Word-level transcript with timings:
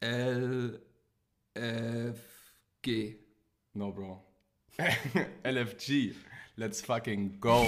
L 0.00 0.70
F 1.56 2.18
G. 2.84 3.16
No, 3.74 3.90
bro. 3.90 4.20
LFG. 5.44 6.14
Let's 6.56 6.80
fucking 6.80 7.38
go. 7.40 7.62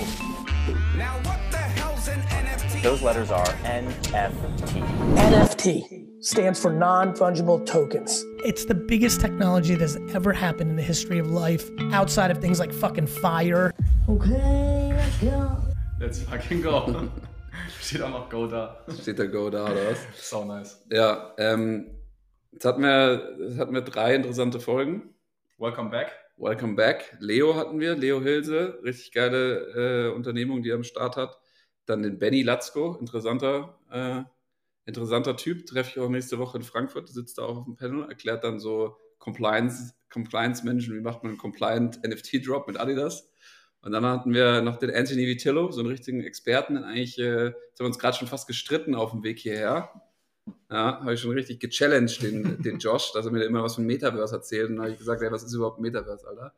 Now 0.96 1.16
what 1.24 1.40
the 1.50 1.58
hell's 1.58 2.06
an 2.06 2.20
NFT? 2.20 2.82
Those 2.82 3.02
letters 3.02 3.32
are 3.32 3.46
NFT. 3.64 4.80
NFT 5.16 6.24
stands 6.24 6.60
for 6.60 6.72
non 6.72 7.14
fungible 7.14 7.66
tokens. 7.66 8.24
It's 8.44 8.64
the 8.64 8.74
biggest 8.74 9.20
technology 9.20 9.74
that 9.74 9.80
has 9.80 9.98
ever 10.14 10.32
happened 10.32 10.70
in 10.70 10.76
the 10.76 10.82
history 10.82 11.18
of 11.18 11.32
life, 11.32 11.68
outside 11.92 12.30
of 12.30 12.38
things 12.38 12.60
like 12.60 12.72
fucking 12.72 13.08
fire. 13.08 13.72
Okay, 14.08 14.92
let's 14.94 15.18
go. 15.18 15.56
Let's 15.98 16.22
fucking 16.22 16.62
go. 16.62 17.10
Steht 17.80 18.02
auch 18.02 18.10
noch 18.10 18.28
Go 18.28 18.46
da. 18.46 18.76
Steht 19.00 19.18
da 19.18 19.26
Go 19.26 19.50
da 19.50 19.64
oder 19.64 19.90
was? 19.90 19.98
So 20.14 20.44
nice. 20.44 20.76
Ja, 20.90 21.32
ähm, 21.38 21.86
um, 21.88 21.99
jetzt 22.52 22.64
hatten 22.64 22.82
wir, 22.82 23.36
jetzt 23.40 23.58
hatten 23.58 23.74
wir 23.74 23.82
drei 23.82 24.14
interessante 24.14 24.60
Folgen. 24.60 25.14
Welcome 25.58 25.90
back. 25.90 26.12
Welcome 26.36 26.74
back. 26.74 27.16
Leo 27.20 27.54
hatten 27.54 27.80
wir, 27.80 27.96
Leo 27.96 28.22
Hilse, 28.22 28.80
richtig 28.82 29.12
geile 29.12 30.08
äh, 30.08 30.14
Unternehmung, 30.14 30.62
die 30.62 30.70
er 30.70 30.76
am 30.76 30.84
Start 30.84 31.16
hat. 31.16 31.38
Dann 31.84 32.02
den 32.02 32.18
Benny 32.18 32.42
Latzko, 32.42 32.96
interessanter, 32.98 33.78
äh, 33.90 34.22
interessanter 34.86 35.36
Typ, 35.36 35.66
treffe 35.66 35.90
ich 35.90 36.00
auch 36.00 36.08
nächste 36.08 36.38
Woche 36.38 36.56
in 36.56 36.62
Frankfurt, 36.62 37.08
sitzt 37.10 37.36
da 37.36 37.42
auch 37.42 37.58
auf 37.58 37.64
dem 37.64 37.76
Panel, 37.76 38.08
erklärt 38.08 38.42
dann 38.42 38.58
so 38.58 38.96
Compliance, 39.18 39.92
Compliance-Menschen, 40.10 40.96
wie 40.96 41.00
macht 41.00 41.22
man 41.22 41.32
einen 41.32 41.38
Compliant 41.38 42.00
NFT-Drop 42.02 42.66
mit 42.66 42.80
Adidas. 42.80 43.30
Und 43.82 43.92
dann 43.92 44.04
hatten 44.04 44.32
wir 44.32 44.62
noch 44.62 44.76
den 44.76 44.94
Anthony 44.94 45.26
Vitillo, 45.26 45.70
so 45.70 45.80
einen 45.80 45.90
richtigen 45.90 46.22
Experten, 46.22 46.78
eigentlich, 46.78 47.18
äh, 47.18 47.48
jetzt 47.48 47.54
haben 47.78 47.80
wir 47.80 47.86
uns 47.86 47.98
gerade 47.98 48.16
schon 48.16 48.28
fast 48.28 48.46
gestritten 48.46 48.94
auf 48.94 49.10
dem 49.10 49.22
Weg 49.22 49.38
hierher. 49.38 49.90
Ja, 50.70 51.00
habe 51.00 51.14
ich 51.14 51.20
schon 51.20 51.32
richtig 51.32 51.60
gechallenged, 51.60 52.22
den, 52.22 52.62
den 52.62 52.78
Josh, 52.78 53.12
dass 53.12 53.26
er 53.26 53.32
mir 53.32 53.44
immer 53.44 53.62
was 53.62 53.74
von 53.74 53.84
Metaverse 53.86 54.34
erzählt. 54.36 54.70
Und 54.70 54.76
dann 54.76 54.84
habe 54.84 54.92
ich 54.92 54.98
gesagt, 54.98 55.20
ey, 55.22 55.30
was 55.30 55.42
ist 55.42 55.52
überhaupt 55.54 55.80
Metaverse, 55.80 56.26
Alter? 56.26 56.54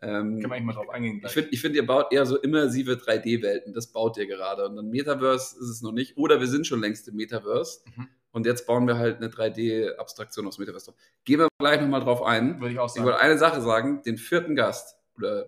Ähm, 0.00 0.40
Kann 0.40 0.50
man 0.50 0.52
eigentlich 0.58 0.64
mal 0.64 0.72
drauf 0.72 0.90
eingehen. 0.90 1.14
ich 1.16 1.20
gleich. 1.22 1.32
finde, 1.32 1.50
ich 1.52 1.60
find, 1.60 1.76
ihr 1.76 1.86
baut 1.86 2.12
eher 2.12 2.26
so 2.26 2.36
immersive 2.38 2.94
3D-Welten. 2.94 3.72
Das 3.72 3.86
baut 3.92 4.16
ihr 4.16 4.26
gerade. 4.26 4.66
Und 4.66 4.74
dann 4.76 4.90
Metaverse 4.90 5.56
ist 5.60 5.68
es 5.68 5.82
noch 5.82 5.92
nicht. 5.92 6.16
Oder 6.16 6.40
wir 6.40 6.48
sind 6.48 6.66
schon 6.66 6.80
längst 6.80 7.06
im 7.08 7.14
Metaverse. 7.16 7.82
Mhm. 7.96 8.08
Und 8.32 8.46
jetzt 8.46 8.66
bauen 8.66 8.86
wir 8.88 8.96
halt 8.98 9.18
eine 9.18 9.28
3D-Abstraktion 9.28 10.46
aus 10.48 10.58
Metaverse 10.58 10.86
drauf. 10.86 10.96
Gehen 11.24 11.38
wir 11.38 11.48
gleich 11.60 11.80
nochmal 11.80 12.00
drauf 12.00 12.22
ein. 12.22 12.60
Würde 12.60 12.72
ich 12.72 12.78
auch 12.80 12.86
Ich 12.86 12.92
sagen. 12.94 13.04
wollte 13.06 13.20
eine 13.20 13.38
Sache 13.38 13.60
sagen. 13.60 14.02
Den 14.02 14.16
vierten 14.18 14.56
Gast 14.56 14.96
oder 15.16 15.46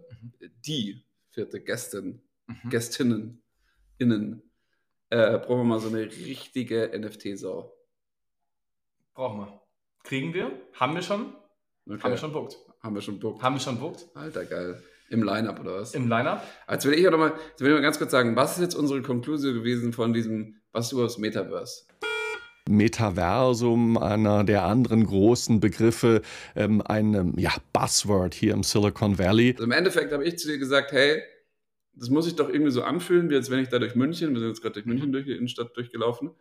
die 0.66 1.02
vierte 1.30 1.60
Gästin, 1.60 2.20
Mhm. 2.46 2.68
Gästinnen, 2.68 3.42
innen, 3.96 4.42
äh, 5.08 5.38
brauchen 5.38 5.60
wir 5.60 5.64
mal 5.64 5.80
so 5.80 5.88
eine 5.88 6.02
richtige 6.02 6.90
NFT-Sau. 6.94 7.73
Brauchen 9.14 9.38
wir. 9.38 9.60
Kriegen 10.02 10.34
wir? 10.34 10.50
Haben 10.74 10.96
wir 10.96 11.02
schon? 11.02 11.34
Okay. 11.86 12.02
Haben 12.02 12.10
wir 12.10 12.18
schon 12.18 12.32
booked. 12.32 12.56
Haben 12.82 12.94
wir 12.96 13.00
schon 13.00 13.20
Bock. 13.20 13.40
Haben 13.40 13.54
wir 13.54 13.60
schon 13.60 13.78
booked? 13.78 14.06
Alter, 14.14 14.44
geil. 14.44 14.82
Im 15.08 15.22
Line-Up 15.22 15.60
oder 15.60 15.76
was? 15.76 15.94
Im 15.94 16.08
Lineup? 16.08 16.42
Jetzt 16.68 16.84
will 16.84 16.94
ich 16.94 17.06
auch 17.06 17.12
noch 17.12 17.18
mal, 17.18 17.32
jetzt 17.50 17.60
will 17.60 17.68
ich 17.68 17.74
mal 17.74 17.82
ganz 17.82 17.98
kurz 17.98 18.10
sagen, 18.10 18.34
was 18.34 18.56
ist 18.56 18.62
jetzt 18.62 18.74
unsere 18.74 19.02
Konklusion 19.02 19.54
gewesen 19.54 19.92
von 19.92 20.12
diesem, 20.12 20.56
was 20.72 20.90
überhaupt 20.90 21.12
das 21.12 21.18
Metaverse? 21.18 21.84
Metaversum, 22.68 23.98
einer 23.98 24.42
der 24.42 24.64
anderen 24.64 25.06
großen 25.06 25.60
Begriffe, 25.60 26.22
ähm, 26.56 26.82
ein 26.84 27.14
ähm, 27.14 27.34
ja, 27.36 27.52
Buzzword 27.72 28.34
hier 28.34 28.52
im 28.52 28.64
Silicon 28.64 29.16
Valley. 29.18 29.52
Also 29.52 29.64
im 29.64 29.72
Endeffekt 29.72 30.12
habe 30.12 30.24
ich 30.24 30.38
zu 30.38 30.48
dir 30.48 30.58
gesagt, 30.58 30.90
hey, 30.90 31.22
das 31.92 32.10
muss 32.10 32.24
sich 32.24 32.34
doch 32.34 32.48
irgendwie 32.48 32.72
so 32.72 32.82
anfühlen, 32.82 33.30
wie 33.30 33.36
als 33.36 33.48
wenn 33.48 33.60
ich 33.60 33.68
da 33.68 33.78
durch 33.78 33.94
München, 33.94 34.32
wir 34.32 34.40
sind 34.40 34.48
jetzt 34.48 34.62
gerade 34.62 34.72
durch 34.72 34.86
München 34.86 35.12
durch 35.12 35.26
die 35.26 35.36
Innenstadt 35.36 35.76
durchgelaufen, 35.76 36.32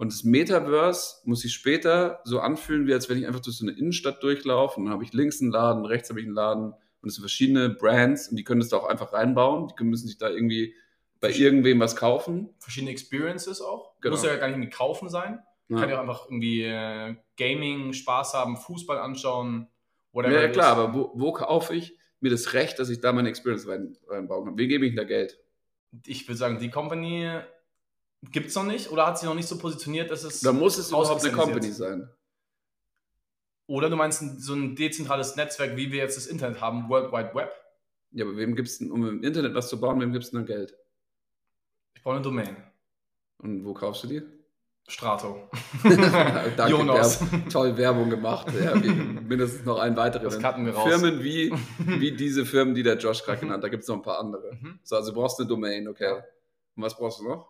und 0.00 0.10
das 0.10 0.24
Metaverse 0.24 1.16
muss 1.24 1.40
sich 1.40 1.52
später 1.52 2.20
so 2.24 2.40
anfühlen, 2.40 2.86
wie 2.86 2.94
als 2.94 3.10
wenn 3.10 3.18
ich 3.18 3.26
einfach 3.26 3.40
durch 3.40 3.58
so 3.58 3.66
eine 3.66 3.76
Innenstadt 3.76 4.22
durchlaufe 4.22 4.78
und 4.78 4.86
dann 4.86 4.94
habe 4.94 5.04
ich 5.04 5.12
links 5.12 5.42
einen 5.42 5.50
Laden, 5.50 5.84
rechts 5.84 6.08
habe 6.08 6.20
ich 6.20 6.26
einen 6.26 6.34
Laden 6.34 6.72
und 7.02 7.08
es 7.08 7.16
sind 7.16 7.22
verschiedene 7.22 7.68
Brands 7.68 8.28
und 8.28 8.36
die 8.36 8.42
können 8.42 8.60
das 8.60 8.70
da 8.70 8.78
auch 8.78 8.88
einfach 8.88 9.12
reinbauen, 9.12 9.70
die 9.78 9.84
müssen 9.84 10.08
sich 10.08 10.16
da 10.16 10.30
irgendwie 10.30 10.74
bei 11.20 11.30
irgendwem 11.30 11.80
was 11.80 11.96
kaufen. 11.96 12.48
Verschiedene 12.60 12.92
Experiences 12.92 13.60
auch. 13.60 13.92
Genau. 14.00 14.16
Muss 14.16 14.24
ja 14.24 14.34
gar 14.36 14.46
nicht 14.46 14.56
irgendwie 14.56 14.70
kaufen 14.70 15.10
sein. 15.10 15.40
Ja. 15.68 15.78
Kann 15.78 15.90
ja 15.90 15.98
auch 15.98 16.00
einfach 16.00 16.24
irgendwie 16.28 16.62
äh, 16.62 17.16
Gaming, 17.36 17.92
Spaß 17.92 18.32
haben, 18.32 18.56
Fußball 18.56 18.98
anschauen, 18.98 19.68
whatever. 20.12 20.40
Ja, 20.40 20.48
klar, 20.48 20.78
aber 20.78 20.94
wo, 20.94 21.12
wo 21.14 21.32
kaufe 21.34 21.74
ich 21.74 21.94
mir 22.20 22.30
das 22.30 22.54
Recht, 22.54 22.78
dass 22.78 22.88
ich 22.88 23.02
da 23.02 23.12
meine 23.12 23.28
Experience 23.28 23.68
rein, 23.68 23.98
reinbauen 24.08 24.46
kann? 24.46 24.56
Wem 24.56 24.68
gebe 24.70 24.86
ich 24.86 24.94
da 24.94 25.04
Geld? 25.04 25.38
ich 26.06 26.26
würde 26.28 26.38
sagen, 26.38 26.58
die 26.58 26.70
Company 26.70 27.28
gibt 28.32 28.48
es 28.48 28.54
noch 28.54 28.64
nicht 28.64 28.90
oder 28.90 29.06
hat 29.06 29.18
sie 29.18 29.26
noch 29.26 29.34
nicht 29.34 29.48
so 29.48 29.56
positioniert, 29.58 30.10
dass 30.10 30.24
es. 30.24 30.40
Da 30.40 30.52
muss 30.52 30.78
es 30.78 30.88
überhaupt 30.88 31.24
eine. 31.24 31.32
Company 31.32 31.70
sein. 31.72 32.08
Oder 33.66 33.88
du 33.88 33.96
meinst 33.96 34.20
ein- 34.22 34.38
so 34.40 34.54
ein 34.54 34.74
dezentrales 34.74 35.36
Netzwerk, 35.36 35.76
wie 35.76 35.92
wir 35.92 35.98
jetzt 35.98 36.16
das 36.16 36.26
Internet 36.26 36.60
haben, 36.60 36.88
World 36.88 37.12
Wide 37.12 37.34
Web. 37.34 37.52
Ja, 38.12 38.24
aber 38.24 38.36
wem 38.36 38.56
gibt 38.56 38.68
es 38.68 38.78
denn, 38.78 38.90
um 38.90 39.06
im 39.06 39.22
Internet 39.22 39.54
was 39.54 39.68
zu 39.68 39.80
bauen, 39.80 40.00
wem 40.00 40.12
gibt 40.12 40.24
es 40.24 40.30
denn 40.32 40.40
dann 40.40 40.46
Geld? 40.46 40.74
Ich 41.94 42.02
brauche 42.02 42.14
eine 42.16 42.24
Domain. 42.24 42.56
Und 43.38 43.64
wo 43.64 43.72
kaufst 43.72 44.02
du 44.04 44.08
die? 44.08 44.22
Strato. 44.88 45.48
Danke, 45.84 46.68
Jonas. 46.68 47.20
Werb, 47.30 47.48
toll 47.48 47.76
Werbung 47.76 48.10
gemacht. 48.10 48.48
Ja, 48.60 48.74
mindestens 48.74 49.64
noch 49.64 49.78
ein 49.78 49.96
weiterer. 49.96 50.24
Das 50.24 50.40
cutten 50.40 50.66
wir 50.66 50.74
raus. 50.74 50.88
Firmen 50.88 51.22
wie, 51.22 51.52
wie 51.78 52.10
diese 52.10 52.44
Firmen, 52.44 52.74
die 52.74 52.82
der 52.82 52.98
Josh 52.98 53.22
gerade 53.22 53.38
genannt 53.38 53.58
hat. 53.58 53.64
Da 53.64 53.68
gibt 53.68 53.84
es 53.84 53.88
noch 53.88 53.96
ein 53.96 54.02
paar 54.02 54.18
andere. 54.18 54.52
Mhm. 54.60 54.80
So, 54.82 54.96
also 54.96 55.12
du 55.12 55.20
brauchst 55.20 55.38
eine 55.38 55.48
Domain, 55.48 55.86
okay. 55.86 56.20
Und 56.74 56.82
was 56.82 56.96
brauchst 56.96 57.20
du 57.20 57.28
noch? 57.28 57.48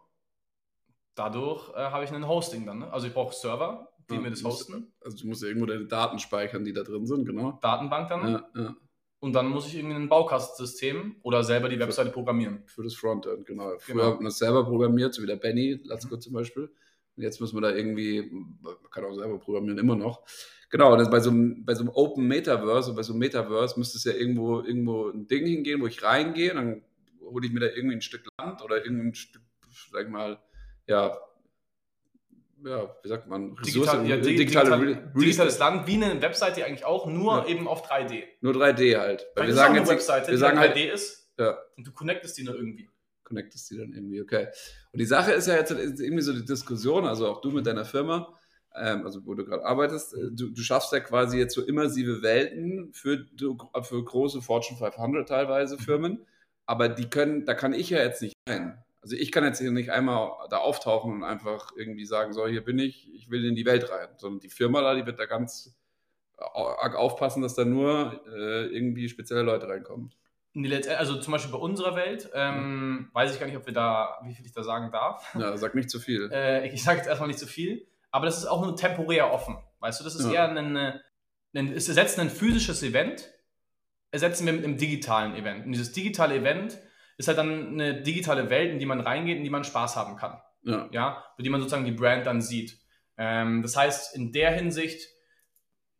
Dadurch 1.14 1.68
äh, 1.74 1.78
habe 1.90 2.04
ich 2.04 2.10
einen 2.12 2.26
Hosting 2.28 2.66
dann. 2.66 2.80
Ne? 2.80 2.92
Also 2.92 3.06
ich 3.06 3.14
brauche 3.14 3.34
Server, 3.34 3.88
die 4.08 4.14
Ja, 4.14 4.20
mir 4.20 4.30
das 4.30 4.40
du 4.40 4.48
musst- 4.48 4.68
hosten. 4.68 4.92
Also 5.00 5.16
du 5.18 5.26
musst 5.28 5.42
ja 5.42 5.48
irgendwo 5.48 5.66
deine 5.66 5.86
Daten 5.86 6.18
speichern, 6.18 6.64
die 6.64 6.72
da 6.72 6.82
drin 6.82 7.06
sind, 7.06 7.24
genau. 7.26 7.58
Datenbank 7.62 8.08
dann. 8.08 8.28
Ja, 8.28 8.50
ja. 8.56 8.76
Und 9.22 9.34
dann 9.34 9.48
muss 9.48 9.66
ich 9.66 9.76
irgendwie 9.76 9.96
ein 9.96 10.08
Baukastensystem 10.08 11.16
oder 11.22 11.44
selber 11.44 11.68
die 11.68 11.78
Webseite 11.78 12.10
programmieren. 12.10 12.62
Für 12.66 12.82
das 12.82 12.94
Frontend, 12.94 13.44
genau. 13.46 13.76
Früher 13.78 13.94
Genau. 13.96 14.06
hat 14.06 14.14
man 14.16 14.24
das 14.26 14.38
selber 14.38 14.64
programmiert, 14.64 15.12
so 15.12 15.22
wie 15.22 15.26
der 15.26 15.36
Benny, 15.36 15.80
Latzko 15.84 16.16
zum 16.16 16.32
Beispiel. 16.32 16.70
Und 17.16 17.22
jetzt 17.22 17.38
müssen 17.40 17.56
wir 17.56 17.60
da 17.60 17.70
irgendwie, 17.74 18.30
man 18.62 18.76
kann 18.90 19.04
auch 19.04 19.12
selber 19.14 19.38
programmieren, 19.38 19.76
immer 19.76 19.96
noch. 19.96 20.22
Genau, 20.70 20.94
und 20.94 21.10
bei 21.10 21.20
so 21.20 21.28
einem, 21.30 21.64
bei 21.66 21.74
so 21.74 21.80
einem 21.82 21.90
Open 21.90 22.26
Metaverse 22.28 22.90
und 22.90 22.96
bei 22.96 23.02
so 23.02 23.12
einem 23.12 23.18
Metaverse 23.18 23.78
müsste 23.78 23.98
es 23.98 24.04
ja 24.04 24.12
irgendwo, 24.12 24.60
irgendwo 24.60 25.10
ein 25.10 25.26
Ding 25.26 25.44
hingehen, 25.44 25.82
wo 25.82 25.86
ich 25.86 26.02
reingehe, 26.02 26.54
dann 26.54 26.82
hole 27.20 27.46
ich 27.46 27.52
mir 27.52 27.60
da 27.60 27.66
irgendwie 27.66 27.96
ein 27.96 28.00
Stück 28.02 28.24
Land 28.38 28.62
oder 28.62 28.82
irgendein 28.82 29.14
Stück, 29.14 29.42
sag 29.92 30.04
ich 30.04 30.08
mal, 30.08 30.38
ja, 30.90 31.18
ja, 32.64 32.94
wie 33.02 33.08
sagt 33.08 33.26
man, 33.26 33.56
Digital, 33.64 34.06
ja, 34.06 34.16
di- 34.18 34.36
digitale 34.36 34.76
digital, 34.76 35.12
digitales. 35.18 35.58
Land, 35.58 35.86
wie 35.86 35.94
eine 35.94 36.20
Webseite 36.20 36.64
eigentlich 36.66 36.84
auch, 36.84 37.06
nur 37.06 37.38
Ja. 37.38 37.46
eben 37.46 37.66
auf 37.66 37.88
3D. 37.88 38.24
Nur 38.42 38.52
3D 38.52 38.98
halt. 38.98 39.26
Weil 39.34 39.46
wir 39.46 39.54
sagen 39.54 39.74
jetzt, 39.76 39.88
eine 39.88 39.96
Webseite, 39.96 40.26
wir 40.26 40.34
die 40.34 40.38
sagen 40.40 40.56
dann 40.56 40.68
halt, 40.68 40.76
3D 40.76 40.90
ist 40.92 41.30
ja, 41.38 41.56
und 41.78 41.86
du 41.86 41.92
connectest 41.92 42.36
die 42.36 42.44
nur 42.44 42.54
irgendwie. 42.56 42.88
connectest 43.24 43.70
die 43.70 43.78
dann 43.78 43.92
irgendwie, 43.94 44.20
okay. 44.20 44.48
Und 44.92 44.98
die 44.98 45.06
Sache 45.06 45.32
ist 45.32 45.46
ja 45.46 45.54
jetzt 45.54 45.70
irgendwie 45.70 46.20
so 46.22 46.34
die 46.34 46.44
Diskussion, 46.44 47.06
also 47.06 47.28
auch 47.28 47.40
du 47.40 47.50
mit 47.50 47.64
deiner 47.64 47.86
Firma, 47.86 48.36
ähm, 48.74 49.06
also 49.06 49.24
wo 49.24 49.32
du 49.34 49.44
gerade 49.46 49.64
arbeitest, 49.64 50.12
äh, 50.14 50.28
du, 50.30 50.50
du 50.50 50.60
schaffst 50.62 50.92
ja 50.92 51.00
quasi 51.00 51.38
jetzt 51.38 51.54
so 51.54 51.62
immersive 51.64 52.20
Welten 52.22 52.92
für, 52.92 53.24
für 53.82 54.04
große 54.04 54.42
Fortune 54.42 54.76
500 54.78 55.26
teilweise 55.26 55.78
Firmen, 55.78 56.26
aber 56.66 56.88
die 56.90 57.08
können, 57.08 57.46
da 57.46 57.54
kann 57.54 57.72
ich 57.72 57.88
ja 57.88 57.98
jetzt 58.02 58.20
nicht 58.20 58.34
rein. 58.46 58.84
Also 59.02 59.16
ich 59.16 59.32
kann 59.32 59.44
jetzt 59.44 59.60
hier 59.60 59.70
nicht 59.70 59.90
einmal 59.90 60.30
da 60.50 60.58
auftauchen 60.58 61.12
und 61.14 61.24
einfach 61.24 61.70
irgendwie 61.76 62.04
sagen, 62.04 62.32
so, 62.32 62.46
hier 62.46 62.62
bin 62.64 62.78
ich, 62.78 63.12
ich 63.14 63.30
will 63.30 63.44
in 63.46 63.54
die 63.54 63.64
Welt 63.64 63.90
rein, 63.90 64.08
sondern 64.18 64.40
die 64.40 64.50
Firma 64.50 64.82
da, 64.82 64.94
die 64.94 65.06
wird 65.06 65.18
da 65.18 65.26
ganz 65.26 65.74
arg 66.36 66.94
aufpassen, 66.96 67.42
dass 67.42 67.54
da 67.54 67.64
nur 67.64 68.22
äh, 68.26 68.66
irgendwie 68.66 69.08
spezielle 69.08 69.42
Leute 69.42 69.68
reinkommen. 69.68 70.12
Also 70.98 71.20
zum 71.20 71.32
Beispiel 71.32 71.52
bei 71.52 71.58
unserer 71.58 71.94
Welt, 71.94 72.28
ähm, 72.34 73.08
weiß 73.12 73.32
ich 73.32 73.38
gar 73.38 73.46
nicht, 73.46 73.56
ob 73.56 73.66
wir 73.66 73.72
da, 73.72 74.18
wie 74.24 74.34
viel 74.34 74.44
ich 74.44 74.52
da 74.52 74.64
sagen 74.64 74.90
darf. 74.90 75.32
Ja, 75.38 75.56
sag 75.56 75.74
nicht 75.74 75.90
zu 75.90 76.00
viel. 76.00 76.28
Äh, 76.32 76.68
ich 76.68 76.82
sage 76.82 76.98
jetzt 76.98 77.06
erstmal 77.06 77.28
nicht 77.28 77.38
zu 77.38 77.46
viel, 77.46 77.86
aber 78.10 78.26
das 78.26 78.38
ist 78.38 78.46
auch 78.46 78.64
nur 78.64 78.74
temporär 78.74 79.32
offen. 79.32 79.58
Weißt 79.78 80.00
du, 80.00 80.04
das 80.04 80.14
ist 80.16 80.26
Ja. 80.26 80.32
eher 80.32 80.48
ein, 80.56 80.76
äh, 80.76 80.98
ein, 81.54 81.72
es 81.72 81.88
ersetzt 81.88 82.18
ein 82.18 82.30
physisches 82.30 82.82
Event, 82.82 83.30
ersetzen 84.10 84.44
wir 84.44 84.52
mit 84.52 84.64
einem 84.64 84.76
digitalen 84.76 85.36
Event. 85.36 85.66
Und 85.66 85.72
dieses 85.72 85.92
digitale 85.92 86.34
Event 86.36 86.78
ist 87.20 87.28
halt 87.28 87.38
dann 87.38 87.68
eine 87.74 88.02
digitale 88.02 88.50
Welt, 88.50 88.72
in 88.72 88.78
die 88.78 88.86
man 88.86 89.00
reingeht, 89.00 89.36
in 89.38 89.44
die 89.44 89.50
man 89.50 89.64
Spaß 89.64 89.96
haben 89.96 90.16
kann. 90.16 90.40
Ja. 90.62 90.88
ja, 90.92 91.24
für 91.36 91.42
die 91.42 91.48
man 91.50 91.60
sozusagen 91.60 91.84
die 91.86 91.92
Brand 91.92 92.26
dann 92.26 92.40
sieht. 92.42 92.78
Ähm, 93.16 93.62
das 93.62 93.76
heißt, 93.76 94.14
in 94.16 94.32
der 94.32 94.50
Hinsicht, 94.52 95.08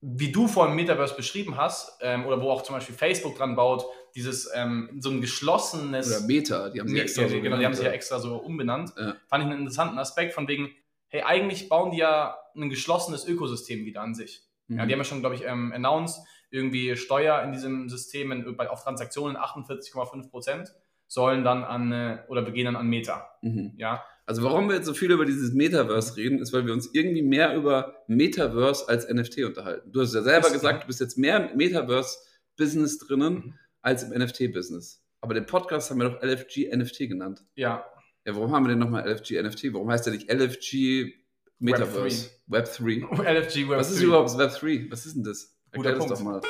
wie 0.02 0.32
du 0.32 0.48
vorhin 0.48 0.74
Metaverse 0.76 1.14
beschrieben 1.14 1.56
hast, 1.56 1.98
ähm, 2.02 2.26
oder 2.26 2.40
wo 2.40 2.50
auch 2.50 2.62
zum 2.62 2.74
Beispiel 2.74 2.94
Facebook 2.94 3.36
dran 3.36 3.54
baut, 3.56 3.84
dieses 4.14 4.50
ähm, 4.54 4.98
so 5.00 5.10
ein 5.10 5.20
geschlossenes. 5.20 6.08
Oder 6.10 6.26
Meta, 6.26 6.70
die 6.70 6.80
haben 6.80 6.88
sie 6.88 6.94
Me- 6.94 7.02
extra 7.02 7.22
ja, 7.22 7.28
so 7.28 7.34
genau, 7.34 7.42
die 7.42 7.50
haben 7.52 7.58
genannt, 7.60 7.76
sich 7.76 7.84
ja 7.84 7.90
ja. 7.90 7.94
extra 7.94 8.18
so 8.18 8.36
umbenannt. 8.36 8.92
Ja. 8.98 9.16
Fand 9.28 9.44
ich 9.44 9.50
einen 9.50 9.58
interessanten 9.60 9.98
Aspekt 9.98 10.32
von 10.34 10.48
wegen, 10.48 10.70
hey, 11.08 11.22
eigentlich 11.22 11.68
bauen 11.68 11.90
die 11.90 11.98
ja 11.98 12.38
ein 12.56 12.70
geschlossenes 12.70 13.26
Ökosystem 13.26 13.84
wieder 13.84 14.00
an 14.02 14.14
sich. 14.14 14.42
Ja, 14.68 14.84
Mhm. 14.84 14.88
die 14.88 14.92
haben 14.94 15.00
ja 15.00 15.04
schon, 15.04 15.20
glaube 15.20 15.34
ich, 15.34 15.44
ähm, 15.44 15.72
announced, 15.72 16.20
irgendwie 16.50 16.96
Steuer 16.96 17.42
in 17.42 17.52
diesem 17.52 17.88
System 17.88 18.32
in, 18.32 18.56
bei, 18.56 18.68
auf 18.70 18.82
Transaktionen 18.82 19.36
48,5 19.36 20.30
Prozent. 20.30 20.72
Sollen 21.12 21.42
dann 21.42 21.64
an, 21.64 21.90
äh, 21.90 22.18
oder 22.28 22.44
wir 22.46 22.52
gehen 22.52 22.66
dann 22.66 22.76
an 22.76 22.86
Meta. 22.86 23.28
Mhm. 23.42 23.72
Ja, 23.76 24.04
Also 24.26 24.44
warum 24.44 24.68
wir 24.68 24.76
jetzt 24.76 24.86
so 24.86 24.94
viel 24.94 25.10
über 25.10 25.24
dieses 25.26 25.52
Metaverse 25.52 26.16
reden, 26.16 26.38
ist, 26.38 26.52
weil 26.52 26.64
wir 26.66 26.72
uns 26.72 26.88
irgendwie 26.94 27.22
mehr 27.22 27.56
über 27.56 27.96
Metaverse 28.06 28.88
als 28.88 29.08
NFT 29.08 29.42
unterhalten. 29.44 29.90
Du 29.90 30.00
hast 30.02 30.14
ja 30.14 30.22
selber 30.22 30.46
Ist- 30.46 30.52
gesagt, 30.52 30.84
du 30.84 30.86
bist 30.86 31.00
jetzt 31.00 31.18
mehr 31.18 31.50
im 31.50 31.56
Metaverse-Business 31.56 32.98
drinnen 32.98 33.34
Mhm. 33.34 33.54
als 33.82 34.04
im 34.04 34.12
NFT-Business. 34.12 35.02
Aber 35.20 35.34
den 35.34 35.46
Podcast 35.46 35.90
haben 35.90 35.98
wir 36.00 36.10
doch 36.10 36.22
LFG 36.22 36.70
NFT 36.70 37.08
genannt. 37.08 37.44
ja, 37.56 37.84
Ja, 38.24 38.34
warum 38.36 38.52
haben 38.52 38.64
wir 38.64 38.68
denn 38.68 38.78
nochmal 38.78 39.02
LFG 39.08 39.38
NFT? 39.42 39.72
Warum 39.72 39.90
heißt 39.90 40.06
der 40.06 40.12
nicht 40.12 40.30
LFG 40.30 41.12
Metaverse? 41.58 42.30
Web 42.46 42.70
3. 42.72 43.02
LFG 43.24 43.56
Web 43.68 43.78
Was 43.78 43.90
ist 43.90 44.00
3. 44.00 44.04
überhaupt 44.06 44.38
Web 44.38 44.52
3? 44.52 44.86
Was 44.90 45.06
ist 45.06 45.16
denn 45.16 45.24
das? 45.24 45.56
Guter 45.72 45.90
Erklär 45.90 46.06
das 46.08 46.20
Punkt. 46.20 46.20
doch 46.20 46.20
mal. 46.24 46.40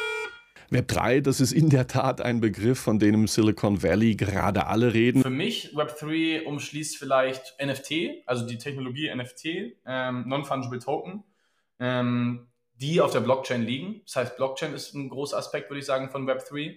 Web 0.73 0.87
3, 0.87 1.21
das 1.21 1.41
ist 1.41 1.51
in 1.51 1.69
der 1.69 1.89
Tat 1.89 2.21
ein 2.21 2.41
Begriff, 2.41 2.79
von 2.79 3.01
dem 3.01 3.15
im 3.15 3.27
Silicon 3.27 3.83
Valley 3.83 4.15
gerade 4.15 4.69
alle 4.69 4.95
reden. 4.95 5.21
Für 5.21 5.29
mich, 5.29 5.75
Web3 5.75 6.45
umschließt 6.45 6.97
vielleicht 6.97 7.57
NFT, 7.61 8.23
also 8.25 8.47
die 8.47 8.57
Technologie 8.57 9.13
NFT, 9.13 9.77
ähm, 9.85 10.29
Non-Fungible 10.29 10.79
Token, 10.79 11.25
ähm, 11.81 12.47
die 12.75 13.01
auf 13.01 13.11
der 13.11 13.19
Blockchain 13.19 13.63
liegen. 13.63 14.03
Das 14.07 14.15
heißt, 14.15 14.37
Blockchain 14.37 14.73
ist 14.73 14.95
ein 14.95 15.09
großer 15.09 15.37
Aspekt, 15.39 15.71
würde 15.71 15.81
ich 15.81 15.87
sagen, 15.87 16.09
von 16.09 16.25
Web3. 16.29 16.77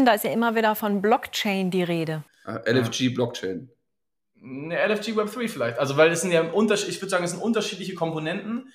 Da 0.00 0.12
ist 0.12 0.24
ja 0.24 0.30
immer 0.30 0.54
wieder 0.54 0.74
von 0.74 1.00
Blockchain 1.00 1.70
die 1.70 1.82
Rede. 1.82 2.24
Ah, 2.44 2.60
LFG 2.66 3.08
Blockchain. 3.08 3.70
Eine 4.42 4.76
LFG 4.86 5.12
Web3 5.12 5.48
vielleicht. 5.48 5.78
Also, 5.78 5.96
weil 5.96 6.10
es 6.10 6.20
sind 6.20 6.32
ja 6.32 6.42
Unterschied, 6.42 6.90
ich 6.90 7.00
würde 7.00 7.08
sagen, 7.08 7.24
es 7.24 7.30
sind 7.30 7.40
unterschiedliche 7.40 7.94
Komponenten, 7.94 8.68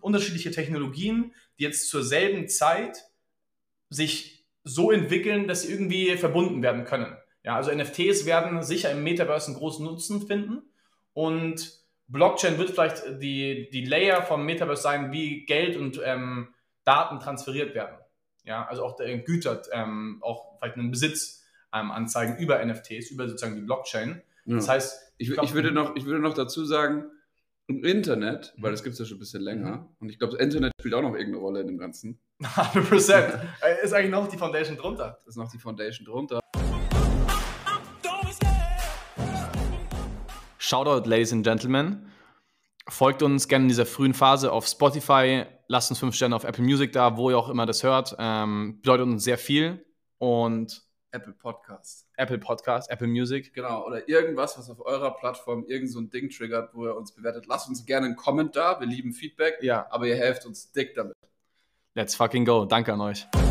unterschiedliche 0.00 0.52
Technologien, 0.52 1.34
die 1.58 1.64
jetzt 1.64 1.90
zur 1.90 2.02
selben 2.02 2.48
Zeit 2.48 3.09
sich 3.90 4.46
so 4.64 4.90
entwickeln, 4.90 5.46
dass 5.48 5.62
sie 5.62 5.72
irgendwie 5.72 6.16
verbunden 6.16 6.62
werden 6.62 6.84
können. 6.84 7.16
Ja, 7.44 7.56
also 7.56 7.70
NFTs 7.74 8.26
werden 8.26 8.62
sicher 8.62 8.90
im 8.92 9.02
Metaverse 9.02 9.48
einen 9.48 9.56
großen 9.56 9.84
Nutzen 9.84 10.26
finden 10.26 10.62
und 11.12 11.78
Blockchain 12.08 12.58
wird 12.58 12.70
vielleicht 12.70 13.02
die, 13.22 13.68
die 13.70 13.84
Layer 13.84 14.22
vom 14.22 14.44
Metaverse 14.44 14.82
sein, 14.82 15.12
wie 15.12 15.44
Geld 15.46 15.76
und 15.76 16.00
ähm, 16.04 16.48
Daten 16.84 17.20
transferiert 17.20 17.74
werden. 17.74 17.96
Ja, 18.44 18.66
also 18.66 18.84
auch 18.84 18.96
der 18.96 19.18
Güter, 19.18 19.62
ähm, 19.72 20.18
auch 20.22 20.58
vielleicht 20.58 20.76
einen 20.76 20.90
Besitz 20.90 21.44
ähm, 21.72 21.90
anzeigen 21.90 22.36
über 22.38 22.64
NFTs, 22.64 23.10
über 23.10 23.28
sozusagen 23.28 23.54
die 23.54 23.62
Blockchain. 23.62 24.22
Ja. 24.44 24.56
Das 24.56 24.68
heißt, 24.68 25.12
Ich, 25.18 25.30
glaub- 25.30 25.44
ich, 25.44 25.54
würde 25.54 25.70
noch, 25.72 25.94
ich 25.96 26.04
würde 26.04 26.20
noch 26.20 26.34
dazu 26.34 26.64
sagen, 26.64 27.04
im 27.68 27.84
Internet, 27.84 28.52
weil 28.58 28.72
das 28.72 28.82
gibt 28.82 28.94
es 28.94 28.98
ja 28.98 29.04
schon 29.04 29.18
ein 29.18 29.20
bisschen 29.20 29.42
länger, 29.42 29.88
und 30.00 30.08
ich 30.10 30.18
glaube, 30.18 30.32
das 30.36 30.42
Internet 30.42 30.72
spielt 30.80 30.94
auch 30.94 31.02
noch 31.02 31.12
irgendeine 31.14 31.36
Rolle 31.36 31.60
in 31.60 31.68
dem 31.68 31.78
Ganzen. 31.78 32.18
100%. 32.42 33.40
Äh, 33.60 33.84
ist 33.84 33.92
eigentlich 33.92 34.10
noch 34.10 34.26
die 34.28 34.38
Foundation 34.38 34.76
drunter. 34.76 35.18
Das 35.18 35.28
ist 35.28 35.36
noch 35.36 35.50
die 35.50 35.58
Foundation 35.58 36.06
drunter. 36.06 36.40
Shoutout, 40.58 41.08
Ladies 41.08 41.32
and 41.32 41.44
Gentlemen. 41.44 42.10
Folgt 42.88 43.22
uns 43.22 43.46
gerne 43.48 43.64
in 43.64 43.68
dieser 43.68 43.86
frühen 43.86 44.14
Phase 44.14 44.52
auf 44.52 44.66
Spotify. 44.66 45.44
Lasst 45.68 45.90
uns 45.90 45.98
fünf 45.98 46.14
Sterne 46.14 46.34
auf 46.34 46.44
Apple 46.44 46.64
Music 46.64 46.92
da, 46.92 47.16
wo 47.16 47.30
ihr 47.30 47.38
auch 47.38 47.48
immer 47.48 47.66
das 47.66 47.82
hört. 47.82 48.16
Ähm, 48.18 48.80
bedeutet 48.80 49.06
uns 49.06 49.24
sehr 49.24 49.38
viel. 49.38 49.84
Und 50.18 50.82
Apple 51.12 51.32
Podcast. 51.32 52.08
Apple 52.16 52.38
Podcast, 52.38 52.90
Apple 52.90 53.08
Music. 53.08 53.52
Genau, 53.52 53.84
oder 53.86 54.08
irgendwas, 54.08 54.56
was 54.58 54.70
auf 54.70 54.80
eurer 54.80 55.14
Plattform 55.16 55.64
irgend 55.66 55.90
so 55.90 56.00
ein 56.00 56.08
Ding 56.08 56.30
triggert, 56.30 56.74
wo 56.74 56.86
ihr 56.86 56.96
uns 56.96 57.12
bewertet. 57.12 57.46
Lasst 57.46 57.68
uns 57.68 57.84
gerne 57.84 58.06
einen 58.06 58.16
Comment 58.16 58.54
da. 58.54 58.80
Wir 58.80 58.86
lieben 58.86 59.12
Feedback. 59.12 59.58
Ja. 59.62 59.86
Aber 59.90 60.06
ihr 60.06 60.16
helft 60.16 60.46
uns 60.46 60.72
dick 60.72 60.94
damit. 60.94 61.14
Let's 61.96 62.14
fucking 62.14 62.44
go. 62.44 62.64
Danke 62.66 62.92
an 62.92 63.00
euch. 63.00 63.26
Das 63.32 63.42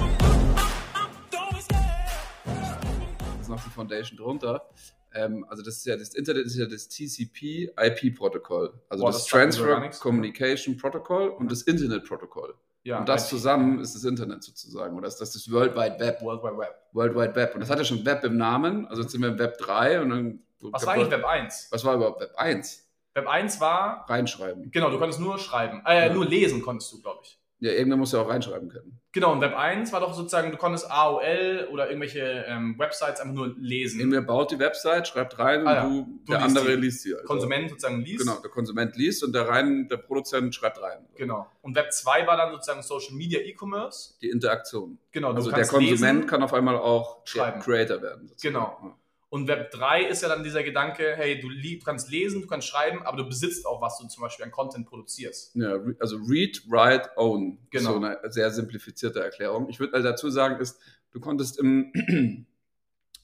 ist 3.42 3.50
noch 3.50 3.62
die 3.62 3.70
Foundation 3.70 4.18
drunter. 4.18 4.70
Ähm, 5.14 5.46
also 5.50 5.62
das 5.64 5.78
ist 5.78 5.86
ja 5.86 5.98
das 5.98 6.14
Internet 6.14 6.46
ist 6.46 6.56
ja 6.56 6.66
das 6.66 6.88
TCP 6.88 7.72
IP 7.78 8.16
Protokoll. 8.18 8.74
Also 8.88 9.04
Boah, 9.04 9.12
das, 9.12 9.24
das 9.24 9.28
Transfer. 9.28 9.90
Communication 10.00 10.78
Protocol 10.78 11.30
und 11.30 11.52
das 11.52 11.64
Internet 11.64 12.06
Protokoll. 12.06 12.54
Ja, 12.84 13.00
und 13.00 13.10
das 13.10 13.28
zusammen 13.28 13.80
ist 13.82 13.94
das 13.94 14.06
Internet 14.06 14.42
sozusagen. 14.44 14.96
Oder 14.98 15.10
ist 15.10 15.18
das 15.18 15.34
das 15.34 15.52
World 15.52 15.76
Wide 15.76 16.00
Web? 16.00 16.22
World 16.22 16.42
Wide 16.44 16.58
Web. 16.58 16.76
World 16.94 17.16
Wide 17.16 17.36
Web. 17.36 17.54
Und 17.56 17.60
das 17.60 17.70
hat 17.70 17.78
ja 17.80 17.84
schon 17.84 18.06
Web 18.06 18.24
im 18.24 18.38
Namen. 18.38 18.88
Also 18.88 19.02
jetzt 19.02 19.12
sind 19.12 19.22
wir 19.22 19.30
im 19.30 19.40
Web 19.40 19.58
3 19.58 20.00
und 20.02 20.10
dann. 20.12 20.40
Was 20.62 20.86
war 20.86 20.94
eigentlich 20.94 21.12
Web 21.12 21.26
1? 21.26 21.68
Was 21.72 21.84
war 21.84 21.96
überhaupt 21.96 22.22
Web 22.22 22.32
1? 22.38 22.86
Web 23.16 23.28
1 23.28 23.60
war, 23.60 24.06
Reinschreiben. 24.08 24.72
genau, 24.72 24.92
du 24.92 24.98
konntest 25.00 25.20
nur 25.20 25.38
schreiben. 25.40 25.82
Äh, 25.86 26.08
Ja. 26.08 26.14
nur 26.14 26.26
lesen 26.26 26.62
konntest 26.62 26.94
du, 26.94 27.02
glaube 27.02 27.20
ich. 27.24 27.39
Ja, 27.62 27.72
irgendwer 27.74 27.98
muss 27.98 28.14
ja 28.14 28.22
auch 28.22 28.30
reinschreiben 28.30 28.70
können. 28.70 29.00
Genau, 29.12 29.34
und 29.34 29.42
Web 29.42 29.54
1 29.58 29.92
war 29.92 30.00
doch 30.00 30.14
sozusagen, 30.14 30.50
du 30.52 30.58
konntest 30.58 30.90
AOL 30.90 31.68
oder 31.72 31.88
irgendwelche 31.90 32.46
ähm, 32.48 32.76
Websites 32.78 33.20
einfach 33.20 33.34
nur 33.34 33.54
lesen. 33.60 34.00
Irgendwer 34.00 34.22
baut 34.22 34.52
die 34.52 34.60
Website, 34.60 35.08
schreibt 35.10 35.38
rein 35.40 35.62
und 35.62 35.68
Ah 35.68 35.74
ja. 35.76 35.84
du, 35.84 36.06
Du 36.26 36.32
der 36.32 36.38
liest 36.42 36.58
andere 36.58 36.76
die. 36.76 36.82
liest 36.82 37.02
sie. 37.02 37.14
Also. 37.16 37.26
Konsument 37.26 37.70
sozusagen 37.70 38.02
liest. 38.02 38.20
Genau, 38.26 38.40
der 38.40 38.50
Konsument 38.52 38.96
liest 38.96 39.24
und 39.24 39.34
der, 39.34 39.48
rein, 39.50 39.88
der 39.90 39.98
Produzent 39.98 40.56
schreibt 40.56 40.82
rein. 40.82 41.06
Genau. 41.16 41.48
Und 41.62 41.76
Web 41.76 41.92
2 41.92 42.28
war 42.28 42.38
dann 42.38 42.52
sozusagen 42.54 42.82
Social 42.82 43.14
Media 43.16 43.40
E-Commerce. 43.42 44.14
Die 44.22 44.30
Interaktion. 44.30 44.98
Genau, 45.12 45.32
du 45.32 45.38
Also 45.38 45.52
der 45.52 45.66
Konsument 45.68 46.00
lesen. 46.20 46.28
kann 46.28 46.42
auf 46.44 46.54
einmal 46.54 46.78
auch 46.78 47.20
Schreiben. 47.26 47.60
Creator 47.60 48.02
werden. 48.02 48.28
sozusagen. 48.30 48.54
Genau. 48.54 48.96
Und 49.30 49.48
Web 49.48 49.70
3 49.72 50.06
ist 50.06 50.24
ja 50.24 50.28
dann 50.28 50.44
dieser 50.44 50.64
Gedanke, 50.64 51.14
hey, 51.16 51.40
du, 51.40 51.50
kannst 51.86 52.10
lesen, 52.10 52.42
du 52.42 52.48
kannst 52.48 52.68
schreiben, 52.68 53.04
aber 53.04 53.18
du 53.18 53.26
besitzt 53.28 53.66
auch, 53.68 53.80
was 53.80 54.00
du 54.00 54.08
zum 54.08 54.22
Beispiel 54.22 54.46
an 54.46 54.52
Content 54.52 54.88
produzierst. 54.88 55.56
Ja, 55.56 55.80
also 56.00 56.18
Read, 56.28 56.64
Write, 56.68 57.12
Own. 57.16 57.60
Genau. 57.70 57.92
So 57.92 57.98
eine 57.98 58.20
sehr 58.32 58.50
simplifizierte 58.50 59.24
Erklärung. 59.24 59.70
Ich 59.70 59.80
würde 59.80 59.94
also 59.94 60.08
dazu 60.08 60.32
sagen, 60.32 60.60
ist, 60.60 60.80
du 61.12 61.20
konntest 61.20 61.60
im, 61.60 61.94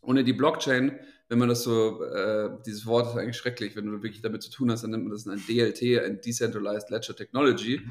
ohne 0.01 0.23
die 0.23 0.33
Blockchain, 0.33 0.99
wenn 1.27 1.39
man 1.39 1.49
das 1.49 1.63
so, 1.63 2.03
äh, 2.03 2.51
dieses 2.67 2.85
Wort 2.85 3.07
ist 3.07 3.17
eigentlich 3.17 3.37
schrecklich, 3.37 3.75
wenn 3.75 3.87
du 3.87 4.03
wirklich 4.03 4.21
damit 4.21 4.43
zu 4.43 4.51
tun 4.51 4.71
hast, 4.71 4.83
dann 4.83 4.91
nennt 4.91 5.05
man 5.05 5.11
das 5.11 5.25
ein 5.25 5.41
DLT, 5.47 6.05
ein 6.05 6.21
Decentralized 6.21 6.91
Ledger 6.91 7.15
Technology. 7.15 7.81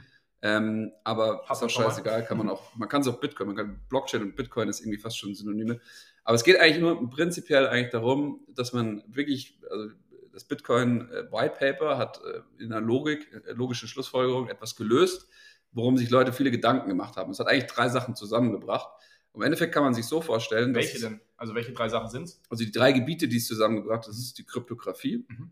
Ähm, 0.40 0.92
aber 1.02 1.42
Hat 1.46 1.56
ist 1.56 1.62
auch 1.62 1.70
scheißegal, 1.70 2.24
kann 2.26 2.38
man 2.38 2.50
auch, 2.50 2.76
man 2.76 2.88
kann 2.88 3.00
es 3.00 3.08
auch 3.08 3.18
Bitcoin, 3.18 3.48
man 3.48 3.56
kann 3.56 3.80
Blockchain 3.88 4.22
und 4.22 4.36
Bitcoin 4.36 4.68
ist 4.68 4.80
irgendwie 4.80 4.98
fast 4.98 5.18
schon 5.18 5.34
Synonyme. 5.34 5.80
Aber 6.24 6.34
es 6.34 6.44
geht 6.44 6.58
eigentlich 6.58 6.80
nur 6.80 7.10
prinzipiell 7.10 7.66
eigentlich 7.66 7.90
darum, 7.90 8.40
dass 8.48 8.72
man 8.72 9.02
wirklich, 9.06 9.58
also 9.70 9.90
das 10.32 10.44
Bitcoin 10.44 11.08
äh, 11.10 11.30
White 11.30 11.56
Paper 11.58 11.98
hat 11.98 12.20
äh, 12.24 12.62
in 12.62 12.72
einer 12.72 12.84
Logik, 12.84 13.30
äh, 13.46 13.52
logischen 13.52 13.88
Schlussfolgerung 13.88 14.48
etwas 14.48 14.74
gelöst, 14.74 15.28
worum 15.72 15.96
sich 15.96 16.10
Leute 16.10 16.32
viele 16.32 16.50
Gedanken 16.50 16.88
gemacht 16.88 17.16
haben. 17.16 17.30
Es 17.30 17.38
hat 17.38 17.48
eigentlich 17.48 17.70
drei 17.70 17.88
Sachen 17.88 18.14
zusammengebracht. 18.14 18.88
Im 19.34 19.42
Endeffekt 19.42 19.74
kann 19.74 19.82
man 19.82 19.94
sich 19.94 20.06
so 20.06 20.20
vorstellen, 20.20 20.72
dass 20.72 20.84
Welche 20.84 21.00
denn? 21.00 21.20
Also 21.36 21.54
welche 21.54 21.72
drei 21.72 21.88
Sachen 21.88 22.08
sind 22.08 22.24
es? 22.24 22.40
also 22.48 22.64
die 22.64 22.70
drei 22.70 22.92
Gebiete, 22.92 23.26
die 23.28 23.36
es 23.38 23.46
zusammengebracht 23.48 24.02
hat, 24.02 24.08
das 24.08 24.18
ist 24.18 24.38
die 24.38 24.44
Kryptographie, 24.46 25.24
Mhm. 25.28 25.50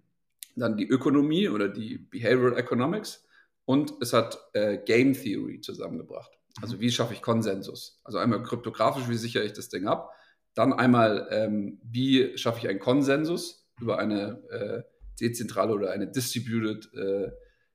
dann 0.57 0.77
die 0.77 0.87
Ökonomie 0.89 1.49
oder 1.49 1.69
die 1.69 1.99
Behavioral 1.99 2.57
Economics 2.57 3.25
und 3.65 3.95
es 4.01 4.13
hat 4.13 4.39
äh, 4.53 4.79
Game 4.79 5.13
Theory 5.15 5.61
zusammengebracht. 5.61 6.31
Also 6.61 6.79
wie 6.81 6.91
schaffe 6.93 7.15
ich 7.15 7.23
Konsensus? 7.23 8.01
Also 8.05 8.19
einmal 8.19 8.43
kryptografisch, 8.43 9.09
wie 9.09 9.17
sichere 9.17 9.43
ich 9.45 9.53
das 9.53 9.69
Ding 9.69 9.87
ab? 9.89 10.13
Dann 10.55 10.73
einmal, 10.73 11.29
ähm, 11.31 11.81
wie 11.83 12.37
schaffe 12.37 12.59
ich 12.61 12.69
einen 12.69 12.79
Konsensus 12.79 13.67
über 13.81 13.99
eine 13.99 14.43
äh, 14.51 14.83
dezentrale 15.21 15.73
oder 15.73 15.91
eine 15.93 16.07
distributed 16.11 16.91
äh, 16.95 17.31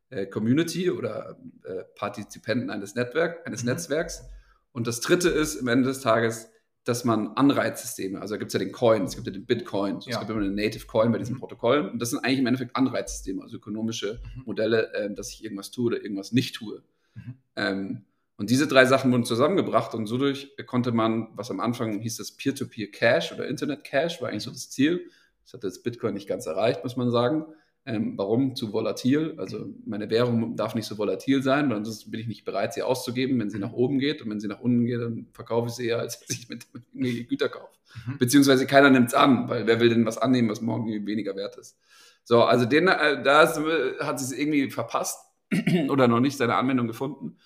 äh, 0.10 0.26
Community 0.28 0.90
oder 0.92 1.38
äh, 1.64 1.84
Partizipenten 1.96 2.70
eines, 2.70 2.96
Netzwerk, 2.96 3.46
eines 3.48 3.64
Mhm. 3.64 3.70
Netzwerks? 3.70 4.24
Und 4.72 4.86
das 4.88 5.02
dritte 5.02 5.30
ist 5.30 5.60
am 5.60 5.68
Ende 5.68 5.88
des 5.90 6.02
Tages, 6.02 6.50
dass 6.84 7.04
man 7.04 7.30
Anreizsysteme, 7.30 8.22
also 8.22 8.36
da 8.36 8.38
gibt 8.38 8.50
es 8.50 8.54
ja 8.54 8.60
den 8.60 8.72
Coin, 8.72 9.04
es 9.04 9.16
gibt 9.16 9.28
ja 9.28 9.34
den 9.34 9.46
Bitcoin, 9.46 9.98
es 9.98 10.06
Ja. 10.06 10.20
gibt 10.20 10.30
immer 10.32 10.40
einen 10.40 10.56
Native 10.56 10.86
Coin 10.86 11.12
bei 11.12 11.18
diesen 11.18 11.36
Mhm. 11.36 11.40
Protokollen 11.40 11.90
und 11.90 12.00
das 12.02 12.12
sind 12.12 12.20
eigentlich 12.20 12.40
im 12.40 12.48
Endeffekt 12.48 12.76
Anreizsysteme, 12.78 13.42
also 13.42 13.58
ökonomische 13.58 14.22
Mhm. 14.36 14.44
Modelle, 14.46 14.94
ähm, 14.96 15.16
dass 15.16 15.32
ich 15.32 15.44
irgendwas 15.44 15.72
tue 15.72 15.88
oder 15.88 16.02
irgendwas 16.02 16.32
nicht 16.32 16.56
tue. 16.56 16.84
Mhm. 17.16 17.34
Ähm, 17.58 18.06
und 18.38 18.52
diese 18.52 18.68
drei 18.68 18.86
Sachen 18.86 19.12
wurden 19.12 19.24
zusammengebracht 19.24 19.96
und 19.96 20.06
so 20.06 20.18
durch 20.18 20.56
konnte 20.68 20.92
man, 20.92 21.30
was 21.36 21.50
am 21.50 21.60
Anfang 21.60 22.00
hieß 22.00 22.18
das 22.18 22.32
Peer-to-Peer 22.32 22.92
Cash 22.92 23.34
oder 23.34 23.48
Internet 23.48 23.84
Cash, 23.84 24.22
war 24.22 24.30
eigentlich 24.30 24.44
so 24.44 24.52
das 24.52 24.70
Ziel. 24.70 25.10
Das 25.44 25.54
hat 25.54 25.64
jetzt 25.64 25.84
Bitcoin 25.84 26.14
nicht 26.14 26.28
ganz 26.28 26.46
erreicht, 26.46 26.84
muss 26.84 26.98
man 26.98 27.10
sagen. 27.10 27.46
Ähm, 27.86 28.14
warum? 28.18 28.56
Zu 28.56 28.74
volatil. 28.74 29.36
Also 29.38 29.66
meine 29.86 30.10
Währung 30.10 30.56
darf 30.56 30.76
nicht 30.76 30.86
so 30.86 30.98
volatil 30.98 31.42
sein, 31.42 31.70
weil 31.72 31.84
sonst 31.84 32.12
bin 32.12 32.20
ich 32.20 32.28
nicht 32.28 32.46
bereit, 32.46 32.74
sie 32.74 32.84
auszugeben, 32.84 33.40
wenn 33.40 33.50
sie 33.50 33.60
nach 33.60 33.72
oben 33.72 33.98
geht. 33.98 34.22
Und 34.22 34.30
wenn 34.30 34.40
sie 34.40 34.50
nach 34.50 34.60
unten 34.60 34.86
geht, 34.86 35.02
dann 35.02 35.28
verkaufe 35.32 35.70
ich 35.70 35.74
sie 35.74 35.88
eher, 35.88 36.00
als 36.00 36.20
dass 36.20 36.30
ich 36.30 36.48
mit, 36.50 36.68
mit 36.94 37.30
Güter 37.30 37.50
kaufe. 37.50 37.74
Mhm. 38.06 38.18
Beziehungsweise 38.20 38.68
keiner 38.68 38.90
nimmt 38.90 39.08
es 39.08 39.14
an, 39.14 39.50
weil 39.50 39.66
wer 39.66 39.80
will 39.80 39.90
denn 39.90 40.06
was 40.06 40.18
annehmen, 40.18 40.50
was 40.50 40.62
morgen 40.62 41.08
weniger 41.08 41.36
wert 41.36 41.56
ist. 41.58 41.78
So, 42.24 42.44
also 42.44 42.66
den, 42.66 42.88
äh, 42.88 43.24
da 43.24 43.44
äh, 43.44 44.00
hat 44.02 44.20
sie 44.20 44.26
es 44.26 44.32
irgendwie 44.38 44.70
verpasst 44.70 45.18
oder 45.90 46.08
noch 46.08 46.20
nicht 46.20 46.38
seine 46.38 46.56
Anwendung 46.56 46.88
gefunden. 46.88 47.38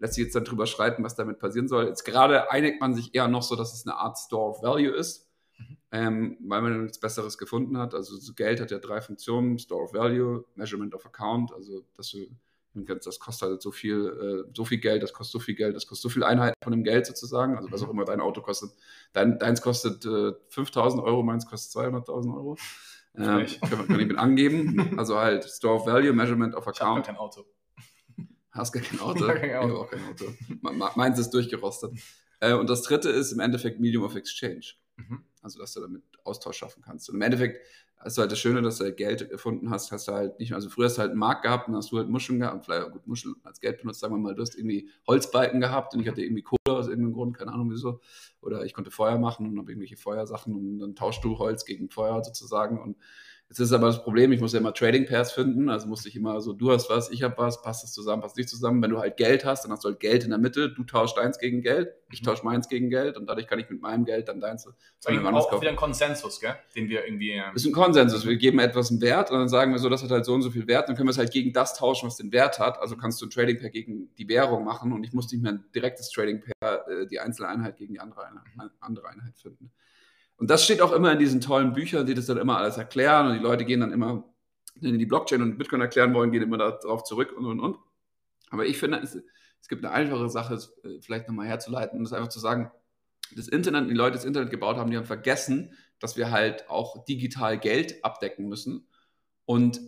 Lässt 0.00 0.14
sich 0.14 0.24
jetzt 0.24 0.34
dann 0.34 0.44
drüber 0.44 0.66
streiten, 0.66 1.04
was 1.04 1.14
damit 1.14 1.38
passieren 1.38 1.68
soll. 1.68 1.86
Jetzt 1.86 2.04
gerade 2.04 2.50
einigt 2.50 2.80
man 2.80 2.94
sich 2.94 3.14
eher 3.14 3.28
noch 3.28 3.42
so, 3.42 3.54
dass 3.54 3.72
es 3.72 3.86
eine 3.86 3.96
Art 3.96 4.18
Store 4.18 4.50
of 4.50 4.62
Value 4.62 4.90
ist, 4.90 5.30
ähm, 5.92 6.38
weil 6.40 6.62
man 6.62 6.82
nichts 6.82 6.98
Besseres 6.98 7.38
gefunden 7.38 7.78
hat. 7.78 7.94
Also 7.94 8.16
so 8.16 8.32
Geld 8.34 8.60
hat 8.60 8.70
ja 8.72 8.78
drei 8.78 9.00
Funktionen: 9.00 9.58
Store 9.58 9.82
of 9.84 9.92
Value, 9.92 10.44
Measurement 10.56 10.94
of 10.94 11.04
Account, 11.06 11.52
also 11.52 11.84
dass 11.96 12.10
du 12.10 12.18
Das 12.74 13.18
kostet 13.18 13.48
halt 13.48 13.62
so 13.62 13.72
viel, 13.72 14.46
äh, 14.46 14.50
so 14.56 14.64
viel 14.64 14.78
Geld, 14.78 15.02
das 15.02 15.12
kostet 15.12 15.32
so 15.32 15.38
viel 15.40 15.54
Geld, 15.56 15.74
das 15.76 15.86
kostet 15.86 16.04
so 16.04 16.08
viel 16.08 16.24
Einheiten 16.24 16.54
von 16.62 16.72
dem 16.72 16.84
Geld 16.84 17.04
sozusagen. 17.06 17.56
Also 17.56 17.70
was 17.72 17.82
auch 17.82 17.90
immer 17.90 18.04
dein 18.04 18.20
Auto 18.20 18.40
kostet. 18.42 18.70
Dein, 19.12 19.38
deins 19.38 19.60
kostet 19.60 20.06
äh, 20.06 20.32
5000 20.48 21.02
Euro, 21.02 21.22
meins 21.22 21.46
kostet 21.46 21.82
200.000 21.82 22.34
Euro. 22.34 22.56
Ähm, 23.16 23.24
kann, 23.68 23.78
man, 23.78 23.88
kann 23.88 24.00
ich 24.00 24.06
mit 24.06 24.18
angeben. 24.18 24.96
Also 24.96 25.18
halt 25.18 25.44
Store 25.44 25.74
of 25.74 25.86
Value, 25.86 26.12
Measurement 26.12 26.54
of 26.54 26.62
Ich 26.62 26.80
habe 26.80 26.90
Account. 26.90 27.06
kein 27.06 27.16
Auto. 27.16 27.44
Hast 28.52 28.72
gar 28.72 28.82
kein 28.82 28.98
Auto? 29.00 29.26
Gar 29.26 29.36
kein 29.36 29.56
Auto. 29.56 29.68
Ich 29.68 29.72
hab 29.74 29.80
auch 29.86 29.90
kein 29.90 30.04
Auto. 30.08 30.24
Me- 30.62 30.72
me- 30.72 30.90
Meins 30.96 31.18
ist 31.18 31.30
durchgerostet. 31.30 31.92
Äh, 32.40 32.54
und 32.54 32.68
das 32.70 32.82
dritte 32.82 33.10
ist 33.10 33.32
im 33.32 33.40
Endeffekt 33.40 33.80
Medium 33.80 34.04
of 34.04 34.14
Exchange. 34.16 34.66
Mhm. 34.96 35.24
Also, 35.42 35.58
dass 35.58 35.72
du 35.74 35.80
damit 35.80 36.02
Austausch 36.24 36.58
schaffen 36.58 36.82
kannst. 36.82 37.08
Und 37.08 37.16
im 37.16 37.22
Endeffekt 37.22 37.58
du 38.02 38.16
halt 38.22 38.32
das 38.32 38.38
Schöne, 38.38 38.62
dass 38.62 38.78
du 38.78 38.84
halt 38.84 38.96
Geld 38.96 39.30
erfunden 39.30 39.68
hast, 39.68 39.92
hast 39.92 40.08
du 40.08 40.12
halt 40.12 40.38
nicht 40.38 40.48
mehr, 40.48 40.56
also 40.56 40.70
früher 40.70 40.86
hast 40.86 40.96
du 40.96 41.00
halt 41.02 41.10
einen 41.10 41.18
Markt 41.20 41.42
gehabt 41.42 41.68
und 41.68 41.76
hast 41.76 41.92
du 41.92 41.98
halt 41.98 42.08
Muscheln 42.08 42.40
gehabt, 42.40 42.64
vielleicht 42.64 42.90
gut 42.92 43.06
Muscheln 43.06 43.34
als 43.44 43.60
Geld 43.60 43.76
benutzt, 43.78 44.00
sagen 44.00 44.14
wir 44.14 44.18
mal, 44.18 44.34
du 44.34 44.40
hast 44.40 44.56
irgendwie 44.56 44.88
Holzbalken 45.06 45.60
gehabt 45.60 45.92
und 45.92 46.00
ich 46.00 46.08
hatte 46.08 46.22
irgendwie 46.22 46.40
Kohle 46.42 46.58
aus 46.68 46.86
irgendeinem 46.88 47.12
Grund, 47.12 47.36
keine 47.36 47.52
Ahnung 47.52 47.70
wieso. 47.70 48.00
Oder 48.40 48.64
ich 48.64 48.72
konnte 48.72 48.90
Feuer 48.90 49.18
machen 49.18 49.46
und 49.46 49.58
habe 49.58 49.70
irgendwelche 49.70 49.98
Feuersachen 49.98 50.54
und 50.54 50.78
dann 50.78 50.94
tauschst 50.94 51.22
du 51.22 51.38
Holz 51.38 51.66
gegen 51.66 51.90
Feuer 51.90 52.24
sozusagen. 52.24 52.78
Und 52.80 52.96
jetzt 53.50 53.58
ist 53.58 53.72
aber 53.72 53.88
das 53.88 54.02
Problem, 54.02 54.30
ich 54.30 54.40
muss 54.40 54.52
ja 54.52 54.60
immer 54.60 54.72
Trading 54.72 55.06
Pairs 55.06 55.32
finden, 55.32 55.68
also 55.68 55.88
musste 55.88 56.08
ich 56.08 56.14
immer 56.14 56.40
so, 56.40 56.52
du 56.52 56.70
hast 56.70 56.88
was, 56.88 57.10
ich 57.10 57.22
habe 57.24 57.36
was, 57.36 57.60
passt 57.62 57.82
das 57.82 57.92
zusammen, 57.92 58.22
passt 58.22 58.36
nicht 58.36 58.48
zusammen. 58.48 58.80
Wenn 58.80 58.90
du 58.92 58.98
halt 58.98 59.16
Geld 59.16 59.44
hast, 59.44 59.64
dann 59.64 59.72
hast 59.72 59.82
du 59.84 59.88
halt 59.88 59.98
Geld 60.00 60.22
in 60.22 60.30
der 60.30 60.38
Mitte, 60.38 60.70
du 60.72 60.84
tauschst 60.84 61.16
deins 61.16 61.38
gegen 61.38 61.60
Geld, 61.60 61.88
ich 62.12 62.22
Mhm. 62.22 62.26
tausche 62.26 62.44
meins 62.44 62.68
gegen 62.68 62.90
Geld 62.90 63.16
und 63.16 63.26
dadurch 63.26 63.48
kann 63.48 63.58
ich 63.58 63.68
mit 63.68 63.82
meinem 63.82 64.04
Geld 64.04 64.28
dann 64.28 64.40
deins 64.40 64.64
Das 64.64 64.74
ist 65.00 65.06
auch 65.08 65.60
wieder 65.60 65.70
ein 65.70 65.76
Konsensus, 65.76 66.40
gell? 66.40 66.54
den 66.76 66.88
wir 66.88 67.04
irgendwie. 67.04 67.32
ähm, 67.32 67.42
Das 67.52 67.62
ist 67.62 67.68
ein 67.68 67.72
Konsensus. 67.72 68.24
Wir 68.24 68.36
geben 68.36 68.60
etwas 68.60 68.90
einen 68.90 69.00
Wert 69.00 69.30
und 69.32 69.38
dann 69.38 69.48
sagen 69.48 69.72
wir 69.72 69.78
so, 69.80 69.88
das 69.88 70.02
hat 70.04 70.10
halt 70.10 70.24
so 70.24 70.32
und 70.34 70.42
so 70.42 70.50
viel 70.50 70.66
Wert. 70.68 70.88
Dann 70.88 70.94
können 70.96 71.08
wir 71.08 71.12
es 71.12 71.18
halt 71.18 71.32
gegen 71.32 71.52
das 71.52 71.76
tauschen, 71.76 72.06
was 72.06 72.16
den 72.16 72.30
Wert 72.32 72.58
hat. 72.60 72.78
Also 72.80 72.96
kannst 72.96 73.20
du 73.20 73.26
ein 73.26 73.30
Trading 73.30 73.58
Pair 73.58 73.70
gegen 73.70 74.14
die 74.16 74.28
Währung 74.28 74.64
machen 74.64 74.92
und 74.92 75.02
ich 75.02 75.12
muss 75.12 75.30
nicht 75.32 75.42
mehr 75.42 75.52
ein 75.52 75.64
direktes 75.74 76.10
Trading 76.10 76.40
Pair, 76.40 76.84
äh, 76.88 77.06
die 77.08 77.18
einzelne 77.18 77.48
Einheit 77.48 77.76
gegen 77.76 77.94
die 77.94 78.00
andere 78.00 78.24
Einheit, 78.24 78.70
andere 78.80 79.08
Einheit 79.08 79.36
finden. 79.36 79.70
Und 80.40 80.48
das 80.48 80.64
steht 80.64 80.80
auch 80.80 80.92
immer 80.92 81.12
in 81.12 81.18
diesen 81.18 81.42
tollen 81.42 81.74
Büchern, 81.74 82.06
die 82.06 82.14
das 82.14 82.24
dann 82.24 82.38
immer 82.38 82.56
alles 82.56 82.78
erklären 82.78 83.26
und 83.26 83.34
die 83.34 83.42
Leute 83.42 83.66
gehen 83.66 83.80
dann 83.80 83.92
immer, 83.92 84.24
wenn 84.76 84.92
die 84.92 84.98
die 84.98 85.04
Blockchain 85.04 85.42
und 85.42 85.58
Bitcoin 85.58 85.82
erklären 85.82 86.14
wollen, 86.14 86.32
gehen 86.32 86.42
immer 86.42 86.56
darauf 86.56 87.04
zurück 87.04 87.34
und 87.36 87.44
und 87.44 87.60
und. 87.60 87.76
Aber 88.48 88.64
ich 88.64 88.78
finde, 88.78 89.00
es, 89.00 89.18
es 89.60 89.68
gibt 89.68 89.84
eine 89.84 89.92
einfache 89.92 90.30
Sache, 90.30 90.54
es 90.54 90.72
äh, 90.82 90.98
vielleicht 91.02 91.28
nochmal 91.28 91.46
herzuleiten 91.46 91.98
und 91.98 92.04
das 92.04 92.14
einfach 92.14 92.30
zu 92.30 92.40
sagen, 92.40 92.70
das 93.36 93.48
Internet, 93.48 93.90
die 93.90 93.94
Leute 93.94 94.16
das 94.16 94.24
Internet 94.24 94.50
gebaut 94.50 94.78
haben, 94.78 94.90
die 94.90 94.96
haben 94.96 95.04
vergessen, 95.04 95.74
dass 95.98 96.16
wir 96.16 96.30
halt 96.30 96.70
auch 96.70 97.04
digital 97.04 97.58
Geld 97.58 98.02
abdecken 98.02 98.48
müssen. 98.48 98.88
Und 99.44 99.78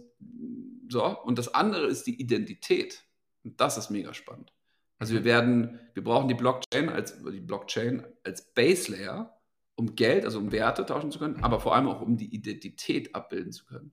so, 0.91 1.19
und 1.23 1.39
das 1.39 1.55
andere 1.55 1.87
ist 1.87 2.07
die 2.07 2.21
Identität. 2.21 3.05
Und 3.43 3.59
das 3.59 3.79
ist 3.79 3.89
mega 3.89 4.13
spannend. 4.13 4.53
Also 4.99 5.15
wir 5.15 5.25
werden, 5.25 5.81
wir 5.95 6.05
brauchen 6.05 6.29
die 6.29 6.35
Blockchain 6.35 6.91
als 6.91 7.17
die 7.25 7.41
Blockchain 7.41 8.05
als 8.23 8.53
Base 8.53 8.93
Layer, 8.93 9.42
um 9.75 9.95
Geld, 9.95 10.25
also 10.25 10.39
um 10.39 10.53
Werte 10.53 10.87
tauschen 10.87 11.11
zu 11.11 11.19
können, 11.19 11.43
aber 11.43 11.61
vor 11.61 11.75
allem 11.75 11.89
auch 11.89 12.01
um 12.01 12.17
die 12.17 12.35
Identität 12.35 13.15
abbilden 13.15 13.53
zu 13.53 13.65
können. 13.65 13.93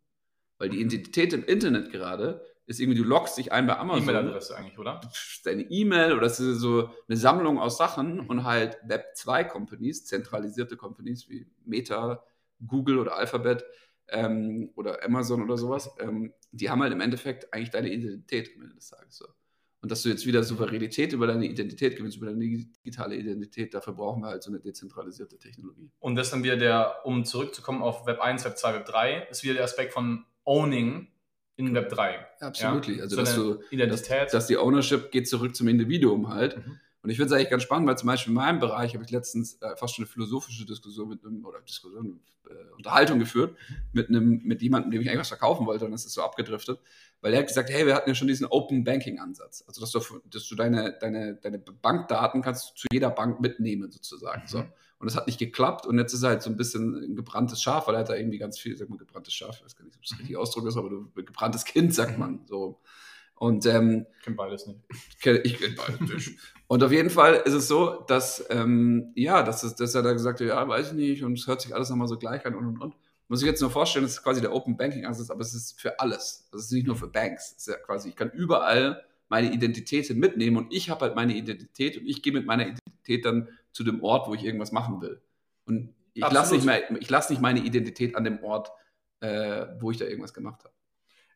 Weil 0.57 0.69
die 0.69 0.81
Identität 0.81 1.33
im 1.33 1.45
Internet 1.45 1.91
gerade 1.91 2.45
ist 2.65 2.79
irgendwie, 2.79 3.00
du 3.00 3.05
loggst 3.05 3.38
dich 3.38 3.51
ein 3.51 3.65
bei 3.65 3.77
Amazon 3.77 4.03
E-Mail-Adresse 4.03 4.55
eigentlich, 4.55 4.77
oder? 4.77 5.01
deine 5.43 5.63
E-Mail 5.63 6.12
oder 6.12 6.21
das 6.21 6.39
ist 6.39 6.59
so 6.59 6.89
eine 7.07 7.17
Sammlung 7.17 7.59
aus 7.59 7.77
Sachen 7.77 8.19
und 8.19 8.43
halt 8.43 8.77
Web 8.83 9.15
2 9.15 9.43
Companies, 9.45 10.05
zentralisierte 10.05 10.77
Companies 10.77 11.27
wie 11.29 11.48
Meta, 11.65 12.24
Google 12.67 13.00
oder 13.00 13.15
Alphabet 13.15 13.63
ähm, 14.09 14.71
oder 14.75 15.03
Amazon 15.03 15.41
oder 15.41 15.57
sowas, 15.57 15.89
ähm, 16.00 16.33
die 16.51 16.69
haben 16.69 16.81
halt 16.81 16.93
im 16.93 17.01
Endeffekt 17.01 17.51
eigentlich 17.53 17.71
deine 17.71 17.91
Identität 17.91 18.51
am 18.55 18.63
Ende 18.63 18.75
des 18.75 18.89
Tages 18.89 19.17
so. 19.17 19.25
Und 19.81 19.91
dass 19.91 20.01
du 20.01 20.09
jetzt 20.09 20.25
wieder 20.25 20.43
Souveränität 20.43 21.13
über 21.13 21.25
deine 21.25 21.45
Identität 21.45 21.95
gewinnst, 21.95 22.17
über 22.17 22.25
deine 22.25 22.39
digitale 22.39 23.15
Identität, 23.15 23.74
dafür 23.74 23.93
brauchen 23.93 24.21
wir 24.21 24.27
halt 24.27 24.43
so 24.43 24.51
eine 24.51 24.59
dezentralisierte 24.59 25.38
Technologie. 25.38 25.89
Und 26.00 26.15
das 26.15 26.27
ist 26.27 26.33
dann 26.33 26.43
wieder 26.43 26.57
der, 26.57 27.05
um 27.05 27.24
zurückzukommen 27.24 27.81
auf 27.81 28.05
Web 28.05 28.19
1, 28.19 28.43
Web 28.43 28.57
2, 28.57 28.74
Web 28.74 28.86
3, 28.86 29.27
ist 29.31 29.43
wieder 29.43 29.53
der 29.53 29.63
Aspekt 29.63 29.93
von 29.93 30.25
Owning 30.43 31.07
in 31.55 31.74
Web 31.74 31.89
3. 31.89 32.25
Absolut. 32.41 32.88
Ja? 32.88 33.03
Also, 33.03 33.15
so 33.15 33.21
dass 33.21 33.36
du, 33.36 33.59
Identität. 33.71 34.24
dass, 34.24 34.31
dass 34.31 34.48
die 34.48 34.57
Ownership 34.57 35.12
geht 35.12 35.29
zurück 35.29 35.55
zum 35.55 35.69
Individuum 35.69 36.29
halt. 36.29 36.57
Mhm. 36.57 36.79
Und 37.01 37.09
ich 37.09 37.17
finde 37.17 37.33
es 37.33 37.38
eigentlich 37.38 37.50
ganz 37.50 37.63
spannend, 37.63 37.88
weil 37.88 37.98
zum 37.98 38.07
Beispiel 38.07 38.31
in 38.31 38.36
meinem 38.36 38.59
Bereich 38.59 38.93
habe 38.93 39.05
ich 39.05 39.12
letztens 39.12 39.62
äh, 39.62 39.75
fast 39.77 39.95
schon 39.95 40.03
eine 40.03 40.12
philosophische 40.12 40.65
Diskussion 40.65 41.07
mit 41.07 41.24
einem, 41.24 41.45
oder 41.45 41.62
Diskussion, 41.62 42.19
äh, 42.50 42.53
Unterhaltung 42.75 43.19
geführt 43.19 43.55
mit 43.93 44.09
einem, 44.09 44.41
mit 44.43 44.62
jemandem, 44.62 44.91
dem 44.91 45.01
ich 45.01 45.07
eigentlich 45.07 45.21
was 45.21 45.29
verkaufen 45.29 45.65
wollte 45.65 45.86
und 45.86 45.91
das 45.91 46.05
ist 46.05 46.13
so 46.13 46.24
abgedriftet, 46.24 46.79
weil 47.22 47.34
er 47.34 47.40
hat 47.40 47.48
gesagt, 47.48 47.70
hey, 47.70 47.86
wir 47.86 47.96
hatten 47.96 48.10
ja 48.10 48.16
schon 48.16 48.28
diesen 48.28 48.48
Open 48.48 48.84
Banking 48.84 49.20
Ansatz. 49.20 49.64
Also, 49.68 49.82
dass 49.82 49.92
du, 49.92 50.00
dass 50.30 50.48
du 50.48 50.56
deine, 50.56 50.98
deine, 51.00 51.36
deine 51.36 51.60
Bankdaten 51.60 52.42
kannst 52.42 52.78
zu 52.78 52.88
jeder 52.92 53.10
Bank 53.10 53.40
mitnehmen 53.40 53.92
sozusagen. 53.92 54.44
So. 54.48 54.60
Und 55.00 55.06
das 55.06 55.16
hat 55.16 55.28
nicht 55.28 55.40
geklappt 55.40 55.86
und 55.86 55.98
jetzt 55.98 56.14
ist 56.14 56.24
er 56.24 56.30
halt 56.30 56.42
so 56.42 56.50
ein 56.50 56.58
bisschen 56.58 57.12
ein 57.12 57.16
gebranntes 57.16 57.62
Schaf, 57.62 57.88
weil 57.88 57.96
er 57.96 58.02
hat 58.02 58.10
da 58.10 58.16
irgendwie 58.16 58.38
ganz 58.38 58.60
viel, 58.60 58.76
sag 58.76 58.90
mal, 58.90 58.98
gebranntes 58.98 59.34
Schaf, 59.34 59.56
ich 59.58 59.64
weiß 59.64 59.78
gar 59.78 59.86
nicht, 59.86 59.96
ob 59.96 60.02
das 60.04 60.20
richtig 60.20 60.36
Ausdruck 60.36 60.68
ist, 60.68 60.76
aber 60.76 60.90
du, 60.90 61.10
gebranntes 61.16 61.64
Kind, 61.64 61.96
sagt 61.96 62.18
man 62.18 62.42
so. 62.48 62.80
Und 63.36 63.66
ähm, 63.66 64.06
Ich 64.18 64.26
kenne 64.26 64.36
beides 64.36 64.68
nicht. 64.68 64.82
kenne 65.22 65.40
ich 65.40 65.58
kenn 65.58 65.76
beide 65.76 66.04
nicht. 66.04 66.38
Und 66.68 66.84
auf 66.84 66.92
jeden 66.92 67.10
Fall 67.10 67.36
ist 67.36 67.54
es 67.54 67.70
so, 67.70 68.04
dass, 68.08 68.46
ähm, 68.50 69.14
ja, 69.16 69.42
dass, 69.44 69.64
es, 69.64 69.76
dass 69.76 69.96
er 69.96 70.04
da 70.04 70.12
gesagt 70.12 70.42
hat, 70.42 70.48
ja, 70.48 70.68
weiß 70.68 70.88
ich 70.88 70.94
nicht, 70.94 71.24
und 71.24 71.40
es 71.40 71.48
hört 71.48 71.62
sich 71.62 71.74
alles 71.74 71.90
nochmal 71.90 72.10
so 72.10 72.18
gleich 72.18 72.46
an 72.46 72.56
und 72.56 72.66
und 72.66 72.82
und. 72.82 72.96
Muss 73.29 73.41
ich 73.41 73.48
jetzt 73.48 73.62
nur 73.62 73.69
vorstellen, 73.69 74.03
das 74.05 74.13
ist 74.13 74.24
quasi 74.24 74.41
der 74.41 74.53
Open 74.53 74.75
Banking 74.75 75.05
Ansatz, 75.05 75.29
aber 75.29 75.41
es 75.41 75.53
ist 75.53 75.79
für 75.79 76.00
alles. 76.00 76.50
Das 76.51 76.63
ist 76.63 76.71
nicht 76.71 76.88
nur 76.88 76.95
für 76.95 77.07
Banks. 77.07 77.51
Es 77.51 77.57
ist 77.59 77.67
ja 77.67 77.77
quasi, 77.77 78.09
ich 78.09 78.15
kann 78.15 78.31
überall 78.31 79.05
meine 79.29 79.51
Identität 79.53 80.09
mitnehmen 80.15 80.57
und 80.57 80.74
ich 80.74 80.89
habe 80.89 81.01
halt 81.01 81.15
meine 81.15 81.33
Identität 81.36 81.98
und 81.98 82.07
ich 82.07 82.24
gehe 82.24 82.33
mit 82.33 82.48
meiner 82.48 82.63
Identität 82.63 83.24
dann 83.24 83.48
zu 83.71 83.83
dem 83.83 84.03
Ort, 84.03 84.27
wo 84.27 84.33
ich 84.33 84.43
irgendwas 84.43 84.71
machen 84.71 85.00
will. 85.01 85.21
Und 85.65 85.93
ich 86.15 86.27
lasse 86.27 86.55
nicht, 86.55 86.65
mehr- 86.65 86.89
ich 87.00 87.09
lass 87.09 87.29
nicht 87.29 87.39
meine 87.41 87.59
Identität 87.59 88.15
an 88.15 88.24
dem 88.24 88.43
Ort, 88.43 88.71
äh, 89.19 89.67
wo 89.79 89.91
ich 89.91 89.98
da 89.98 90.05
irgendwas 90.05 90.33
gemacht 90.33 90.63
habe. 90.63 90.74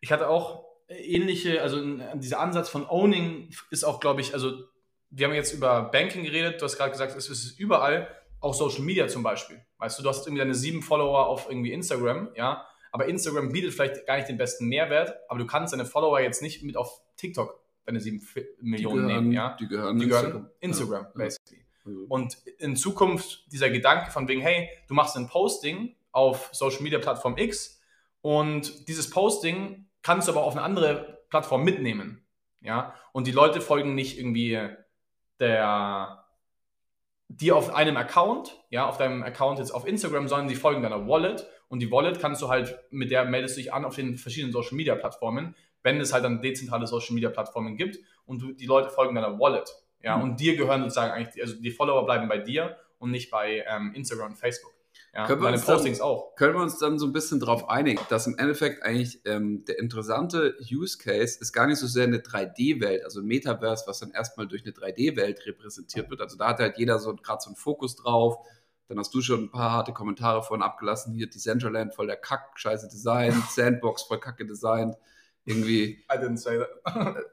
Ich 0.01 0.11
hatte 0.11 0.27
auch 0.27 0.65
ähnliche, 0.87 1.61
also 1.61 1.79
dieser 2.15 2.39
Ansatz 2.39 2.69
von 2.69 2.87
Owning 2.89 3.49
ist 3.69 3.83
auch, 3.83 3.99
glaube 3.99 4.21
ich, 4.21 4.33
also 4.33 4.63
wir 5.11 5.27
haben 5.27 5.35
jetzt 5.35 5.53
über 5.53 5.83
Banking 5.83 6.23
geredet, 6.23 6.59
du 6.59 6.65
hast 6.65 6.77
gerade 6.77 6.89
gesagt, 6.91 7.15
es 7.15 7.29
ist 7.29 7.59
überall, 7.59 8.07
auch 8.39 8.55
Social 8.55 8.81
Media 8.81 9.07
zum 9.07 9.21
Beispiel. 9.21 9.61
Weißt 9.83 9.99
du, 9.99 10.03
du 10.03 10.07
hast 10.07 10.25
irgendwie 10.25 10.39
deine 10.39 10.55
sieben 10.55 10.81
Follower 10.81 11.27
auf 11.27 11.49
irgendwie 11.49 11.73
Instagram, 11.73 12.29
ja, 12.37 12.65
aber 12.93 13.05
Instagram 13.07 13.51
bietet 13.51 13.73
vielleicht 13.73 14.05
gar 14.05 14.15
nicht 14.15 14.29
den 14.29 14.37
besten 14.37 14.69
Mehrwert, 14.69 15.13
aber 15.27 15.39
du 15.39 15.45
kannst 15.45 15.73
deine 15.73 15.83
Follower 15.83 16.21
jetzt 16.21 16.41
nicht 16.41 16.63
mit 16.63 16.77
auf 16.77 17.01
TikTok 17.17 17.59
deine 17.85 17.99
sieben 17.99 18.25
Millionen 18.61 19.07
nehmen, 19.07 19.31
ja. 19.33 19.57
die 19.59 19.67
gehören, 19.67 19.99
Die 19.99 20.07
gehören 20.07 20.49
Instagram, 20.61 21.03
Ja. 21.03 21.11
basically. 21.15 21.65
Also, 21.85 21.99
Und 22.07 22.37
in 22.59 22.77
Zukunft 22.77 23.51
dieser 23.51 23.69
Gedanke 23.69 24.09
von 24.09 24.25
wegen, 24.29 24.39
hey, 24.39 24.69
du 24.87 24.93
machst 24.93 25.17
ein 25.17 25.27
Posting 25.27 25.93
auf 26.13 26.47
Social 26.53 26.81
Media 26.81 26.99
Plattform 26.99 27.37
X 27.37 27.81
und 28.21 28.87
dieses 28.87 29.09
Posting 29.09 29.87
kannst 30.01 30.29
du 30.29 30.31
aber 30.31 30.43
auf 30.43 30.53
eine 30.53 30.61
andere 30.61 31.25
Plattform 31.29 31.65
mitnehmen. 31.65 32.23
Ja, 32.61 32.95
und 33.11 33.27
die 33.27 33.31
Leute 33.33 33.59
folgen 33.59 33.95
nicht 33.95 34.17
irgendwie 34.17 34.57
der 35.41 36.22
dir 37.41 37.55
auf 37.55 37.73
einem 37.73 37.97
Account, 37.97 38.59
ja, 38.69 38.87
auf 38.87 38.97
deinem 38.97 39.23
Account 39.23 39.59
jetzt 39.59 39.71
auf 39.71 39.87
Instagram, 39.87 40.27
sondern 40.27 40.47
die 40.47 40.55
folgen 40.55 40.83
deiner 40.83 41.07
Wallet 41.07 41.47
und 41.67 41.79
die 41.79 41.91
Wallet 41.91 42.19
kannst 42.19 42.41
du 42.41 42.49
halt, 42.49 42.77
mit 42.91 43.11
der 43.11 43.25
meldest 43.25 43.57
du 43.57 43.61
dich 43.61 43.73
an 43.73 43.85
auf 43.85 43.95
den 43.95 44.17
verschiedenen 44.17 44.51
Social 44.53 44.75
Media 44.75 44.95
Plattformen, 44.95 45.55
wenn 45.81 45.99
es 45.99 46.13
halt 46.13 46.23
dann 46.23 46.41
dezentrale 46.41 46.85
Social 46.87 47.13
Media 47.15 47.29
Plattformen 47.29 47.75
gibt 47.77 47.97
und 48.25 48.41
du, 48.41 48.51
die 48.53 48.65
Leute 48.65 48.89
folgen 48.89 49.15
deiner 49.15 49.39
Wallet. 49.39 49.69
Ja, 50.01 50.17
Mhm. 50.17 50.23
und 50.23 50.39
dir 50.39 50.55
gehören 50.57 50.81
sozusagen 50.81 51.11
eigentlich, 51.11 51.33
die- 51.33 51.41
also 51.41 51.55
die 51.61 51.71
Follower 51.71 52.05
bleiben 52.05 52.27
bei 52.27 52.37
dir 52.37 52.77
und 52.99 53.11
nicht 53.11 53.31
bei 53.31 53.63
ähm, 53.67 53.93
Instagram 53.95 54.31
und 54.31 54.37
Facebook. 54.37 54.72
Ja, 55.15 55.27
Können 55.27 55.41
wir 55.41 55.45
deine 55.45 55.57
uns 55.57 55.65
dann- 55.67 55.75
Postings 55.75 56.01
auch. 56.01 56.35
können 56.35 56.55
wir 56.55 56.61
uns 56.63 56.79
dann 56.79 56.97
so 56.97 57.05
ein 57.05 57.13
bisschen 57.13 57.39
darauf 57.39 57.69
einigen, 57.69 58.01
dass 58.09 58.25
im 58.25 58.35
Endeffekt 58.39 58.81
eigentlich 58.81 59.21
ähm, 59.25 59.63
der 59.65 59.77
interessante 59.77 60.55
Use 60.71 60.97
Case 60.97 61.37
ist 61.39 61.53
gar 61.53 61.67
nicht 61.67 61.77
so 61.77 61.85
sehr 61.85 62.05
eine 62.05 62.17
3D-Welt, 62.17 63.03
also 63.05 63.19
ein 63.19 63.25
Metaverse, 63.27 63.83
was 63.85 63.99
dann 63.99 64.09
erstmal 64.11 64.47
durch 64.47 64.63
eine 64.63 64.73
3D-Welt 64.73 65.45
repräsentiert 65.45 66.09
wird. 66.09 66.19
Also 66.19 66.35
da 66.37 66.47
hat 66.49 66.59
halt 66.59 66.79
jeder 66.79 66.97
so 66.97 67.15
gerade 67.15 67.41
so 67.43 67.49
einen 67.49 67.55
Fokus 67.55 67.95
drauf. 67.95 68.37
Dann 68.87 68.97
hast 68.97 69.13
du 69.13 69.21
schon 69.21 69.43
ein 69.43 69.51
paar 69.51 69.71
harte 69.71 69.93
Kommentare 69.93 70.41
vorhin 70.41 70.63
abgelassen. 70.63 71.13
Hier 71.13 71.29
Decentraland 71.29 71.93
voll 71.93 72.07
der 72.07 72.17
Kack, 72.17 72.49
scheiße 72.55 72.87
Design, 72.89 73.33
Sandbox 73.51 74.01
voll 74.03 74.19
kacke 74.19 74.45
designt. 74.47 74.95
Irgendwie, 75.45 76.05
I 76.09 76.17
didn't 76.17 76.37
say 76.37 76.57
that. 76.57 76.69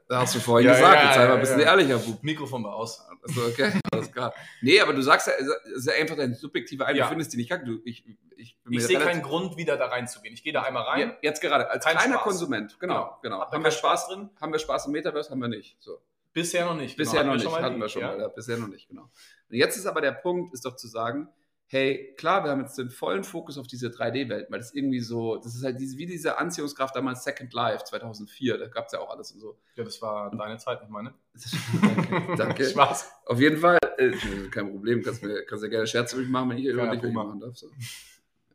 da 0.09 0.19
hast 0.21 0.35
du 0.35 0.39
vorhin 0.39 0.67
Ja, 0.67 0.75
gesagt, 0.75 0.95
ja, 0.95 1.05
jetzt 1.05 1.15
sei 1.15 1.27
mal 1.27 1.33
ein 1.35 1.39
bisschen 1.39 1.59
ehrlicher, 1.61 1.97
Bub. 1.97 2.21
Mikrofon 2.23 2.63
war 2.63 2.75
aus. 2.75 3.07
Also 3.23 3.45
okay, 3.45 3.71
alles 3.91 4.11
klar. 4.11 4.33
Nee, 4.61 4.81
aber 4.81 4.93
du 4.93 5.01
sagst 5.01 5.27
ja, 5.27 5.33
es 5.33 5.77
ist 5.77 5.87
ja 5.87 5.93
einfach 5.93 6.17
dein 6.17 6.33
subjektiver 6.33 6.85
Eindruck. 6.87 6.99
Ja. 6.99 7.05
Du 7.05 7.09
findest 7.11 7.31
die 7.31 7.37
nicht 7.37 7.49
kacke. 7.49 7.65
Du, 7.65 7.79
ich, 7.85 8.05
ich, 8.35 8.57
Ich 8.69 8.85
sehe 8.85 8.99
keinen 8.99 9.21
Grund, 9.21 9.55
wieder 9.55 9.77
da 9.77 9.85
reinzugehen. 9.85 10.33
Ich 10.33 10.43
gehe 10.43 10.51
da 10.51 10.63
einmal 10.63 10.83
rein. 10.83 11.15
Jetzt 11.21 11.39
gerade, 11.41 11.69
als 11.69 11.85
Kein 11.85 11.95
kleiner 11.95 12.15
Spaß. 12.15 12.23
Konsument, 12.23 12.79
genau, 12.81 13.17
genau. 13.21 13.45
Da 13.45 13.51
Haben 13.51 13.63
wir 13.63 13.71
Spaß 13.71 14.07
drin? 14.09 14.29
Haben 14.41 14.51
wir 14.51 14.59
Spaß 14.59 14.87
im 14.87 14.91
Metaverse? 14.91 15.29
Haben 15.31 15.39
wir 15.39 15.47
nicht. 15.47 15.77
So. 15.79 16.01
Bisher 16.33 16.65
noch 16.65 16.75
nicht. 16.75 16.97
Bisher 16.97 17.21
Genau, 17.23 17.35
noch 17.35 17.39
hatten 17.39 17.39
wir 17.39 17.43
nicht, 17.43 17.43
schon 17.43 17.51
mal 17.53 17.63
hatten 17.63 17.79
wir 17.81 17.89
schon 17.89 18.01
ja. 18.01 18.27
mal, 18.27 18.29
bisher 18.29 18.57
noch 18.57 18.67
nicht, 18.67 18.87
genau. 18.89 19.03
Und 19.03 19.55
jetzt 19.55 19.77
ist 19.77 19.85
aber 19.85 20.01
der 20.01 20.13
Punkt, 20.13 20.53
ist 20.53 20.65
doch 20.65 20.75
zu 20.75 20.87
sagen, 20.87 21.29
hey, 21.71 22.13
klar, 22.17 22.43
wir 22.43 22.51
haben 22.51 22.59
jetzt 22.59 22.77
den 22.77 22.89
vollen 22.89 23.23
Fokus 23.23 23.57
auf 23.57 23.65
diese 23.65 23.87
3D-Welt, 23.87 24.51
weil 24.51 24.59
das 24.59 24.73
irgendwie 24.73 24.99
so, 24.99 25.37
das 25.37 25.55
ist 25.55 25.63
halt 25.63 25.79
diese, 25.79 25.97
wie 25.97 26.05
diese 26.05 26.37
Anziehungskraft 26.37 26.93
damals 26.93 27.23
Second 27.23 27.53
Life 27.53 27.85
2004, 27.85 28.57
da 28.57 28.67
gab 28.67 28.87
es 28.87 28.91
ja 28.91 28.99
auch 28.99 29.09
alles 29.09 29.31
und 29.31 29.39
so. 29.39 29.57
Ja, 29.75 29.85
das 29.85 30.01
war 30.01 30.35
deine 30.35 30.57
Zeit, 30.57 30.81
nicht 30.81 30.91
meine. 30.91 31.13
danke, 31.81 32.35
danke. 32.35 32.65
Spaß. 32.69 33.09
Auf 33.25 33.39
jeden 33.39 33.55
Fall, 33.55 33.77
äh, 33.97 34.11
kein 34.51 34.69
Problem, 34.69 35.01
kannst, 35.01 35.23
mir, 35.23 35.45
kannst 35.45 35.63
ja 35.63 35.69
gerne 35.69 35.87
Scherze 35.87 36.17
mit 36.17 36.25
mir 36.25 36.31
machen, 36.33 36.49
wenn 36.49 36.57
ich 36.57 36.65
welche 36.75 37.07
Puma. 37.07 37.23
machen 37.23 37.39
darf. 37.39 37.55
So. 37.55 37.67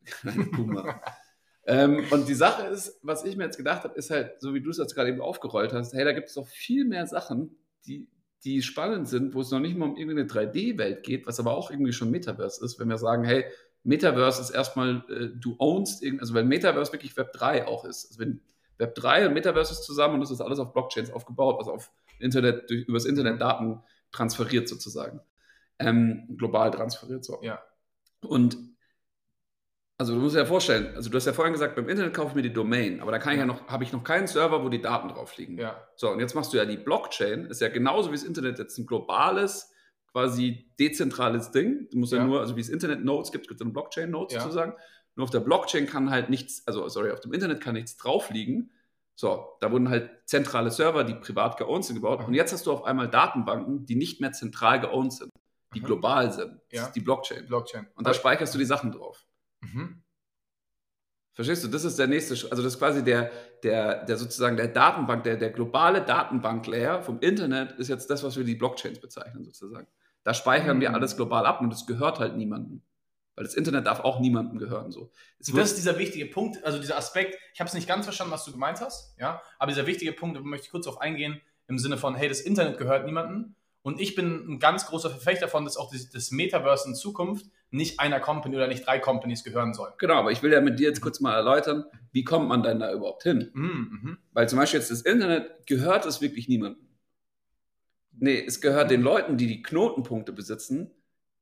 Kleine 0.04 0.44
Puma. 0.44 1.00
ähm, 1.66 2.04
und 2.10 2.28
die 2.28 2.34
Sache 2.34 2.66
ist, 2.66 3.00
was 3.00 3.24
ich 3.24 3.34
mir 3.38 3.44
jetzt 3.44 3.56
gedacht 3.56 3.84
habe, 3.84 3.94
ist 3.94 4.10
halt, 4.10 4.42
so 4.42 4.52
wie 4.52 4.60
du 4.60 4.68
es 4.68 4.76
jetzt 4.76 4.94
gerade 4.94 5.08
eben 5.08 5.22
aufgerollt 5.22 5.72
hast, 5.72 5.94
hey, 5.94 6.04
da 6.04 6.12
gibt 6.12 6.28
es 6.28 6.34
doch 6.34 6.46
viel 6.46 6.84
mehr 6.84 7.06
Sachen, 7.06 7.56
die, 7.86 8.08
die 8.44 8.62
spannend 8.62 9.08
sind, 9.08 9.34
wo 9.34 9.40
es 9.40 9.50
noch 9.50 9.60
nicht 9.60 9.76
mal 9.76 9.88
um 9.88 9.96
irgendeine 9.96 10.28
3D-Welt 10.28 11.02
geht, 11.02 11.26
was 11.26 11.40
aber 11.40 11.56
auch 11.56 11.70
irgendwie 11.70 11.92
schon 11.92 12.10
Metaverse 12.10 12.64
ist, 12.64 12.78
wenn 12.78 12.88
wir 12.88 12.98
sagen, 12.98 13.24
hey, 13.24 13.44
Metaverse 13.82 14.42
ist 14.42 14.50
erstmal, 14.50 15.04
äh, 15.08 15.28
du 15.34 15.56
ownst, 15.58 16.04
also 16.20 16.34
wenn 16.34 16.48
Metaverse 16.48 16.92
wirklich 16.92 17.16
Web 17.16 17.32
3 17.32 17.66
auch 17.66 17.84
ist, 17.84 18.08
also 18.08 18.20
wenn 18.20 18.40
Web 18.78 18.94
3 18.96 19.28
und 19.28 19.34
Metaverse 19.34 19.72
ist 19.72 19.84
zusammen 19.84 20.14
und 20.14 20.20
das 20.20 20.30
ist 20.30 20.40
alles 20.40 20.58
auf 20.58 20.72
Blockchains 20.72 21.10
aufgebaut, 21.12 21.56
was 21.58 21.68
auf 21.68 21.90
Internet, 22.18 22.68
durch, 22.68 22.86
übers 22.86 23.04
Internet 23.04 23.40
Daten 23.40 23.80
transferiert 24.12 24.68
sozusagen, 24.68 25.20
ähm, 25.78 26.34
global 26.36 26.70
transferiert 26.70 27.24
so. 27.24 27.38
Ja. 27.42 27.62
Und 28.22 28.58
also 29.98 30.14
du 30.14 30.20
musst 30.20 30.34
dir 30.34 30.40
ja 30.40 30.44
vorstellen, 30.46 30.94
also 30.94 31.08
du 31.10 31.16
hast 31.16 31.24
ja 31.26 31.32
vorhin 31.32 31.52
gesagt, 31.52 31.74
beim 31.76 31.88
Internet 31.88 32.12
kaufe 32.14 32.30
ich 32.30 32.34
mir 32.34 32.42
die 32.42 32.52
Domain, 32.52 33.00
aber 33.00 33.12
da 33.12 33.18
kann 33.18 33.32
ich 33.32 33.38
ja 33.38 33.46
noch, 33.46 33.66
habe 33.68 33.84
ich 33.84 33.92
noch 33.92 34.04
keinen 34.04 34.26
Server, 34.26 34.62
wo 34.62 34.68
die 34.68 34.80
Daten 34.80 35.08
drauf 35.08 35.36
liegen. 35.36 35.58
Ja. 35.58 35.88
So, 35.96 36.10
und 36.10 36.20
jetzt 36.20 36.34
machst 36.34 36.52
du 36.52 36.56
ja 36.58 36.64
die 36.64 36.76
Blockchain, 36.76 37.46
ist 37.46 37.60
ja 37.60 37.68
genauso 37.68 38.10
wie 38.10 38.16
das 38.16 38.24
Internet 38.24 38.58
jetzt 38.58 38.76
ein 38.78 38.86
globales, 38.86 39.72
quasi 40.12 40.70
dezentrales 40.78 41.50
Ding. 41.50 41.88
Du 41.90 41.98
musst 41.98 42.12
ja, 42.12 42.18
Ja. 42.18 42.24
nur, 42.24 42.40
also 42.40 42.56
wie 42.56 42.60
es 42.60 42.68
Internet-Nodes 42.68 43.32
gibt, 43.32 43.48
gibt 43.48 43.60
es 43.60 43.64
dann 43.64 43.72
Blockchain-Nodes 43.72 44.34
Ja. 44.34 44.40
sozusagen. 44.42 44.74
Nur 45.14 45.24
auf 45.24 45.30
der 45.30 45.40
Blockchain 45.40 45.86
kann 45.86 46.10
halt 46.10 46.28
nichts, 46.30 46.66
also 46.66 46.88
sorry, 46.88 47.10
auf 47.10 47.20
dem 47.20 47.32
Internet 47.32 47.60
kann 47.62 47.74
nichts 47.74 47.96
drauf 47.96 48.30
liegen. 48.30 48.70
So, 49.14 49.56
da 49.60 49.72
wurden 49.72 49.88
halt 49.88 50.10
zentrale 50.26 50.70
Server, 50.70 51.04
die 51.04 51.14
privat 51.14 51.56
geowned 51.56 51.86
sind, 51.86 51.96
gebaut. 51.96 52.20
Mhm. 52.20 52.26
Und 52.26 52.34
jetzt 52.34 52.52
hast 52.52 52.66
du 52.66 52.72
auf 52.72 52.84
einmal 52.84 53.08
Datenbanken, 53.08 53.86
die 53.86 53.96
nicht 53.96 54.20
mehr 54.20 54.32
zentral 54.32 54.78
geowned 54.78 55.14
sind, 55.14 55.30
die 55.74 55.80
Mhm. 55.80 55.84
global 55.86 56.32
sind. 56.32 56.60
Das 56.70 56.78
Ja. 56.80 56.86
ist 56.86 56.92
die 56.92 57.00
Blockchain. 57.00 57.46
Blockchain. 57.46 57.86
Und 57.94 58.06
da 58.06 58.12
speicherst 58.12 58.54
du 58.54 58.58
die 58.58 58.66
Sachen 58.66 58.92
drauf. 58.92 59.25
Mhm. 59.72 60.02
Verstehst 61.34 61.64
du? 61.64 61.68
Das 61.68 61.84
ist 61.84 61.98
der 61.98 62.06
nächste 62.06 62.34
Schritt. 62.34 62.50
Also 62.50 62.62
das 62.62 62.74
ist 62.74 62.78
quasi 62.78 63.04
der, 63.04 63.30
der, 63.62 64.04
der 64.06 64.16
sozusagen 64.16 64.56
der 64.56 64.68
Datenbank, 64.68 65.22
der, 65.24 65.36
der 65.36 65.50
globale 65.50 66.00
Datenbank-Layer 66.02 67.02
vom 67.02 67.20
Internet 67.20 67.72
ist 67.72 67.88
jetzt 67.88 68.08
das, 68.08 68.22
was 68.22 68.36
wir 68.38 68.44
die 68.44 68.54
Blockchains 68.54 69.00
bezeichnen 69.00 69.44
sozusagen. 69.44 69.86
Da 70.24 70.32
speichern 70.32 70.80
wir 70.80 70.88
Mhm. 70.88 70.94
alles 70.94 71.14
global 71.14 71.44
ab 71.44 71.60
und 71.60 71.72
es 71.72 71.86
gehört 71.86 72.20
halt 72.20 72.36
niemandem. 72.36 72.80
Weil 73.34 73.44
das 73.44 73.54
Internet 73.54 73.86
darf 73.86 74.00
auch 74.00 74.18
niemandem 74.18 74.56
gehören. 74.58 74.90
So. 74.90 75.12
Das 75.38 75.48
ist 75.50 75.76
dieser 75.76 75.98
wichtige 75.98 76.24
Punkt, 76.24 76.64
also 76.64 76.78
dieser 76.78 76.96
Aspekt. 76.96 77.36
Ich 77.52 77.60
habe 77.60 77.68
es 77.68 77.74
nicht 77.74 77.86
ganz 77.86 78.06
verstanden, 78.06 78.32
was 78.32 78.46
du 78.46 78.52
gemeint 78.52 78.80
hast, 78.80 79.14
ja, 79.20 79.42
aber 79.58 79.70
dieser 79.70 79.86
wichtige 79.86 80.12
Punkt, 80.12 80.38
da 80.38 80.40
möchte 80.40 80.64
ich 80.64 80.70
kurz 80.70 80.86
auf 80.86 81.02
eingehen, 81.02 81.42
im 81.68 81.78
Sinne 81.78 81.98
von, 81.98 82.14
hey, 82.14 82.30
das 82.30 82.40
Internet 82.40 82.78
gehört 82.78 83.04
niemandem. 83.04 83.54
Und 83.82 84.00
ich 84.00 84.14
bin 84.14 84.54
ein 84.54 84.58
ganz 84.58 84.86
großer 84.86 85.10
Verfechter 85.10 85.46
davon, 85.46 85.66
dass 85.66 85.76
auch 85.76 85.92
das, 85.92 86.08
das 86.08 86.30
Metaverse 86.30 86.88
in 86.88 86.94
Zukunft 86.94 87.44
nicht 87.70 88.00
einer 88.00 88.20
Company 88.20 88.56
oder 88.56 88.68
nicht 88.68 88.86
drei 88.86 88.98
Companies 88.98 89.44
gehören 89.44 89.74
soll. 89.74 89.92
genau, 89.98 90.14
aber 90.14 90.30
ich 90.32 90.42
will 90.42 90.52
ja 90.52 90.60
mit 90.60 90.78
dir 90.78 90.88
jetzt 90.88 91.00
kurz 91.00 91.20
mal 91.20 91.34
erläutern, 91.34 91.84
wie 92.12 92.24
kommt 92.24 92.48
man 92.48 92.62
denn 92.62 92.78
da 92.78 92.92
überhaupt 92.92 93.22
hin? 93.24 93.50
Mhm, 93.54 93.98
mhm. 94.02 94.18
Weil 94.32 94.48
zum 94.48 94.58
Beispiel 94.58 94.80
jetzt 94.80 94.90
das 94.90 95.02
Internet 95.02 95.66
gehört 95.66 96.06
es 96.06 96.20
wirklich 96.20 96.48
niemandem. 96.48 96.86
Nee, 98.18 98.42
es 98.46 98.60
gehört 98.60 98.90
den 98.90 99.02
Leuten, 99.02 99.36
die 99.36 99.46
die 99.46 99.62
Knotenpunkte 99.62 100.32
besitzen, 100.32 100.90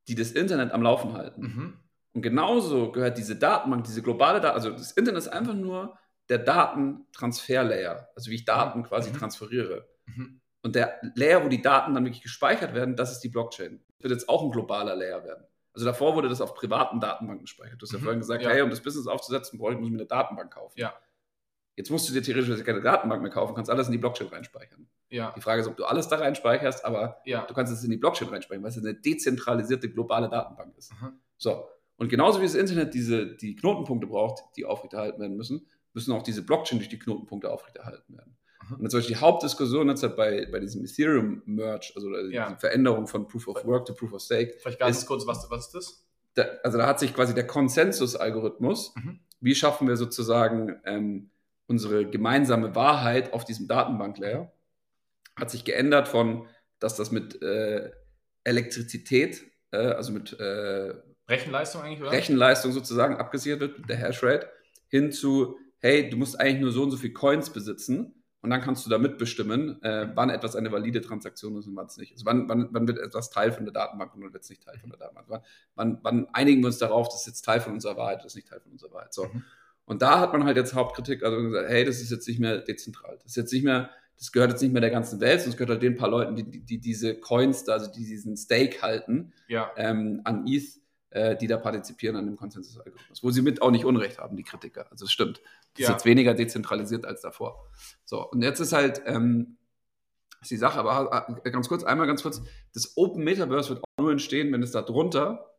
die 0.07 0.15
das 0.15 0.31
Internet 0.31 0.71
am 0.73 0.81
Laufen 0.81 1.13
halten. 1.13 1.41
Mhm. 1.41 1.73
Und 2.13 2.21
genauso 2.21 2.91
gehört 2.91 3.17
diese 3.17 3.35
Datenbank, 3.35 3.85
diese 3.85 4.01
globale 4.01 4.41
Daten, 4.41 4.55
also 4.55 4.71
das 4.71 4.91
Internet 4.91 5.19
ist 5.19 5.27
einfach 5.29 5.53
nur 5.53 5.97
der 6.29 6.39
Datentransfer-Layer, 6.39 8.09
also 8.15 8.31
wie 8.31 8.35
ich 8.35 8.45
Daten 8.45 8.83
quasi 8.83 9.11
Mhm. 9.11 9.17
transferiere. 9.17 9.87
Mhm. 10.05 10.41
Und 10.63 10.75
der 10.75 10.99
Layer, 11.15 11.43
wo 11.43 11.47
die 11.49 11.61
Daten 11.61 11.93
dann 11.93 12.03
wirklich 12.05 12.23
gespeichert 12.23 12.73
werden, 12.73 12.95
das 12.95 13.11
ist 13.11 13.19
die 13.19 13.29
Blockchain. 13.29 13.79
Das 13.97 14.03
wird 14.03 14.13
jetzt 14.13 14.29
auch 14.29 14.43
ein 14.43 14.51
globaler 14.51 14.95
Layer 14.95 15.23
werden. 15.23 15.45
Also 15.75 15.85
davor 15.85 16.15
wurde 16.15 16.29
das 16.29 16.41
auf 16.41 16.55
privaten 16.55 16.99
Datenbanken 16.99 17.43
gespeichert. 17.45 17.79
Du 17.81 17.85
hast 17.85 17.91
ja 17.91 17.99
Mhm. 17.99 18.03
vorhin 18.03 18.19
gesagt, 18.21 18.43
Ja. 18.43 18.49
hey, 18.49 18.61
um 18.61 18.69
das 18.69 18.81
Business 18.81 19.05
aufzusetzen, 19.07 19.59
brauche 19.59 19.73
ich, 19.73 19.77
muss 19.77 19.87
ich 19.87 19.91
mir 19.93 19.99
eine 19.99 20.07
Datenbank 20.07 20.53
kaufen. 20.53 20.79
Ja. 20.79 20.93
Jetzt 21.75 21.91
musst 21.91 22.07
du 22.09 22.13
dir 22.13 22.21
theoretisch 22.23 22.63
keine 22.63 22.81
Datenbank 22.81 23.21
mehr 23.21 23.31
kaufen, 23.31 23.53
kannst 23.53 23.69
alles 23.69 23.87
in 23.87 23.91
die 23.91 23.97
Blockchain 23.97 24.27
reinspeichern. 24.27 24.87
Ja, 25.09 25.33
Die 25.35 25.41
Frage 25.41 25.61
ist, 25.61 25.67
ob 25.67 25.75
du 25.75 25.83
alles 25.85 26.07
da 26.07 26.15
reinspeicherst, 26.15 26.85
aber 26.85 27.17
ja. 27.25 27.45
du 27.45 27.53
kannst 27.53 27.71
es 27.73 27.83
in 27.83 27.91
die 27.91 27.97
Blockchain 27.97 28.29
reinspeichern, 28.29 28.63
weil 28.63 28.69
es 28.71 28.77
eine 28.77 28.93
dezentralisierte 28.95 29.89
globale 29.91 30.29
Datenbank 30.29 30.77
ist. 30.77 30.93
Mhm. 30.93 31.19
So. 31.37 31.67
Und 31.97 32.07
genauso 32.09 32.39
wie 32.39 32.45
das 32.45 32.55
Internet 32.55 32.93
diese, 32.93 33.35
die 33.35 33.55
Knotenpunkte 33.57 34.07
braucht, 34.07 34.43
die 34.55 34.65
aufrechterhalten 34.65 35.19
werden 35.19 35.35
müssen, 35.35 35.67
müssen 35.93 36.13
auch 36.13 36.23
diese 36.23 36.43
Blockchain 36.43 36.79
durch 36.79 36.89
die 36.89 36.99
Knotenpunkte 36.99 37.49
aufrechterhalten 37.51 38.17
werden. 38.17 38.37
Und 38.71 38.81
jetzt 38.81 38.91
zum 38.91 38.99
Beispiel 38.99 39.15
die 39.15 39.21
Hauptdiskussion 39.21 39.89
jetzt 39.89 40.03
halt 40.03 40.15
bei, 40.15 40.45
bei 40.51 40.59
diesem 40.59 40.83
Ethereum-Merge, 40.83 41.91
also 41.95 42.09
Ja. 42.29 42.49
die 42.51 42.55
Veränderung 42.59 43.07
von 43.07 43.27
Proof 43.27 43.47
of 43.47 43.65
Work 43.65 43.85
to 43.85 43.93
Proof 43.93 44.13
of 44.13 44.21
Stake, 44.21 44.55
Vielleicht 44.59 44.79
ganz 44.79 44.97
Ist- 44.99 45.05
kurz, 45.05 45.25
was, 45.27 45.47
was 45.49 45.67
ist 45.67 45.75
das? 45.75 46.01
da, 46.35 46.43
also 46.63 46.77
da 46.77 46.85
hat 46.87 46.99
sich 46.99 47.13
quasi 47.13 47.33
der 47.33 47.47
Konsensus-Algorithmus, 47.47 48.93
Mhm. 48.95 49.19
wie 49.41 49.55
schaffen 49.55 49.87
wir 49.87 49.95
sozusagen 49.97 50.75
ähm, 50.85 51.29
unsere 51.67 52.05
gemeinsame 52.09 52.75
Wahrheit 52.75 53.33
auf 53.33 53.45
diesem 53.45 53.67
Datenbank-Layer, 53.67 54.51
hat 55.35 55.51
sich 55.51 55.63
geändert 55.65 56.07
von, 56.07 56.47
dass 56.79 56.95
das 56.95 57.11
mit 57.11 57.41
äh, 57.41 57.91
Elektrizität, 58.43 59.43
äh, 59.71 59.77
also 59.77 60.11
mit 60.13 60.33
äh, 60.39 60.93
Rechenleistung 61.27 61.81
eigentlich, 61.81 62.01
oder? 62.01 62.11
Rechenleistung 62.11 62.71
sozusagen 62.71 63.15
abgesichert 63.17 63.59
wird, 63.59 63.79
mit 63.79 63.89
der 63.89 63.97
Hashrate, 63.97 64.47
hin 64.87 65.11
zu, 65.11 65.57
hey, 65.79 66.09
du 66.09 66.17
musst 66.17 66.39
eigentlich 66.39 66.61
nur 66.61 66.71
so 66.71 66.83
und 66.83 66.91
so 66.91 66.97
viel 66.97 67.11
Coins 67.13 67.49
besitzen 67.49 68.13
und 68.45 68.51
dann 68.51 68.61
kannst 68.61 68.85
du 68.85 68.89
da 68.89 68.97
mitbestimmen, 68.97 69.81
äh, 69.83 70.07
wann 70.15 70.29
etwas 70.29 70.55
eine 70.55 70.71
valide 70.71 71.01
Transaktion 71.01 71.57
ist 71.57 71.67
und 71.67 71.75
wann 71.75 71.87
es 71.87 71.97
nicht 71.97 72.13
ist. 72.13 72.25
Wann, 72.25 72.47
wann, 72.47 72.69
wann 72.71 72.87
wird 72.87 72.99
etwas 72.99 73.29
Teil 73.29 73.51
von 73.51 73.65
der 73.65 73.73
Datenbank 73.73 74.15
und 74.15 74.21
wann 74.23 74.31
wird 74.31 74.43
es 74.43 74.49
nicht 74.49 74.63
Teil 74.63 74.77
von 74.79 74.89
der 74.89 74.99
Datenbank. 74.99 75.27
Wann, 75.27 75.41
wann, 75.75 75.99
wann 76.03 76.27
einigen 76.31 76.61
wir 76.61 76.67
uns 76.67 76.77
darauf, 76.77 77.09
das 77.09 77.21
ist 77.21 77.27
jetzt 77.27 77.41
Teil 77.41 77.59
von 77.59 77.73
unserer 77.73 77.97
Wahrheit, 77.97 78.19
das 78.19 78.27
ist 78.27 78.35
nicht 78.35 78.47
Teil 78.47 78.61
von 78.61 78.71
unserer 78.71 78.93
Wahrheit. 78.93 79.13
So. 79.13 79.25
Mhm. 79.25 79.43
Und 79.85 80.01
da 80.01 80.19
hat 80.19 80.31
man 80.31 80.45
halt 80.45 80.57
jetzt 80.57 80.73
Hauptkritik, 80.73 81.23
also 81.23 81.37
gesagt, 81.41 81.69
hey, 81.69 81.83
das 81.83 82.01
ist 82.01 82.11
jetzt 82.11 82.27
nicht 82.27 82.39
mehr 82.39 82.59
dezentral. 82.59 83.17
Das 83.17 83.31
ist 83.31 83.35
jetzt 83.35 83.53
nicht 83.53 83.63
mehr, 83.63 83.89
das 84.17 84.31
gehört 84.31 84.51
jetzt 84.51 84.61
nicht 84.61 84.71
mehr 84.71 84.81
der 84.81 84.91
ganzen 84.91 85.19
Welt, 85.19 85.41
sondern 85.41 85.51
es 85.51 85.57
gehört 85.57 85.69
halt 85.71 85.83
den 85.83 85.97
paar 85.97 86.09
Leuten, 86.09 86.35
die, 86.35 86.43
die, 86.43 86.61
die 86.61 86.79
diese 86.79 87.19
Coins 87.19 87.63
da, 87.65 87.73
also 87.73 87.91
die 87.91 88.05
diesen 88.05 88.37
Stake 88.37 88.81
halten, 88.81 89.33
Ja. 89.47 89.71
ähm, 89.75 90.21
an 90.23 90.47
ETH, 90.47 90.79
äh, 91.15 91.37
die 91.37 91.47
da 91.47 91.57
partizipieren 91.57 92.17
an 92.17 92.25
dem 92.25 92.35
Konsensus-Algorithmus. 92.35 93.23
Wo 93.23 93.31
sie 93.31 93.41
mit 93.41 93.61
auch 93.61 93.71
nicht 93.71 93.85
Unrecht 93.85 94.19
haben, 94.19 94.35
die 94.35 94.43
Kritiker. 94.43 94.85
Also 94.91 95.05
es 95.05 95.11
stimmt. 95.11 95.37
Das 95.73 95.79
ist 95.81 95.87
Ja. 95.87 95.91
jetzt 95.93 96.05
weniger 96.05 96.33
dezentralisiert 96.33 97.05
als 97.05 97.21
davor. 97.21 97.67
So, 98.03 98.29
und 98.29 98.41
jetzt 98.41 98.59
ist 98.59 98.73
halt 98.73 99.01
ähm, 99.05 99.57
ist 100.41 100.51
die 100.51 100.57
Sache, 100.57 100.77
aber 100.79 101.27
äh, 101.43 101.49
ganz 101.51 101.69
kurz, 101.69 101.83
einmal 101.83 102.05
ganz 102.05 102.21
kurz, 102.21 102.41
das 102.73 102.97
Open 102.97 103.23
Metaverse 103.23 103.69
wird 103.69 103.79
auch 103.83 104.01
nur 104.03 104.11
entstehen, 104.11 104.51
wenn 104.51 104.61
es 104.61 104.71
da 104.71 104.81
drunter 104.81 105.55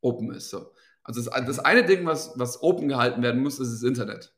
open 0.00 0.30
ist. 0.32 0.50
So. 0.50 0.72
Also 1.02 1.20
das, 1.28 1.44
das 1.46 1.58
eine 1.58 1.84
Ding, 1.84 2.06
was, 2.06 2.32
was 2.36 2.62
open 2.62 2.88
gehalten 2.88 3.22
werden 3.22 3.42
muss, 3.42 3.58
ist 3.58 3.72
das 3.72 3.82
Internet. 3.82 4.32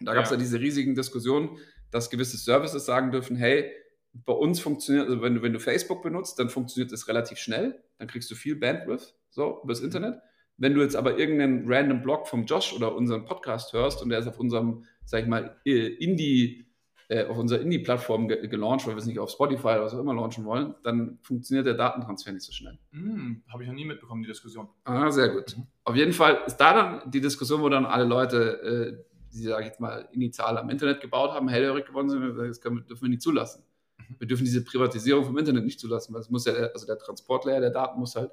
Und 0.00 0.06
da 0.06 0.14
gab 0.14 0.24
es 0.24 0.30
Ja. 0.30 0.36
ja 0.36 0.40
diese 0.42 0.58
riesigen 0.60 0.94
Diskussionen, 0.94 1.56
dass 1.92 2.10
gewisse 2.10 2.36
Services 2.36 2.84
sagen 2.84 3.12
dürfen, 3.12 3.36
hey, 3.36 3.70
bei 4.12 4.32
uns 4.32 4.60
funktioniert, 4.60 5.08
also 5.08 5.22
wenn 5.22 5.36
du, 5.36 5.42
wenn 5.42 5.52
du 5.52 5.60
Facebook 5.60 6.02
benutzt, 6.02 6.38
dann 6.38 6.50
funktioniert 6.50 6.92
das 6.92 7.06
relativ 7.08 7.38
schnell, 7.38 7.82
dann 7.98 8.08
kriegst 8.08 8.30
du 8.30 8.34
viel 8.34 8.56
Bandwidth, 8.56 9.14
so, 9.34 9.60
übers 9.64 9.80
Mhm. 9.80 9.86
Internet. 9.86 10.20
Wenn 10.56 10.74
du 10.74 10.80
jetzt 10.82 10.94
aber 10.94 11.18
irgendeinen 11.18 11.64
random 11.66 12.02
Blog 12.02 12.28
vom 12.28 12.44
Josh 12.44 12.72
oder 12.74 12.94
unseren 12.94 13.24
Podcast 13.24 13.72
hörst 13.72 14.00
und 14.02 14.08
der 14.10 14.20
ist 14.20 14.28
auf 14.28 14.38
unserem, 14.38 14.84
sag 15.04 15.22
ich 15.22 15.28
mal, 15.28 15.56
äh, 15.64 15.88
Indie, 15.94 16.66
äh, 17.08 17.24
auf 17.26 17.36
unserer 17.36 17.60
Indie-Plattform 17.60 18.28
ge 18.28 18.46
gelauncht, 18.46 18.86
weil 18.86 18.94
wir 18.94 19.00
es 19.00 19.06
nicht 19.06 19.18
auf 19.18 19.30
Spotify 19.30 19.66
oder 19.66 19.82
was 19.84 19.94
auch 19.94 19.98
immer 19.98 20.14
launchen 20.14 20.44
wollen, 20.44 20.74
dann 20.84 21.18
funktioniert 21.22 21.66
der 21.66 21.74
Datentransfer 21.74 22.30
nicht 22.32 22.44
so 22.44 22.52
schnell. 22.52 22.78
Hm, 22.92 23.42
Habe 23.52 23.64
ich 23.64 23.68
noch 23.68 23.74
nie 23.74 23.84
mitbekommen, 23.84 24.22
die 24.22 24.28
Diskussion. 24.28 24.68
Ah, 24.84 25.10
sehr 25.10 25.28
gut. 25.30 25.56
Mhm. 25.56 25.66
Auf 25.82 25.96
jeden 25.96 26.12
Fall 26.12 26.38
ist 26.46 26.56
da 26.56 26.72
dann 27.00 27.10
die 27.10 27.20
Diskussion, 27.20 27.60
wo 27.60 27.68
dann 27.68 27.84
alle 27.84 28.04
Leute, 28.04 28.62
äh, 28.62 29.04
die, 29.34 29.42
sage 29.42 29.62
ich 29.62 29.68
jetzt 29.70 29.80
mal, 29.80 30.08
initial 30.12 30.56
am 30.56 30.70
Internet 30.70 31.00
gebaut 31.00 31.32
haben, 31.32 31.48
hellhörig 31.48 31.84
geworden 31.86 32.08
sind, 32.08 32.22
das 32.38 32.62
wir- 32.62 32.80
dürfen 32.82 33.02
wir 33.02 33.08
nicht 33.08 33.22
zulassen. 33.22 33.64
Mhm. 33.98 34.16
Wir 34.20 34.28
dürfen 34.28 34.44
diese 34.44 34.62
Privatisierung 34.64 35.24
vom 35.24 35.36
Internet 35.36 35.64
nicht 35.64 35.80
zulassen, 35.80 36.14
weil 36.14 36.20
es 36.20 36.30
muss 36.30 36.44
ja, 36.46 36.52
also 36.54 36.86
der 36.86 36.96
Transportlayer 36.98 37.60
der 37.60 37.70
Daten 37.70 37.98
muss 37.98 38.14
halt 38.14 38.30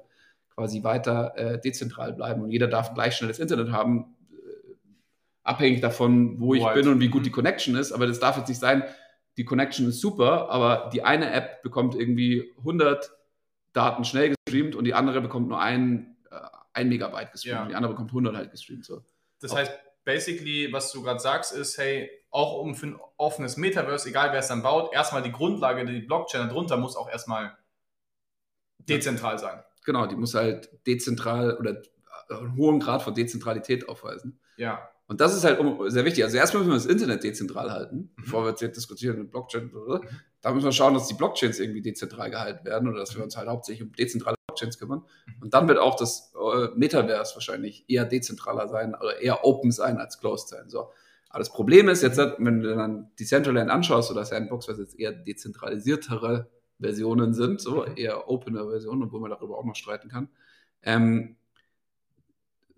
quasi 0.54 0.82
weiter 0.84 1.32
äh, 1.36 1.60
dezentral 1.60 2.12
bleiben 2.12 2.42
und 2.42 2.50
jeder 2.50 2.66
darf 2.68 2.94
gleich 2.94 3.16
schnell 3.16 3.28
das 3.28 3.38
Internet 3.38 3.70
haben, 3.72 4.14
äh, 4.32 4.74
abhängig 5.42 5.80
davon, 5.80 6.40
wo 6.40 6.54
ich 6.54 6.62
Right. 6.62 6.74
bin 6.74 6.88
und 6.88 7.00
wie 7.00 7.08
gut 7.08 7.24
die 7.24 7.30
Mhm. 7.30 7.34
Connection 7.34 7.74
ist. 7.76 7.92
Aber 7.92 8.06
das 8.06 8.18
darf 8.20 8.36
jetzt 8.36 8.48
nicht 8.48 8.60
sein, 8.60 8.84
die 9.36 9.44
Connection 9.44 9.88
ist 9.88 10.00
super, 10.00 10.50
aber 10.50 10.90
die 10.92 11.02
eine 11.02 11.30
App 11.32 11.62
bekommt 11.62 11.94
irgendwie 11.94 12.52
100 12.62 13.10
Daten 13.72 14.04
schnell 14.04 14.34
gestreamt 14.46 14.74
und 14.76 14.84
die 14.84 14.92
andere 14.94 15.20
bekommt 15.22 15.48
nur 15.48 15.58
ein, 15.60 16.16
äh, 16.30 16.36
ein 16.74 16.88
Megabyte 16.88 17.32
gestreamt. 17.32 17.54
Ja. 17.56 17.62
und 17.62 17.68
Die 17.70 17.74
andere 17.74 17.92
bekommt 17.92 18.10
100 18.12 18.36
halt 18.36 18.50
gestreamt. 18.50 18.84
So. 18.84 19.02
Das 19.40 19.54
heißt, 19.54 19.72
basically, 20.04 20.70
was 20.72 20.92
du 20.92 21.02
gerade 21.02 21.18
sagst, 21.20 21.52
ist, 21.52 21.78
hey, 21.78 22.10
auch 22.30 22.58
um 22.60 22.74
für 22.74 22.86
ein 22.88 23.00
offenes 23.16 23.56
Metaverse, 23.56 24.08
egal 24.08 24.32
wer 24.32 24.38
es 24.40 24.48
dann 24.48 24.62
baut, 24.62 24.92
erstmal 24.92 25.22
die 25.22 25.32
Grundlage, 25.32 25.84
die 25.86 26.00
Blockchain 26.00 26.48
darunter 26.48 26.76
muss 26.76 26.96
auch 26.96 27.08
erstmal 27.10 27.56
dezentral 28.78 29.38
sein. 29.38 29.62
Genau, 29.84 30.06
die 30.06 30.16
muss 30.16 30.34
halt 30.34 30.70
dezentral 30.86 31.56
oder 31.58 31.82
einen 32.30 32.56
hohen 32.56 32.80
Grad 32.80 33.02
von 33.02 33.14
Dezentralität 33.14 33.88
aufweisen. 33.88 34.38
Ja. 34.56 34.88
Und 35.08 35.20
das 35.20 35.36
ist 35.36 35.44
halt 35.44 35.58
sehr 35.88 36.04
wichtig. 36.04 36.24
Also 36.24 36.36
erstmal 36.38 36.62
müssen 36.62 36.72
wir 36.72 36.76
das 36.76 36.86
Internet 36.86 37.22
dezentral 37.24 37.70
halten, 37.70 37.96
Mhm. 37.96 38.22
bevor 38.22 38.44
wir 38.44 38.54
jetzt 38.58 38.76
diskutieren 38.76 39.18
mit 39.18 39.30
Blockchain. 39.30 39.70
Oder? 39.74 40.00
Da 40.40 40.52
müssen 40.52 40.64
wir 40.64 40.72
schauen, 40.72 40.94
dass 40.94 41.08
die 41.08 41.14
Blockchains 41.14 41.58
irgendwie 41.58 41.82
dezentral 41.82 42.30
gehalten 42.30 42.64
werden 42.64 42.88
oder 42.88 43.00
dass 43.00 43.14
wir 43.14 43.22
uns 43.22 43.36
halt 43.36 43.48
hauptsächlich 43.48 43.82
um 43.86 43.92
dezentrale 43.92 44.36
Blockchains 44.46 44.78
kümmern. 44.78 45.04
Und 45.40 45.52
dann 45.52 45.68
wird 45.68 45.78
auch 45.78 45.96
das 45.96 46.32
äh, 46.34 46.68
Metaverse 46.76 47.34
wahrscheinlich 47.34 47.84
eher 47.88 48.04
dezentraler 48.06 48.68
sein 48.68 48.94
oder 48.94 49.20
eher 49.20 49.44
open 49.44 49.70
sein 49.70 49.98
als 49.98 50.18
closed 50.18 50.48
sein. 50.48 50.70
So. 50.70 50.90
Aber 51.28 51.38
das 51.40 51.50
Problem 51.50 51.88
ist 51.88 52.02
jetzt, 52.02 52.18
wenn 52.18 52.62
du 52.62 52.74
dann 52.74 53.10
Decentraland 53.18 53.70
anschaust 53.70 54.10
oder 54.10 54.24
Sandbox, 54.24 54.68
was 54.68 54.78
jetzt 54.78 54.98
eher 54.98 55.12
dezentralisiertere 55.12 56.48
Versionen 56.82 57.32
sind, 57.32 57.60
so 57.60 57.84
eher 57.84 58.28
opener 58.28 58.68
Versionen, 58.68 59.04
obwohl 59.04 59.20
man 59.20 59.30
darüber 59.30 59.58
auch 59.58 59.64
noch 59.64 59.76
streiten 59.76 60.08
kann, 60.08 60.28
ähm, 60.82 61.36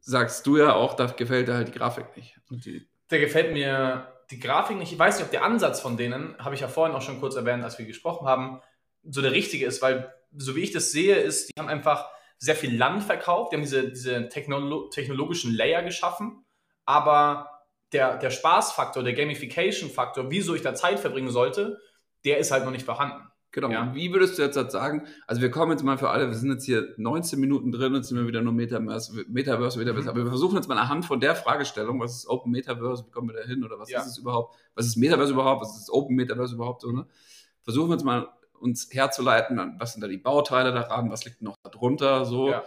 sagst 0.01 0.47
du 0.47 0.59
ja 0.59 0.75
auch, 0.75 0.95
da 0.95 1.07
gefällt 1.07 1.49
dir 1.49 1.55
halt 1.55 1.69
die 1.69 1.79
Grafik 1.79 2.17
nicht. 2.17 2.39
Die, 2.51 2.87
Der 3.11 3.19
gefällt 3.19 3.53
mir 3.53 4.09
die 4.31 4.39
Grafik 4.39 4.79
nicht. 4.79 4.93
Ich 4.93 4.99
weiß 4.99 5.17
nicht, 5.17 5.25
ob 5.25 5.31
der 5.31 5.45
Ansatz 5.45 5.81
von 5.81 5.97
denen, 5.97 6.37
habe 6.39 6.55
ich 6.55 6.61
ja 6.61 6.69
vorhin 6.69 6.95
auch 6.95 7.03
schon 7.03 7.21
kurz 7.21 7.37
erwähnt, 7.37 7.65
als 7.65 7.79
wir 7.79 7.87
gesprochen 7.87 8.27
haben, 8.27 8.61
so 9.03 9.23
der 9.23 9.33
richtige 9.33 9.67
ist, 9.67 9.83
weil 9.83 10.13
so 10.37 10.57
wie 10.57 10.61
ich 10.61 10.73
das 10.73 10.93
sehe, 10.93 11.17
ist, 11.17 11.49
die 11.49 11.61
haben 11.61 11.69
einfach 11.69 12.09
sehr 12.39 12.57
viel 12.57 12.77
Land 12.77 13.05
verkauft, 13.05 13.53
die 13.53 13.57
haben 13.57 13.63
diese, 13.63 13.91
diese 13.91 14.29
technolo 14.29 14.89
technologischen 14.89 15.55
Layer 15.55 15.83
geschaffen, 15.83 16.45
aber 16.85 17.51
der, 17.93 18.19
der 18.19 18.31
Spaßfaktor, 18.31 19.03
der 19.03 19.15
Gamification-Faktor, 19.15 20.31
wieso 20.31 20.55
ich 20.55 20.63
da 20.63 20.75
Zeit 20.75 20.99
verbringen 20.99 21.31
sollte, 21.31 21.81
der 22.25 22.39
ist 22.39 22.51
halt 22.51 22.65
noch 22.65 22.73
nicht 22.73 22.85
vorhanden. 22.85 23.27
Genau. 23.55 23.71
Ja. 23.71 23.95
Wie 23.95 24.13
würdest 24.13 24.37
du 24.37 24.43
jetzt 24.43 24.57
sagen, 24.73 25.07
also 25.29 25.41
wir 25.41 25.49
kommen 25.49 25.71
jetzt 25.71 25.85
mal 25.85 25.97
für 25.97 26.11
alle, 26.11 26.27
wir 26.27 26.35
sind 26.35 26.51
jetzt 26.51 26.65
hier 26.65 26.93
19 26.97 27.39
Minuten 27.39 27.71
drin 27.71 27.95
und 27.95 28.05
sind 28.05 28.19
wir 28.19 28.27
wieder 28.27 28.43
nur 28.43 28.53
Metaverse, 28.53 29.25
Metaverse, 29.29 29.79
Metaverse. 29.79 30.03
Mhm. 30.03 30.09
Aber 30.09 30.25
wir 30.25 30.27
versuchen 30.27 30.57
jetzt 30.57 30.67
mal 30.69 30.77
anhand 30.77 31.05
von 31.05 31.21
der 31.21 31.37
Fragestellung, 31.37 32.01
was 32.01 32.17
ist 32.17 32.27
Open 32.27 32.51
Metaverse, 32.51 33.07
wie 33.07 33.13
kommen 33.13 33.29
wir 33.29 33.37
da 33.37 33.47
hin 33.47 33.63
oder 33.63 33.79
was 33.79 33.91
Ja. 33.91 34.01
ist 34.01 34.09
es 34.09 34.19
überhaupt, 34.19 34.57
was 34.75 34.87
ist 34.87 34.97
Metaverse 34.97 35.33
überhaupt, 35.33 35.63
was 35.63 35.79
ist 35.79 35.89
Open 35.89 36.17
Metaverse 36.17 36.57
überhaupt 36.57 36.83
so, 36.83 36.91
ne? 36.91 37.07
Versuchen 37.63 37.91
wir 37.91 37.95
jetzt 37.95 38.05
mal 38.05 38.27
uns 38.59 38.89
herzuleiten, 38.91 39.77
was 39.79 39.93
sind 39.93 40.01
da 40.03 40.09
die 40.09 40.19
Bauteile 40.19 40.73
daran, 40.73 41.13
was 41.13 41.25
liegt 41.25 41.41
noch 41.41 41.55
darunter, 41.63 42.25
so. 42.25 42.51
Ja. 42.51 42.65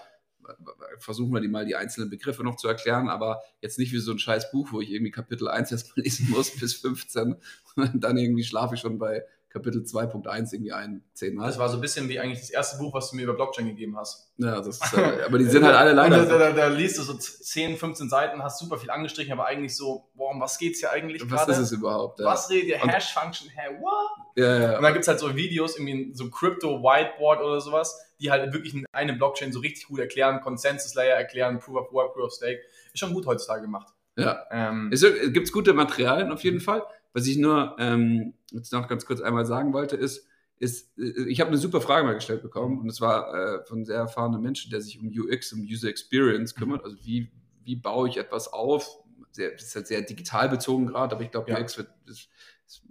Versuchen 0.99 1.33
wir 1.33 1.41
die 1.41 1.49
mal 1.49 1.65
die 1.65 1.75
einzelnen 1.75 2.09
Begriffe 2.09 2.45
noch 2.45 2.55
zu 2.55 2.69
erklären, 2.69 3.09
aber 3.09 3.41
jetzt 3.59 3.77
nicht 3.77 3.91
wie 3.91 3.97
so 3.97 4.13
ein 4.13 4.19
scheiß 4.19 4.51
Buch, 4.51 4.69
wo 4.71 4.79
ich 4.79 4.89
irgendwie 4.89 5.11
Kapitel 5.11 5.49
1 5.49 5.69
erstmal 5.73 6.05
lesen 6.05 6.29
muss 6.29 6.51
bis 6.61 6.75
15 6.75 7.35
und 7.75 8.01
dann 8.01 8.17
irgendwie 8.17 8.45
schlafe 8.45 8.75
ich 8.75 8.79
schon 8.79 8.97
bei 8.97 9.25
Kapitel 9.49 9.81
2.1 9.81 10.53
irgendwie 10.53 10.73
ein, 10.73 11.03
zehnmal. 11.13 11.47
Das 11.47 11.57
war 11.57 11.69
so 11.69 11.77
ein 11.77 11.81
bisschen 11.81 12.09
wie 12.09 12.19
eigentlich 12.19 12.39
das 12.41 12.49
erste 12.49 12.77
Buch, 12.77 12.93
was 12.93 13.09
du 13.09 13.15
mir 13.15 13.23
über 13.23 13.33
Blockchain 13.33 13.65
gegeben 13.65 13.97
hast. 13.97 14.31
Ja, 14.37 14.57
das 14.57 14.67
ist, 14.67 14.93
äh, 14.93 15.21
aber 15.25 15.37
die 15.39 15.45
sind 15.45 15.63
halt 15.63 15.75
alle 15.75 15.93
leider. 15.93 16.25
Da, 16.25 16.37
da, 16.37 16.51
da 16.51 16.67
liest 16.67 16.97
du 16.97 17.03
so 17.03 17.13
10, 17.13 17.77
15 17.77 18.09
Seiten, 18.09 18.43
hast 18.43 18.59
super 18.59 18.77
viel 18.77 18.91
angestrichen, 18.91 19.31
aber 19.31 19.45
eigentlich 19.47 19.75
so, 19.75 20.09
boah, 20.15 20.31
um 20.31 20.41
was 20.41 20.57
geht's 20.57 20.79
hier 20.79 20.91
eigentlich 20.91 21.21
was 21.23 21.29
gerade? 21.29 21.51
ist 21.53 21.57
es 21.59 21.71
überhaupt? 21.71 22.19
Ja. 22.19 22.25
Was 22.25 22.49
redet 22.49 22.69
ihr? 22.69 22.77
Hash-Function, 22.79 23.49
hä, 23.49 23.77
what? 23.79 23.93
Ja, 24.35 24.59
ja, 24.59 24.77
Und 24.77 24.83
dann 24.83 24.93
gibt 24.93 25.03
es 25.03 25.07
halt 25.07 25.19
so 25.19 25.35
Videos, 25.35 25.77
irgendwie 25.77 26.11
so 26.13 26.29
Crypto-Whiteboard 26.29 27.41
oder 27.41 27.61
sowas, 27.61 27.97
die 28.19 28.29
halt 28.29 28.53
wirklich 28.53 28.75
eine 28.91 29.13
Blockchain 29.13 29.51
so 29.53 29.59
richtig 29.59 29.87
gut 29.87 29.99
erklären, 29.99 30.41
Consensus-Layer 30.41 31.15
erklären, 31.15 31.59
Proof 31.59 31.77
of 31.77 31.93
Work, 31.93 32.13
Proof 32.13 32.25
of 32.25 32.33
Stake. 32.33 32.59
Ist 32.93 32.99
schon 32.99 33.13
gut 33.13 33.25
heutzutage 33.25 33.61
gemacht. 33.61 33.87
ja. 34.17 34.43
Ähm, 34.51 34.89
Es 34.91 35.01
gibt 35.01 35.51
gute 35.51 35.73
Materialien 35.73 36.31
auf 36.31 36.43
jeden 36.43 36.59
Fall. 36.59 36.83
Was 37.17 37.25
ich 37.25 37.37
nur 37.37 37.75
ähm, 37.79 38.35
jetzt 38.51 38.71
noch 38.71 38.87
ganz 38.87 39.07
kurz 39.07 39.21
einmal 39.21 39.43
sagen 39.47 39.73
wollte, 39.73 39.95
ist, 39.95 40.27
ist 40.59 40.95
äh, 40.99 41.27
ich 41.27 41.41
habe 41.41 41.47
eine 41.49 41.57
super 41.57 41.81
Frage 41.81 42.05
mal 42.05 42.13
gestellt 42.13 42.43
bekommen 42.43 42.79
und 42.79 42.87
es 42.89 43.01
war 43.01 43.33
äh, 43.33 43.65
von 43.65 43.85
sehr 43.85 43.95
erfahrenen 43.95 44.39
Menschen, 44.39 44.69
der 44.69 44.81
sich 44.81 44.99
um 44.99 45.07
UX, 45.07 45.51
um 45.51 45.61
User 45.61 45.89
Experience 45.89 46.53
kümmert. 46.53 46.83
Also 46.83 46.95
wie, 47.01 47.31
wie 47.63 47.75
baue 47.75 48.07
ich 48.07 48.17
etwas 48.17 48.53
auf? 48.53 48.99
Sehr, 49.31 49.49
das 49.49 49.63
ist 49.63 49.75
halt 49.75 49.87
sehr 49.87 50.03
digital 50.03 50.47
bezogen 50.47 50.85
gerade, 50.85 51.15
aber 51.15 51.23
ich 51.23 51.31
glaube, 51.31 51.49
Ja. 51.49 51.59
UX 51.59 51.79
wird, 51.79 51.89
ist, 52.05 52.29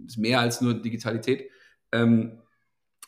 ist 0.05 0.17
mehr 0.17 0.41
als 0.41 0.59
nur 0.59 0.73
Digitalität. 0.73 1.49
Ähm, 1.93 2.41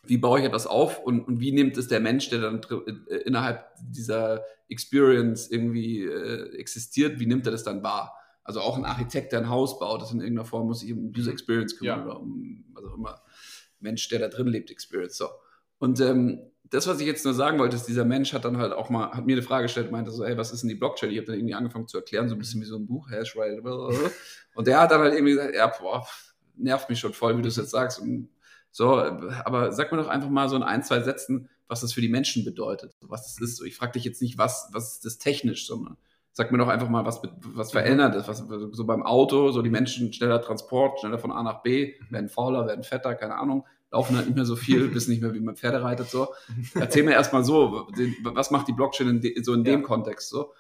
wie 0.06 0.20
baue 0.20 0.40
ich 0.40 0.46
etwas 0.46 0.68
auf 0.68 1.04
und, 1.04 1.28
und 1.28 1.42
wie 1.42 1.52
nimmt 1.52 1.76
es 1.76 1.90
der 1.90 2.00
Mensch, 2.00 2.30
der 2.30 2.40
dann 2.40 2.62
äh, 3.10 3.16
innerhalb 3.26 3.66
dieser 3.82 4.46
Experience 4.70 5.52
irgendwie 5.52 6.02
äh, 6.06 6.56
existiert, 6.56 7.20
wie 7.20 7.26
nimmt 7.26 7.46
er 7.46 7.52
das 7.52 7.64
dann 7.64 7.84
wahr? 7.84 8.16
Also 8.50 8.62
auch 8.62 8.76
ein 8.78 8.86
Architekt, 8.86 9.32
der 9.32 9.42
ein 9.42 9.50
Haus 9.50 9.78
baut, 9.78 10.02
das 10.02 10.12
in 10.12 10.22
irgendeiner 10.22 10.44
Form 10.44 10.66
muss 10.66 10.80
sich 10.80 10.92
um 10.92 11.14
User 11.16 11.32
Experience 11.32 11.78
kümmern 11.78 12.00
Ja. 12.00 12.04
oder 12.06 12.20
um 12.20 12.66
was 12.74 12.84
auch 12.84 12.96
immer 12.96 13.22
Mensch, 13.80 14.10
der 14.10 14.18
da 14.18 14.28
drin 14.28 14.48
lebt, 14.48 14.72
Experience. 14.72 15.18
So. 15.18 15.28
Und 15.78 16.00
ähm, 16.02 16.42
das, 16.64 16.88
was 16.88 17.00
ich 17.00 17.06
jetzt 17.06 17.24
nur 17.26 17.36
sagen 17.36 17.60
wollte, 17.60 17.76
ist, 17.76 17.86
dieser 17.86 18.06
Mensch 18.06 18.34
hat 18.34 18.46
dann 18.46 18.58
halt 18.58 18.74
auch 18.74 18.90
mal, 18.90 19.12
hat 19.12 19.28
mir 19.28 19.34
eine 19.34 19.44
Frage 19.44 19.66
gestellt, 19.66 19.92
meinte 19.92 20.10
so, 20.10 20.24
ey, 20.24 20.36
was 20.36 20.52
ist 20.52 20.62
denn 20.64 20.70
die 20.70 20.76
Blockchain? 20.76 21.12
Ich 21.12 21.18
habe 21.18 21.28
dann 21.28 21.36
irgendwie 21.36 21.54
angefangen 21.54 21.88
zu 21.88 21.98
erklären, 21.98 22.28
so 22.28 22.34
ein 22.36 22.40
bisschen 22.40 22.60
wie 22.62 22.66
so 22.66 22.76
ein 22.76 22.88
Buch, 22.88 23.12
Hashwrite. 23.12 23.62
blablabla. 23.62 24.10
Und 24.56 24.66
der 24.66 24.80
hat 24.82 24.90
dann 24.90 25.02
halt 25.02 25.14
irgendwie 25.14 25.34
gesagt, 25.36 25.54
ja, 25.54 25.68
boah, 25.68 26.08
nervt 26.58 26.90
mich 26.90 27.00
schon 27.00 27.14
voll, 27.14 27.38
wie 27.38 27.44
du 27.44 27.50
es 27.50 27.56
jetzt 27.56 27.70
sagst. 27.70 28.00
Und 28.00 28.30
so, 28.72 28.96
aber 28.96 29.72
sag 29.74 29.92
mir 29.92 30.00
doch 30.00 30.08
einfach 30.08 30.30
mal 30.30 30.50
so 30.50 30.56
in 30.56 30.64
ein, 30.64 30.82
zwei 30.84 31.02
Sätzen, 31.02 31.50
was 31.68 31.82
das 31.82 31.94
für 31.94 32.02
die 32.02 32.10
Menschen 32.10 32.44
bedeutet, 32.46 32.96
was 33.02 33.26
das 33.36 33.40
ist. 33.48 33.62
Ich 33.64 33.76
frage 33.76 33.92
dich 33.92 34.06
jetzt 34.06 34.24
nicht, 34.24 34.40
was, 34.40 34.70
was 34.72 34.94
ist 34.96 35.06
das 35.06 35.20
technisch, 35.20 35.68
sondern 35.68 35.98
sag 36.40 36.52
mir 36.54 36.58
doch 36.58 36.70
einfach 36.70 36.88
mal, 36.90 37.06
was, 37.06 37.22
was 37.54 37.72
verändert 37.74 38.16
ist, 38.16 38.28
was 38.30 38.44
so 38.72 38.86
beim 38.86 39.04
Auto, 39.04 39.52
so 39.52 39.62
die 39.62 39.70
Menschen 39.70 40.14
schneller 40.14 40.42
Transport, 40.42 41.02
schneller 41.02 41.20
von 41.20 41.32
A 41.34 41.44
nach 41.44 41.62
B, 41.62 41.96
werden 42.10 42.30
fauler, 42.30 42.66
werden 42.66 42.84
fetter, 42.86 43.14
keine 43.14 43.36
Ahnung, 43.36 43.66
laufen 43.92 44.16
halt 44.16 44.28
nicht 44.28 44.36
mehr 44.36 44.46
so 44.46 44.56
viel, 44.56 44.94
wissen 44.96 45.12
nicht 45.12 45.22
mehr, 45.22 45.34
wie 45.34 45.42
man 45.42 45.58
Pferde 45.58 45.82
reitet, 45.84 46.08
so. 46.10 46.30
Erzähl 46.76 47.04
mir 47.04 47.12
erstmal 47.12 47.44
so, 47.44 47.88
was 48.24 48.52
macht 48.52 48.70
die 48.70 48.74
Blockchain 48.74 49.20
in 49.22 49.44
so 49.44 49.54
in 49.54 49.66
dem 49.66 49.82
Ja. 49.82 49.86
Kontext, 49.86 50.30
so. 50.30 50.54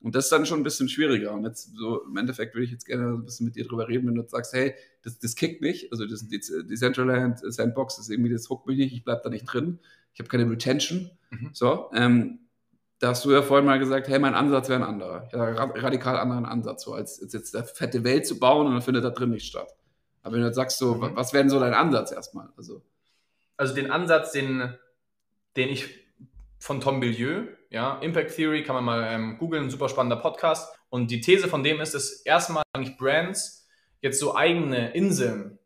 Und 0.00 0.14
das 0.16 0.24
ist 0.24 0.32
dann 0.32 0.44
schon 0.44 0.60
ein 0.60 0.64
bisschen 0.64 0.88
schwieriger. 0.88 1.32
Und 1.32 1.44
jetzt 1.44 1.74
so 1.76 2.02
im 2.04 2.16
Endeffekt 2.16 2.54
würde 2.54 2.64
ich 2.64 2.72
jetzt 2.72 2.84
gerne 2.86 3.12
ein 3.14 3.24
bisschen 3.24 3.46
mit 3.46 3.54
dir 3.56 3.64
drüber 3.66 3.88
reden, 3.88 4.06
wenn 4.08 4.16
du 4.16 4.24
sagst, 4.26 4.52
hey, 4.52 4.74
das, 5.02 5.18
das 5.18 5.34
kickt 5.36 5.62
mich, 5.62 5.90
also 5.92 6.04
das 6.06 6.28
Dez- 6.28 6.62
Decentraland, 6.68 7.38
Sandbox 7.40 7.98
ist 7.98 8.10
irgendwie, 8.10 8.32
das 8.32 8.50
huckt 8.50 8.66
mich 8.66 8.76
nicht, 8.76 8.92
ich 8.92 9.04
bleib 9.04 9.22
da 9.22 9.30
nicht 9.30 9.44
drin, 9.44 9.78
ich 10.12 10.18
habe 10.20 10.28
keine 10.28 10.50
Retention. 10.50 11.08
Mhm. 11.30 11.50
So, 11.52 11.88
ähm, 11.94 12.40
da 13.02 13.08
hast 13.08 13.24
du 13.24 13.32
ja 13.32 13.42
vorhin 13.42 13.66
mal 13.66 13.78
gesagt, 13.80 14.06
hey, 14.08 14.18
mein 14.20 14.34
Ansatz 14.34 14.68
wäre 14.68 14.80
ein 14.80 14.88
anderer. 14.88 15.26
Ich 15.28 15.34
habe 15.34 15.74
einen 15.74 15.84
radikal 15.84 16.16
anderen 16.18 16.46
Ansatz, 16.46 16.84
so 16.84 16.94
als, 16.94 17.20
als 17.20 17.32
jetzt 17.32 17.54
eine 17.56 17.64
fette 17.64 18.04
Welt 18.04 18.26
zu 18.26 18.38
bauen 18.38 18.66
und 18.66 18.72
dann 18.74 18.82
findet 18.82 19.04
da 19.04 19.10
drin 19.10 19.30
nicht 19.30 19.46
statt. 19.46 19.74
Aber 20.22 20.34
wenn 20.34 20.40
du 20.42 20.46
jetzt 20.46 20.56
sagst, 20.56 20.78
so, 20.78 20.94
Mhm. 20.94 21.00
wa- 21.00 21.10
was 21.14 21.32
wäre 21.32 21.42
denn 21.42 21.50
so 21.50 21.58
dein 21.58 21.74
Ansatz 21.74 22.12
erstmal? 22.12 22.48
Also, 22.56 22.80
also 23.56 23.74
den 23.74 23.90
Ansatz, 23.90 24.30
den, 24.32 24.72
den 25.56 25.68
ich 25.68 25.98
von 26.58 26.80
Tom 26.80 27.00
Billieu, 27.00 27.46
ja, 27.70 27.98
Impact 27.98 28.36
Theory, 28.36 28.62
kann 28.62 28.76
man 28.76 28.84
mal 28.84 29.02
ähm, 29.10 29.36
googeln, 29.38 29.64
ein 29.64 29.70
super 29.70 29.88
spannender 29.88 30.16
Podcast. 30.16 30.72
Und 30.88 31.10
die 31.10 31.20
These 31.20 31.48
von 31.48 31.64
dem 31.64 31.80
ist, 31.80 31.94
dass 31.94 32.12
erstmal 32.20 32.62
eigentlich 32.72 32.96
Brands 32.98 33.66
jetzt 34.00 34.20
so 34.20 34.36
eigene 34.36 34.92
Inseln, 34.92 35.58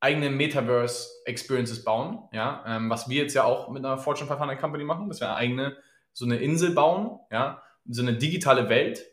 eigene 0.00 0.28
Metaverse-Experiences 0.28 1.84
bauen, 1.84 2.18
ja, 2.32 2.62
ähm, 2.66 2.90
was 2.90 3.08
wir 3.08 3.22
jetzt 3.22 3.34
ja 3.34 3.44
auch 3.44 3.68
mit 3.70 3.84
einer 3.84 3.98
Fortune 3.98 4.28
500 4.28 4.60
Company 4.60 4.84
machen, 4.84 5.08
dass 5.08 5.20
wir 5.20 5.28
eine 5.28 5.36
eigene, 5.36 5.76
so 6.12 6.24
eine 6.24 6.36
Insel 6.36 6.72
bauen, 6.72 7.18
ja, 7.30 7.62
so 7.88 8.02
eine 8.02 8.14
digitale 8.14 8.68
Welt 8.68 9.04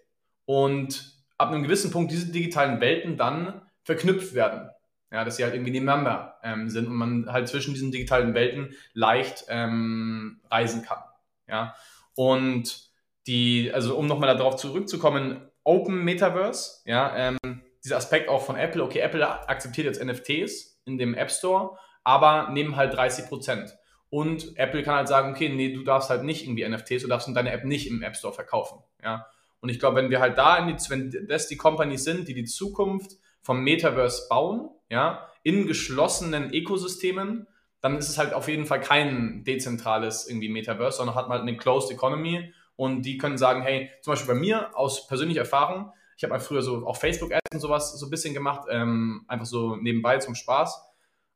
und 0.45 1.13
ab 1.37 1.49
einem 1.49 1.63
gewissen 1.63 1.91
Punkt 1.91 2.11
diese 2.11 2.31
digitalen 2.31 2.81
Welten 2.81 3.17
dann 3.17 3.61
verknüpft 3.83 4.33
werden. 4.33 4.69
Ja, 5.11 5.25
dass 5.25 5.37
sie 5.37 5.43
halt 5.43 5.55
irgendwie 5.55 5.71
nebeneinander 5.71 6.37
ähm, 6.43 6.69
sind 6.69 6.87
und 6.87 6.93
man 6.93 7.31
halt 7.31 7.47
zwischen 7.47 7.73
diesen 7.73 7.91
digitalen 7.91 8.35
Welten 8.35 8.75
leicht 8.93 9.45
ähm, 9.49 10.39
reisen 10.51 10.83
kann. 10.83 10.99
Ja, 11.47 11.75
und 12.13 12.89
die, 13.25 13.71
also 13.73 13.95
um 13.95 14.05
nochmal 14.05 14.35
darauf 14.37 14.55
zurückzukommen, 14.57 15.49
Open 15.63 16.03
Metaverse, 16.03 16.81
ja, 16.85 17.15
ähm, 17.15 17.37
dieser 17.83 17.97
Aspekt 17.97 18.29
auch 18.29 18.43
von 18.43 18.55
Apple, 18.55 18.83
okay, 18.83 18.99
Apple 18.99 19.27
akzeptiert 19.47 19.87
jetzt 19.87 20.03
NFTs 20.03 20.81
in 20.85 20.97
dem 20.97 21.15
App 21.15 21.31
Store, 21.31 21.77
aber 22.03 22.49
nehmen 22.51 22.75
halt 22.75 22.93
30 22.93 23.27
Prozent. 23.27 23.75
Und 24.09 24.57
Apple 24.57 24.83
kann 24.83 24.95
halt 24.95 25.07
sagen, 25.07 25.31
okay, 25.31 25.49
nee, 25.49 25.71
du 25.71 25.83
darfst 25.83 26.09
halt 26.09 26.23
nicht 26.23 26.43
irgendwie 26.43 26.67
NFTs, 26.67 27.03
du 27.03 27.07
darfst 27.07 27.29
deine 27.35 27.51
App 27.51 27.63
nicht 27.63 27.87
im 27.87 28.01
App 28.01 28.15
Store 28.15 28.33
verkaufen. 28.33 28.79
Ja, 29.03 29.27
und 29.61 29.69
ich 29.69 29.79
glaube, 29.79 29.97
wenn 29.97 30.09
wir 30.09 30.19
halt 30.19 30.37
da, 30.37 30.57
in 30.57 30.67
die, 30.67 30.89
wenn 30.89 31.27
das 31.27 31.47
die 31.47 31.57
Companies 31.57 32.03
sind, 32.03 32.27
die 32.27 32.33
die 32.33 32.45
Zukunft 32.45 33.17
vom 33.41 33.63
Metaverse 33.63 34.27
bauen, 34.29 34.69
ja, 34.89 35.27
in 35.43 35.67
geschlossenen 35.67 36.53
Ökosystemen, 36.53 37.47
dann 37.81 37.97
ist 37.97 38.09
es 38.09 38.17
halt 38.17 38.33
auf 38.33 38.47
jeden 38.47 38.65
Fall 38.65 38.81
kein 38.81 39.43
dezentrales 39.43 40.27
irgendwie 40.27 40.49
Metaverse, 40.49 40.97
sondern 40.97 41.15
hat 41.15 41.29
man 41.29 41.39
halt 41.39 41.47
eine 41.47 41.57
Closed 41.57 41.91
Economy. 41.91 42.53
Und 42.75 43.03
die 43.03 43.17
können 43.17 43.37
sagen, 43.37 43.61
hey, 43.61 43.89
zum 44.01 44.13
Beispiel 44.13 44.33
bei 44.33 44.39
mir 44.39 44.77
aus 44.77 45.07
persönlicher 45.07 45.41
Erfahrung, 45.41 45.91
ich 46.17 46.23
habe 46.23 46.33
mal 46.33 46.39
früher 46.39 46.61
so 46.61 46.85
auch 46.85 46.97
Facebook-Ads 46.97 47.53
und 47.53 47.59
sowas 47.61 47.97
so 47.97 48.05
ein 48.05 48.09
bisschen 48.09 48.33
gemacht, 48.33 48.67
ähm, 48.69 49.23
einfach 49.27 49.45
so 49.45 49.77
nebenbei 49.77 50.17
zum 50.17 50.35
Spaß. 50.35 50.81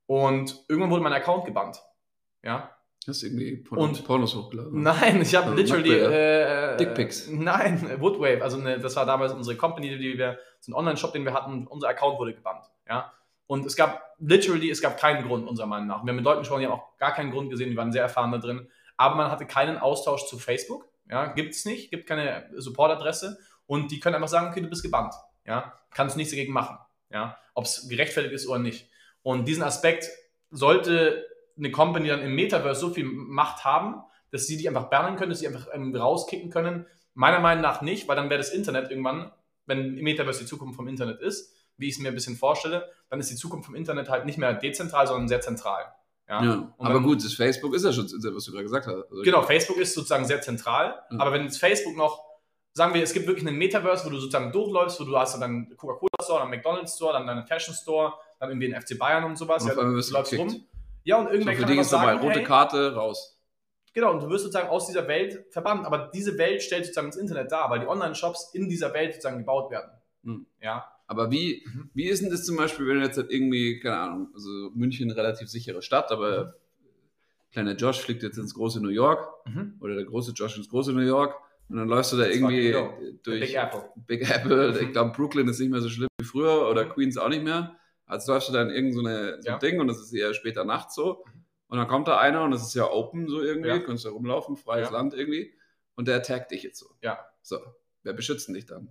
Und 0.05 0.65
irgendwann 0.67 0.91
wurde 0.91 1.03
mein 1.03 1.13
Account 1.13 1.45
gebannt, 1.45 1.81
ja, 2.43 2.75
hast 3.07 3.21
du 3.21 3.27
irgendwie 3.27 3.57
Porn 3.57 3.79
Und- 3.81 4.03
Pornos 4.05 4.35
hochgeladen? 4.35 4.81
Nein, 4.81 5.21
ich 5.21 5.33
habe 5.35 5.47
Also 5.51 5.57
literally. 5.57 5.89
Nacktbilder. 5.89 6.73
Äh, 6.73 6.77
Dickpics. 6.77 7.27
Nein, 7.29 7.99
Woodwave. 7.99 8.41
Also 8.43 8.59
eine, 8.59 8.79
das 8.79 8.95
war 8.95 9.05
damals 9.05 9.33
unsere 9.33 9.55
Company, 9.57 9.97
die 9.97 10.17
wir, 10.17 10.39
so 10.59 10.71
ein 10.71 10.75
Online-Shop, 10.75 11.13
den 11.13 11.25
wir 11.25 11.33
hatten. 11.33 11.67
Unser 11.67 11.89
Account 11.89 12.19
wurde 12.19 12.33
gebannt. 12.33 12.65
Ja. 12.87 13.11
Und 13.47 13.65
es 13.65 13.75
gab 13.75 14.15
literally, 14.19 14.69
es 14.69 14.81
gab 14.81 14.97
keinen 14.97 15.27
Grund, 15.27 15.47
unserer 15.47 15.67
Meinung 15.67 15.87
nach. 15.87 16.03
Wir 16.03 16.09
haben 16.09 16.15
mit 16.15 16.25
Leuten 16.25 16.39
gesprochen, 16.39 16.61
die 16.61 16.67
haben 16.67 16.73
auch 16.73 16.97
gar 16.97 17.13
keinen 17.13 17.31
Grund 17.31 17.49
gesehen, 17.49 17.69
die 17.69 17.77
waren 17.77 17.91
sehr 17.91 18.01
erfahren 18.03 18.31
da 18.31 18.37
drin. 18.37 18.67
Aber 18.95 19.15
man 19.15 19.29
hatte 19.31 19.45
keinen 19.45 19.77
Austausch 19.77 20.25
zu 20.27 20.39
Facebook. 20.39 20.87
Ja, 21.09 21.25
gibt 21.33 21.53
es 21.53 21.65
nicht, 21.65 21.91
gibt 21.91 22.07
keine 22.07 22.49
Support-Adresse 22.55 23.37
und 23.65 23.91
die 23.91 23.99
können 23.99 24.15
einfach 24.15 24.29
sagen, 24.29 24.47
okay, 24.49 24.61
du 24.61 24.69
bist 24.69 24.81
gebannt. 24.81 25.13
Ja, 25.45 25.77
kannst 25.91 26.15
nichts 26.15 26.31
dagegen 26.31 26.53
machen. 26.53 26.77
Ja, 27.11 27.37
ob 27.53 27.65
es 27.65 27.89
gerechtfertigt 27.89 28.33
ist 28.33 28.47
oder 28.47 28.59
nicht. 28.59 28.89
Und 29.21 29.45
diesen 29.45 29.63
Aspekt 29.63 30.09
sollte 30.49 31.25
eine 31.57 31.71
Company 31.71 32.07
dann 32.07 32.21
im 32.21 32.35
Metaverse 32.35 32.79
so 32.81 32.89
viel 32.89 33.05
Macht 33.05 33.63
haben, 33.65 34.01
dass 34.31 34.47
sie 34.47 34.57
die 34.57 34.67
einfach 34.67 34.89
bannen 34.89 35.15
können, 35.15 35.29
dass 35.29 35.39
sie 35.39 35.47
einfach 35.47 35.67
ähm, 35.73 35.95
rauskicken 35.95 36.49
können. 36.49 36.85
Meiner 37.13 37.39
Meinung 37.39 37.61
nach 37.61 37.81
nicht, 37.81 38.07
weil 38.07 38.15
dann 38.15 38.29
wäre 38.29 38.39
das 38.39 38.49
Internet 38.49 38.89
irgendwann, 38.89 39.31
wenn 39.65 39.97
im 39.97 40.03
Metaverse 40.03 40.39
die 40.41 40.45
Zukunft 40.47 40.75
vom 40.75 40.87
Internet 40.87 41.21
ist, 41.21 41.53
wie 41.77 41.87
ich 41.87 41.95
es 41.95 41.99
mir 42.01 42.09
ein 42.09 42.15
bisschen 42.15 42.35
vorstelle, 42.35 42.89
dann 43.09 43.19
ist 43.19 43.29
die 43.29 43.35
Zukunft 43.35 43.65
vom 43.67 43.75
Internet 43.75 44.09
halt 44.09 44.25
nicht 44.25 44.37
mehr 44.37 44.53
dezentral, 44.53 45.05
sondern 45.07 45.27
sehr 45.27 45.41
zentral. 45.41 45.83
Ja, 46.27 46.43
Ja, 46.43 46.73
aber 46.79 47.01
gut, 47.01 47.23
das 47.23 47.33
Facebook 47.33 47.73
ist 47.75 47.83
ja 47.85 47.91
schon, 47.91 48.05
was 48.05 48.45
du 48.45 48.51
gerade 48.51 48.63
gesagt 48.63 48.87
hast. 48.87 48.95
Also 49.11 49.21
Genau, 49.23 49.41
Facebook 49.43 49.77
ist 49.77 49.93
sozusagen 49.93 50.25
sehr 50.25 50.41
zentral, 50.41 50.95
Mhm. 51.09 51.21
aber 51.21 51.33
wenn 51.33 51.43
jetzt 51.43 51.57
Facebook 51.59 51.95
noch, 51.97 52.23
sagen 52.73 52.93
wir, 52.93 53.03
es 53.03 53.13
gibt 53.13 53.27
wirklich 53.27 53.45
einen 53.45 53.57
Metaverse, 53.57 54.05
wo 54.05 54.09
du 54.09 54.17
sozusagen 54.17 54.51
durchläufst, 54.51 54.99
wo 54.99 55.03
du 55.03 55.15
hast 55.17 55.33
dann 55.35 55.43
einen 55.43 55.77
Coca-Cola 55.77 56.09
Store, 56.23 56.39
dann 56.39 56.47
einen 56.47 56.57
McDonalds 56.57 56.95
Store, 56.95 57.13
dann 57.13 57.27
deinen 57.27 57.45
Fashion 57.45 57.75
Store, 57.75 58.13
dann 58.39 58.49
irgendwie 58.49 58.73
einen 58.73 58.81
FC 58.81 58.97
Bayern 58.97 59.25
und 59.25 59.37
sowas. 59.37 59.63
Und 59.63 59.69
ja, 59.69 59.75
du 59.75 59.81
läufst 59.83 60.11
gekickt. 60.31 60.39
rum. 60.39 60.65
Ja, 61.03 61.17
und 61.17 61.25
So, 61.27 61.31
irgendwer 61.33 61.53
für 61.55 61.61
kann 61.61 61.69
nochmal 61.75 61.85
sagen, 61.85 62.19
rote 62.19 62.39
hey, 62.39 62.43
Karte 62.43 62.93
raus. 62.95 63.39
Genau, 63.93 64.11
und 64.11 64.23
du 64.23 64.29
wirst 64.29 64.43
sozusagen 64.45 64.69
aus 64.69 64.87
dieser 64.87 65.07
Welt 65.07 65.45
verbannt, 65.51 65.85
aber 65.85 66.09
diese 66.13 66.37
Welt 66.37 66.63
stellt 66.63 66.85
sozusagen 66.85 67.07
das 67.07 67.17
Internet 67.17 67.51
dar, 67.51 67.69
weil 67.69 67.79
die 67.79 67.87
Online-Shops 67.87 68.51
in 68.53 68.67
dieser 68.67 68.91
Welt 68.93 69.13
sozusagen 69.13 69.37
gebaut 69.37 69.69
werden. 69.71 69.91
Mhm. 70.23 70.45
Ja, 70.61 70.89
Aber 71.05 71.29
wie, 71.29 71.63
Mhm. 71.65 71.89
wie 71.93 72.05
ist 72.07 72.23
denn 72.23 72.31
das 72.31 72.43
zum 72.45 72.55
Beispiel, 72.55 72.87
wenn 72.87 72.99
du 72.99 73.05
jetzt 73.05 73.17
halt 73.17 73.29
irgendwie, 73.29 73.79
keine 73.81 73.97
Ahnung, 73.97 74.29
also 74.33 74.49
München 74.73 75.11
relativ 75.11 75.47
sichere 75.49 75.81
Stadt, 75.81 76.11
aber 76.11 76.55
kleiner 77.51 77.75
Josh 77.75 77.99
fliegt 77.99 78.23
jetzt 78.23 78.37
ins 78.37 78.53
große 78.55 78.81
New 78.81 78.89
York 78.89 79.27
Mhm. 79.45 79.75
oder 79.81 79.95
der 79.95 80.05
große 80.05 80.31
Josh 80.31 80.57
ins 80.57 80.69
große 80.69 80.91
New 80.93 81.01
York 81.01 81.35
und 81.69 81.75
dann 81.77 81.87
läufst 81.87 82.13
du 82.13 82.17
da 82.17 82.23
Das 82.25 82.33
irgendwie 82.35 82.71
durch 83.21 83.41
Big 83.41 83.53
Apple. 83.55 83.83
Big 84.07 84.27
Apple. 84.29 84.79
Ich 84.79 84.87
Mhm. 84.87 84.91
glaube, 84.93 85.11
Brooklyn 85.11 85.47
ist 85.49 85.59
nicht 85.59 85.69
mehr 85.69 85.81
so 85.81 85.89
schlimm 85.89 86.07
wie 86.19 86.25
früher 86.25 86.67
oder 86.69 86.85
Mhm. 86.85 86.89
Queens 86.89 87.17
auch 87.17 87.29
nicht 87.29 87.43
mehr. 87.43 87.75
Also 88.05 88.33
läufst 88.33 88.49
du 88.49 88.53
da 88.53 88.61
in 88.61 88.69
irgendein 88.69 88.93
so 88.93 89.07
eine, 89.07 89.29
so 89.41 89.49
ein 89.49 89.53
Ja. 89.53 89.57
Ding 89.59 89.79
und 89.79 89.87
das 89.87 89.99
ist 89.99 90.13
eher 90.13 90.33
später 90.33 90.63
nachts 90.65 90.95
so. 90.95 91.23
Und 91.67 91.77
dann 91.77 91.87
kommt 91.87 92.07
da 92.07 92.17
einer 92.19 92.43
und 92.43 92.51
das 92.51 92.61
ist 92.63 92.75
ja 92.75 92.89
open 92.89 93.27
so 93.27 93.41
irgendwie, 93.41 93.69
Ja. 93.69 93.79
kannst 93.79 94.05
da 94.05 94.09
rumlaufen, 94.09 94.55
freies 94.57 94.89
Ja. 94.89 94.93
Land 94.93 95.13
irgendwie. 95.13 95.53
Und 95.95 96.07
der 96.07 96.17
attackt 96.17 96.51
dich 96.51 96.63
jetzt 96.63 96.79
so. 96.79 96.87
Ja. 97.01 97.19
So, 97.41 97.57
wer 98.03 98.13
beschützt 98.13 98.47
dich 98.49 98.65
dann? 98.65 98.89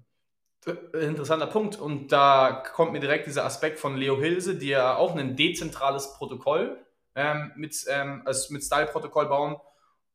Interessanter 0.92 1.48
Punkt. 1.48 1.78
Und 1.80 2.12
da 2.12 2.62
kommt 2.74 2.92
mir 2.92 3.00
direkt 3.00 3.26
dieser 3.26 3.44
Aspekt 3.44 3.78
von 3.80 3.96
Leo 3.96 4.18
Hilse, 4.20 4.56
die 4.56 4.68
ja 4.68 4.96
auch 4.96 5.14
ein 5.16 5.36
dezentrales 5.36 6.14
Protokoll 6.14 6.78
ähm, 7.16 7.50
mit, 7.56 7.76
ähm, 7.88 8.22
als, 8.24 8.50
mit 8.50 8.62
Style-Protokoll 8.62 9.26
bauen, 9.26 9.56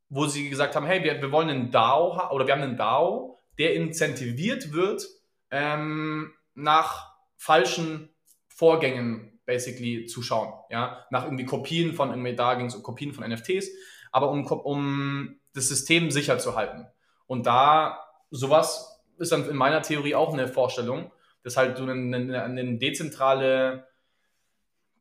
wo 0.10 0.25
sie 0.25 0.49
gesagt 0.49 0.75
haben, 0.75 0.86
hey, 0.86 1.03
wir, 1.03 1.21
wir 1.21 1.31
wollen 1.33 1.49
einen 1.49 1.71
DAO 1.71 2.29
oder 2.31 2.47
wir 2.47 2.53
haben 2.53 2.62
einen 2.62 2.77
DAO, 2.77 3.38
der 3.57 3.75
incentiviert 3.75 4.71
wird 4.71 5.05
ähm, 5.51 6.33
nach 6.53 7.13
falschen 7.36 8.10
Vorgängen 8.58 9.39
basically 9.46 10.08
zu 10.08 10.24
schauen. 10.24 10.52
Ja? 10.72 11.06
Nach 11.12 11.26
irgendwie 11.26 11.46
Kopien 11.46 11.93
von, 11.93 12.10
irgendwie 12.10 12.36
da 12.36 12.56
ging 12.56 12.65
es 12.65 12.76
um 12.76 12.82
Kopien 12.82 13.13
von 13.13 13.24
NFTs, 13.30 13.70
aber 14.12 14.32
um, 14.32 14.46
um 14.48 15.39
das 15.54 15.67
System 15.67 16.10
sicher 16.10 16.39
zu 16.39 16.56
halten. 16.56 16.88
Und 17.28 17.46
da 17.46 18.00
sowas 18.32 19.00
ist 19.20 19.32
dann 19.32 19.48
in 19.48 19.56
meiner 19.56 19.84
Theorie 19.84 20.15
auch 20.15 20.34
eine 20.34 20.48
Vorstellung, 20.48 21.12
dass 21.43 21.56
halt 21.56 21.78
du 21.78 21.84
eine, 21.84 21.93
eine, 22.15 22.43
eine 22.43 22.78
dezentrale 22.80 23.88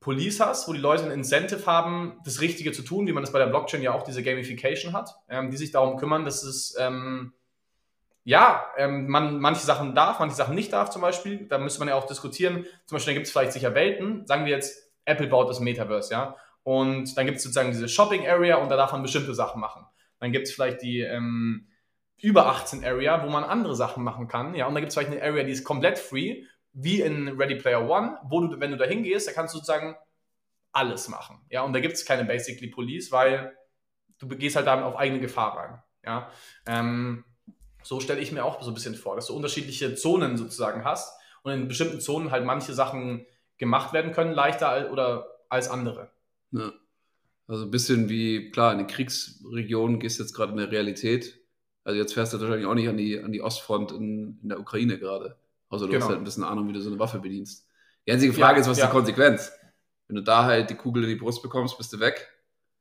Police 0.01 0.41
hast, 0.41 0.69
wo 0.69 0.75
die 0.75 0.79
Leute 0.79 1.05
ein 1.05 1.11
Incentive 1.11 1.65
haben, 1.65 2.21
das 2.27 2.43
Richtige 2.43 2.73
zu 2.73 2.83
tun, 2.83 3.07
wie 3.07 3.13
man 3.13 3.23
das 3.23 3.33
bei 3.33 3.39
der 3.39 3.47
Blockchain 3.47 3.83
ja 3.83 3.95
auch 3.95 4.03
diese 4.03 4.23
Gamification 4.23 4.93
hat, 4.93 5.17
ähm, 5.31 5.51
die 5.51 5.57
sich 5.57 5.71
darum 5.71 5.97
kümmern, 5.97 6.27
dass 6.27 6.43
es 6.43 6.77
ähm, 6.79 7.33
ja, 8.27 8.67
ähm, 8.77 9.07
man 9.07 9.39
manche 9.39 9.65
Sachen 9.65 9.95
darf, 9.95 10.19
manche 10.19 10.35
Sachen 10.35 10.57
nicht 10.57 10.73
darf 10.73 10.91
zum 10.91 11.01
Beispiel. 11.01 11.47
Da 11.47 11.59
müsste 11.59 11.79
man 11.79 11.87
ja 11.87 11.95
auch 11.95 12.09
diskutieren. 12.09 12.67
Zum 12.85 12.97
Beispiel, 12.97 13.13
da 13.13 13.19
gibt 13.19 13.29
es 13.29 13.33
vielleicht 13.33 13.53
sicher 13.53 13.73
Welten. 13.77 14.27
Sagen 14.27 14.45
wir 14.47 14.51
jetzt, 14.51 14.91
Apple 15.05 15.29
baut 15.29 15.49
das 15.49 15.61
Metaverse, 15.61 16.13
ja. 16.13 16.37
Und 16.65 17.17
dann 17.17 17.27
gibt 17.27 17.37
es 17.37 17.45
sozusagen 17.45 17.71
diese 17.71 17.89
Shopping 17.89 18.27
Area 18.27 18.57
und 18.57 18.69
da 18.69 18.77
darf 18.77 18.91
man 18.91 19.03
bestimmte 19.03 19.33
Sachen 19.33 19.61
machen. 19.61 19.87
Dann 20.19 20.33
gibt 20.33 20.49
es 20.49 20.53
vielleicht 20.53 20.83
die 20.83 21.03
ähm, 21.03 21.69
über 22.21 22.47
18 22.47 22.85
Area, 22.85 23.25
wo 23.25 23.31
man 23.31 23.45
andere 23.45 23.77
Sachen 23.77 24.03
machen 24.03 24.27
kann, 24.27 24.57
ja. 24.57 24.67
Und 24.67 24.75
dann 24.75 24.83
gibt 24.83 24.89
es 24.89 24.97
vielleicht 24.97 25.13
eine 25.13 25.23
Area, 25.23 25.45
die 25.45 25.53
ist 25.53 25.63
komplett 25.63 25.97
free, 25.97 26.43
wie 26.73 27.03
in 27.03 27.29
Ready 27.29 27.55
Player 27.55 27.89
One, 27.89 28.19
wo 28.25 28.41
du, 28.41 28.59
wenn 28.59 28.73
du 28.73 28.77
da 28.77 28.87
hingehst, 28.87 29.29
da 29.29 29.33
kannst 29.33 29.55
du 29.55 29.59
sozusagen 29.59 29.95
alles 30.73 31.07
machen, 31.07 31.47
ja. 31.49 31.63
Und 31.63 31.75
da 31.75 31.79
gibt 31.79 31.95
es 31.95 32.05
keine 32.05 32.25
basically 32.25 32.71
Police, 32.71 33.13
weil 33.13 33.57
du 34.19 34.27
gehst 34.27 34.57
halt 34.57 34.67
damit 34.67 34.85
auf 34.85 34.97
eigene 34.97 35.21
Gefahr 35.21 35.57
rein, 35.57 35.83
ja. 36.03 36.29
Ähm, 36.67 37.25
so 37.87 38.01
stelle 38.01 38.21
ich 38.21 38.33
mir 38.33 38.45
auch 38.45 38.61
so 38.63 38.71
ein 38.71 38.75
bisschen 38.75 38.95
vor, 38.95 39.17
dass 39.17 39.27
du 39.29 39.35
unterschiedliche 39.35 39.95
Zonen 39.95 40.37
sozusagen 40.37 40.85
hast 40.85 41.19
und 41.43 41.53
in 41.53 41.69
bestimmten 41.69 42.01
Zonen 42.01 42.31
halt 42.31 42.45
manche 42.45 42.73
Sachen 42.75 43.27
gemacht 43.59 43.93
werden 43.93 44.13
können, 44.13 44.33
leichter 44.33 44.69
al- 44.69 44.91
oder 44.91 45.27
als 45.49 45.69
andere. 45.71 46.11
Ja. 46.51 46.73
Also 47.49 47.65
ein 47.65 47.71
bisschen 47.71 48.09
wie, 48.09 48.51
klar, 48.51 48.73
in 48.73 48.79
den 48.79 48.87
Kriegsregionen 48.89 50.01
gehst 50.01 50.19
du 50.19 50.25
jetzt 50.25 50.35
gerade 50.35 50.53
in 50.53 50.59
der 50.59 50.71
Realität. 50.73 51.39
Also 51.85 51.99
jetzt 51.99 52.15
fährst 52.15 52.33
du 52.35 52.41
wahrscheinlich 52.41 52.67
auch 52.67 52.75
nicht 52.75 52.89
an 52.89 52.97
die, 52.97 53.21
an 53.21 53.31
die 53.31 53.41
Ostfront 53.43 53.93
in, 53.93 54.41
in 54.43 54.49
der 54.49 54.59
Ukraine 54.59 54.99
gerade. 54.99 55.37
Außer 55.69 55.87
du 55.87 55.93
Genau. 55.93 56.05
hast 56.05 56.09
halt 56.11 56.19
ein 56.19 56.25
bisschen 56.25 56.43
Ahnung, 56.45 56.69
wie 56.69 56.73
du 56.73 56.81
so 56.81 56.91
eine 56.91 56.99
Waffe 56.99 57.21
bedienst. 57.21 57.67
Die 58.07 58.13
einzige 58.13 58.33
Frage 58.33 58.55
Ja, 58.57 58.61
ist, 58.63 58.67
was 58.69 58.79
ist 58.79 58.83
ja. 58.83 58.87
die 58.89 58.93
Konsequenz? 58.93 59.53
Wenn 60.09 60.17
du 60.17 60.23
da 60.23 60.45
halt 60.45 60.71
die 60.71 60.75
Kugel 60.75 61.05
in 61.05 61.11
die 61.11 61.17
Brust 61.17 61.43
bekommst, 61.43 61.79
bist 61.79 61.93
du 61.93 62.01
weg. 62.01 62.29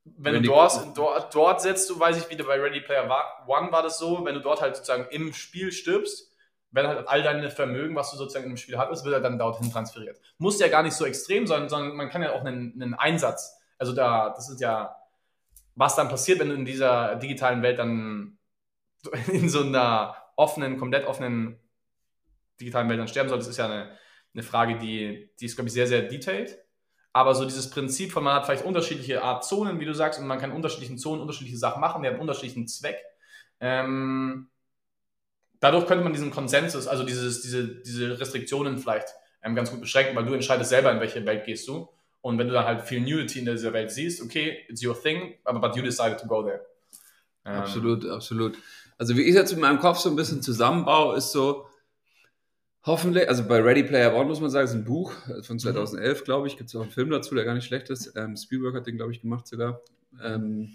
Wenn, 0.05 0.35
Wenn 0.35 0.43
du 0.43 0.49
dort, 0.49 0.95
dort, 0.95 1.33
dort 1.33 1.61
setzt, 1.61 1.89
du 1.89 1.99
weiß 1.99 2.17
ich 2.17 2.29
wieder 2.29 2.45
bei 2.45 2.59
Ready 2.59 2.81
Player 2.81 3.09
One 3.47 3.71
war 3.71 3.81
das 3.81 3.97
so, 3.97 4.23
wenn 4.23 4.35
du 4.35 4.41
dort 4.41 4.61
halt 4.61 4.75
sozusagen 4.75 5.07
im 5.09 5.33
Spiel 5.33 5.71
stirbst, 5.71 6.31
wenn 6.69 6.85
halt 6.85 7.07
all 7.07 7.23
deine 7.23 7.49
Vermögen, 7.49 7.95
was 7.95 8.11
du 8.11 8.17
sozusagen 8.17 8.51
im 8.51 8.57
Spiel 8.57 8.77
hattest, 8.77 9.03
wird 9.03 9.15
halt 9.15 9.25
dann 9.25 9.39
dorthin 9.39 9.71
transferiert. 9.71 10.19
Muss 10.37 10.59
ja 10.59 10.67
gar 10.67 10.83
nicht 10.83 10.93
so 10.93 11.05
extrem 11.05 11.47
sein, 11.47 11.69
sondern 11.69 11.95
man 11.95 12.09
kann 12.09 12.21
ja 12.21 12.33
auch 12.33 12.41
einen, 12.41 12.73
einen 12.79 12.93
Einsatz, 12.93 13.57
also 13.77 13.93
da, 13.93 14.29
das 14.29 14.49
ist 14.49 14.61
ja, 14.61 14.95
was 15.73 15.95
dann 15.95 16.09
passiert, 16.09 16.39
wenn 16.39 16.49
du 16.49 16.55
in 16.55 16.65
dieser 16.65 17.15
digitalen 17.15 17.61
Welt 17.63 17.79
dann 17.79 18.37
in 19.27 19.49
so 19.49 19.61
einer 19.61 20.15
offenen, 20.35 20.77
komplett 20.77 21.07
offenen 21.07 21.59
digitalen 22.59 22.89
Welt 22.89 22.99
dann 22.99 23.07
sterben 23.07 23.29
solltest, 23.29 23.49
ist 23.49 23.57
ja 23.57 23.65
eine, 23.65 23.97
eine 24.33 24.43
Frage, 24.43 24.77
die, 24.77 25.31
die 25.39 25.45
ist, 25.45 25.55
glaube 25.55 25.67
ich, 25.67 25.73
sehr, 25.73 25.87
sehr 25.87 26.03
detailed. 26.03 26.57
Aber 27.15 27.33
so 27.33 27.45
dieses 27.45 27.69
Prinzip 27.69 28.11
von, 28.11 28.25
man 28.25 28.35
hat 28.35 28.45
vielleicht 28.45 28.65
unterschiedliche 28.65 29.23
Art 29.23 29.45
Zonen, 29.45 29.79
wie 29.79 29.85
du 29.85 29.95
sagst, 29.95 30.19
und 30.19 30.27
man 30.27 30.37
kann 30.37 30.51
unterschiedlichen 30.51 30.97
Zonen 30.97 31.21
unterschiedliche 31.21 31.57
Sachen 31.57 31.79
machen, 31.79 32.03
die 32.03 32.09
haben 32.09 32.19
unterschiedlichen 32.19 32.67
Zweck. 32.67 32.97
Ähm, 33.61 34.49
dadurch 35.61 35.87
könnte 35.87 36.03
man 36.03 36.11
diesen 36.11 36.29
Konsensus, 36.29 36.87
also 36.87 37.05
dieses, 37.05 37.41
diese, 37.41 37.67
diese 37.67 38.19
Restriktionen 38.19 38.79
vielleicht 38.79 39.07
ähm, 39.43 39.55
ganz 39.55 39.71
gut 39.71 39.79
beschränken, 39.79 40.13
weil 40.13 40.25
du 40.25 40.33
entscheidest 40.33 40.71
selber, 40.71 40.91
in 40.91 40.99
welche 40.99 41.25
Welt 41.25 41.45
gehst 41.45 41.69
du. 41.69 41.87
Und 42.19 42.37
wenn 42.37 42.49
du 42.49 42.53
dann 42.53 42.65
halt 42.65 42.81
viel 42.81 42.99
Nudity 42.99 43.39
in 43.39 43.45
dieser 43.45 43.71
Welt 43.71 43.91
siehst, 43.91 44.21
okay, 44.21 44.65
it's 44.67 44.83
your 44.83 45.01
thing, 45.01 45.35
aber 45.45 45.61
but 45.61 45.73
you 45.77 45.83
decided 45.83 46.19
to 46.19 46.27
go 46.27 46.43
there. 46.43 46.65
Ähm, 47.45 47.53
Absolut, 47.53 48.05
absolut. 48.09 48.57
Also 48.97 49.15
wie 49.15 49.21
ich 49.21 49.35
jetzt 49.35 49.53
in 49.53 49.61
meinem 49.61 49.79
Kopf 49.79 49.99
so 49.99 50.09
ein 50.09 50.17
bisschen 50.17 50.41
zusammenbaue, 50.41 51.15
ist 51.15 51.31
so, 51.31 51.65
hoffentlich, 52.85 53.27
also 53.29 53.43
bei 53.47 53.59
Ready 53.61 53.83
Player 53.83 54.13
One 54.15 54.25
muss 54.27 54.41
man 54.41 54.49
sagen, 54.49 54.65
ist 54.65 54.73
ein 54.73 54.83
Buch 54.85 55.13
Mhm. 55.27 55.43
von 55.43 55.59
2011, 55.59 56.23
glaube 56.23 56.47
ich, 56.47 56.57
gibt 56.57 56.69
es 56.69 56.75
auch 56.75 56.81
einen 56.81 56.91
Film 56.91 57.09
dazu, 57.09 57.35
der 57.35 57.45
gar 57.45 57.53
nicht 57.53 57.65
schlecht 57.65 57.89
ist. 57.89 58.13
Ähm, 58.15 58.35
Spielberg 58.37 58.75
hat 58.75 58.87
den, 58.87 58.97
glaube 58.97 59.11
ich, 59.11 59.21
gemacht 59.21 59.47
sogar. 59.47 59.81
Ähm, 60.23 60.69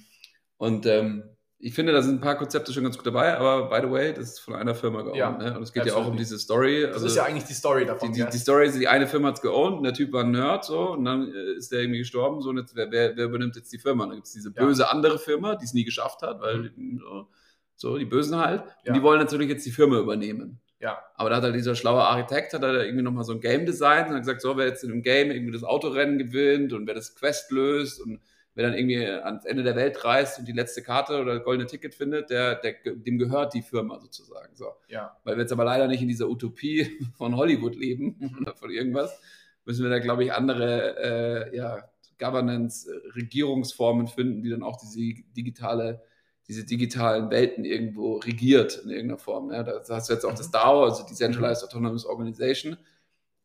und 0.58 0.86
ähm, 0.86 1.24
ich 1.62 1.74
finde, 1.74 1.92
da 1.92 2.00
sind 2.00 2.14
ein 2.16 2.20
paar 2.22 2.36
Konzepte 2.38 2.72
schon 2.72 2.84
ganz 2.84 2.96
gut 2.96 3.06
dabei, 3.06 3.36
aber 3.36 3.68
by 3.68 3.86
the 3.86 3.92
way, 3.92 4.14
das 4.14 4.30
ist 4.30 4.38
von 4.40 4.54
einer 4.54 4.74
Firma 4.74 5.02
geowned. 5.02 5.16
Ja, 5.18 5.30
ne? 5.36 5.56
Und 5.56 5.62
es 5.62 5.72
geht 5.74 5.84
ja 5.84 5.94
auch 5.94 6.06
um 6.06 6.16
diese 6.16 6.38
Story. 6.38 6.82
Das 6.82 6.94
Also, 6.94 7.06
ist 7.06 7.16
ja 7.16 7.24
eigentlich 7.24 7.44
die 7.44 7.52
Story 7.52 7.84
davon. 7.84 8.08
die, 8.08 8.14
die, 8.14 8.20
gell? 8.22 8.30
die 8.32 8.38
Story 8.38 8.66
ist, 8.66 8.78
die 8.80 8.88
eine 8.88 9.06
Firma 9.06 9.28
hat 9.28 9.34
es 9.36 9.42
geowned 9.42 9.76
und 9.78 9.84
der 9.84 9.92
Typ 9.92 10.10
war 10.12 10.24
ein 10.24 10.30
Nerd 10.30 10.64
so 10.64 10.92
und 10.92 11.04
dann 11.04 11.30
äh, 11.30 11.52
ist 11.58 11.70
der 11.70 11.80
irgendwie 11.80 11.98
gestorben 11.98 12.40
so 12.40 12.48
und 12.48 12.56
jetzt, 12.56 12.74
wer, 12.76 12.90
wer, 12.90 13.14
wer 13.14 13.26
übernimmt 13.26 13.56
jetzt 13.56 13.70
die 13.74 13.78
Firma? 13.78 14.04
Und 14.04 14.10
dann 14.10 14.16
gibt 14.16 14.26
es 14.26 14.32
diese 14.32 14.52
Ja. 14.56 14.64
böse 14.64 14.88
andere 14.90 15.18
Firma, 15.18 15.54
die 15.56 15.66
es 15.66 15.74
nie 15.74 15.84
geschafft 15.84 16.22
hat, 16.22 16.40
weil 16.40 16.72
so, 16.98 17.28
so 17.76 17.98
die 17.98 18.06
Bösen 18.06 18.36
halt. 18.38 18.62
Und 18.62 18.68
Ja. 18.84 18.92
die 18.94 19.02
wollen 19.02 19.20
natürlich 19.20 19.50
jetzt 19.50 19.66
die 19.66 19.70
Firma 19.70 19.98
übernehmen. 19.98 20.60
Ja. 20.80 20.98
Aber 21.14 21.30
da 21.30 21.36
hat 21.36 21.42
halt 21.42 21.54
dieser 21.54 21.74
schlaue 21.74 22.02
Architekt, 22.02 22.54
hat 22.54 22.62
er 22.62 22.72
da 22.72 22.82
irgendwie 22.82 23.02
nochmal 23.02 23.24
so 23.24 23.32
ein 23.32 23.40
Game 23.40 23.66
designt 23.66 24.08
und 24.08 24.14
hat 24.14 24.22
gesagt, 24.22 24.40
so, 24.40 24.56
wer 24.56 24.66
jetzt 24.66 24.82
in 24.82 24.90
dem 24.90 25.02
Game 25.02 25.30
irgendwie 25.30 25.52
das 25.52 25.62
Autorennen 25.62 26.18
gewinnt 26.18 26.72
und 26.72 26.86
wer 26.86 26.94
das 26.94 27.14
Quest 27.14 27.50
löst 27.50 28.00
und 28.00 28.20
wer 28.54 28.64
dann 28.64 28.74
irgendwie 28.76 29.06
ans 29.06 29.44
Ende 29.44 29.62
der 29.62 29.76
Welt 29.76 30.04
reist 30.04 30.38
und 30.38 30.48
die 30.48 30.52
letzte 30.52 30.82
Karte 30.82 31.20
oder 31.20 31.34
das 31.34 31.44
goldene 31.44 31.68
Ticket 31.68 31.94
findet, 31.94 32.30
der, 32.30 32.56
der, 32.56 32.74
dem 32.84 33.18
gehört 33.18 33.54
die 33.54 33.62
Firma 33.62 33.98
sozusagen. 34.00 34.54
So. 34.56 34.66
ja. 34.88 35.16
Weil 35.24 35.36
wir 35.36 35.42
jetzt 35.42 35.52
aber 35.52 35.64
leider 35.64 35.86
nicht 35.86 36.02
in 36.02 36.08
dieser 36.08 36.28
Utopie 36.28 36.90
von 37.16 37.36
Hollywood 37.36 37.76
leben 37.76 38.16
oder 38.40 38.54
von 38.54 38.70
irgendwas, 38.70 39.20
müssen 39.64 39.84
wir 39.84 39.90
da, 39.90 39.98
glaube 39.98 40.24
ich, 40.24 40.32
andere 40.32 41.50
äh, 41.50 41.56
ja, 41.56 41.90
Governance, 42.18 42.90
äh, 42.90 43.08
Regierungsformen 43.16 44.06
finden, 44.06 44.42
die 44.42 44.50
dann 44.50 44.62
auch 44.62 44.78
diese 44.78 45.22
digitale, 45.36 46.02
diese 46.50 46.64
digitalen 46.64 47.30
Welten 47.30 47.64
irgendwo 47.64 48.16
regiert 48.16 48.80
in 48.82 48.90
irgendeiner 48.90 49.18
Form. 49.18 49.52
Ja, 49.52 49.62
da 49.62 49.80
hast 49.88 50.08
du 50.08 50.12
jetzt 50.12 50.24
auch 50.24 50.34
das 50.34 50.50
DAO, 50.50 50.82
also 50.82 51.06
Decentralized 51.06 51.62
Autonomous 51.62 52.04
Organization. 52.04 52.76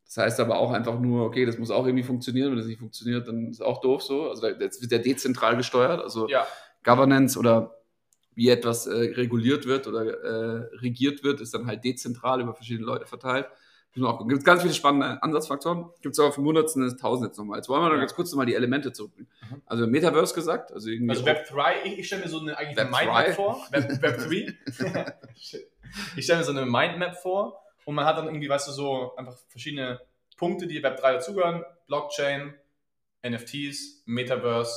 Das 0.04 0.16
heißt 0.16 0.40
aber 0.40 0.58
auch 0.58 0.72
einfach 0.72 0.98
nur, 0.98 1.24
okay, 1.24 1.46
das 1.46 1.56
muss 1.56 1.70
auch 1.70 1.86
irgendwie 1.86 2.02
funktionieren. 2.02 2.50
Wenn 2.50 2.58
das 2.58 2.66
nicht 2.66 2.80
funktioniert, 2.80 3.28
dann 3.28 3.46
ist 3.46 3.62
auch 3.62 3.80
doof 3.80 4.02
so. 4.02 4.28
Also 4.28 4.48
jetzt 4.48 4.82
wird 4.82 4.90
ja 4.90 4.98
dezentral 4.98 5.56
gesteuert. 5.56 6.02
Also 6.02 6.28
Ja. 6.28 6.48
Governance 6.82 7.38
oder 7.38 7.76
wie 8.34 8.48
etwas 8.48 8.88
äh, 8.88 8.92
reguliert 8.92 9.66
wird 9.66 9.86
oder 9.86 10.04
äh, 10.04 10.76
regiert 10.78 11.22
wird, 11.22 11.40
ist 11.40 11.54
dann 11.54 11.68
halt 11.68 11.84
dezentral 11.84 12.40
über 12.40 12.54
verschiedene 12.54 12.86
Leute 12.86 13.06
verteilt. 13.06 13.46
Gibt 13.96 14.38
es 14.38 14.44
ganz 14.44 14.62
viele 14.62 14.74
spannende 14.74 15.22
Ansatzfaktoren. 15.22 15.86
Gibt 16.02 16.12
es 16.14 16.18
aber 16.20 16.30
vom 16.32 16.44
Hundertsten 16.44 16.82
bis 16.84 16.96
Tausend 16.98 17.28
jetzt 17.28 17.38
nochmal. 17.38 17.58
Jetzt 17.58 17.68
wollen 17.68 17.80
wir 17.82 17.88
noch 17.88 17.94
Ja. 17.94 18.00
ganz 18.00 18.14
kurz 18.14 18.30
nochmal 18.30 18.46
die 18.46 18.54
Elemente 18.54 18.92
zurückbringen. 18.92 19.30
Also 19.64 19.86
Metaverse 19.86 20.34
gesagt, 20.34 20.70
also 20.72 20.88
irgendwie. 20.90 21.10
Also 21.10 21.24
Web 21.24 21.46
3, 21.48 21.74
ich, 21.84 21.98
ich 22.00 22.06
stelle 22.06 22.22
mir 22.24 22.28
so 22.28 22.40
eine 22.40 22.56
eigentlich 22.58 22.78
eine 22.78 22.90
Web 22.92 22.96
Mindmap 23.00 23.24
3? 23.26 23.32
vor. 23.32 23.66
Web, 23.70 24.02
Web 24.02 24.18
3. 24.18 25.14
Shit. 25.36 25.70
ich 26.16 26.24
stelle 26.24 26.40
mir 26.40 26.44
so 26.44 26.50
eine 26.52 26.66
Mindmap 26.66 27.16
vor 27.22 27.58
und 27.86 27.94
man 27.94 28.04
hat 28.04 28.18
dann 28.18 28.26
irgendwie, 28.26 28.48
weißt 28.48 28.68
du, 28.68 28.72
so 28.72 29.16
einfach 29.16 29.34
verschiedene 29.48 30.00
Punkte, 30.36 30.66
die 30.66 30.82
Web 30.82 30.98
3 30.98 31.14
dazugehören. 31.14 31.64
Blockchain, 31.86 32.54
NFTs, 33.26 34.02
Metaverse. 34.06 34.72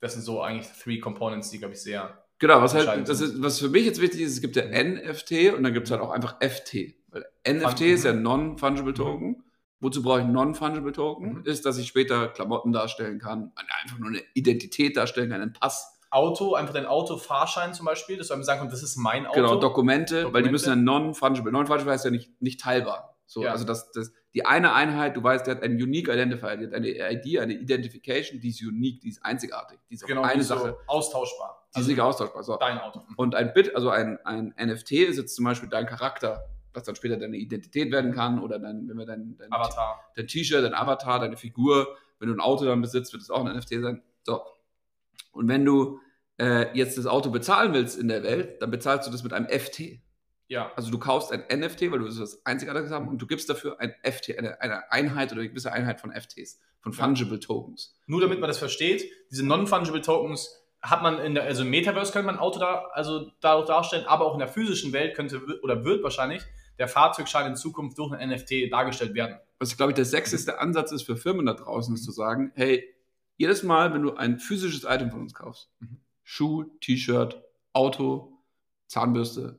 Das 0.00 0.14
sind 0.14 0.22
so 0.22 0.40
eigentlich 0.42 0.68
three 0.82 0.98
Components, 0.98 1.50
die, 1.50 1.58
glaube 1.58 1.74
ich, 1.74 1.82
sehr. 1.82 2.24
Genau, 2.38 2.62
was 2.62 2.74
halt, 2.74 3.08
das 3.08 3.20
ist, 3.20 3.42
was 3.42 3.58
für 3.58 3.68
mich 3.68 3.84
jetzt 3.84 4.00
wichtig 4.00 4.20
ist, 4.20 4.32
es 4.32 4.40
gibt 4.40 4.56
ja 4.56 4.62
NFT 4.64 5.54
und 5.56 5.64
dann 5.64 5.72
gibt 5.72 5.86
es 5.86 5.90
halt 5.90 6.00
auch 6.00 6.10
einfach 6.10 6.36
FT. 6.40 6.94
Weil 7.08 7.26
NFT 7.48 7.80
ist 7.82 8.04
ja 8.04 8.12
Non-Fungible 8.12 8.94
Token. 8.94 9.42
Wozu 9.80 10.02
brauche 10.02 10.20
ich 10.20 10.26
Non-Fungible 10.26 10.92
Token? 10.92 11.34
Mhm. 11.34 11.44
Ist, 11.44 11.66
dass 11.66 11.78
ich 11.78 11.88
später 11.88 12.28
Klamotten 12.28 12.72
darstellen 12.72 13.18
kann, 13.18 13.52
einfach 13.82 13.98
nur 13.98 14.08
eine 14.08 14.22
Identität 14.34 14.96
darstellen 14.96 15.30
kann, 15.30 15.40
einen 15.40 15.52
Pass. 15.52 15.94
Auto, 16.10 16.54
einfach 16.54 16.72
dein 16.72 16.86
Autofahrschein 16.86 17.74
zum 17.74 17.84
Beispiel, 17.84 18.16
dass 18.16 18.28
du 18.28 18.34
einem 18.34 18.42
sagen 18.42 18.60
kannst, 18.60 18.72
das 18.72 18.82
ist 18.82 18.96
mein 18.96 19.26
Auto. 19.26 19.34
Genau, 19.34 19.56
Dokumente, 19.56 20.16
weil 20.16 20.22
die 20.22 20.24
Dokumente. 20.24 20.50
müssen 20.52 20.68
ja 20.70 20.76
non-fungible. 20.76 21.52
Non-fungible 21.52 21.92
heißt 21.92 22.06
ja 22.06 22.10
nicht, 22.10 22.40
nicht 22.40 22.60
teilbar. 22.60 23.18
So, 23.26 23.42
Ja. 23.42 23.52
Also 23.52 23.66
das, 23.66 23.92
das, 23.92 24.10
die 24.34 24.44
eine 24.44 24.74
Einheit, 24.74 25.16
du 25.16 25.22
weißt, 25.22 25.46
die 25.46 25.50
hat 25.50 25.62
einen 25.62 25.80
Unique 25.80 26.08
Identifier, 26.08 26.56
die 26.56 26.66
hat 26.66 26.74
eine 26.74 26.88
ID, 26.88 27.38
eine 27.38 27.54
Identification, 27.54 28.40
die 28.40 28.50
ist 28.50 28.62
unique, 28.62 29.00
die 29.00 29.08
ist 29.08 29.24
einzigartig. 29.24 29.78
Die 29.88 29.94
ist 29.94 30.06
genau, 30.06 30.22
eine 30.22 30.34
die 30.34 30.40
ist 30.40 30.48
Sache, 30.48 30.76
so 30.76 30.76
austauschbar. 30.86 31.66
die 31.74 31.80
ist 31.80 31.86
nicht 31.88 32.00
austauschbar. 32.00 32.42
So. 32.42 32.56
dein 32.56 32.78
Auto. 32.78 33.00
Und 33.16 33.34
ein 33.34 33.52
Bit, 33.54 33.74
also 33.74 33.90
ein, 33.90 34.18
ein 34.24 34.54
NFT 34.58 34.92
ist 34.92 35.16
jetzt 35.16 35.34
zum 35.34 35.44
Beispiel 35.44 35.68
dein 35.68 35.86
Charakter, 35.86 36.44
was 36.74 36.84
dann 36.84 36.94
später 36.94 37.16
deine 37.16 37.36
Identität 37.36 37.90
werden 37.90 38.12
kann 38.12 38.40
oder 38.40 38.58
dein, 38.58 38.88
wenn 38.88 38.98
wir 38.98 39.06
dein, 39.06 39.36
dein, 39.38 39.50
Avatar. 39.50 40.00
dein 40.14 40.26
T-Shirt, 40.26 40.62
dein 40.62 40.74
Avatar, 40.74 41.20
deine 41.20 41.36
Figur, 41.36 41.96
wenn 42.18 42.28
du 42.28 42.34
ein 42.34 42.40
Auto 42.40 42.64
dann 42.64 42.82
besitzt, 42.82 43.12
wird 43.12 43.22
es 43.22 43.30
auch 43.30 43.44
ein 43.44 43.56
NFT 43.56 43.80
sein. 43.80 44.02
So. 44.24 44.42
Und 45.32 45.48
wenn 45.48 45.64
du 45.64 46.00
äh, 46.38 46.66
jetzt 46.76 46.98
das 46.98 47.06
Auto 47.06 47.30
bezahlen 47.30 47.72
willst 47.72 47.98
in 47.98 48.08
der 48.08 48.22
Welt, 48.22 48.60
dann 48.60 48.70
bezahlst 48.70 49.06
du 49.06 49.12
das 49.12 49.22
mit 49.22 49.32
einem 49.32 49.48
FT. 49.48 50.00
Ja. 50.48 50.72
Also 50.76 50.90
du 50.90 50.98
kaufst 50.98 51.30
ein 51.32 51.44
NFT, 51.60 51.90
weil 51.90 51.98
du 52.00 52.06
was 52.06 52.44
Einzigartiges 52.46 52.90
haben 52.90 53.08
und 53.08 53.18
du 53.20 53.26
gibst 53.26 53.48
dafür 53.50 53.78
ein 53.80 53.94
FT, 54.02 54.38
eine, 54.38 54.60
eine 54.60 54.90
Einheit 54.90 55.30
oder 55.32 55.40
eine 55.42 55.50
gewisse 55.50 55.72
Einheit 55.72 56.00
von 56.00 56.10
FTs, 56.10 56.58
von 56.80 56.92
Ja. 56.92 57.04
Fungible 57.04 57.38
Tokens. 57.38 57.94
Nur 58.06 58.20
damit 58.20 58.40
man 58.40 58.48
das 58.48 58.58
versteht, 58.58 59.04
diese 59.30 59.46
non-fungible 59.46 60.00
Tokens 60.00 60.64
hat 60.80 61.02
man 61.02 61.18
in 61.18 61.34
der, 61.34 61.44
also 61.44 61.62
im 61.62 61.70
Metaverse 61.70 62.12
könnte 62.12 62.26
man 62.26 62.36
ein 62.36 62.40
Auto 62.40 62.60
da, 62.60 62.86
also 62.92 63.30
dadurch 63.40 63.66
darstellen, 63.66 64.06
aber 64.06 64.24
auch 64.26 64.32
in 64.34 64.38
der 64.38 64.48
physischen 64.48 64.92
Welt 64.92 65.14
könnte 65.16 65.42
oder 65.62 65.84
wird 65.84 66.02
wahrscheinlich 66.02 66.42
der 66.78 66.88
Fahrzeugschein 66.88 67.46
in 67.50 67.56
Zukunft 67.56 67.98
durch 67.98 68.12
ein 68.12 68.30
NFT 68.30 68.70
dargestellt 68.72 69.14
werden. 69.14 69.38
Was, 69.58 69.76
glaube 69.76 69.90
ich, 69.92 69.96
der 69.96 70.04
sexyste 70.04 70.60
Ansatz 70.60 70.92
ist 70.92 71.02
für 71.02 71.16
Firmen 71.16 71.44
da 71.46 71.54
draußen, 71.54 71.92
ist 71.94 72.04
zu 72.04 72.12
sagen, 72.12 72.52
hey, 72.54 72.84
jedes 73.36 73.64
Mal, 73.64 73.92
wenn 73.92 74.02
du 74.02 74.14
ein 74.14 74.38
physisches 74.38 74.84
Item 74.84 75.10
von 75.10 75.20
uns 75.22 75.34
kaufst, 75.34 75.68
Mhm. 75.80 75.98
Schuh, 76.22 76.64
T-Shirt, 76.80 77.42
Auto, 77.72 78.38
Zahnbürste, 78.86 79.58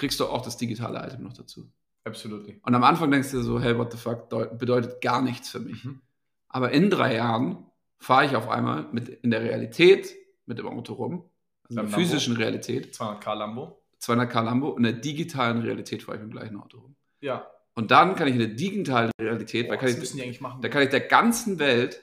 kriegst 0.00 0.18
du 0.18 0.26
auch 0.26 0.42
das 0.42 0.56
digitale 0.56 0.98
Item 1.06 1.22
noch 1.22 1.32
dazu. 1.34 1.70
Absolutely. 2.04 2.60
Und 2.64 2.74
am 2.74 2.82
Anfang 2.82 3.10
denkst 3.10 3.30
du 3.30 3.42
so, 3.42 3.60
hey, 3.60 3.76
what 3.78 3.92
the 3.92 3.98
fuck, 3.98 4.28
deu- 4.32 4.46
bedeutet 4.56 5.00
gar 5.00 5.20
nichts 5.22 5.50
für 5.50 5.60
mich. 5.60 5.84
Mhm. 5.84 6.00
Aber 6.48 6.72
in 6.72 6.90
drei 6.90 7.14
Jahren 7.16 7.66
fahre 7.98 8.24
ich 8.26 8.34
auf 8.34 8.48
einmal 8.48 8.86
mit, 8.92 9.08
in 9.08 9.30
der 9.30 9.42
Realität 9.42 10.14
mit 10.46 10.58
dem 10.58 10.66
Auto 10.66 10.94
rum, 10.94 11.12
also 11.12 11.68
in 11.68 11.76
der 11.76 11.84
Lambo. 11.84 11.96
physischen 11.98 12.36
Realität, 12.36 12.94
200k 12.96 13.34
Lambo. 13.34 13.82
200k 14.02 14.42
Lambo, 14.42 14.76
in 14.76 14.82
der 14.82 14.94
digitalen 14.94 15.60
Realität 15.60 16.02
fahre 16.02 16.16
ich 16.16 16.24
mit 16.24 16.32
dem 16.32 16.36
gleichen 16.38 16.56
Auto 16.58 16.78
rum. 16.78 16.96
Ja. 17.20 17.46
Und 17.74 17.90
dann 17.90 18.14
kann 18.16 18.26
ich 18.26 18.32
in 18.34 18.40
der 18.40 18.48
digitalen 18.48 19.10
Realität, 19.20 19.66
Boah, 19.66 19.72
weil 19.72 19.78
kann 19.78 19.86
das 19.88 19.94
ich, 19.94 20.00
müssen 20.00 20.16
die 20.16 20.22
eigentlich 20.24 20.40
machen. 20.40 20.62
da 20.62 20.68
kann 20.70 20.82
ich 20.82 20.88
der 20.88 21.00
ganzen 21.00 21.58
Welt, 21.58 22.02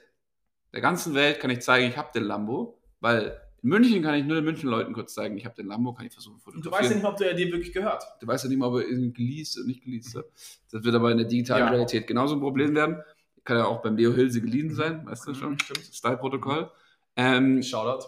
der 0.72 0.80
ganzen 0.80 1.14
Welt 1.14 1.40
kann 1.40 1.50
ich 1.50 1.60
zeigen, 1.60 1.88
ich 1.88 1.96
habe 1.98 2.10
den 2.14 2.22
Lambo, 2.24 2.78
weil 3.00 3.38
in 3.62 3.68
München 3.70 4.02
kann 4.02 4.14
ich 4.14 4.24
nur 4.24 4.36
den 4.36 4.44
München 4.44 4.68
Leuten 4.68 4.92
kurz 4.92 5.14
zeigen, 5.14 5.36
ich 5.36 5.44
habe 5.44 5.54
den 5.56 5.66
Lambo, 5.66 5.92
kann 5.92 6.06
ich 6.06 6.12
versuchen 6.12 6.40
Und 6.44 6.64
du 6.64 6.70
weißt 6.70 6.90
ja 6.90 6.96
nicht, 6.96 7.04
ob 7.04 7.16
der 7.16 7.34
dir 7.34 7.46
wirklich 7.46 7.72
gehört. 7.72 8.04
Du 8.20 8.26
weißt 8.26 8.44
ja 8.44 8.50
nicht 8.50 8.58
mal, 8.58 8.66
ob 8.66 8.76
er 8.76 8.88
irgendwie 8.88 9.12
geleast 9.12 9.58
oder 9.58 9.66
nicht 9.66 9.82
geleast 9.82 10.14
ist. 10.14 10.60
Das 10.70 10.84
wird 10.84 10.94
aber 10.94 11.10
in 11.10 11.18
der 11.18 11.26
digitalen 11.26 11.64
Ja. 11.64 11.70
Realität 11.70 12.06
genauso 12.06 12.34
ein 12.34 12.40
Problem 12.40 12.74
werden. 12.74 13.02
Kann 13.44 13.56
ja 13.56 13.64
auch 13.64 13.82
beim 13.82 13.96
Leo 13.96 14.12
Hilse 14.12 14.40
geliehen 14.40 14.74
sein, 14.74 15.06
weißt 15.06 15.26
du 15.26 15.34
schon? 15.34 15.52
Mhm, 15.52 15.58
stimmt. 15.58 15.84
Style-Protokoll. 15.92 16.70
Ähm, 17.16 17.62
Shoutout. 17.62 18.06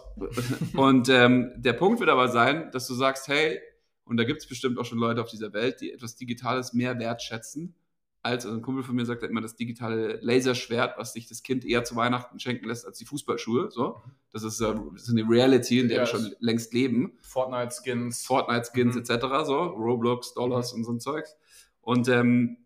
und 0.77 1.09
ähm, 1.09 1.51
der 1.57 1.73
Punkt 1.73 1.99
wird 1.99 2.09
aber 2.09 2.29
sein, 2.29 2.71
dass 2.71 2.87
du 2.87 2.93
sagst, 2.93 3.27
hey, 3.27 3.59
und 4.05 4.17
da 4.17 4.23
gibt 4.23 4.41
es 4.41 4.47
bestimmt 4.47 4.77
auch 4.77 4.85
schon 4.85 4.99
Leute 4.99 5.21
auf 5.21 5.29
dieser 5.29 5.51
Welt, 5.53 5.81
die 5.81 5.91
etwas 5.91 6.15
Digitales 6.15 6.73
mehr 6.73 6.97
wertschätzen, 6.97 7.75
als 8.23 8.45
also 8.45 8.55
ein 8.57 8.61
Kumpel 8.61 8.83
von 8.83 8.95
mir 8.95 9.05
sagt 9.05 9.23
immer 9.23 9.41
das 9.41 9.55
digitale 9.55 10.19
Laserschwert, 10.21 10.97
was 10.97 11.13
sich 11.13 11.27
das 11.27 11.41
Kind 11.41 11.65
eher 11.65 11.83
zu 11.83 11.95
Weihnachten 11.95 12.39
schenken 12.39 12.67
lässt 12.67 12.85
als 12.85 12.97
die 12.99 13.05
Fußballschuhe. 13.05 13.71
So, 13.71 13.99
das 14.31 14.43
ist, 14.43 14.61
äh, 14.61 14.75
das 14.93 15.03
ist 15.03 15.09
eine 15.09 15.27
Reality, 15.27 15.79
in 15.79 15.87
der 15.87 15.97
Ja, 15.97 16.03
wir 16.03 16.07
schon 16.07 16.35
längst 16.39 16.73
leben. 16.73 17.17
Fortnite-Skins. 17.21 18.25
Fortnite-Skins 18.25 18.95
Mhm. 18.95 19.01
etc., 19.01 19.25
so, 19.45 19.57
Roblox, 19.63 20.33
Dollars 20.35 20.73
und 20.73 20.83
so 20.83 20.91
ein 20.91 20.99
Zeugs. 20.99 21.35
Und 21.81 22.07
ähm, 22.09 22.57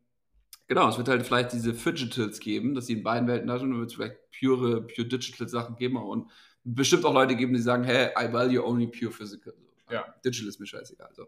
genau, 0.68 0.90
es 0.90 0.98
wird 0.98 1.08
halt 1.08 1.26
vielleicht 1.26 1.54
diese 1.54 1.74
Fidgetals 1.74 2.40
geben, 2.42 2.76
dass 2.76 2.88
sie 2.88 2.94
in 2.94 3.04
beiden 3.04 3.28
Welten 3.28 3.48
da 3.48 3.58
sind, 3.58 3.72
und 3.72 3.80
wird 3.80 3.90
es 3.92 3.96
vielleicht 3.96 4.18
pure, 4.38 4.82
pure 4.82 5.08
Digital 5.08 5.48
Sachen 5.48 5.78
geben 5.78 5.96
und 5.96 6.30
bestimmt 6.66 7.06
auch 7.06 7.14
Leute 7.14 7.36
geben, 7.38 7.54
die 7.54 7.62
sagen, 7.62 7.84
hey, 7.86 8.10
I 8.20 8.34
value 8.34 8.62
only 8.66 8.88
pure 8.88 9.12
physical. 9.12 9.54
So. 9.88 9.94
Ja. 9.94 10.04
Digital 10.26 10.50
ist 10.50 10.60
mir 10.60 10.66
scheißegal. 10.66 11.12
So. 11.14 11.28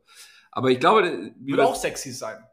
Aber 0.51 0.69
ich 0.71 0.79
glaube, 0.81 1.03
Wird 1.03 1.33
wir- 1.57 1.65
auch 1.65 1.75
sexy 1.75 2.11
sein. 2.11 2.43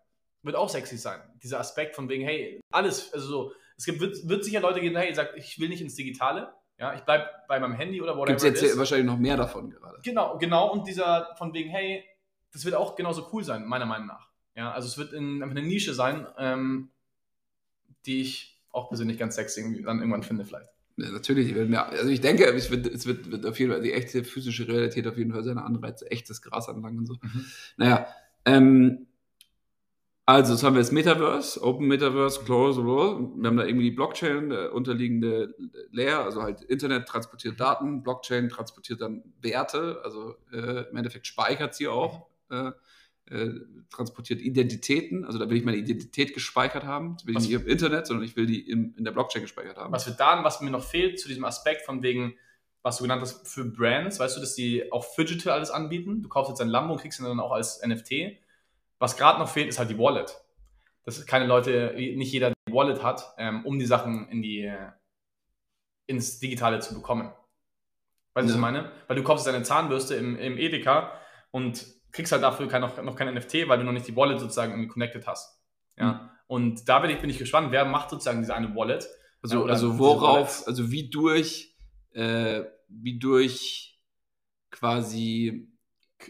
Wird 0.45 0.57
auch 0.57 0.69
sexy 0.69 0.97
sein. 0.97 1.21
Dieser 1.43 1.59
Aspekt 1.59 1.97
von 1.97 2.09
wegen, 2.09 2.25
hey, 2.25 2.61
alles, 2.71 3.13
also 3.13 3.27
so, 3.27 3.53
es 3.77 3.85
gibt, 3.87 4.01
wird, 4.01 4.29
wird 4.29 4.45
sicher 4.45 4.61
Leute 4.61 4.81
geben, 4.81 4.97
hey, 4.97 5.13
sagt, 5.15 5.37
ich 5.37 5.59
will 5.59 5.69
nicht 5.69 5.81
ins 5.81 5.95
Digitale. 5.95 6.55
Ja, 6.79 6.95
ich 6.95 7.01
bleib 7.01 7.47
bei 7.49 7.59
meinem 7.59 7.75
Handy 7.75 8.03
oder 8.03 8.17
whatever 8.17 8.27
gibt 8.27 8.39
es 8.39 8.45
jetzt 8.45 8.63
it 8.63 8.71
is. 8.71 8.79
wahrscheinlich 8.79 9.07
noch 9.07 9.19
mehr 9.19 9.37
davon 9.37 9.71
gerade. 9.71 9.99
Genau, 10.03 10.39
genau. 10.39 10.73
Und 10.73 10.87
dieser 10.87 11.35
von 11.39 11.53
wegen, 11.55 11.71
hey, 11.71 12.05
das 12.53 12.65
wird 12.65 12.75
auch 12.75 12.97
genauso 12.97 13.29
cool 13.33 13.45
sein, 13.45 13.65
meiner 13.65 13.87
Meinung 13.87 14.07
nach. 14.07 14.29
Ja, 14.57 14.73
also 14.73 14.87
es 14.87 14.99
wird 14.99 15.13
in, 15.13 15.43
einfach 15.43 15.57
eine 15.57 15.67
Nische 15.67 15.95
sein, 15.95 16.27
ähm, 16.39 16.91
die 18.07 18.21
ich 18.21 18.61
auch 18.71 18.89
persönlich 18.89 19.19
ganz 19.19 19.37
sexy 19.37 19.63
dann 19.83 19.99
irgendwann 19.99 20.23
finde 20.23 20.45
vielleicht. 20.45 20.69
Ja, 20.97 21.11
natürlich, 21.11 21.55
also 21.77 22.09
ich 22.09 22.21
denke, 22.21 22.45
es 22.45 22.71
wird, 22.71 22.87
es 22.87 23.07
wird, 23.07 23.31
wird 23.31 23.47
auf 23.47 23.59
jeden 23.59 23.73
Fall 23.73 23.83
die 23.83 23.93
echte 23.93 24.23
physische 24.23 24.69
Realität 24.69 25.07
auf 25.09 25.17
jeden 25.17 25.33
Fall 25.33 25.43
seine 25.43 25.65
Anreize, 25.65 26.09
echtes 26.11 26.41
Gras 26.41 26.69
anlangen 26.69 27.01
und 27.01 27.07
so. 27.07 27.15
Mhm. 27.21 27.47
Naja, 27.77 28.07
ähm, 28.45 29.07
also 30.27 30.55
jetzt 30.55 30.63
haben 30.63 30.75
wir 30.75 30.81
das 30.81 30.93
Metaverse, 30.93 31.63
Open 31.63 31.87
Metaverse, 31.87 32.45
Close, 32.45 32.83
wir 32.83 33.47
haben 33.47 33.57
da 33.57 33.65
irgendwie 33.65 33.91
die 33.91 33.97
Blockchain, 33.97 34.49
der 34.49 34.73
unterliegende 34.73 35.55
Layer, 35.91 36.25
also 36.25 36.43
halt 36.43 36.63
Internet 36.63 37.07
transportiert 37.07 37.61
Daten, 37.61 38.03
Blockchain 38.03 38.49
transportiert 38.49 39.03
dann 39.03 39.23
Werte, 39.43 40.01
also 40.03 40.35
äh, 40.51 40.89
im 40.89 40.97
Endeffekt 40.97 41.27
speichert 41.27 41.75
sie 41.75 41.89
auch, 41.89 42.27
äh, 42.51 42.71
äh, 43.31 43.51
transportiert 43.91 44.41
Identitäten, 44.41 45.27
also 45.27 45.39
da 45.39 45.49
will 45.51 45.59
ich 45.59 45.65
meine 45.65 45.77
Identität 45.77 46.33
gespeichert 46.33 46.85
haben, 46.85 47.17
das 47.17 47.27
will 47.27 47.37
ich 47.37 47.49
nicht 47.49 47.53
im 47.53 47.67
Internet, 47.67 48.07
sondern 48.07 48.25
ich 48.25 48.35
will 48.35 48.47
die 48.47 48.61
im, 48.61 48.95
in 48.97 49.05
der 49.05 49.13
Blockchain 49.13 49.43
gespeichert 49.43 49.77
haben. 49.77 49.93
Was 49.93 50.07
wir 50.07 50.15
da, 50.15 50.43
was 50.43 50.63
mir 50.63 50.71
noch 50.71 50.85
fehlt 50.85 51.21
zu 51.21 51.29
diesem 51.29 51.45
Aspekt 51.45 51.83
von 51.83 52.03
wegen, 52.03 52.35
was 52.83 52.97
du 52.97 53.05
genannt 53.05 53.21
hast, 53.21 53.47
für 53.47 53.65
Brands, 53.65 54.19
weißt 54.19 54.37
du, 54.37 54.41
dass 54.41 54.55
die 54.55 54.91
auch 54.91 55.05
Digital 55.17 55.55
alles 55.55 55.71
anbieten. 55.71 56.23
Du 56.23 56.29
kaufst 56.29 56.51
jetzt 56.51 56.61
ein 56.61 56.69
Lambo 56.69 56.95
und 56.95 57.01
kriegst 57.01 57.19
ihn 57.19 57.25
dann 57.25 57.41
auch 57.41 57.53
als 57.53 57.83
NFT. 57.83 58.39
Was 58.99 59.17
gerade 59.17 59.39
noch 59.39 59.49
fehlt, 59.49 59.69
ist 59.69 59.79
halt 59.79 59.91
die 59.91 59.99
Wallet. 59.99 60.35
Dass 61.05 61.25
keine 61.27 61.47
Leute, 61.47 61.93
nicht 61.97 62.33
jeder 62.33 62.53
die 62.69 62.73
Wallet 62.73 63.03
hat, 63.03 63.35
ähm, 63.37 63.65
um 63.67 63.79
die 63.79 63.87
Sachen 63.87 64.29
in 64.29 64.41
die, 64.43 64.63
äh, 64.63 64.91
ins 66.07 66.39
Digitale 66.39 66.81
zu 66.81 66.95
bekommen. 66.95 67.33
Weißt 68.35 68.49
du, 68.49 68.49
was 68.49 68.51
Ja. 68.51 68.55
ich 68.55 68.61
meine? 68.61 68.93
Weil 69.07 69.17
du 69.17 69.23
kaufst 69.23 69.47
deine 69.47 69.63
Zahnbürste 69.63 70.15
im, 70.17 70.37
im 70.37 70.59
Edeka 70.59 71.13
und 71.51 71.87
kriegst 72.13 72.33
halt 72.33 72.43
dafür 72.43 72.69
kein, 72.69 72.81
noch, 72.81 73.01
noch 73.03 73.17
kein 73.17 73.33
NFT, 73.35 73.69
weil 73.69 73.79
du 73.79 73.85
noch 73.85 73.93
nicht 73.93 74.07
die 74.09 74.17
Wallet 74.17 74.41
sozusagen 74.41 74.73
irgendwie 74.73 74.89
connected 74.89 75.27
hast. 75.27 75.61
Ja. 75.97 76.13
Mhm. 76.13 76.31
Und 76.47 76.89
da 76.89 76.99
bin 77.01 77.11
ich, 77.11 77.21
bin 77.21 77.31
ich 77.31 77.39
gespannt, 77.39 77.73
wer 77.73 77.85
macht 77.85 78.11
sozusagen 78.11 78.41
diese 78.41 78.55
eine 78.55 78.75
Wallet. 78.75 79.09
Also, 79.43 79.63
oder 79.63 79.73
also 79.75 79.99
worauf, 79.99 80.67
also 80.67 80.91
wie 80.91 81.11
durch, 81.11 81.75
äh, 82.13 82.65
wie 82.89 83.19
durch 83.19 84.01
quasi 84.71 85.69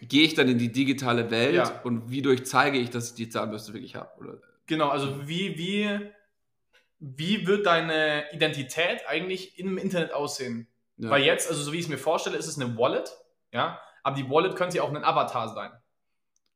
gehe 0.02 0.24
ich 0.24 0.34
dann 0.34 0.48
in 0.48 0.58
die 0.58 0.72
digitale 0.72 1.30
Welt 1.30 1.54
Ja. 1.54 1.80
und 1.82 2.10
wie 2.10 2.22
durch 2.22 2.44
zeige 2.46 2.78
ich, 2.78 2.90
dass 2.90 3.10
ich 3.10 3.14
die 3.14 3.28
Zahnbürste 3.28 3.72
wirklich 3.74 3.94
habe? 3.96 4.10
Oder 4.20 4.38
Genau, 4.66 4.88
also 4.88 5.28
wie, 5.28 5.58
wie, 5.58 6.00
wie 6.98 7.46
wird 7.46 7.66
deine 7.66 8.24
Identität 8.32 9.02
eigentlich 9.08 9.58
im 9.58 9.78
Internet 9.78 10.12
aussehen? 10.12 10.68
ja. 10.96 11.10
Weil 11.10 11.22
jetzt, 11.24 11.48
also 11.50 11.62
so 11.62 11.72
wie 11.72 11.76
ich 11.78 11.84
es 11.84 11.88
mir 11.90 11.98
vorstelle, 11.98 12.36
ist 12.36 12.46
es 12.46 12.58
eine 12.58 12.76
Wallet, 12.78 13.10
ja, 13.52 13.78
aber 14.02 14.16
die 14.16 14.28
Wallet 14.30 14.56
könnte 14.56 14.76
ja 14.78 14.82
auch 14.82 14.90
ein 14.94 15.04
Avatar 15.04 15.48
sein. 15.54 15.70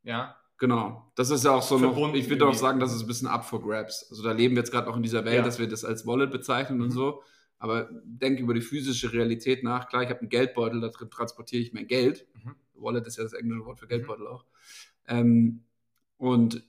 Ja, 0.02 0.34
Genau. 0.60 1.12
Das 1.14 1.30
ist 1.30 1.44
ja 1.44 1.52
auch 1.52 1.62
so 1.62 1.78
noch, 1.78 1.92
Verbunden 1.92 2.16
ich 2.16 2.28
würde 2.28 2.44
auch 2.44 2.52
sagen, 2.54 2.80
das 2.80 2.92
ist 2.92 3.02
ein 3.02 3.06
bisschen 3.06 3.28
up 3.28 3.44
for 3.44 3.62
grabs. 3.62 4.08
Also 4.10 4.24
da 4.24 4.32
leben 4.32 4.56
wir 4.56 4.62
jetzt 4.62 4.72
gerade 4.72 4.88
noch 4.88 4.96
in 4.96 5.04
dieser 5.04 5.24
Welt, 5.24 5.36
Ja. 5.36 5.42
dass 5.42 5.60
wir 5.60 5.68
das 5.68 5.84
als 5.84 6.04
Wallet 6.04 6.32
bezeichnen 6.32 6.80
und 6.80 6.88
Mhm. 6.88 6.92
so. 6.92 7.22
Aber 7.60 7.88
denk 8.02 8.40
über 8.40 8.54
die 8.54 8.60
physische 8.60 9.12
Realität 9.12 9.62
nach. 9.62 9.88
Klar, 9.88 10.02
ich 10.02 10.08
habe 10.08 10.18
einen 10.18 10.28
Geldbeutel, 10.30 10.80
da 10.80 10.88
drin 10.88 11.10
transportiere 11.10 11.62
ich 11.62 11.72
mein 11.72 11.86
Geld. 11.86 12.26
Mhm. 12.42 12.56
Wallet 12.80 13.06
ist 13.06 13.16
ja 13.16 13.24
das 13.24 13.32
englische 13.32 13.64
Wort 13.64 13.78
für 13.78 13.86
Geldbeutel 13.88 14.26
auch. 14.26 14.44
Ähm, 15.06 15.64
und 16.16 16.62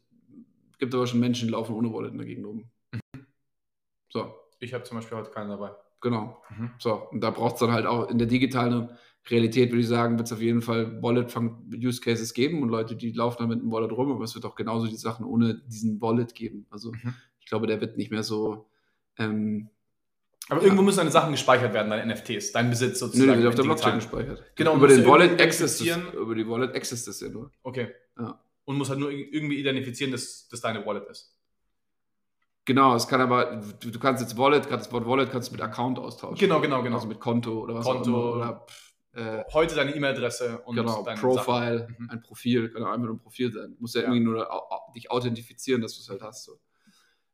gibt 0.78 0.94
aber 0.96 1.08
schon 1.08 1.20
Menschen, 1.20 1.48
die 1.48 1.52
laufen 1.54 1.76
ohne 1.76 1.92
Wallet 1.94 2.12
in 2.12 2.18
der 2.18 2.28
Gegend 2.28 2.46
rum. 2.46 2.66
So, 4.10 4.34
Ich 4.60 4.74
habe 4.74 4.84
zum 4.84 4.98
Beispiel 4.98 5.18
heute 5.18 5.30
keinen 5.32 5.50
dabei. 5.50 5.72
genau. 6.02 6.42
Mhm. 6.50 6.72
So, 6.80 7.10
und 7.12 7.22
da 7.22 7.30
braucht 7.32 7.56
es 7.56 7.60
dann 7.60 7.72
halt 7.72 7.86
auch 7.86 8.10
in 8.10 8.18
der 8.18 8.28
digitalen 8.28 8.90
Realität, 9.30 9.70
würde 9.72 9.82
ich 9.82 9.88
sagen, 9.88 10.18
wird 10.18 10.28
es 10.28 10.34
auf 10.34 10.42
jeden 10.42 10.62
Fall 10.62 11.02
Wallet-Use-Cases 11.04 12.34
geben 12.34 12.64
und 12.64 12.70
Leute, 12.70 12.96
die 12.96 13.12
laufen 13.12 13.38
dann 13.40 13.50
mit 13.50 13.60
einem 13.60 13.72
Wallet 13.72 13.92
rum, 13.92 14.12
aber 14.12 14.24
es 14.24 14.34
wird 14.34 14.46
auch 14.46 14.56
genauso 14.56 14.88
die 14.88 14.96
Sachen 14.96 15.26
ohne 15.26 15.56
diesen 15.68 16.02
Wallet 16.02 16.34
geben. 16.34 16.66
Also 16.70 16.92
Mhm. 16.92 17.14
ich 17.40 17.46
glaube, 17.46 17.68
der 17.68 17.82
wird 17.82 17.98
nicht 17.98 18.12
mehr 18.12 18.24
so. 18.24 18.68
Ähm, 19.18 19.70
Aber 20.50 20.62
irgendwo 20.64 20.82
müssen 20.82 20.98
deine 20.98 21.12
Sachen 21.12 21.32
gespeichert 21.32 21.74
werden, 21.74 21.90
deine 21.90 22.12
NFTs, 22.14 22.52
dein 22.52 22.70
Besitz 22.70 23.00
nö, 23.02 23.08
sozusagen. 23.08 23.28
der 23.30 23.38
wird 23.38 23.48
auf 23.50 23.56
der 23.56 23.64
Blockchain 23.64 23.96
gespeichert. 23.96 24.44
Genau, 24.56 24.76
über 24.76 24.88
den 24.88 25.06
Wallet 25.06 25.40
access 25.42 25.78
das, 25.78 25.98
über 26.14 26.36
die 26.36 26.48
Wallet 26.48 26.76
access 26.76 27.06
das 27.06 27.22
ja 27.22 27.30
nur. 27.30 27.52
Okay. 27.64 27.94
Ja. 28.18 28.40
Und 28.66 28.78
muss 28.78 28.90
halt 28.90 29.00
nur 29.00 29.12
irgendwie 29.12 29.60
identifizieren, 29.60 30.12
dass 30.12 30.48
das 30.50 30.62
deine 30.62 30.86
Wallet 30.86 31.08
ist. 31.10 31.36
Genau, 32.66 32.96
es 32.96 33.08
kann 33.08 33.22
aber, 33.22 33.62
du, 33.80 33.90
du 33.90 34.00
kannst 34.00 34.22
jetzt 34.22 34.38
Wallet, 34.38 34.68
gerade 34.68 34.84
das 34.84 34.92
Wort 34.92 35.08
Wallet 35.08 35.32
kannst 35.32 35.50
du 35.50 35.54
mit 35.54 35.62
Account 35.62 35.98
austauschen. 35.98 36.38
Genau, 36.38 36.60
genau, 36.62 36.84
genau. 36.84 36.98
Also 36.98 37.08
mit 37.08 37.20
Konto 37.20 37.60
oder 37.62 37.76
was 37.76 37.86
Konto. 37.86 38.12
auch 38.12 38.36
immer. 38.36 38.36
Oder, 38.36 38.66
pff, 38.68 38.94
äh, 39.14 39.44
Heute 39.54 39.76
deine 39.76 39.96
E-Mail-Adresse 39.96 40.60
und 40.66 40.76
genau, 40.76 41.02
deine 41.04 41.20
Profile. 41.20 41.88
Mhm. 41.98 42.10
ein 42.12 42.22
Profil, 42.22 42.70
kann 42.70 42.84
auch 42.84 42.90
einfach 42.92 43.06
nur 43.06 43.16
ein 43.16 43.20
Profil 43.20 43.52
sein. 43.52 43.74
Du 43.76 43.82
musst 43.82 43.96
ja, 43.96 44.02
Ja. 44.02 44.08
irgendwie 44.08 44.24
nur 44.24 44.48
dich 44.96 45.10
authentifizieren, 45.10 45.82
dass 45.82 45.96
du 45.96 46.02
es 46.02 46.10
halt 46.10 46.22
hast. 46.22 46.44
So. 46.46 46.60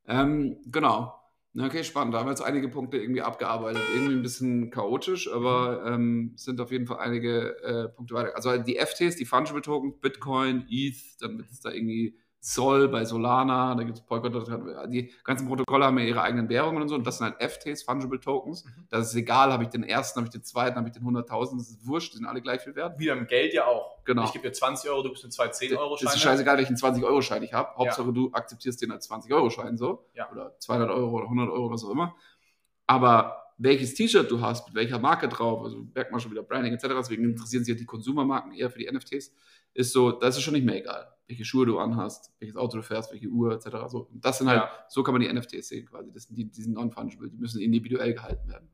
Ähm, 0.08 0.58
genau. 0.68 1.14
Okay, 1.58 1.86
spannend. 1.86 2.14
Da 2.14 2.20
haben 2.20 2.26
wir 2.28 2.32
jetzt 2.32 2.42
einige 2.42 2.68
Punkte 2.68 2.98
irgendwie 2.98 3.22
abgearbeitet. 3.22 3.82
Irgendwie 3.94 4.14
ein 4.16 4.22
bisschen 4.22 4.72
chaotisch, 4.72 5.32
aber 5.32 5.86
Mhm. 5.86 5.94
ähm, 5.94 6.34
sind 6.36 6.60
auf 6.60 6.72
jeden 6.72 6.86
Fall 6.86 7.00
einige 7.00 7.58
äh, 7.64 7.88
Punkte 7.88 8.14
weiter. 8.14 8.36
Also 8.36 8.58
die 8.58 8.76
FTs, 8.78 9.16
die 9.16 9.26
Fungible 9.26 9.62
Tokens, 9.62 9.96
Bitcoin, 10.02 10.66
ETH, 10.70 10.98
dann 11.22 11.38
wird 11.38 11.50
es 11.50 11.62
da 11.62 11.72
irgendwie 11.72 12.18
Sol 12.48 12.90
bei 12.90 13.06
Solana, 13.06 13.74
da 13.74 13.82
gibt 13.82 13.98
es 13.98 14.06
Polkadot, 14.06 14.48
die 14.90 15.12
ganzen 15.24 15.48
Protokolle 15.48 15.86
haben 15.86 15.98
ja 15.98 16.06
ihre 16.06 16.22
eigenen 16.22 16.48
Währungen 16.48 16.80
und 16.84 16.90
so, 16.90 16.94
und 16.94 17.08
das 17.08 17.18
sind 17.18 17.26
halt 17.26 17.42
FTs, 17.42 17.82
Fungible 17.82 18.20
Tokens. 18.20 18.66
Mhm. 18.66 18.86
Das 18.92 19.10
ist 19.10 19.16
egal, 19.16 19.52
habe 19.52 19.64
ich 19.64 19.70
den 19.70 19.82
ersten, 19.82 20.20
habe 20.20 20.28
ich 20.28 20.32
den 20.32 20.44
zweiten, 20.44 20.76
habe 20.76 20.88
ich 20.88 20.94
den 20.94 21.02
100.000, 21.02 21.58
das 21.58 21.72
ist 21.72 21.88
wurscht, 21.88 22.14
die 22.14 22.18
sind 22.18 22.28
alle 22.28 22.44
gleich 22.44 22.62
viel 22.62 22.76
wert. 22.76 23.00
Wieder 23.00 23.14
im 23.14 23.26
Geld 23.26 23.56
ja 23.56 23.66
auch. 23.66 23.98
Genau. 24.06 24.26
Ich 24.26 24.32
gebe 24.32 24.48
dir 24.48 24.54
20 24.54 24.88
Euro, 24.92 25.02
du 25.02 25.10
gibst 25.10 25.24
mir 25.24 25.32
zwei 25.32 25.48
10-Euro-Scheine. 25.48 26.10
Es 26.10 26.16
ist 26.18 26.22
scheißegal, 26.22 26.58
welchen 26.58 26.76
20-Euro-Schein 26.76 27.42
ich 27.42 27.54
habe. 27.56 27.76
Hauptsache, 27.78 28.14
du 28.14 28.32
akzeptierst 28.32 28.80
den 28.80 28.92
als 28.92 29.10
20-Euro-Schein 29.10 29.76
so. 29.76 30.06
Ja. 30.14 30.30
Oder 30.32 30.56
200 30.60 30.92
Euro 30.92 31.16
oder 31.16 31.24
100 31.24 31.50
Euro, 31.50 31.72
was 31.72 31.84
auch 31.84 31.90
immer. 31.90 32.16
Aber 32.86 33.42
welches 33.58 33.96
T-Shirt 33.96 34.30
du 34.30 34.42
hast, 34.42 34.68
mit 34.68 34.76
welcher 34.76 35.00
Marke 35.00 35.30
drauf, 35.30 35.64
also 35.64 35.88
merkt 35.96 36.12
man 36.12 36.22
schon 36.22 36.30
wieder 36.30 36.44
Branding 36.44 36.74
etc., 36.74 36.90
deswegen 36.98 37.24
interessieren 37.24 37.64
sich 37.64 37.74
ja 37.74 37.80
die 37.80 37.86
Konsumermarken 37.86 38.54
eher 38.54 38.70
für 38.70 38.78
die 38.78 38.92
NFTs, 38.92 39.34
ist 39.76 39.94
so, 39.94 40.12
das 40.12 40.36
ist 40.38 40.42
schon 40.44 40.54
nicht 40.56 40.66
mehr 40.66 40.78
egal, 40.78 41.08
welche 41.28 41.46
Schuhe 41.46 41.66
du 41.68 41.78
anhast, 41.80 42.32
welches 42.40 42.56
Auto 42.56 42.78
du 42.78 42.84
fährst, 42.84 43.12
welche 43.12 43.28
Uhr 43.28 43.54
etc. 43.54 43.68
So, 43.88 44.10
das 44.14 44.40
sind 44.40 44.48
halt, 44.50 44.62
Ja. 44.62 44.72
so 44.90 45.04
kann 45.04 45.14
man 45.14 45.22
die 45.22 45.32
NFTs 45.32 45.68
sehen 45.68 45.86
quasi. 45.86 46.12
Das 46.12 46.24
sind 46.24 46.36
die, 46.38 46.50
die 46.50 46.62
sind 46.64 46.74
non-fungible, 46.74 47.30
die 47.30 47.38
müssen 47.38 47.62
individuell 47.62 48.14
gehalten 48.14 48.48
werden. 48.50 48.70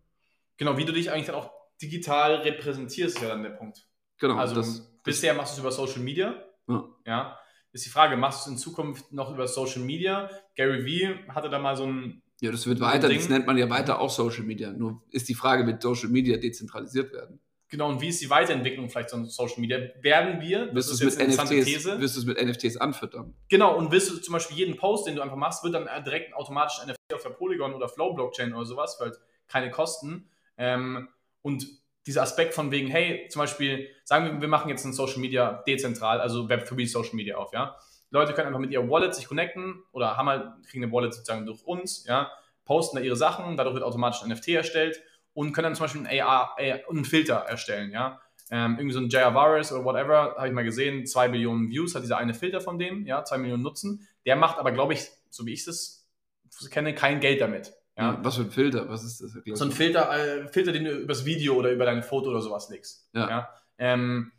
Genau, 0.58 0.78
wie 0.78 0.86
du 0.86 0.94
dich 0.94 1.12
eigentlich 1.12 1.26
dann 1.26 1.36
auch 1.36 1.52
digital 1.82 2.36
repräsentierst, 2.36 3.16
ist 3.18 3.22
ja 3.22 3.30
dann 3.30 3.44
der 3.44 3.50
Punkt. 3.52 3.88
Genau. 4.20 4.36
Also 4.36 4.56
das, 4.56 4.82
bisher 5.04 5.34
machst 5.34 5.54
du 5.54 5.56
es 5.56 5.60
über 5.60 5.72
Social 5.72 6.02
Media. 6.04 6.36
Ja. 6.68 6.86
Ja. 7.06 7.38
Ist 7.74 7.86
die 7.86 7.90
Frage, 7.90 8.18
machst 8.18 8.46
du 8.46 8.50
es 8.52 8.56
in 8.56 8.58
Zukunft 8.60 9.12
noch 9.12 9.34
über 9.34 9.48
Social 9.48 9.82
Media? 9.82 10.30
Gary 10.56 10.86
Vee 10.86 11.16
hatte 11.30 11.50
da 11.50 11.58
mal 11.58 11.76
so 11.76 11.86
ein. 11.86 12.22
ja, 12.42 12.52
das 12.52 12.68
wird 12.68 12.80
weiter, 12.82 13.08
Ding. 13.08 13.18
das 13.18 13.30
nennt 13.30 13.48
man 13.48 13.58
ja 13.58 13.70
weiter 13.70 14.00
auch 14.00 14.10
Social 14.10 14.44
Media. 14.44 14.72
Nur 14.72 15.02
ist 15.10 15.30
die 15.30 15.36
Frage, 15.36 15.66
wird 15.66 15.82
Social 15.82 16.10
Media 16.10 16.38
dezentralisiert 16.38 17.12
werden? 17.14 17.40
Genau, 17.72 17.88
und 17.88 18.02
wie 18.02 18.10
ist 18.10 18.20
die 18.22 18.30
Weiterentwicklung 18.30 18.90
vielleicht 18.90 19.12
von 19.12 19.26
Social 19.26 19.62
Media? 19.62 19.80
Werden 20.02 20.42
wir, 20.42 20.66
das 20.66 20.76
Wirst 20.76 20.90
du 20.90 20.94
ist 20.94 21.00
jetzt 21.00 21.14
mit 21.14 21.22
eine 21.22 21.32
interessante 21.32 21.56
NFTs, 21.56 21.74
These, 21.74 22.02
wirst 22.02 22.16
du 22.18 22.20
es 22.20 22.26
mit 22.26 22.46
NFTs 22.46 22.78
anfüttern? 22.78 23.34
Genau, 23.48 23.78
und 23.78 23.92
willst 23.92 24.12
du 24.12 24.18
zum 24.18 24.34
Beispiel 24.34 24.58
jeden 24.58 24.76
Post, 24.76 25.08
den 25.08 25.16
du 25.16 25.22
einfach 25.22 25.38
machst, 25.38 25.64
wird 25.64 25.74
dann 25.74 25.88
direkt 26.04 26.34
automatisch 26.36 26.82
ein 26.82 26.90
NFT 26.90 27.14
auf 27.14 27.24
der 27.24 27.30
Polygon 27.30 27.74
oder 27.74 27.88
Flow 27.88 28.14
Blockchain 28.14 28.54
oder 28.54 28.66
sowas, 28.66 28.96
für 28.96 29.06
halt 29.06 29.22
keine 29.48 29.72
Kosten. 29.72 30.30
Ähm, 30.58 31.08
und 31.44 31.66
dieser 32.06 32.24
Aspekt 32.24 32.54
von 32.54 32.72
wegen, 32.72 32.90
hey, 32.90 33.30
zum 33.30 33.40
Beispiel, 33.40 33.88
sagen 34.04 34.26
wir, 34.26 34.42
wir 34.42 34.50
machen 34.50 34.68
jetzt 34.68 34.84
ein 34.84 34.92
Social 34.92 35.20
Media 35.20 35.64
dezentral, 35.66 36.20
also 36.20 36.48
Web3 36.48 36.90
Social 36.90 37.16
Media 37.16 37.38
auf, 37.38 37.54
ja. 37.54 37.78
Leute 38.10 38.34
können 38.34 38.48
einfach 38.48 38.60
mit 38.60 38.72
ihrer 38.72 38.90
Wallet 38.90 39.16
sich 39.16 39.30
connecten 39.30 39.82
oder 39.94 40.18
haben 40.18 40.28
halt, 40.28 40.68
kriegen 40.68 40.84
eine 40.84 40.92
Wallet 40.92 41.14
sozusagen 41.14 41.46
durch 41.46 41.64
uns, 41.64 42.06
ja, 42.06 42.30
posten 42.66 42.98
da 42.98 43.02
ihre 43.02 43.16
Sachen, 43.16 43.56
dadurch 43.56 43.76
wird 43.76 43.86
automatisch 43.86 44.24
ein 44.24 44.30
NFT 44.30 44.50
erstellt 44.50 45.02
und 45.34 45.54
können 45.54 45.66
dann 45.66 45.76
zum 45.76 45.86
Beispiel 45.86 46.06
einen 46.06 46.22
AR, 46.22 46.58
einen 46.58 47.06
Filter 47.06 47.36
erstellen, 47.36 47.92
ja. 47.92 48.20
Ähm, 48.54 48.76
irgendwie 48.78 48.94
so 48.94 49.00
ein 49.00 49.08
J.R. 49.08 49.34
Varus 49.34 49.72
oder 49.72 49.86
whatever, 49.86 50.36
habe 50.38 50.48
ich 50.48 50.54
mal 50.54 50.66
gesehen, 50.66 51.06
zwei 51.06 51.30
Millionen 51.30 51.70
Views 51.70 51.96
hat 51.96 52.04
dieser 52.04 52.18
eine 52.18 52.34
Filter 52.34 52.60
von 52.60 52.78
dem, 52.78 53.06
ja, 53.06 53.24
zwei 53.24 53.38
Millionen 53.38 53.64
Nutzen. 53.64 54.06
Der 54.26 54.36
macht 54.36 54.58
aber, 54.58 54.74
glaube 54.74 54.94
ich, 54.94 55.08
so 55.30 55.46
wie 55.46 55.54
ich 55.54 55.66
es 55.66 56.06
kenne, 56.70 56.94
kein 56.94 57.22
Geld 57.22 57.40
damit. 57.40 57.74
Ja. 57.98 58.20
Was 58.24 58.36
für 58.36 58.44
ein 58.44 58.52
Filter? 58.52 58.90
Was 58.90 59.04
ist 59.04 59.22
das? 59.22 59.38
So 59.58 59.66
ein. 59.66 59.72
Filter, 59.72 60.12
äh, 60.14 60.48
Filter, 60.48 60.72
den 60.72 60.86
du 60.86 60.92
übers 60.92 61.26
Video 61.26 61.56
oder 61.56 61.72
über 61.72 61.86
dein 61.86 62.04
Foto 62.04 62.30
oder 62.30 62.42
sowas 62.42 62.70
legst. 62.70 63.08
Ja. 63.14 63.50
Ähm, 63.78 64.32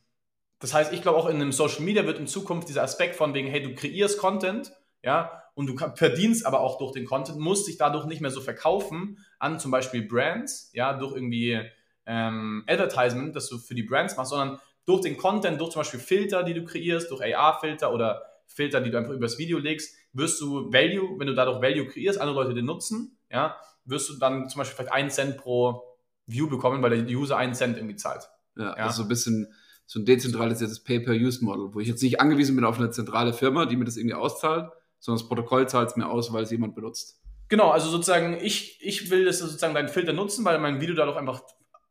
das 0.58 0.74
heißt, 0.74 0.92
ich 0.92 1.02
glaube 1.02 1.18
auch 1.18 1.26
in 1.26 1.36
einem 1.36 1.52
Social 1.52 1.82
Media 1.82 2.06
wird 2.06 2.18
in 2.18 2.26
Zukunft 2.26 2.68
dieser 2.68 2.82
Aspekt 2.82 3.16
von 3.16 3.34
wegen, 3.34 3.48
hey, 3.48 3.62
du 3.62 3.74
kreierst 3.74 4.18
Content, 4.18 4.72
ja, 5.02 5.42
und 5.54 5.66
du 5.66 5.76
verdienst 5.96 6.46
aber 6.46 6.60
auch 6.60 6.78
durch 6.78 6.92
den 6.92 7.04
Content, 7.04 7.38
musst 7.38 7.68
dich 7.68 7.76
dadurch 7.76 8.06
nicht 8.06 8.20
mehr 8.20 8.30
so 8.30 8.40
verkaufen 8.40 9.18
an 9.38 9.58
zum 9.58 9.70
Beispiel 9.70 10.02
Brands, 10.02 10.70
ja, 10.72 10.94
durch 10.94 11.14
irgendwie 11.14 11.60
ähm, 12.06 12.64
Advertisement, 12.66 13.36
das 13.36 13.48
du 13.48 13.58
für 13.58 13.74
die 13.74 13.82
Brands 13.82 14.16
machst, 14.16 14.30
sondern 14.30 14.58
durch 14.86 15.02
den 15.02 15.16
Content, 15.16 15.60
durch 15.60 15.70
zum 15.70 15.80
Beispiel 15.80 16.00
Filter, 16.00 16.42
die 16.42 16.54
du 16.54 16.64
kreierst, 16.64 17.10
durch 17.10 17.22
AR-Filter 17.36 17.92
oder 17.92 18.22
Filter, 18.46 18.80
die 18.80 18.90
du 18.90 18.98
einfach 18.98 19.12
übers 19.12 19.38
Video 19.38 19.58
legst, 19.58 19.94
wirst 20.12 20.40
du 20.40 20.72
Value, 20.72 21.18
wenn 21.18 21.26
du 21.26 21.34
dadurch 21.34 21.60
Value 21.62 21.86
kreierst, 21.86 22.20
andere 22.20 22.42
Leute 22.42 22.54
den 22.54 22.64
nutzen, 22.66 23.16
ja, 23.30 23.56
wirst 23.84 24.08
du 24.10 24.14
dann 24.18 24.48
zum 24.48 24.58
Beispiel 24.60 24.76
vielleicht 24.76 24.92
einen 24.92 25.10
Cent 25.10 25.36
pro 25.36 25.82
View 26.26 26.48
bekommen, 26.48 26.82
weil 26.82 26.90
der 27.04 27.16
User 27.16 27.36
einen 27.36 27.54
Cent 27.54 27.76
irgendwie 27.76 27.96
zahlt. 27.96 28.28
Ja, 28.56 28.64
Ja. 28.64 28.72
also 28.74 28.98
so 28.98 29.02
ein 29.02 29.08
bisschen 29.08 29.52
so 29.86 29.98
ein 30.00 30.04
dezentralisiertes 30.04 30.80
Pay-per-Use-Model, 30.84 31.74
wo 31.74 31.80
ich 31.80 31.88
jetzt 31.88 32.02
nicht 32.02 32.20
angewiesen 32.20 32.56
bin 32.56 32.64
auf 32.64 32.78
eine 32.78 32.90
zentrale 32.90 33.32
Firma, 33.32 33.66
die 33.66 33.76
mir 33.76 33.84
das 33.84 33.96
irgendwie 33.96 34.14
auszahlt, 34.14 34.70
sondern 35.02 35.20
das 35.20 35.28
Protokoll 35.28 35.68
zahlt 35.68 35.90
es 35.90 35.96
mir 35.96 36.08
aus, 36.08 36.32
weil 36.32 36.44
es 36.44 36.50
jemand 36.52 36.76
benutzt. 36.76 37.20
Genau, 37.48 37.70
also 37.70 37.90
sozusagen, 37.90 38.38
ich, 38.40 38.80
ich 38.80 39.10
will 39.10 39.24
das 39.24 39.40
sozusagen 39.40 39.74
deinen 39.74 39.88
Filter 39.88 40.12
nutzen, 40.12 40.44
weil 40.44 40.58
mein 40.58 40.80
Video 40.80 40.94
dadurch 40.94 41.16
einfach 41.16 41.42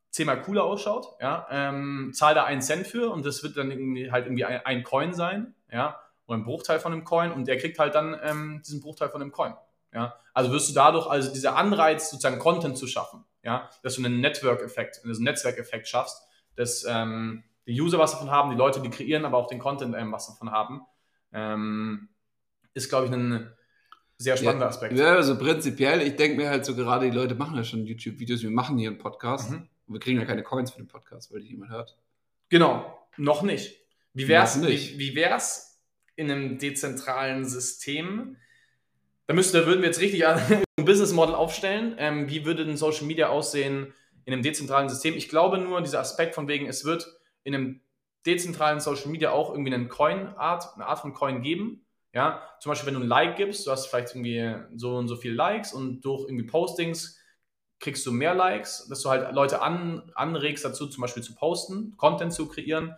zehnmal 0.09 0.41
cooler 0.41 0.64
ausschaut, 0.64 1.07
ja, 1.20 1.45
ähm, 1.51 2.12
zahl 2.14 2.34
da 2.34 2.45
einen 2.45 2.62
Cent 2.62 2.88
für 2.88 3.12
und 3.12 3.26
das 3.26 3.43
wird 3.43 3.57
dann 3.57 3.70
irgendwie 3.70 4.12
halt 4.12 4.26
irgendwie 4.26 4.45
ein, 4.45 4.66
ein 4.66 4.84
Coin 4.84 5.14
sein, 5.14 5.53
ja, 5.72 5.99
oder 6.26 6.38
ein 6.39 6.45
Bruchteil 6.45 6.80
von 6.80 6.93
einem 6.93 7.03
Coin 7.03 7.32
und 7.32 7.47
der 7.47 7.57
kriegt 7.57 7.80
halt 7.80 7.95
dann 7.95 8.18
ähm, 8.24 8.62
diesen 8.66 8.82
Bruchteil 8.82 9.09
von 9.09 9.20
dem 9.20 9.32
Coin, 9.32 9.53
ja. 9.93 10.16
Also 10.34 10.51
wirst 10.51 10.70
du 10.70 10.74
dadurch, 10.74 11.07
also 11.07 11.34
dieser 11.34 11.57
Anreiz, 11.57 12.09
sozusagen 12.09 12.39
Content 12.39 12.78
zu 12.78 12.88
schaffen, 12.88 13.26
ja, 13.43 13.70
dass 13.84 13.95
du 13.95 14.05
einen 14.05 14.22
Network-Effekt, 14.22 15.01
einen 15.03 15.22
Netzwerkeffekt 15.22 15.88
schaffst, 15.88 16.24
dass 16.55 16.86
ähm, 16.88 17.43
die 17.68 17.80
User 17.80 17.99
was 17.99 18.14
davon 18.14 18.32
haben, 18.32 18.51
die 18.51 18.57
Leute, 18.57 18.82
die 18.82 18.89
kreieren, 18.89 19.26
aber 19.26 19.38
auch 19.38 19.47
den 19.47 19.59
Content 19.59 19.95
ähm, 19.97 20.12
was 20.12 20.28
davon 20.28 20.51
haben, 20.51 20.82
ähm, 21.34 22.09
ist, 22.74 22.89
glaube 22.89 23.07
ich, 23.07 23.11
ein 23.11 23.51
sehr 24.17 24.38
spannender 24.38 24.67
Aspekt. 24.67 24.97
Ja, 24.97 25.15
also 25.15 25.38
prinzipiell, 25.38 26.01
ich 26.01 26.15
denke 26.15 26.38
mir 26.38 26.49
halt 26.49 26.65
so 26.65 26.76
gerade, 26.76 27.09
die 27.09 27.15
Leute 27.15 27.36
machen 27.36 27.55
ja 27.57 27.63
schon 27.63 27.86
YouTube-Videos, 27.86 28.43
wir 28.43 28.51
machen 28.51 28.78
hier 28.78 28.89
einen 28.89 28.97
Podcast 28.99 29.49
Mhm. 29.49 29.67
und 29.88 29.93
wir 29.93 29.99
kriegen 29.99 30.19
ja 30.19 30.26
keine 30.26 30.43
Coins 30.43 30.72
für 30.72 30.78
den 30.78 30.88
Podcast, 30.88 31.34
weil 31.34 31.41
die 31.41 31.49
jemand 31.49 31.72
hört. 31.72 31.97
Genau, 32.49 32.97
noch 33.17 33.41
nicht. 33.41 33.78
Wie 34.13 34.28
wär's, 34.28 34.57
Noch 34.57 34.67
nicht. 34.67 34.97
Wie, 34.97 35.11
wie 35.11 35.15
wär's 35.15 35.80
in 36.15 36.30
einem 36.30 36.57
dezentralen 36.57 37.45
System? 37.45 38.36
Da, 39.28 39.34
müsste, 39.34 39.61
da 39.61 39.65
würden 39.65 39.80
wir 39.82 39.88
jetzt 39.88 40.01
richtig 40.01 40.26
ein 40.28 40.63
Business 40.86 41.13
Model 41.13 41.34
aufstellen. 41.34 41.95
Ähm, 41.97 42.30
wie 42.30 42.45
würde 42.45 42.63
ein 42.63 42.78
Social 42.78 43.05
Media 43.05 43.30
aussehen 43.30 43.93
in 44.26 44.34
einem 44.34 44.43
dezentralen 44.43 44.89
System? 44.89 45.15
Ich 45.15 45.30
glaube 45.30 45.57
nur, 45.57 45.82
dieser 45.82 45.99
Aspekt 46.01 46.36
von 46.36 46.47
wegen, 46.47 46.67
es 46.67 46.84
wird 46.86 47.07
in 47.43 47.55
einem 47.55 47.82
dezentralen 48.26 48.80
Social 48.82 49.09
Media 49.09 49.32
auch 49.32 49.51
irgendwie 49.51 49.74
eine 49.74 49.88
Coin-Art, 49.88 50.76
eine 50.76 50.86
Art 50.86 50.99
von 50.99 51.13
Coin 51.13 51.41
geben. 51.41 51.86
Ja, 52.14 52.41
zum 52.59 52.72
Beispiel, 52.72 52.88
wenn 52.88 52.95
du 52.99 53.05
ein 53.05 53.07
Like 53.07 53.38
gibst, 53.38 53.66
du 53.66 53.72
hast 53.72 53.88
vielleicht 53.88 54.16
irgendwie 54.16 54.53
so 54.76 54.97
und 54.97 55.07
so 55.07 55.16
viele 55.16 55.36
Likes 55.36 55.74
und 55.74 56.01
durch 56.01 56.28
irgendwie 56.28 56.45
Postings 56.45 57.18
kriegst 57.80 58.05
du 58.05 58.12
mehr 58.12 58.36
Likes, 58.36 58.88
dass 58.89 59.01
du 59.01 59.09
halt 59.09 59.34
Leute 59.34 59.62
an, 59.62 60.12
anregst 60.16 60.66
dazu, 60.66 60.88
zum 60.88 61.01
Beispiel 61.01 61.24
zu 61.24 61.36
posten, 61.36 61.95
Content 61.97 62.34
zu 62.34 62.47
kreieren. 62.47 62.95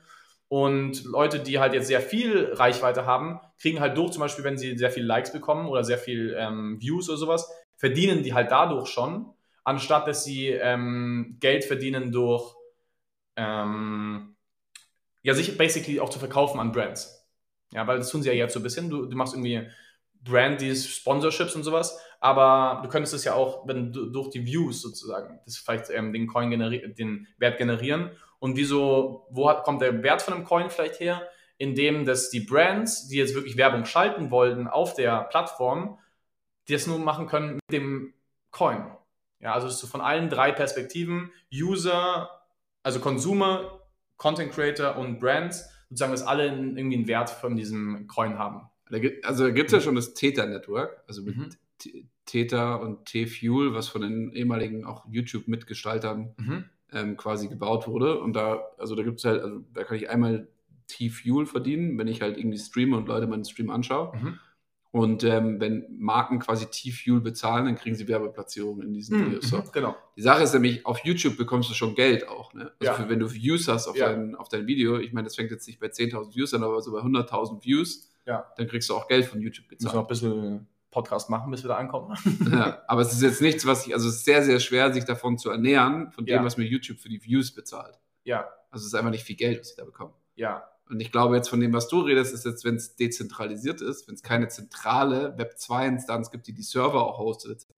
Und 0.49 1.03
Leute, 1.05 1.39
die 1.39 1.59
halt 1.59 1.73
jetzt 1.73 1.87
sehr 1.87 2.01
viel 2.01 2.53
Reichweite 2.53 3.05
haben, 3.05 3.39
kriegen 3.59 3.79
halt 3.79 3.97
durch, 3.97 4.11
zum 4.11 4.19
Beispiel, 4.21 4.43
wenn 4.43 4.57
sie 4.57 4.77
sehr 4.77 4.91
viele 4.91 5.05
Likes 5.05 5.31
bekommen 5.31 5.67
oder 5.67 5.83
sehr 5.83 5.97
viel 5.97 6.35
ähm, 6.37 6.79
Views 6.81 7.09
oder 7.09 7.17
sowas, 7.17 7.49
verdienen 7.77 8.23
die 8.23 8.33
halt 8.33 8.51
dadurch 8.51 8.87
schon, 8.87 9.33
anstatt 9.63 10.07
dass 10.07 10.23
sie 10.25 10.49
ähm, 10.49 11.37
Geld 11.39 11.65
verdienen 11.65 12.11
durch, 12.11 12.53
ähm, 13.35 14.35
ja, 15.23 15.33
sich 15.33 15.57
basically 15.57 15.99
auch 15.99 16.09
zu 16.09 16.19
verkaufen 16.19 16.59
an 16.59 16.71
Brands. 16.71 17.12
Ja, 17.73 17.87
weil 17.87 17.97
das 17.97 18.09
tun 18.09 18.21
sie 18.21 18.29
ja 18.29 18.35
jetzt 18.35 18.53
so 18.53 18.59
ein 18.59 18.63
bisschen. 18.63 18.89
Du, 18.89 19.05
du 19.05 19.15
machst 19.15 19.33
irgendwie 19.33 19.67
Brand-Deals, 20.23 20.87
Sponsorships 20.87 21.55
und 21.55 21.63
sowas. 21.63 21.99
Aber 22.19 22.81
du 22.81 22.89
könntest 22.89 23.13
es 23.13 23.25
ja 23.25 23.33
auch 23.33 23.67
wenn 23.67 23.91
du, 23.91 24.05
durch 24.05 24.29
die 24.29 24.45
Views 24.45 24.81
sozusagen, 24.81 25.41
das 25.45 25.57
vielleicht 25.57 25.89
ähm, 25.89 26.13
den 26.13 26.27
Coin 26.27 26.49
den 26.51 27.27
Wert 27.37 27.57
generieren. 27.57 28.11
Und 28.39 28.55
wieso, 28.55 29.27
wo 29.29 29.49
hat, 29.49 29.63
kommt 29.63 29.81
der 29.81 30.03
Wert 30.03 30.21
von 30.21 30.33
einem 30.33 30.45
Coin 30.45 30.69
vielleicht 30.69 30.99
her? 30.99 31.27
Indem 31.57 32.05
dass 32.05 32.29
die 32.29 32.39
Brands, 32.39 33.07
die 33.09 33.17
jetzt 33.17 33.35
wirklich 33.35 33.57
Werbung 33.57 33.85
schalten 33.85 34.31
wollten 34.31 34.67
auf 34.67 34.93
der 34.93 35.23
Plattform, 35.25 35.99
das 36.69 36.87
nur 36.87 36.99
machen 36.99 37.27
können 37.27 37.55
mit 37.55 37.71
dem 37.71 38.13
Coin. 38.51 38.95
Ja, 39.39 39.53
also 39.53 39.67
dass 39.67 39.81
von 39.81 39.99
allen 40.01 40.29
drei 40.29 40.53
Perspektiven, 40.53 41.31
User, 41.53 42.29
also 42.83 43.01
Consumer, 43.01 43.81
Content 44.15 44.53
Creator 44.53 44.95
und 44.95 45.19
Brands, 45.19 45.69
sozusagen, 45.93 46.11
dass 46.11 46.23
alle 46.23 46.47
irgendwie 46.47 46.95
einen 46.97 47.07
Wert 47.07 47.29
von 47.29 47.55
diesem 47.55 48.07
Coin 48.07 48.37
haben. 48.37 48.61
Also 49.23 49.43
da 49.45 49.51
gibt 49.51 49.67
es 49.69 49.73
ja 49.73 49.79
schon 49.81 49.95
das 49.95 50.13
Theta-Network, 50.13 51.03
also 51.07 51.23
mit 51.23 51.37
Mhm. 51.37 51.49
T- 51.79 52.05
Theta 52.25 52.75
und 52.75 53.05
T-Fuel, 53.05 53.73
was 53.73 53.87
von 53.87 54.01
den 54.01 54.31
ehemaligen 54.33 54.85
auch 54.85 55.05
YouTube-Mitgestaltern 55.09 56.33
Mhm. 56.37 56.65
ähm, 56.91 57.17
quasi 57.17 57.47
gebaut 57.47 57.87
wurde. 57.87 58.19
Und 58.19 58.33
da, 58.35 58.61
also 58.77 58.95
da 58.95 59.03
gibt 59.03 59.19
es 59.19 59.25
halt, 59.25 59.41
also 59.41 59.61
da 59.73 59.83
kann 59.83 59.97
ich 59.97 60.09
einmal 60.09 60.47
T-Fuel 60.87 61.45
verdienen, 61.45 61.97
wenn 61.97 62.07
ich 62.07 62.21
halt 62.21 62.37
irgendwie 62.37 62.57
streame 62.57 62.95
und 62.97 63.07
Leute 63.07 63.25
meinen 63.27 63.45
Stream 63.45 63.69
anschaue. 63.71 64.15
Mhm. 64.15 64.39
Und 64.93 65.23
ähm, 65.23 65.59
wenn 65.59 65.87
Marken 65.97 66.37
quasi 66.37 66.67
T-Fuel 66.67 67.19
bezahlen, 67.19 67.65
dann 67.65 67.75
kriegen 67.75 67.95
sie 67.95 68.07
Werbeplatzierungen 68.07 68.85
in 68.87 68.93
diesen 68.93 69.17
Mhm. 69.19 69.25
Videos. 69.31 69.49
So. 69.49 69.63
Genau. 69.73 69.95
Die 70.15 70.21
Sache 70.21 70.43
ist 70.43 70.53
nämlich, 70.53 70.85
auf 70.85 70.99
YouTube 70.99 71.35
bekommst 71.35 71.67
du 71.71 71.73
schon 71.73 71.95
Geld 71.95 72.27
auch. 72.27 72.53
Ne? 72.53 72.71
Also 72.79 72.91
Ja. 72.91 72.93
für, 72.93 73.09
wenn 73.09 73.19
du 73.19 73.31
Views 73.33 73.67
hast 73.67 73.87
auf, 73.87 73.95
Ja. 73.97 74.09
dein, 74.09 74.35
auf 74.35 74.49
dein 74.49 74.67
Video, 74.67 74.99
ich 74.99 75.11
meine, 75.11 75.25
das 75.25 75.35
fängt 75.35 75.49
jetzt 75.49 75.65
nicht 75.65 75.79
bei 75.79 75.87
10.000 75.87 76.35
Views 76.35 76.53
an, 76.53 76.63
aber 76.63 76.79
so 76.79 76.91
bei 76.91 77.01
100.000 77.01 77.63
Views, 77.65 78.07
Ja. 78.27 78.45
dann 78.55 78.67
kriegst 78.67 78.87
du 78.87 78.93
auch 78.95 79.07
Geld 79.07 79.25
von 79.25 79.41
YouTube 79.41 79.65
Müssen 79.71 79.81
wir 79.83 79.93
noch 79.95 80.07
gezahlt. 80.07 80.31
ein 80.31 80.39
bisschen 80.39 80.67
Podcast 80.91 81.27
machen, 81.31 81.49
bis 81.49 81.63
wir 81.63 81.69
da 81.69 81.77
ankommen. 81.77 82.15
ja, 82.53 82.83
aber 82.87 83.01
es 83.01 83.13
ist 83.13 83.23
jetzt 83.23 83.41
nichts, 83.41 83.65
was 83.65 83.87
ich, 83.87 83.95
also 83.95 84.07
es 84.07 84.17
ist 84.17 84.25
sehr, 84.25 84.43
sehr 84.43 84.59
schwer, 84.59 84.93
sich 84.93 85.05
davon 85.05 85.39
zu 85.39 85.49
ernähren, 85.49 86.11
von 86.11 86.23
dem, 86.27 86.43
was 86.45 86.55
mir 86.55 86.65
YouTube 86.65 86.99
für 86.99 87.09
die 87.09 87.23
Views 87.23 87.49
bezahlt. 87.51 87.97
ja, 88.25 88.47
Also 88.69 88.83
es 88.83 88.87
ist 88.89 88.93
einfach 88.93 89.09
nicht 89.09 89.23
viel 89.23 89.35
Geld, 89.37 89.59
was 89.59 89.71
ich 89.71 89.75
da 89.75 89.85
bekomme. 89.85 90.13
ja, 90.35 90.63
Und 90.93 90.99
ich 90.99 91.11
glaube 91.11 91.35
jetzt 91.35 91.49
von 91.49 91.59
dem, 91.59 91.73
was 91.73 91.87
du 91.87 92.01
redest, 92.01 92.35
ist 92.35 92.45
jetzt, 92.45 92.63
wenn 92.65 92.75
es 92.75 92.95
dezentralisiert 92.95 93.81
ist, 93.81 94.07
wenn 94.07 94.13
es 94.13 94.21
keine 94.21 94.47
zentrale 94.47 95.35
Web2-Instanz 95.37 96.29
gibt, 96.29 96.45
die 96.45 96.53
die 96.53 96.61
Server 96.61 97.01
auch 97.03 97.17
hostet, 97.17 97.51
etc. 97.53 97.69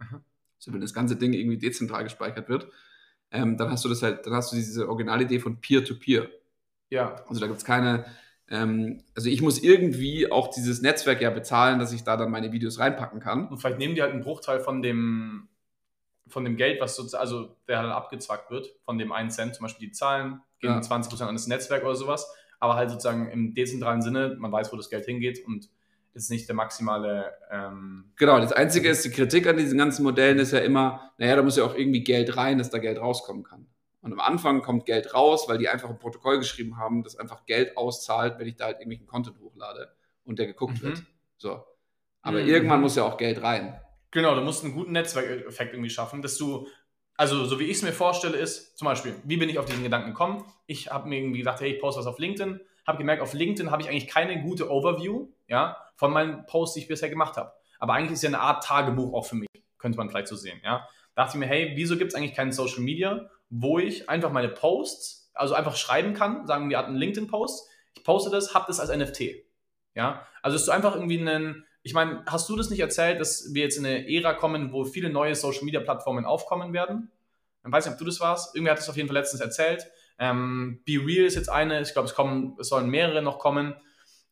Mhm. 0.00 0.20
So, 0.58 0.72
wenn 0.72 0.80
das 0.80 0.92
ganze 0.92 1.14
Ding 1.14 1.34
irgendwie 1.34 1.58
dezentral 1.58 2.02
gespeichert 2.02 2.48
wird, 2.48 2.66
ähm, 3.30 3.56
dann 3.56 3.70
hast 3.70 3.84
du 3.84 3.88
das 3.88 4.02
halt, 4.02 4.26
dann 4.26 4.34
hast 4.34 4.50
du 4.50 4.56
diese 4.56 4.88
Originalidee 4.88 5.38
von 5.38 5.60
Peer-to-Peer. 5.60 6.28
ja, 6.90 7.14
Also 7.28 7.40
da 7.40 7.46
gibt 7.46 7.58
es 7.58 7.64
keine, 7.64 8.06
ähm, 8.48 9.04
also 9.14 9.28
ich 9.28 9.40
muss 9.40 9.62
irgendwie 9.62 10.32
auch 10.32 10.48
dieses 10.48 10.82
Netzwerk 10.82 11.20
ja 11.20 11.30
bezahlen, 11.30 11.78
dass 11.78 11.92
ich 11.92 12.02
da 12.02 12.16
dann 12.16 12.32
meine 12.32 12.50
Videos 12.50 12.80
reinpacken 12.80 13.20
kann. 13.20 13.46
Und 13.46 13.58
vielleicht 13.58 13.78
nehmen 13.78 13.94
die 13.94 14.02
halt 14.02 14.12
einen 14.12 14.22
Bruchteil 14.22 14.58
von 14.58 14.82
dem, 14.82 15.48
von 16.26 16.44
dem 16.44 16.56
Geld, 16.56 16.80
was 16.80 16.96
sozusagen, 16.96 17.20
also 17.20 17.56
der 17.68 17.82
dann 17.82 17.92
abgezwackt 17.92 18.50
wird, 18.50 18.74
von 18.84 18.98
dem 18.98 19.12
einen 19.12 19.30
Cent, 19.30 19.54
zum 19.54 19.62
Beispiel 19.62 19.88
die 19.88 19.92
Zahlen, 19.92 20.40
gehen 20.58 20.70
Ja. 20.70 20.80
20% 20.80 21.22
an 21.22 21.36
das 21.36 21.46
Netzwerk 21.46 21.84
oder 21.84 21.94
sowas, 21.94 22.26
aber 22.64 22.76
halt 22.76 22.90
sozusagen 22.90 23.30
im 23.30 23.54
dezentralen 23.54 24.02
Sinne, 24.02 24.36
man 24.38 24.50
weiß, 24.52 24.72
wo 24.72 24.76
das 24.76 24.90
Geld 24.90 25.04
hingeht 25.06 25.44
und 25.46 25.68
ist 26.14 26.30
nicht 26.30 26.48
der 26.48 26.54
maximale, 26.54 27.32
ähm, 27.50 28.12
Genau, 28.16 28.38
das 28.38 28.52
Einzige 28.52 28.88
ist, 28.88 29.04
die 29.04 29.10
Kritik 29.10 29.46
an 29.46 29.56
diesen 29.56 29.78
ganzen 29.78 30.02
Modellen 30.04 30.38
ist 30.38 30.52
ja 30.52 30.60
immer, 30.60 31.12
naja, 31.18 31.36
da 31.36 31.42
muss 31.42 31.56
ja 31.56 31.64
auch 31.64 31.74
irgendwie 31.74 32.04
Geld 32.04 32.36
rein, 32.36 32.58
dass 32.58 32.70
da 32.70 32.78
Geld 32.78 32.98
rauskommen 33.00 33.42
kann. 33.42 33.66
Und 34.00 34.12
am 34.12 34.20
Anfang 34.20 34.60
kommt 34.62 34.86
Geld 34.86 35.14
raus, 35.14 35.48
weil 35.48 35.58
die 35.58 35.68
einfach 35.68 35.88
ein 35.90 35.98
Protokoll 35.98 36.38
geschrieben 36.38 36.76
haben, 36.76 37.02
das 37.02 37.16
einfach 37.16 37.46
Geld 37.46 37.76
auszahlt, 37.76 38.38
wenn 38.38 38.46
ich 38.46 38.56
da 38.56 38.66
halt 38.66 38.76
irgendwelchen 38.76 39.06
Content 39.06 39.38
hochlade 39.40 39.88
und 40.24 40.38
der 40.38 40.46
geguckt 40.46 40.74
Mhm. 40.82 40.86
wird. 40.88 41.02
So. 41.38 41.64
Aber 42.22 42.40
Mhm. 42.40 42.48
irgendwann 42.48 42.80
muss 42.80 42.96
ja 42.96 43.02
auch 43.04 43.16
Geld 43.16 43.42
rein. 43.42 43.80
Genau, 44.10 44.34
du 44.36 44.42
musst 44.42 44.62
einen 44.64 44.74
guten 44.74 44.92
Netzwerkeffekt 44.92 45.72
irgendwie 45.72 45.90
schaffen, 45.90 46.22
dass 46.22 46.36
du, 46.38 46.68
also 47.16 47.44
so 47.44 47.60
wie 47.60 47.64
ich 47.64 47.76
es 47.76 47.82
mir 47.82 47.92
vorstelle, 47.92 48.36
ist 48.36 48.76
zum 48.76 48.86
Beispiel, 48.86 49.14
wie 49.24 49.36
bin 49.36 49.48
ich 49.48 49.58
auf 49.58 49.66
diesen 49.66 49.82
Gedanken 49.82 50.10
gekommen? 50.10 50.44
Ich 50.66 50.90
habe 50.90 51.08
mir 51.08 51.18
irgendwie 51.18 51.38
gedacht, 51.38 51.60
hey, 51.60 51.74
ich 51.74 51.80
poste 51.80 52.00
was 52.00 52.06
auf 52.06 52.18
LinkedIn, 52.18 52.60
habe 52.86 52.98
gemerkt, 52.98 53.22
auf 53.22 53.32
LinkedIn 53.32 53.70
habe 53.70 53.82
ich 53.82 53.88
eigentlich 53.88 54.08
keine 54.08 54.42
gute 54.42 54.70
Overview, 54.70 55.28
ja, 55.48 55.76
von 55.96 56.12
meinen 56.12 56.46
Posts, 56.46 56.74
die 56.74 56.80
ich 56.80 56.88
bisher 56.88 57.08
gemacht 57.08 57.36
habe. 57.36 57.52
Aber 57.78 57.94
eigentlich 57.94 58.12
ist 58.12 58.22
ja 58.22 58.30
eine 58.30 58.40
Art 58.40 58.64
Tagebuch 58.64 59.14
auch 59.14 59.26
für 59.26 59.36
mich, 59.36 59.48
könnte 59.78 59.98
man 59.98 60.10
vielleicht 60.10 60.28
so 60.28 60.36
sehen, 60.36 60.60
ja. 60.64 60.88
Da 61.14 61.24
dachte 61.24 61.36
ich 61.36 61.40
mir, 61.40 61.46
hey, 61.46 61.72
wieso 61.76 61.96
gibt 61.96 62.10
es 62.10 62.14
eigentlich 62.16 62.34
keinen 62.34 62.52
Social 62.52 62.80
Media, 62.80 63.30
wo 63.48 63.78
ich 63.78 64.08
einfach 64.08 64.32
meine 64.32 64.48
Posts, 64.48 65.30
also 65.34 65.54
einfach 65.54 65.76
schreiben 65.76 66.14
kann, 66.14 66.46
sagen 66.46 66.68
wir, 66.68 66.84
einen 66.84 66.96
LinkedIn-Post, 66.96 67.68
ich 67.96 68.02
poste 68.02 68.30
das, 68.30 68.54
habe 68.54 68.64
das 68.66 68.80
als 68.80 68.94
NFT, 68.94 69.44
ja. 69.94 70.26
Also, 70.42 70.56
dass 70.56 70.66
du 70.66 70.72
einfach 70.72 70.94
irgendwie 70.94 71.20
einen, 71.20 71.64
ich 71.84 71.92
meine, 71.92 72.24
hast 72.26 72.48
du 72.48 72.56
das 72.56 72.70
nicht 72.70 72.80
erzählt, 72.80 73.20
dass 73.20 73.52
wir 73.52 73.62
jetzt 73.62 73.76
in 73.76 73.84
eine 73.84 74.10
Ära 74.10 74.32
kommen, 74.32 74.72
wo 74.72 74.84
viele 74.84 75.10
neue 75.10 75.34
Social 75.34 75.64
Media 75.64 75.80
Plattformen 75.80 76.24
aufkommen 76.24 76.72
werden? 76.72 77.10
Ich 77.64 77.70
weiß 77.70 77.84
nicht, 77.84 77.92
ob 77.92 77.98
du 77.98 78.06
das 78.06 78.20
warst. 78.20 78.56
Irgendwer 78.56 78.72
hat 78.72 78.80
es 78.80 78.88
auf 78.88 78.96
jeden 78.96 79.06
Fall 79.06 79.18
letztens 79.18 79.42
erzählt. 79.42 79.86
Ähm, 80.18 80.80
Be 80.86 80.94
Real 80.94 81.26
ist 81.26 81.34
jetzt 81.34 81.50
eine. 81.50 81.82
Ich 81.82 81.92
glaube, 81.92 82.08
es 82.08 82.14
kommen, 82.14 82.56
es 82.58 82.68
sollen 82.68 82.88
mehrere 82.88 83.20
noch 83.20 83.38
kommen. 83.38 83.74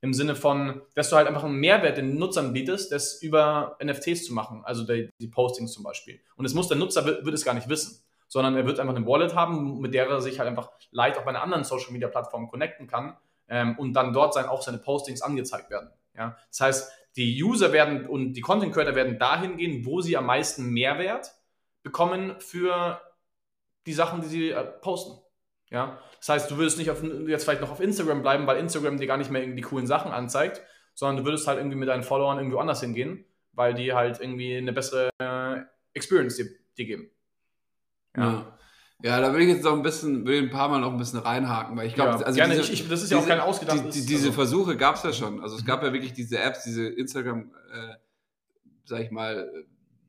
Im 0.00 0.14
Sinne 0.14 0.34
von, 0.34 0.80
dass 0.94 1.10
du 1.10 1.16
halt 1.16 1.28
einfach 1.28 1.44
einen 1.44 1.56
Mehrwert 1.56 1.98
den 1.98 2.18
Nutzern 2.18 2.54
bietest, 2.54 2.90
das 2.90 3.22
über 3.22 3.76
NFTs 3.84 4.24
zu 4.24 4.32
machen, 4.32 4.62
also 4.64 4.84
die, 4.84 5.10
die 5.20 5.28
Postings 5.28 5.72
zum 5.72 5.84
Beispiel. 5.84 6.20
Und 6.36 6.44
es 6.44 6.54
muss 6.54 6.66
der 6.68 6.76
Nutzer 6.76 7.04
wird, 7.04 7.28
es 7.28 7.44
gar 7.44 7.54
nicht 7.54 7.68
wissen, 7.68 8.02
sondern 8.26 8.56
er 8.56 8.66
wird 8.66 8.80
einfach 8.80 8.96
eine 8.96 9.06
Wallet 9.06 9.34
haben, 9.36 9.78
mit 9.80 9.94
der 9.94 10.08
er 10.08 10.20
sich 10.20 10.40
halt 10.40 10.48
einfach 10.48 10.70
leicht 10.90 11.18
auf 11.18 11.26
einer 11.26 11.42
anderen 11.42 11.62
Social 11.62 11.92
Media 11.92 12.08
Plattform 12.08 12.48
connecten 12.48 12.88
kann 12.88 13.16
ähm, 13.46 13.78
und 13.78 13.92
dann 13.92 14.12
dort 14.12 14.34
sein, 14.34 14.46
auch 14.46 14.62
seine 14.62 14.78
Postings 14.78 15.22
angezeigt 15.22 15.70
werden. 15.70 15.90
Ja? 16.16 16.36
Das 16.48 16.60
heißt, 16.60 16.92
die 17.16 17.42
User 17.42 17.72
werden 17.72 18.06
und 18.06 18.34
die 18.34 18.40
Content 18.40 18.72
Creator 18.72 18.94
werden 18.94 19.18
dahin 19.18 19.56
gehen, 19.56 19.84
wo 19.84 20.00
sie 20.00 20.16
am 20.16 20.26
meisten 20.26 20.70
Mehrwert 20.70 21.32
bekommen 21.82 22.36
für 22.38 23.00
die 23.86 23.92
Sachen, 23.92 24.20
die 24.20 24.28
sie 24.28 24.50
äh, 24.50 24.64
posten. 24.64 25.20
Ja? 25.70 25.98
Das 26.18 26.28
heißt, 26.28 26.50
du 26.50 26.56
würdest 26.56 26.78
nicht 26.78 26.90
auf, 26.90 27.02
jetzt 27.26 27.44
vielleicht 27.44 27.60
noch 27.60 27.70
auf 27.70 27.80
Instagram 27.80 28.22
bleiben, 28.22 28.46
weil 28.46 28.58
Instagram 28.58 28.98
dir 28.98 29.06
gar 29.06 29.16
nicht 29.16 29.30
mehr 29.30 29.46
die 29.46 29.62
coolen 29.62 29.86
Sachen 29.86 30.12
anzeigt, 30.12 30.62
sondern 30.94 31.18
du 31.18 31.24
würdest 31.24 31.46
halt 31.46 31.58
irgendwie 31.58 31.76
mit 31.76 31.88
deinen 31.88 32.02
Followern 32.02 32.38
irgendwo 32.38 32.58
anders 32.58 32.80
hingehen, 32.80 33.24
weil 33.52 33.74
die 33.74 33.92
halt 33.92 34.20
irgendwie 34.20 34.56
eine 34.56 34.72
bessere 34.72 35.10
äh, 35.18 35.62
Experience 35.94 36.36
dir, 36.36 36.46
dir 36.78 36.86
geben. 36.86 37.10
Ja. 38.16 38.22
ja. 38.22 38.58
Da 39.02 39.34
will 39.34 39.42
ich 39.42 39.48
jetzt 39.48 39.64
noch 39.64 39.72
ein 39.72 39.82
bisschen, 39.82 40.24
will 40.26 40.42
ein 40.42 40.50
paar 40.50 40.68
Mal 40.68 40.80
noch 40.80 40.92
ein 40.92 40.98
bisschen 40.98 41.18
reinhaken, 41.18 41.76
weil 41.76 41.86
ich 41.88 41.94
glaube, 41.94 42.10
Ja, 42.20 42.26
also 42.26 42.36
gerne. 42.36 42.54
diese- 42.56 42.72
Ich- 42.72 42.88
das 42.88 43.02
ist 43.02 43.10
ja 43.10 43.18
auch 43.18 43.26
kein 43.26 43.40
ausgedachtes- 43.40 43.92
Die, 43.94 44.00
die, 44.00 44.06
diese 44.06 44.26
also- 44.28 44.32
Versuche 44.32 44.76
gab 44.76 44.94
es 44.96 45.02
ja 45.02 45.12
schon. 45.12 45.40
Also 45.42 45.56
es 45.56 45.62
Mhm. 45.62 45.66
gab 45.66 45.82
ja 45.82 45.92
wirklich 45.92 46.12
diese 46.12 46.38
Apps, 46.38 46.62
diese 46.64 46.86
Instagram, 46.86 47.50
äh, 47.72 47.94
sag 48.84 49.00
ich 49.00 49.10
mal, 49.10 49.50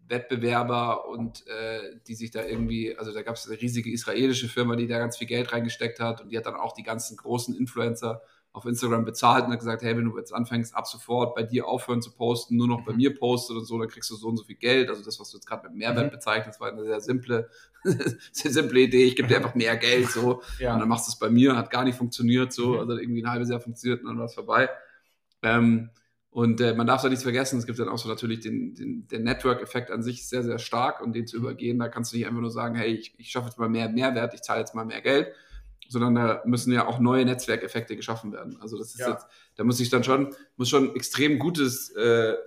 Wettbewerber 0.07 1.07
und 1.07 1.47
äh, 1.47 1.97
die 2.07 2.15
sich 2.15 2.29
da 2.29 2.43
irgendwie, 2.43 2.95
also 2.97 3.11
da 3.13 3.21
gab 3.23 3.35
es 3.35 3.47
eine 3.49 3.59
riesige 3.59 3.91
israelische 3.91 4.47
Firma, 4.47 4.75
die 4.75 4.85
da 4.87 4.99
ganz 4.99 5.17
viel 5.17 5.27
Geld 5.27 5.51
reingesteckt 5.53 5.99
hat 5.99 6.21
und 6.21 6.29
die 6.29 6.37
hat 6.37 6.45
dann 6.45 6.55
auch 6.55 6.73
die 6.73 6.83
ganzen 6.83 7.17
großen 7.17 7.55
Influencer 7.55 8.21
auf 8.53 8.65
Instagram 8.65 9.03
bezahlt 9.03 9.45
und 9.45 9.51
hat 9.51 9.59
gesagt, 9.59 9.81
hey, 9.81 9.97
wenn 9.97 10.05
du 10.05 10.15
jetzt 10.17 10.33
anfängst, 10.33 10.75
ab 10.75 10.85
sofort 10.87 11.33
bei 11.35 11.41
dir 11.43 11.67
aufhören 11.67 12.01
zu 12.03 12.11
posten, 12.11 12.55
nur 12.55 12.67
noch 12.67 12.85
bei 12.85 12.91
Mhm. 12.91 12.97
mir 12.97 13.15
postet 13.15 13.57
und 13.57 13.65
so, 13.65 13.79
dann 13.79 13.87
kriegst 13.89 14.09
du 14.11 14.15
so 14.15 14.27
und 14.27 14.37
so 14.37 14.43
viel 14.43 14.55
Geld. 14.57 14.89
Also 14.89 15.03
das, 15.03 15.19
was 15.19 15.31
du 15.31 15.37
jetzt 15.37 15.47
gerade 15.47 15.67
mit 15.67 15.75
Mehrwert 15.75 16.07
Mhm. 16.07 16.11
bezeichnest, 16.11 16.59
war 16.61 16.71
eine 16.71 16.83
sehr 16.85 17.01
simple, 17.01 17.49
sehr 18.31 18.51
simple 18.51 18.79
Idee. 18.81 19.05
Ich 19.05 19.15
gebe 19.15 19.27
dir 19.27 19.37
einfach 19.37 19.55
mehr 19.55 19.75
Geld 19.75 20.09
so. 20.11 20.41
Ja. 20.59 20.73
Und 20.75 20.79
dann 20.79 20.87
machst 20.87 21.07
du 21.07 21.11
es 21.11 21.19
bei 21.19 21.29
mir, 21.29 21.57
hat 21.57 21.71
gar 21.71 21.83
nicht 21.83 21.97
funktioniert 21.97 22.53
so, 22.53 22.73
Mhm. 22.73 22.79
also 22.79 22.97
irgendwie 22.97 23.23
ein 23.23 23.29
halbes 23.31 23.49
Jahr 23.49 23.59
funktioniert 23.59 24.01
und 24.01 24.07
dann 24.09 24.17
war 24.19 24.25
es 24.25 24.35
vorbei. 24.35 24.69
Ähm, 25.41 25.89
und 26.29 26.61
äh, 26.61 26.73
man 26.73 26.87
darf 26.87 27.01
da 27.03 27.09
nichts 27.09 27.23
vergessen, 27.23 27.59
es 27.59 27.65
gibt 27.67 27.77
dann 27.77 27.89
auch 27.89 27.97
so 27.99 28.09
natürlich 28.09 28.39
den, 28.39 28.73
den, 28.73 29.07
der 29.07 29.19
Network-Effekt 29.19 29.91
an 29.91 30.01
sich 30.01 30.27
sehr, 30.27 30.43
sehr 30.43 30.57
stark 30.57 31.01
und 31.01 31.13
den 31.13 31.27
zu 31.27 31.37
Mhm. 31.37 31.43
übergehen, 31.43 31.79
da 31.79 31.89
kannst 31.89 32.11
du 32.13 32.17
nicht 32.17 32.25
einfach 32.27 32.41
nur 32.41 32.49
sagen, 32.51 32.75
hey, 32.75 32.91
ich, 32.93 33.13
ich 33.19 33.29
schaffe 33.29 33.47
jetzt 33.47 33.59
mal 33.59 33.69
mehr 33.69 33.89
Mehrwert, 33.89 34.33
ich 34.33 34.41
zahle 34.41 34.59
jetzt 34.61 34.73
mal 34.73 34.85
mehr 34.85 35.01
Geld, 35.01 35.27
sondern 35.93 36.15
da 36.15 36.41
müssen 36.45 36.73
ja 36.73 36.85
auch 36.87 36.99
neue 36.99 37.23
Netzwerkeffekte 37.25 37.95
geschaffen 37.95 38.33
werden. 38.33 38.57
Also 38.61 38.77
das 38.77 38.89
ist 38.93 38.99
Ja. 38.99 39.11
jetzt, 39.11 39.25
da 39.55 39.63
muss 39.63 39.79
ich 39.79 39.89
dann 39.89 40.03
schon, 40.03 40.35
muss 40.57 40.67
schon 40.69 40.89
ein 40.89 40.95
extrem 40.95 41.39
gutes 41.39 41.89
äh, 41.95 42.31
äh, 42.31 42.37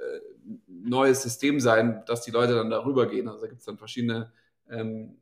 neues 0.69 1.23
System 1.23 1.59
sein, 1.61 2.03
dass 2.07 2.21
die 2.23 2.31
Leute 2.31 2.55
dann 2.55 2.69
darüber 2.71 3.07
gehen. 3.07 3.29
Also 3.29 3.41
da 3.41 3.47
gibt 3.49 3.61
es 3.61 3.67
dann 3.67 3.79
verschiedene 3.79 4.33
ähm, 4.69 5.17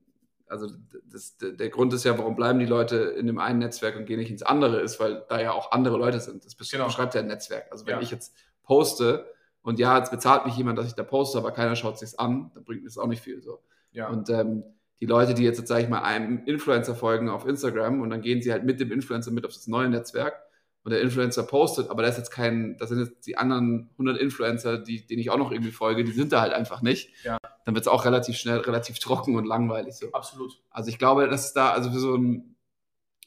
also 0.46 0.68
das, 1.06 1.36
der 1.38 1.70
Grund 1.70 1.92
ist 1.94 2.04
ja, 2.04 2.16
warum 2.18 2.36
bleiben 2.36 2.58
die 2.58 2.66
Leute 2.66 2.96
in 2.96 3.26
dem 3.26 3.38
einen 3.38 3.60
Netzwerk 3.60 3.96
und 3.96 4.04
gehen 4.04 4.18
nicht 4.18 4.30
ins 4.30 4.42
andere, 4.42 4.80
ist, 4.80 5.00
weil 5.00 5.24
da 5.28 5.40
ja 5.40 5.52
auch 5.52 5.72
andere 5.72 5.96
Leute 5.96 6.20
sind. 6.20 6.44
Das 6.44 6.54
Genau. 6.70 6.84
beschreibt 6.86 7.14
ja 7.14 7.20
ein 7.22 7.26
Netzwerk. 7.28 7.72
Also 7.72 7.86
wenn 7.86 7.94
Ja. 7.96 8.00
ich 8.02 8.10
jetzt 8.10 8.34
poste 8.62 9.26
und 9.62 9.78
ja, 9.78 9.96
jetzt 9.98 10.10
bezahlt 10.10 10.44
mich 10.44 10.54
jemand, 10.56 10.78
dass 10.78 10.86
ich 10.86 10.94
da 10.94 11.02
poste, 11.02 11.38
aber 11.38 11.50
keiner 11.52 11.74
schaut 11.76 11.98
sich's 11.98 12.14
an, 12.16 12.50
dann 12.54 12.62
bringt 12.64 12.82
mir 12.82 12.88
das 12.88 12.98
auch 12.98 13.06
nicht 13.06 13.22
viel 13.22 13.40
so. 13.40 13.62
ja. 13.92 14.08
Und 14.08 14.28
ähm, 14.28 14.64
die 15.00 15.06
Leute, 15.06 15.34
die 15.34 15.42
jetzt, 15.42 15.58
jetzt 15.58 15.68
sage 15.68 15.82
ich 15.82 15.88
mal, 15.88 16.02
einem 16.02 16.44
Influencer 16.46 16.94
folgen 16.94 17.28
auf 17.28 17.46
Instagram 17.46 18.00
und 18.00 18.10
dann 18.10 18.22
gehen 18.22 18.42
sie 18.42 18.52
halt 18.52 18.64
mit 18.64 18.80
dem 18.80 18.92
Influencer 18.92 19.30
mit 19.30 19.44
auf 19.44 19.52
das 19.52 19.66
neue 19.66 19.88
Netzwerk 19.88 20.40
und 20.84 20.90
der 20.90 21.00
Influencer 21.00 21.42
postet, 21.44 21.88
aber 21.88 22.02
da 22.02 22.08
ist 22.08 22.18
jetzt 22.18 22.30
kein, 22.30 22.76
das 22.78 22.90
sind 22.90 22.98
jetzt 22.98 23.26
die 23.26 23.38
anderen 23.38 23.88
100 23.92 24.18
Influencer, 24.18 24.78
die, 24.78 25.06
denen 25.06 25.20
ich 25.20 25.30
auch 25.30 25.38
noch 25.38 25.50
irgendwie 25.50 25.72
folge, 25.72 26.04
die 26.04 26.12
sind 26.12 26.30
da 26.32 26.42
halt 26.42 26.52
einfach 26.52 26.82
nicht. 26.82 27.10
Ja. 27.24 27.38
Dann 27.64 27.74
wird 27.74 27.86
es 27.86 27.88
auch 27.88 28.04
relativ 28.04 28.36
schnell, 28.36 28.58
relativ 28.58 28.98
trocken 28.98 29.34
und 29.36 29.46
langweilig 29.46 29.94
so. 29.94 30.12
Absolut. 30.12 30.60
Also 30.70 30.90
ich 30.90 30.98
glaube, 30.98 31.26
dass 31.28 31.46
es 31.46 31.52
da, 31.54 31.70
also 31.70 31.90
für 31.90 31.98
so 31.98 32.14
ein, 32.16 32.54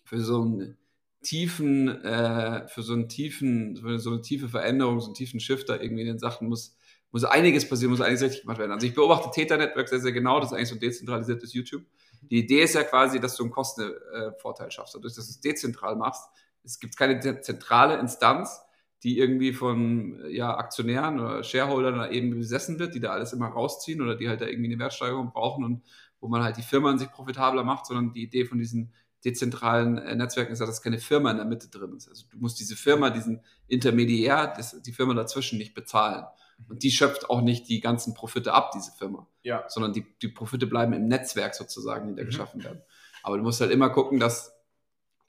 für 0.03 0.21
so 0.21 0.45
ein 0.45 0.77
tiefen, 1.23 1.89
äh, 2.03 2.67
für 2.67 2.83
so 2.83 2.93
einen 2.93 3.09
tiefen, 3.09 3.75
für 3.77 3.97
so 3.97 4.11
eine 4.11 4.21
tiefe 4.21 4.49
Veränderung, 4.49 4.99
so 4.99 5.07
einen 5.07 5.15
tiefen 5.15 5.39
Shifter 5.39 5.81
irgendwie 5.81 6.01
in 6.01 6.07
den 6.07 6.19
Sachen 6.19 6.47
muss, 6.47 6.77
muss 7.11 7.23
einiges 7.23 7.67
passieren, 7.67 7.91
muss 7.91 8.01
einiges 8.01 8.23
richtig 8.23 8.41
gemacht 8.41 8.59
werden. 8.59 8.71
Also 8.71 8.85
ich 8.85 8.93
beobachte 8.93 9.31
Täter-Network 9.31 9.87
sehr, 9.87 9.99
sehr 9.99 10.11
genau, 10.11 10.39
das 10.39 10.51
ist 10.51 10.57
eigentlich 10.57 10.69
so 10.69 10.75
ein 10.75 10.79
dezentralisiertes 10.79 11.53
YouTube. 11.53 11.83
Die 12.21 12.39
Idee 12.39 12.63
ist 12.63 12.75
ja 12.75 12.83
quasi, 12.83 13.19
dass 13.19 13.35
du 13.35 13.43
einen 13.43 13.51
Kostenvorteil 13.51 14.71
schaffst. 14.71 14.95
Dadurch, 14.95 15.15
dass 15.15 15.25
du 15.25 15.31
es 15.31 15.39
dezentral 15.39 15.95
machst, 15.95 16.23
es 16.63 16.79
gibt 16.79 16.97
keine 16.97 17.19
ze- 17.19 17.41
zentrale 17.41 17.97
Instanz, 17.97 18.61
die 19.03 19.19
irgendwie 19.19 19.53
von 19.53 20.19
ja, 20.27 20.57
Aktionären 20.57 21.19
oder 21.19 21.43
Shareholdern 21.43 21.99
da 21.99 22.09
eben 22.09 22.31
besessen 22.31 22.79
wird, 22.79 22.95
die 22.95 22.99
da 22.99 23.11
alles 23.11 23.31
immer 23.31 23.47
rausziehen 23.47 24.01
oder 24.01 24.15
die 24.15 24.27
halt 24.27 24.41
da 24.41 24.47
irgendwie 24.47 24.71
eine 24.71 24.79
Wertsteigerung 24.79 25.31
brauchen 25.31 25.63
und 25.63 25.83
wo 26.19 26.27
man 26.27 26.43
halt 26.43 26.57
die 26.57 26.63
Firma 26.63 26.89
an 26.89 26.97
sich 26.97 27.11
profitabler 27.11 27.63
macht, 27.63 27.85
sondern 27.85 28.11
die 28.11 28.23
Idee 28.23 28.45
von 28.45 28.57
diesen 28.57 28.91
dezentralen 29.23 29.97
äh, 29.99 30.15
Netzwerken 30.15 30.51
ist 30.53 30.59
ja, 30.59 30.65
dass 30.65 30.81
keine 30.81 30.99
Firma 30.99 31.29
in 31.31 31.37
der 31.37 31.45
Mitte 31.45 31.69
drin 31.69 31.93
ist. 31.95 32.09
Also 32.09 32.25
du 32.31 32.37
musst 32.37 32.59
diese 32.59 32.75
Firma, 32.75 33.11
diesen 33.11 33.41
Intermediär, 33.67 34.53
die 34.85 34.93
Firma 34.93 35.13
dazwischen 35.13 35.57
nicht 35.59 35.75
bezahlen. 35.75 36.25
Und 36.69 36.83
die 36.83 36.91
schöpft 36.91 37.29
auch 37.29 37.41
nicht 37.41 37.69
die 37.69 37.79
ganzen 37.79 38.13
Profite 38.13 38.53
ab, 38.53 38.71
diese 38.73 38.91
Firma 38.91 39.27
Ja. 39.43 39.63
sondern 39.67 39.93
die, 39.93 40.05
die 40.21 40.27
Profite 40.27 40.67
bleiben 40.67 40.93
im 40.93 41.07
Netzwerk 41.07 41.55
sozusagen, 41.55 42.07
die 42.09 42.15
da 42.15 42.23
Mhm. 42.23 42.27
geschaffen 42.27 42.63
werden. 42.63 42.81
Aber 43.23 43.37
du 43.37 43.43
musst 43.43 43.61
halt 43.61 43.71
immer 43.71 43.89
gucken, 43.89 44.19
dass 44.19 44.53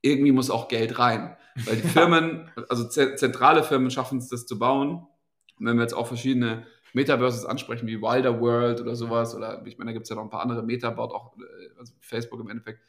irgendwie 0.03 0.33
muss 0.33 0.51
auch 0.51 0.68
Geld 0.68 0.99
rein. 0.99 1.37
Weil 1.64 1.76
die 1.76 1.83
Firmen, 1.89 2.51
also 2.68 2.89
ze- 2.89 3.14
zentrale 3.16 3.62
Firmen 3.64 3.91
schaffen 3.91 4.18
es, 4.18 4.29
das 4.29 4.47
zu 4.47 4.59
bauen. 4.59 5.07
Und 5.59 5.66
wenn 5.66 5.76
wir 5.76 5.83
jetzt 5.83 5.95
auch 5.95 6.07
verschiedene 6.07 6.66
Metaverses 6.93 7.45
ansprechen, 7.45 7.87
wie 7.87 8.01
Wilder 8.01 8.41
World 8.41 8.81
oder 8.81 8.95
sowas, 8.97 9.35
oder 9.35 9.64
ich 9.66 9.76
meine, 9.79 9.91
da 9.91 9.93
gibt 9.93 10.05
es 10.05 10.11
ja 10.11 10.16
noch 10.16 10.22
ein 10.22 10.31
paar 10.31 10.43
andere 10.43 10.62
Meta, 10.62 10.91
baut 10.91 11.12
auch, 11.12 11.37
äh, 11.37 11.79
also 11.79 11.93
Facebook 12.01 12.41
im 12.41 12.49
Endeffekt, 12.49 12.81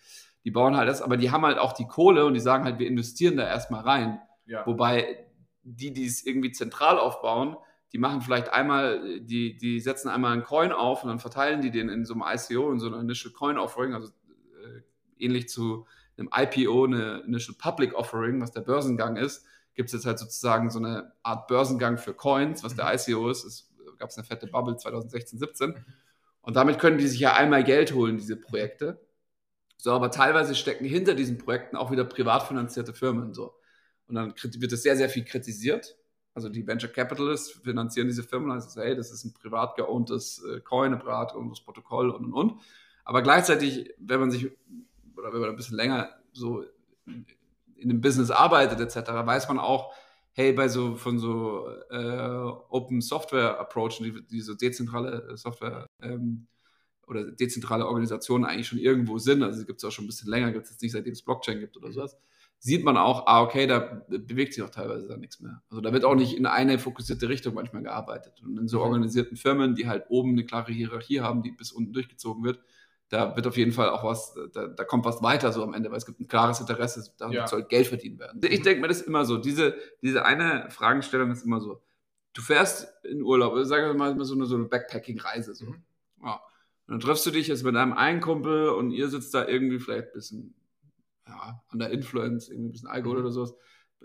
die 0.45 0.51
bauen 0.51 0.77
halt 0.77 0.87
das, 0.87 1.01
aber 1.01 1.17
die 1.17 1.31
haben 1.31 1.45
halt 1.45 1.57
auch 1.57 1.73
die 1.73 1.85
Kohle 1.87 2.25
und 2.25 2.33
die 2.33 2.39
sagen 2.39 2.63
halt, 2.63 2.79
wir 2.79 2.87
investieren 2.87 3.35
da 3.37 3.45
erstmal 3.47 3.81
rein. 3.81 4.21
Ja. 4.45 4.65
Wobei 4.65 5.25
die, 5.63 5.91
die 5.91 6.05
es 6.05 6.25
irgendwie 6.25 6.51
zentral 6.51 6.97
aufbauen, 6.97 7.57
die 7.91 7.97
machen 7.97 8.21
vielleicht 8.21 8.49
einmal, 8.49 9.19
die, 9.19 9.57
die 9.57 9.79
setzen 9.79 10.09
einmal 10.09 10.33
einen 10.33 10.43
Coin 10.43 10.71
auf 10.71 11.03
und 11.03 11.09
dann 11.09 11.19
verteilen 11.19 11.61
die 11.61 11.71
den 11.71 11.89
in 11.89 12.05
so 12.05 12.13
einem 12.13 12.23
ICO, 12.25 12.71
in 12.71 12.79
so 12.79 12.87
einer 12.87 12.99
Initial 12.99 13.33
Coin 13.33 13.57
Offering, 13.57 13.93
also 13.93 14.09
äh, 14.09 14.81
ähnlich 15.17 15.49
zu 15.49 15.87
einem 16.17 16.29
IPO, 16.35 16.85
eine 16.85 17.23
Initial 17.25 17.55
Public 17.57 17.93
Offering, 17.95 18.41
was 18.41 18.51
der 18.51 18.61
Börsengang 18.61 19.15
ist, 19.15 19.45
gibt 19.73 19.87
es 19.87 19.93
jetzt 19.93 20.05
halt 20.05 20.19
sozusagen 20.19 20.69
so 20.69 20.79
eine 20.79 21.13
Art 21.23 21.47
Börsengang 21.47 21.97
für 21.97 22.13
Coins, 22.13 22.63
was 22.63 22.75
der 22.75 22.93
ICO 22.93 23.29
ist. 23.29 23.45
Es 23.45 23.71
gab 23.97 24.11
eine 24.15 24.25
fette 24.25 24.47
Bubble 24.47 24.75
2016, 24.75 25.39
17. 25.39 25.75
Und 26.41 26.55
damit 26.55 26.79
können 26.79 26.97
die 26.97 27.07
sich 27.07 27.19
ja 27.19 27.33
einmal 27.35 27.63
Geld 27.63 27.93
holen, 27.93 28.17
diese 28.17 28.35
Projekte. 28.35 28.99
So, 29.77 29.91
aber 29.93 30.11
teilweise 30.11 30.55
stecken 30.55 30.85
hinter 30.85 31.13
diesen 31.13 31.37
Projekten 31.37 31.77
auch 31.77 31.91
wieder 31.91 32.03
privat 32.03 32.43
finanzierte 32.43 32.93
Firmen. 32.93 33.33
So. 33.33 33.53
Und 34.07 34.15
dann 34.15 34.33
wird 34.35 34.71
es 34.73 34.83
sehr, 34.83 34.97
sehr 34.97 35.09
viel 35.09 35.23
kritisiert. 35.23 35.95
Also 36.39 36.47
die 36.47 36.65
Venture 36.65 36.89
Capitalists 36.89 37.51
finanzieren 37.51 38.07
diese 38.07 38.23
Firmen, 38.23 38.49
also 38.49 38.69
so, 38.69 38.81
hey, 38.81 38.95
das 38.95 39.11
ist 39.11 39.25
ein 39.25 39.33
privat 39.33 39.75
geowntes 39.75 40.41
äh, 40.43 40.61
Coin, 40.61 40.93
ein 40.93 40.99
privat 40.99 41.33
geowntes 41.33 41.59
Protokoll 41.59 42.09
und 42.09 42.23
und 42.23 42.33
und. 42.33 42.61
Aber 43.03 43.21
gleichzeitig, 43.21 43.93
wenn 43.97 44.21
man 44.21 44.31
sich, 44.31 44.49
oder 45.17 45.33
wenn 45.33 45.41
man 45.41 45.49
ein 45.49 45.57
bisschen 45.57 45.75
länger 45.75 46.09
so 46.31 46.63
in, 47.05 47.89
dem 47.89 47.99
Business 47.99 48.31
arbeitet, 48.31 48.79
etc., 48.79 49.09
weiß 49.09 49.49
man 49.49 49.59
auch, 49.59 49.93
hey, 50.31 50.53
bei 50.53 50.69
so 50.69 50.95
von 50.95 51.19
so 51.19 51.67
äh, 51.89 52.51
Open 52.69 53.01
Software 53.01 53.59
Approachen, 53.59 54.05
die, 54.05 54.25
die 54.25 54.39
so 54.39 54.53
dezentrale 54.53 55.35
Software 55.35 55.87
ähm, 56.01 56.47
oder 57.05 57.31
dezentrale 57.31 57.85
Organisationen 57.85 58.45
eigentlich 58.45 58.67
schon 58.67 58.79
irgendwo 58.79 59.17
sind, 59.17 59.43
also 59.43 59.65
gibt 59.65 59.79
es 59.79 59.83
auch 59.83 59.91
schon 59.91 60.05
ein 60.05 60.07
bisschen 60.07 60.29
länger, 60.29 60.53
gibt 60.53 60.65
es 60.65 60.71
jetzt 60.71 60.81
nicht 60.81 60.93
seitdem 60.93 61.11
es 61.11 61.21
Blockchain 61.21 61.59
gibt 61.59 61.75
oder 61.75 61.91
sowas, 61.91 62.17
sieht 62.59 62.83
man 62.83 62.97
auch, 62.97 63.25
ah, 63.27 63.41
okay, 63.41 63.67
da 63.67 64.03
bewegt 64.09 64.53
sich 64.53 64.63
auch 64.63 64.69
teilweise 64.69 65.07
dann 65.07 65.21
nichts 65.21 65.39
mehr. 65.39 65.61
Also 65.69 65.81
da 65.81 65.93
wird 65.93 66.03
auch 66.03 66.15
nicht 66.15 66.35
in 66.35 66.45
eine 66.45 66.77
fokussierte 66.77 67.29
Richtung 67.29 67.53
manchmal 67.53 67.83
gearbeitet. 67.83 68.41
Und 68.43 68.57
in 68.57 68.67
so 68.67 68.81
organisierten 68.81 69.37
Firmen, 69.37 69.75
die 69.75 69.87
halt 69.87 70.05
oben 70.09 70.31
eine 70.31 70.45
klare 70.45 70.71
Hierarchie 70.71 71.21
haben, 71.21 71.41
die 71.41 71.51
bis 71.51 71.71
unten 71.71 71.93
durchgezogen 71.93 72.43
wird, 72.43 72.59
da 73.07 73.35
wird 73.35 73.47
auf 73.47 73.57
jeden 73.57 73.71
Fall 73.71 73.89
auch 73.89 74.03
was, 74.03 74.35
da, 74.53 74.67
da 74.67 74.83
kommt 74.83 75.05
was 75.05 75.23
weiter 75.23 75.51
so 75.51 75.63
am 75.63 75.73
Ende, 75.73 75.89
weil 75.89 75.97
es 75.97 76.05
gibt 76.05 76.19
ein 76.19 76.27
klares 76.27 76.59
Interesse, 76.59 77.09
da 77.17 77.31
Ja. 77.31 77.47
soll 77.47 77.63
Geld 77.63 77.87
verdient 77.87 78.19
werden. 78.19 78.39
Ich 78.43 78.61
denke 78.61 78.81
mir 78.81 78.87
das 78.87 79.01
ist 79.01 79.07
immer 79.07 79.25
so, 79.25 79.37
diese, 79.37 79.75
diese 80.01 80.25
eine 80.25 80.69
Fragestellung 80.69 81.31
ist 81.31 81.43
immer 81.45 81.59
so, 81.61 81.81
du 82.33 82.41
fährst 82.41 82.87
in 83.05 83.23
Urlaub, 83.23 83.53
also 83.53 83.63
sagen 83.63 83.87
wir 83.87 83.93
mal 83.95 84.23
so 84.25 84.35
eine, 84.35 84.45
so 84.45 84.55
eine 84.55 84.65
Backpacking-Reise, 84.65 85.55
so. 85.55 85.65
Mhm. 85.65 85.83
Ja. 86.23 86.33
Und 86.87 86.93
dann 86.93 86.99
triffst 86.99 87.25
du 87.25 87.31
dich 87.31 87.47
jetzt 87.47 87.63
mit 87.63 87.75
einem 87.75 87.93
einen 87.93 88.19
Kumpel 88.19 88.69
und 88.69 88.91
ihr 88.91 89.07
sitzt 89.09 89.33
da 89.33 89.47
irgendwie 89.47 89.79
vielleicht 89.79 90.07
ein 90.07 90.13
bisschen 90.13 90.53
ja, 91.29 91.61
an 91.69 91.79
der 91.79 91.91
Influence, 91.91 92.49
irgendwie 92.49 92.69
ein 92.69 92.71
bisschen 92.71 92.89
Alkohol 92.89 93.17
Mhm. 93.17 93.23
oder 93.23 93.31
sowas, 93.31 93.53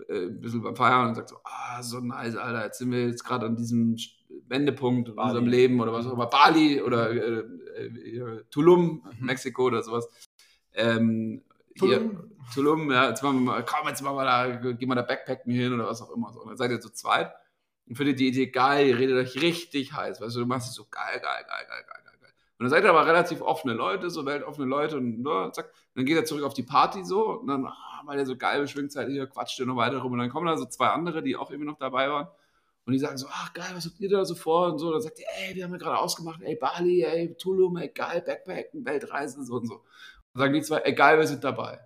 äh, 0.07 0.25
ein 0.27 0.39
bisschen 0.41 0.61
beim 0.61 0.75
Feiern 0.75 1.09
und 1.09 1.15
sagt 1.15 1.29
so, 1.29 1.37
ah, 1.43 1.81
so 1.83 1.99
nice, 1.99 2.35
Alter, 2.35 2.63
jetzt 2.65 2.77
sind 2.79 2.91
wir 2.91 3.07
jetzt 3.07 3.23
gerade 3.23 3.45
an 3.45 3.55
diesem 3.55 3.97
Wendepunkt 4.47 5.09
in 5.09 5.15
Bali. 5.15 5.29
unserem 5.29 5.47
Leben 5.47 5.79
oder 5.81 5.91
was 5.93 6.05
auch 6.05 6.13
immer, 6.13 6.27
Bali 6.27 6.81
oder 6.81 7.09
äh, 7.11 7.39
äh, 7.85 8.43
Tulum, 8.51 9.03
Mhm. 9.19 9.25
Mexiko 9.25 9.65
oder 9.65 9.81
sowas. 9.83 10.07
Ähm, 10.73 11.43
Tulum. 11.77 12.11
Hier, 12.11 12.29
Tulum, 12.53 12.91
ja, 12.91 13.09
jetzt 13.09 13.23
machen 13.23 13.37
wir 13.39 13.51
mal, 13.51 13.65
komm, 13.65 13.87
jetzt 13.87 14.01
machen 14.01 14.17
wir 14.17 14.25
da, 14.25 14.55
gehen 14.73 14.87
wir 14.89 14.95
da 14.95 15.01
Backpacken 15.01 15.51
hin 15.51 15.73
oder 15.73 15.87
was 15.87 16.01
auch 16.01 16.11
immer. 16.15 16.31
So. 16.31 16.41
Und 16.41 16.49
dann 16.49 16.57
seid 16.57 16.71
ihr 16.71 16.79
zu 16.79 16.89
zweit 16.91 17.33
und 17.87 17.95
findet 17.95 18.19
die 18.19 18.27
Idee 18.27 18.47
geil, 18.47 18.87
ihr 18.87 18.97
redet 18.97 19.17
euch 19.17 19.41
richtig 19.41 19.93
heiß, 19.93 20.21
weißt 20.21 20.35
du, 20.35 20.41
du 20.41 20.45
machst 20.45 20.69
es 20.69 20.75
so 20.75 20.85
geil, 20.89 21.19
geil, 21.21 21.45
geil, 21.47 21.65
geil, 21.67 21.85
geil, 21.87 22.03
geil. 22.21 22.24
Und 22.57 22.63
dann 22.63 22.69
seid 22.69 22.83
ihr 22.85 22.89
aber 22.89 23.05
relativ 23.05 23.41
offene 23.41 23.73
Leute, 23.73 24.09
so 24.09 24.25
weltoffene 24.25 24.67
Leute 24.67 24.95
und 24.97 25.25
ja, 25.25 25.51
zack, 25.51 25.65
und 25.65 25.95
dann 25.95 26.05
geht 26.05 26.15
er 26.15 26.23
zurück 26.23 26.43
auf 26.43 26.53
die 26.53 26.63
Party 26.63 27.03
so 27.03 27.39
und 27.39 27.47
dann, 27.47 27.65
ah, 27.65 28.01
weil 28.05 28.17
er 28.17 28.25
so 28.25 28.37
geil 28.37 28.61
beschwingt 28.61 28.93
seid, 28.93 29.09
hier 29.09 29.27
quatscht 29.27 29.59
ihr 29.59 29.65
noch 29.65 29.75
weiter 29.75 29.97
rum 29.97 30.13
und 30.13 30.19
dann 30.19 30.29
kommen 30.29 30.45
da 30.47 30.55
so 30.55 30.65
zwei 30.65 30.87
andere, 30.87 31.21
die 31.21 31.35
auch 31.35 31.51
irgendwie 31.51 31.69
noch 31.69 31.77
dabei 31.77 32.09
waren 32.09 32.29
und 32.85 32.93
die 32.93 32.99
sagen 32.99 33.17
so, 33.17 33.27
ach 33.29 33.51
geil, 33.53 33.71
was 33.73 33.85
habt 33.85 33.99
ihr 33.99 34.09
da 34.09 34.23
so 34.23 34.35
vor 34.35 34.71
und 34.71 34.79
so, 34.79 34.91
dann 34.91 35.01
sagt 35.01 35.19
ihr, 35.19 35.25
ey, 35.37 35.55
wir 35.55 35.63
haben 35.63 35.71
ja 35.71 35.79
gerade 35.79 35.97
ausgemacht, 35.97 36.41
ey, 36.43 36.55
Bali, 36.55 37.03
ey, 37.03 37.35
Tulum, 37.35 37.77
ey, 37.77 37.89
geil, 37.89 38.21
Backpacken, 38.25 38.85
Weltreisen, 38.85 39.43
so 39.43 39.55
und 39.55 39.67
so. 39.67 39.75
Und 40.33 40.39
sagen 40.39 40.53
die 40.53 40.61
zwei, 40.61 40.77
ey, 40.77 40.93
geil, 40.93 41.17
wir 41.17 41.27
sind 41.27 41.43
dabei. 41.43 41.79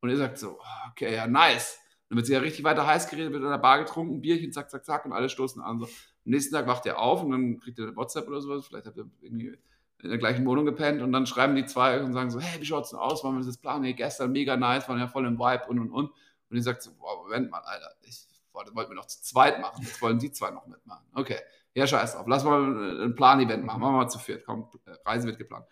Und 0.00 0.10
ihr 0.10 0.16
sagt 0.16 0.38
so, 0.38 0.60
ah, 0.62 0.90
okay, 0.90 1.14
ja, 1.14 1.26
nice. 1.26 1.78
Dann 2.08 2.16
wird 2.16 2.26
sie 2.26 2.34
ja 2.34 2.38
richtig 2.38 2.64
weiter 2.64 2.86
heiß 2.86 3.08
geredet, 3.08 3.32
wird 3.32 3.42
in 3.42 3.50
der 3.50 3.58
Bar 3.58 3.80
getrunken, 3.80 4.20
Bierchen, 4.20 4.52
zack, 4.52 4.70
zack, 4.70 4.84
zack, 4.84 5.04
und 5.06 5.12
alle 5.12 5.28
stoßen 5.28 5.60
an. 5.60 5.80
So. 5.80 5.86
Am 5.86 5.90
nächsten 6.24 6.54
Tag 6.54 6.66
wacht 6.68 6.86
ihr 6.86 6.98
auf 6.98 7.22
und 7.24 7.32
dann 7.32 7.58
kriegt 7.58 7.78
ihr 7.78 7.86
eine 7.86 7.96
WhatsApp 7.96 8.28
oder 8.28 8.40
sowas, 8.40 8.66
vielleicht 8.66 8.86
habt 8.86 8.96
ihr 8.96 9.10
irgendwie 9.20 9.58
in 10.02 10.10
der 10.10 10.18
gleichen 10.18 10.44
Wohnung 10.46 10.64
gepennt 10.64 11.00
und 11.00 11.12
dann 11.12 11.26
schreiben 11.26 11.54
die 11.54 11.64
zwei 11.64 12.00
und 12.00 12.12
sagen 12.12 12.30
so, 12.30 12.40
hey, 12.40 12.60
wie 12.60 12.64
schaut's 12.64 12.90
denn 12.90 12.98
aus? 12.98 13.22
Wollen 13.22 13.38
wir 13.38 13.44
das 13.44 13.58
planen? 13.58 13.84
Hey, 13.84 13.94
gestern 13.94 14.32
mega 14.32 14.56
nice, 14.56 14.88
waren 14.88 14.98
ja 14.98 15.08
voll 15.08 15.26
im 15.26 15.38
Vibe 15.38 15.64
und 15.68 15.78
und 15.78 15.90
und. 15.90 16.10
Und 16.50 16.56
ihr 16.56 16.62
sagt 16.62 16.82
so, 16.82 16.92
boah, 16.98 17.22
Moment 17.22 17.50
mal, 17.50 17.60
Alter, 17.60 17.94
ich 18.02 18.26
das 18.64 18.74
wollten 18.74 18.90
wir 18.90 18.96
noch 18.96 19.06
zu 19.06 19.22
zweit 19.22 19.60
machen. 19.60 19.82
Jetzt 19.82 20.02
wollen 20.02 20.18
die 20.18 20.30
zwei 20.30 20.50
noch 20.50 20.66
mitmachen. 20.66 21.04
Okay, 21.14 21.38
ja, 21.74 21.86
scheiß 21.86 22.14
drauf. 22.14 22.26
Lass 22.28 22.44
mal 22.44 23.04
ein 23.04 23.14
Plan-Event 23.14 23.64
machen. 23.64 23.80
Machen 23.80 23.94
wir 23.94 23.98
mal 23.98 24.08
zu 24.08 24.18
viert. 24.18 24.44
Komm, 24.44 24.68
äh, 24.84 24.92
Reise 25.06 25.26
wird 25.26 25.38
geplant. 25.38 25.64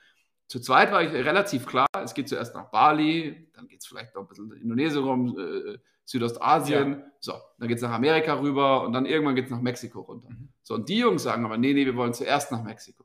Zu 0.47 0.61
zweit 0.61 0.91
war 0.91 1.03
ich 1.03 1.13
relativ 1.13 1.67
klar, 1.67 1.87
es 2.03 2.13
geht 2.13 2.29
zuerst 2.29 2.55
nach 2.57 2.71
Bali, 2.71 3.49
dann 3.55 3.69
geht 3.69 3.83
es 3.83 3.87
vielleicht 3.87 4.17
noch 4.17 4.23
ein 4.23 4.29
bisschen 4.29 4.51
in 4.51 4.63
Indonesien 4.63 5.05
rum, 5.05 5.39
äh, 5.39 5.79
Südostasien, 6.05 7.05
so, 7.21 7.35
dann 7.59 7.69
geht 7.69 7.77
es 7.77 7.85
nach 7.85 7.93
Amerika 7.93 8.35
rüber 8.41 8.83
und 8.83 8.93
dann 8.93 9.07
irgendwann 9.07 9.37
geht 9.37 9.45
es 9.45 9.51
nach 9.53 9.61
Mexiko 9.61 10.01
runter. 10.01 10.29
Mhm. 10.29 10.49
So, 10.63 10.75
und 10.75 10.89
die 10.89 10.99
Jungs 10.99 11.23
sagen 11.23 11.45
aber, 11.45 11.57
nee, 11.57 11.73
nee, 11.73 11.87
wir 11.87 11.95
wollen 11.95 12.13
zuerst 12.15 12.51
nach 12.51 12.65
Mexiko. 12.65 13.05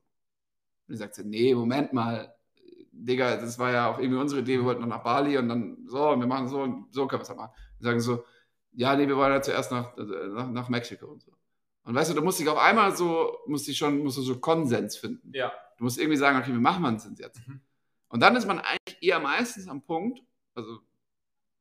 Und 0.88 0.94
die 0.94 0.98
sagt 0.98 1.16
sie, 1.16 1.24
nee, 1.24 1.54
Moment 1.56 1.94
mal, 1.94 2.34
Digga, 2.92 3.38
das 3.38 3.60
war 3.60 3.72
ja 3.72 3.92
auch 3.92 4.00
irgendwie 4.00 4.20
unsere 4.20 4.42
Idee, 4.42 4.58
wir 4.58 4.66
wollten 4.66 4.82
noch 4.82 4.88
nach 4.88 5.04
Bali 5.04 5.38
und 5.38 5.50
dann 5.50 5.78
so, 5.88 6.10
und 6.10 6.20
wir 6.20 6.28
machen 6.28 6.48
so 6.48 6.62
und 6.62 6.94
so 6.94 7.08
können 7.08 7.20
wir 7.20 7.24
es 7.24 7.30
halt 7.30 7.40
machen. 7.40 7.52
Die 7.80 7.84
sagen 7.84 8.00
so, 8.00 8.24
ja, 8.72 8.96
nee, 8.96 9.08
wir 9.08 9.18
wollen 9.18 9.34
ja 9.34 9.42
zuerst 9.42 9.72
nach, 9.72 9.98
äh, 9.98 10.04
nach, 10.30 10.50
nach 10.50 10.70
Mexiko 10.70 11.08
und 11.08 11.22
so. 11.22 11.32
Und 11.84 11.94
weißt 11.94 12.12
du, 12.12 12.16
du 12.16 12.22
musst 12.22 12.40
dich 12.40 12.48
auf 12.50 12.58
einmal 12.58 12.96
so, 12.96 13.38
musst 13.48 13.68
dich 13.68 13.78
schon, 13.78 14.00
musst 14.00 14.18
du 14.18 14.22
so 14.22 14.40
Konsens 14.40 14.98
finden. 14.98 15.32
Ja. 15.34 15.52
Du 15.78 15.84
musst 15.84 16.00
irgendwie 16.00 16.18
sagen, 16.18 16.38
okay, 16.40 16.54
wie 16.54 16.60
machen 16.60 16.82
wir 16.84 16.96
es 16.96 17.08
jetzt? 17.18 17.48
Mhm. 17.48 17.62
Und 18.08 18.20
dann 18.22 18.36
ist 18.36 18.48
man 18.48 18.60
eigentlich 18.60 18.98
eher 19.02 19.20
meistens 19.20 19.68
am 19.68 19.82
Punkt, 19.82 20.22
also 20.54 20.80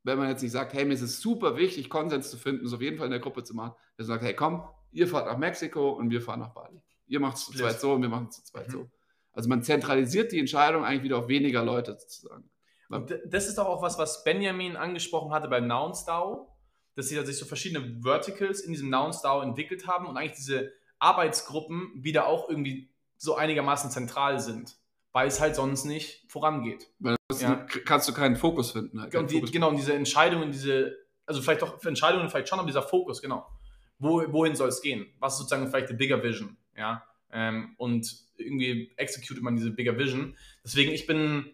wenn 0.04 0.18
man 0.18 0.28
jetzt 0.28 0.42
nicht 0.42 0.52
sagt, 0.52 0.72
hey, 0.74 0.84
mir 0.84 0.94
ist 0.94 1.02
es 1.02 1.20
super 1.20 1.56
wichtig, 1.56 1.90
Konsens 1.90 2.30
zu 2.30 2.36
finden, 2.36 2.64
es 2.64 2.72
auf 2.72 2.80
jeden 2.80 2.96
Fall 2.98 3.06
in 3.06 3.10
der 3.10 3.20
Gruppe 3.20 3.42
zu 3.42 3.54
machen, 3.54 3.74
der 3.98 4.04
sagt, 4.04 4.22
hey, 4.22 4.34
komm, 4.34 4.62
ihr 4.92 5.08
fahrt 5.08 5.26
nach 5.26 5.38
Mexiko 5.38 5.90
und 5.90 6.10
wir 6.10 6.20
fahren 6.20 6.40
nach 6.40 6.50
Bali. 6.52 6.80
Ihr 7.06 7.20
macht 7.20 7.36
es 7.36 7.46
zu 7.46 7.52
zweit 7.52 7.80
so 7.80 7.94
und 7.94 8.02
wir 8.02 8.08
machen 8.08 8.28
es 8.28 8.36
zu 8.36 8.44
zweit 8.44 8.68
Mhm. 8.68 8.72
so. 8.72 8.90
Also 9.34 9.48
man 9.48 9.62
zentralisiert 9.62 10.32
die 10.32 10.38
Entscheidung 10.38 10.84
eigentlich 10.84 11.02
wieder 11.02 11.18
auf 11.18 11.28
weniger 11.28 11.62
Leute 11.64 11.96
sozusagen. 11.98 12.48
Und 12.88 13.12
das 13.26 13.48
ist 13.48 13.58
doch 13.58 13.66
auch 13.66 13.82
was, 13.82 13.98
was 13.98 14.22
Benjamin 14.24 14.76
angesprochen 14.76 15.32
hatte 15.32 15.48
bei 15.48 15.60
Nouns 15.60 16.04
DAO, 16.04 16.54
dass 16.94 17.08
sie 17.08 17.20
sich 17.24 17.36
so 17.38 17.44
verschiedene 17.44 18.00
Verticals 18.02 18.60
in 18.60 18.72
diesem 18.72 18.88
Nouns 18.90 19.20
DAO 19.22 19.42
entwickelt 19.42 19.88
haben 19.88 20.06
und 20.06 20.16
eigentlich 20.16 20.36
diese 20.36 20.70
Arbeitsgruppen 21.00 21.90
wieder 21.96 22.26
auch 22.26 22.48
irgendwie 22.48 22.90
so 23.16 23.34
einigermaßen 23.34 23.90
zentral 23.90 24.38
sind, 24.38 24.76
weil 25.12 25.26
es 25.28 25.40
halt 25.40 25.56
sonst 25.56 25.84
nicht 25.84 26.24
vorangeht. 26.30 26.88
Weil 26.98 27.16
Ja. 27.40 27.66
kannst 27.84 28.08
du 28.08 28.12
keinen 28.12 28.36
Fokus 28.36 28.72
finden. 28.72 29.00
Halt, 29.00 29.12
keinen 29.12 29.22
Und 29.22 29.30
die, 29.30 29.36
Fokus. 29.36 29.52
genau, 29.52 29.70
und 29.70 29.76
diese 29.76 29.94
Entscheidungen, 29.94 30.52
diese, 30.52 30.96
also 31.26 31.42
vielleicht 31.42 31.62
doch 31.62 31.80
für 31.80 31.88
Entscheidungen 31.88 32.28
vielleicht 32.28 32.48
schon, 32.48 32.58
aber 32.58 32.66
dieser 32.68 32.82
Fokus, 32.82 33.20
genau. 33.22 33.46
Wo, 33.98 34.22
wohin 34.32 34.54
soll 34.54 34.68
es 34.68 34.82
gehen? 34.82 35.06
Was 35.18 35.34
ist 35.34 35.38
sozusagen 35.40 35.68
vielleicht 35.68 35.90
die 35.90 35.94
bigger 35.94 36.22
vision? 36.22 36.56
Ja. 36.76 37.02
Ähm, 37.32 37.74
und 37.78 38.23
irgendwie 38.36 38.92
execute 38.96 39.40
man 39.42 39.56
diese 39.56 39.70
bigger 39.70 39.98
vision. 39.98 40.36
Deswegen, 40.64 40.92
ich 40.92 41.06
bin, 41.06 41.46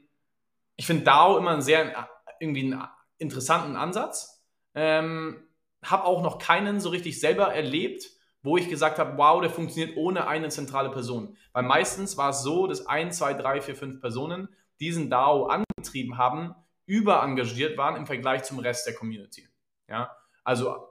ich 0.76 0.86
finde 0.86 1.04
DAO 1.04 1.38
immer 1.38 1.52
einen 1.52 1.62
sehr 1.62 2.08
irgendwie 2.40 2.72
einen 2.72 2.82
interessanten 3.18 3.76
Ansatz. 3.76 4.42
Ähm, 4.74 5.42
habe 5.84 6.04
auch 6.04 6.22
noch 6.22 6.38
keinen 6.38 6.80
so 6.80 6.90
richtig 6.90 7.20
selber 7.20 7.54
erlebt, 7.54 8.10
wo 8.42 8.56
ich 8.56 8.68
gesagt 8.68 8.98
habe, 8.98 9.16
wow, 9.18 9.40
der 9.40 9.50
funktioniert 9.50 9.96
ohne 9.96 10.26
eine 10.26 10.48
zentrale 10.48 10.90
Person. 10.90 11.36
Weil 11.52 11.64
meistens 11.64 12.16
war 12.16 12.30
es 12.30 12.42
so, 12.42 12.66
dass 12.66 12.86
ein, 12.86 13.12
zwei, 13.12 13.34
drei, 13.34 13.60
vier, 13.60 13.76
fünf 13.76 14.00
Personen 14.00 14.48
diesen 14.80 15.10
DAO 15.10 15.46
angetrieben 15.46 16.16
haben, 16.16 16.54
überengagiert 16.86 17.76
waren 17.76 17.96
im 17.96 18.06
Vergleich 18.06 18.42
zum 18.44 18.58
Rest 18.58 18.86
der 18.86 18.94
Community. 18.94 19.46
Ja, 19.88 20.16
also 20.44 20.89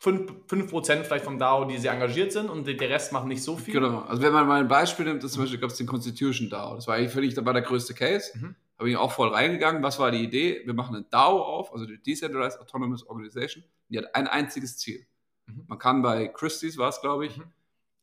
5%, 0.00 0.46
5% 0.48 1.02
vielleicht 1.04 1.24
vom 1.24 1.38
DAO, 1.38 1.64
die 1.64 1.76
sehr 1.78 1.92
engagiert 1.92 2.30
sind 2.32 2.50
und 2.50 2.66
der 2.66 2.88
Rest 2.88 3.12
macht 3.12 3.26
nicht 3.26 3.42
so 3.42 3.56
viel. 3.56 3.74
Genau. 3.74 4.00
Also 4.00 4.22
wenn 4.22 4.32
man 4.32 4.46
mal 4.46 4.60
ein 4.60 4.68
Beispiel 4.68 5.04
nimmt, 5.04 5.24
ist 5.24 5.32
zum 5.32 5.42
Beispiel 5.42 5.58
gab 5.58 5.70
es 5.70 5.76
den 5.76 5.86
Constitution 5.88 6.48
DAO. 6.48 6.76
Das 6.76 6.86
war 6.86 6.94
eigentlich 6.94 7.12
völlig, 7.12 7.34
das 7.34 7.44
war 7.44 7.52
der 7.52 7.62
größte 7.62 7.94
Case. 7.94 8.30
Mhm. 8.38 8.54
Habe 8.78 8.90
ich 8.90 8.96
auch 8.96 9.10
voll 9.10 9.28
reingegangen. 9.30 9.82
Was 9.82 9.98
war 9.98 10.12
die 10.12 10.22
Idee? 10.22 10.62
Wir 10.64 10.74
machen 10.74 10.94
eine 10.94 11.04
DAO 11.10 11.42
auf, 11.42 11.72
also 11.72 11.84
die 11.84 12.00
Decentralized 12.00 12.60
Autonomous 12.60 13.04
Organization. 13.08 13.64
Die 13.88 13.98
hat 13.98 14.14
ein 14.14 14.28
einziges 14.28 14.76
Ziel. 14.78 15.04
Mhm. 15.46 15.64
Man 15.66 15.78
kann 15.78 16.02
bei 16.02 16.28
Christie's 16.28 16.78
war 16.78 16.90
es, 16.90 17.00
glaube 17.00 17.26
ich, 17.26 17.36
Mhm. 17.38 17.44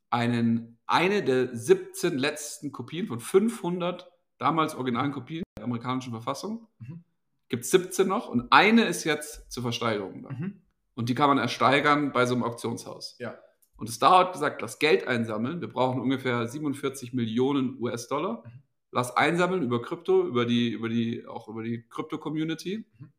einen, 0.10 0.78
eine 0.88 1.24
der 1.24 1.56
17 1.56 2.18
letzten 2.18 2.74
Kopien 2.74 3.08
von 3.08 3.22
500 3.22 4.12
damals 4.38 4.76
originalen 4.76 5.14
Kopien 5.14 5.44
der 5.58 5.64
amerikanischen 5.64 6.12
Verfassung. 6.12 6.68
Mhm. 6.80 7.04
Gibt 7.48 7.64
es 7.64 7.72
17 7.72 8.06
noch 8.06 8.28
und 8.28 8.52
eine 8.52 8.84
ist 8.84 9.06
jetzt 9.06 9.50
zur 9.50 9.64
Versteigerung 9.64 10.24
da. 10.24 10.32
Mhm. 10.32 10.62
Und 10.96 11.10
die 11.10 11.16
kann 11.16 11.30
man 11.30 11.38
ersteigern 11.38 12.12
bei 12.12 12.26
so 12.26 12.34
einem 12.34 12.44
Auktionshaus. 12.44 13.18
Ja. 13.20 13.38
Und 13.78 13.90
das 13.90 14.00
DAO 14.00 14.20
hat 14.20 14.34
gesagt, 14.34 14.62
lass 14.62 14.80
Geld 14.80 15.08
einsammeln. 15.08 15.62
Wir 15.62 15.68
brauchen 15.70 16.02
ungefähr 16.02 16.48
47 16.48 17.14
Millionen 17.14 17.78
US-Dollar. 17.80 18.44
Mhm. 18.46 18.64
Lass 18.92 19.16
einsammeln 19.16 19.62
über 19.62 19.82
Krypto, 19.82 20.26
über 20.26 20.46
die, 20.46 20.70
über 20.70 20.88
die, 20.88 21.28
auch 21.28 21.50
über 21.50 21.64
die 21.64 21.86
Krypto-Community. 21.90 22.86
Mhm. 22.98 23.12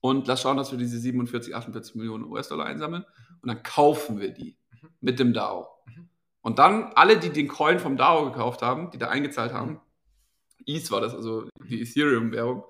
Und 0.00 0.26
lass 0.28 0.42
schauen, 0.42 0.56
dass 0.56 0.70
wir 0.70 0.78
diese 0.78 0.98
47, 0.98 1.54
48 1.54 1.96
Millionen 1.96 2.24
US-Dollar 2.24 2.66
einsammeln. 2.66 3.04
Und 3.40 3.48
dann 3.48 3.62
kaufen 3.62 4.20
wir 4.20 4.30
die 4.30 4.56
Mhm. 4.82 4.88
mit 5.00 5.18
dem 5.18 5.32
DAO. 5.32 5.68
Mhm. 5.86 6.08
Und 6.40 6.58
dann 6.58 6.92
alle, 6.94 7.18
die 7.18 7.30
den 7.30 7.48
Coin 7.48 7.78
vom 7.78 7.96
DAO 7.96 8.26
gekauft 8.26 8.62
haben, 8.62 8.90
die 8.90 8.98
da 8.98 9.08
eingezahlt 9.08 9.52
haben, 9.52 9.80
ETH 10.66 10.90
war 10.90 11.00
das, 11.00 11.14
also 11.14 11.48
die 11.64 11.82
Ethereum-Währung, 11.82 12.64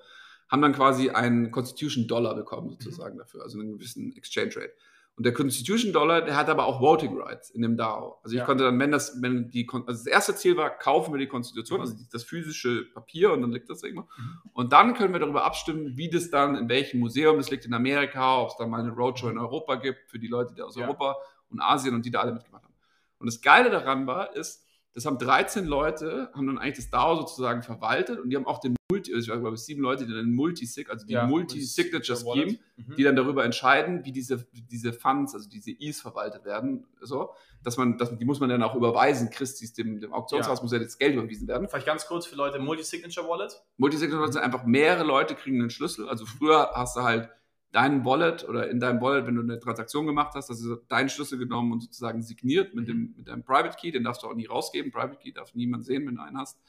haben 0.53 0.63
dann 0.63 0.75
quasi 0.75 1.11
einen 1.11 1.51
Constitution 1.51 2.07
Dollar 2.07 2.35
bekommen, 2.37 2.71
sozusagen 2.79 3.19
dafür, 3.19 3.43
also 3.43 3.59
einen 3.59 3.73
gewissen 3.73 4.15
Exchange 4.17 4.55
Rate. 4.57 4.73
Und 5.17 5.27
der 5.27 5.35
Constitution 5.35 5.93
Dollar, 5.93 6.23
der 6.23 6.37
hat 6.37 6.49
aber 6.49 6.65
auch 6.67 6.81
Voting 6.81 7.19
Rights 7.21 7.51
in 7.51 7.61
dem 7.63 7.77
DAO. 7.77 8.19
Also 8.23 8.35
ich 8.35 8.41
Ja. 8.41 8.45
konnte 8.47 8.65
dann, 8.65 8.79
wenn 8.79 8.91
das, 8.91 9.21
wenn 9.21 9.51
die, 9.51 9.67
also 9.71 9.85
das 9.87 10.07
erste 10.07 10.35
Ziel 10.37 10.57
war, 10.57 10.71
kaufen 10.71 11.13
wir 11.13 11.19
die 11.19 11.27
Konstitution, 11.27 11.81
also 11.81 11.95
das 12.11 12.25
physische 12.25 12.85
Papier 12.95 13.33
und 13.33 13.43
dann 13.43 13.53
liegt 13.53 13.69
das 13.69 13.81
da 13.81 13.89
immer. 13.89 14.07
Und 14.53 14.73
dann 14.73 14.95
können 14.95 15.13
wir 15.13 15.21
darüber 15.21 15.45
abstimmen, 15.45 15.97
wie 15.97 16.09
das 16.09 16.31
dann, 16.31 16.57
in 16.57 16.69
welchem 16.69 17.01
Museum, 17.01 17.37
das 17.37 17.51
liegt 17.51 17.65
in 17.67 17.75
Amerika, 17.75 18.41
ob 18.43 18.49
es 18.51 18.57
dann 18.57 18.71
mal 18.71 18.81
eine 18.81 18.91
Roadshow 18.93 19.29
in 19.29 19.39
Europa 19.39 19.75
gibt, 19.77 20.09
für 20.11 20.19
die 20.19 20.29
Leute, 20.29 20.55
die 20.55 20.63
aus 20.63 20.77
Ja. 20.77 20.85
Europa 20.87 21.17
und 21.51 21.61
Asien 21.61 21.95
und 21.95 22.05
die 22.07 22.11
da 22.11 22.21
alle 22.21 22.33
mitgemacht 22.33 22.65
haben. 22.65 22.75
Und 23.19 23.27
das 23.27 23.41
Geile 23.43 23.69
daran 23.71 24.07
war, 24.07 24.35
ist, 24.35 24.67
das 24.95 25.07
haben 25.07 25.19
13 25.19 25.65
Leute, 25.67 26.31
haben 26.35 26.47
dann 26.47 26.59
eigentlich 26.59 26.77
das 26.77 26.91
DAO 26.91 27.17
sozusagen 27.17 27.63
verwaltet 27.63 28.19
und 28.21 28.31
die 28.31 28.37
haben 28.37 28.47
auch 28.47 28.59
den 28.61 28.75
Multi, 28.91 29.15
also 29.15 29.33
ich 29.33 29.41
glaube 29.41 29.57
sieben 29.57 29.81
Leute, 29.81 30.05
die 30.07 30.13
dann 30.13 30.33
Multi-Sig, 30.35 30.91
also 30.91 31.07
die 31.07 31.15
Ja, 31.15 31.27
Multi-Signature 31.27 32.19
das 32.19 32.27
Wallet. 32.27 32.51
Scheme, 32.51 32.59
Mhm. 32.77 32.97
die 32.97 33.03
dann 33.05 33.17
darüber 33.17 33.43
entscheiden, 33.45 34.05
wie 34.05 34.13
diese, 34.13 34.47
diese 34.53 34.93
Funds, 34.93 35.35
also 35.35 35.49
diese 35.49 35.71
E's 35.71 36.01
verwaltet 36.03 36.45
werden, 36.45 36.85
so, 37.01 37.31
dass 37.63 37.79
man, 37.79 37.97
dass, 37.97 38.17
die 38.19 38.25
muss 38.27 38.41
man 38.41 38.51
dann 38.51 38.63
auch 38.63 38.75
überweisen, 38.75 39.31
Christis, 39.31 39.73
dem, 39.73 39.99
dem 40.01 40.13
Auktionshaus 40.13 40.59
Ja. 40.59 40.63
muss 40.63 40.73
ja 40.73 40.79
das 40.79 40.99
Geld 40.99 41.15
überwiesen 41.15 41.49
werden. 41.49 41.69
Vielleicht 41.69 41.87
ganz 41.87 42.07
kurz 42.07 42.27
für 42.27 42.37
Leute, 42.37 42.59
Multi-Signature 42.59 43.27
Wallet. 43.29 43.63
Multisignature 43.79 44.31
sind 44.31 44.43
einfach 44.43 44.65
mehrere 44.67 45.05
Leute 45.05 45.35
kriegen 45.35 45.61
einen 45.61 45.71
Schlüssel. 45.71 46.07
Also 46.09 46.27
früher 46.27 46.71
hast 46.75 46.97
du 46.97 47.03
halt 47.03 47.31
deinen 47.73 48.05
Wallet 48.05 48.49
oder 48.49 48.69
in 48.71 48.81
deinem 48.81 49.01
Wallet, 49.01 49.27
wenn 49.27 49.35
du 49.35 49.43
eine 49.43 49.59
Transaktion 49.59 50.07
gemacht 50.07 50.35
hast, 50.35 50.51
hast 50.51 50.63
du 50.63 50.77
deinen 50.89 51.09
Schlüssel 51.09 51.39
genommen 51.39 51.73
und 51.73 51.81
sozusagen 51.81 52.23
signiert 52.23 52.75
mit, 52.75 52.87
dem, 52.87 53.15
mit 53.17 53.29
deinem 53.29 53.43
Private 53.43 53.77
Key. 53.79 53.91
Den 53.91 54.05
darfst 54.05 54.23
du 54.23 54.27
auch 54.29 54.35
nie 54.35 54.47
rausgeben. 54.47 54.93
Private 54.93 55.17
Key 55.17 55.33
darf 55.33 55.55
niemand 55.55 55.85
sehen, 55.85 56.07
wenn 56.07 56.17
du 56.17 56.23
einen 56.23 56.39
hast. 56.39 56.61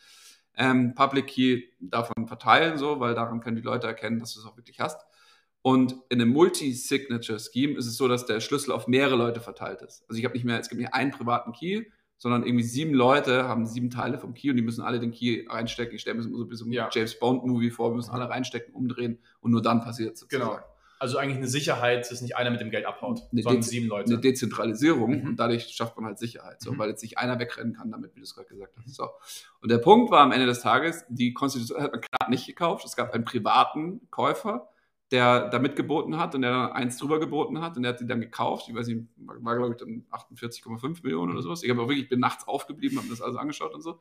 Ähm, 0.56 0.96
Public 0.96 1.28
Key 1.28 1.64
darf 1.80 2.10
man 2.16 2.28
verteilen, 2.28 2.78
so, 2.78 3.00
weil 3.00 3.16
daran 3.16 3.42
können 3.42 3.58
die 3.58 3.62
Leute 3.62 3.88
erkennen, 3.88 4.20
dass 4.20 4.34
du 4.34 4.40
es 4.40 4.46
auch 4.46 4.56
wirklich 4.56 4.80
hast. 4.80 5.06
Und 5.62 5.96
in 6.10 6.22
einem 6.22 6.32
Multi-Signature-Scheme 6.32 7.78
ist 7.78 7.88
es 7.88 7.96
so, 7.98 8.08
dass 8.08 8.26
der 8.26 8.40
Schlüssel 8.40 8.72
auf 8.72 8.88
mehrere 8.88 9.16
Leute 9.16 9.40
verteilt 9.40 9.82
ist. 9.82 10.04
Also 10.08 10.20
ich 10.20 10.26
habe 10.26 10.36
nicht 10.36 10.44
mehr, 10.44 10.60
es 10.60 10.70
gibt 10.70 10.80
nicht 10.80 10.94
einen 10.94 11.12
privaten 11.12 11.54
Key, 11.54 11.86
sondern 12.18 12.46
irgendwie 12.46 12.64
sieben 12.64 12.94
Leute 12.94 13.48
haben 13.48 13.66
sieben 13.66 13.90
Teile 13.90 14.18
vom 14.18 14.34
Key 14.34 14.50
und 14.50 14.58
die 14.58 14.62
müssen 14.62 14.82
alle 14.82 15.00
den 15.00 15.12
Key 15.12 15.46
reinstecken. 15.50 15.96
Ich 15.96 16.02
stelle 16.02 16.16
mir 16.16 16.22
das 16.22 16.28
immer 16.28 16.38
so 16.38 16.46
ein 16.46 16.50
bisschen 16.50 16.72
Ja. 16.72 16.90
James 16.92 17.18
Bond-Movie 17.20 17.72
vor, 17.72 17.92
wir 17.92 17.96
müssen 17.96 18.12
alle 18.12 18.30
reinstecken, 18.30 18.74
umdrehen 18.74 19.20
und 19.42 19.52
nur 19.52 19.62
dann 19.62 19.82
passiert 19.82 20.16
es 20.16 20.28
Genau. 20.28 20.60
Also 21.04 21.18
eigentlich 21.18 21.38
eine 21.38 21.48
Sicherheit, 21.48 22.10
dass 22.10 22.22
nicht 22.22 22.38
einer 22.38 22.50
mit 22.50 22.62
dem 22.62 22.70
Geld 22.72 22.86
abhaut, 22.86 23.24
Eine 23.34 23.42
sondern 23.42 23.62
Dez- 23.62 23.68
sieben 23.70 23.88
Leute. 23.88 24.12
Eine 24.14 24.22
Dezentralisierung 24.22 25.20
Mhm. 25.22 25.28
und 25.28 25.36
dadurch 25.36 25.68
schafft 25.68 25.98
man 25.98 26.06
halt 26.06 26.18
Sicherheit, 26.18 26.62
so, 26.62 26.72
Mhm. 26.72 26.78
weil 26.80 26.90
jetzt 26.90 27.02
nicht 27.04 27.18
einer 27.18 27.38
wegrennen 27.40 27.74
kann 27.74 27.92
damit, 27.92 28.16
wie 28.16 28.20
du 28.20 28.24
es 28.24 28.34
gerade 28.34 28.48
gesagt 28.48 28.74
hast. 28.78 28.96
So. 28.96 29.10
Und 29.62 29.70
der 29.70 29.80
Punkt 29.80 30.12
war 30.12 30.22
am 30.22 30.32
Ende 30.32 30.46
des 30.46 30.62
Tages, 30.62 31.04
die 31.10 31.34
Konstitution 31.34 31.82
hat 31.82 31.92
man 31.92 32.00
knapp 32.02 32.30
nicht 32.30 32.48
gekauft. 32.48 32.86
Es 32.86 32.96
gab 32.96 33.14
einen 33.14 33.26
privaten 33.26 34.08
Käufer, 34.12 34.70
der 35.12 35.50
da 35.50 35.60
mitgeboten 35.60 36.18
hat 36.18 36.34
und 36.36 36.42
der 36.42 36.52
dann 36.52 36.72
eins 36.72 36.98
drüber 36.98 37.20
geboten 37.20 37.60
hat 37.62 37.76
und 37.76 37.84
der 37.84 37.92
hat 37.94 38.00
die 38.00 38.08
dann 38.08 38.22
gekauft. 38.22 38.68
Ich 38.70 38.74
weiß 38.76 38.88
nicht, 38.88 39.02
war, 39.18 39.36
war 39.44 39.58
glaube 39.58 39.74
ich 39.74 39.80
dann 39.80 40.06
48,5 40.10 41.04
Millionen 41.04 41.34
oder 41.34 41.42
sowas. 41.42 41.64
Ich 41.64 41.70
habe 41.70 41.82
auch 41.82 41.90
wirklich, 41.90 42.08
bin 42.08 42.20
nachts 42.22 42.48
aufgeblieben, 42.48 42.98
habe 42.98 43.08
mir 43.08 43.14
das 43.14 43.22
alles 43.22 43.36
angeschaut 43.36 43.74
und 43.74 43.82
so. 43.82 44.00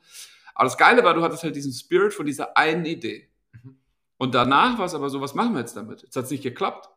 Aber 0.55 0.65
das 0.65 0.79
Geile 0.79 1.03
war, 1.03 1.15
du 1.15 1.23
hattest 1.23 1.43
halt 1.43 1.57
diesen 1.57 1.73
Spirit 1.73 2.15
von 2.15 2.27
dieser 2.27 2.57
einen 2.57 2.85
Idee. 2.85 3.29
Mhm. 3.63 3.77
Und 4.19 4.37
danach 4.37 4.79
war 4.79 4.87
es 4.87 4.95
aber 4.95 5.11
so, 5.11 5.21
was 5.21 5.35
machen 5.35 5.53
wir 5.55 5.59
jetzt 5.61 5.77
damit? 5.77 6.03
Jetzt 6.03 6.15
hat 6.15 6.27
es 6.27 6.31
nicht 6.31 6.45
geklappt. 6.45 6.89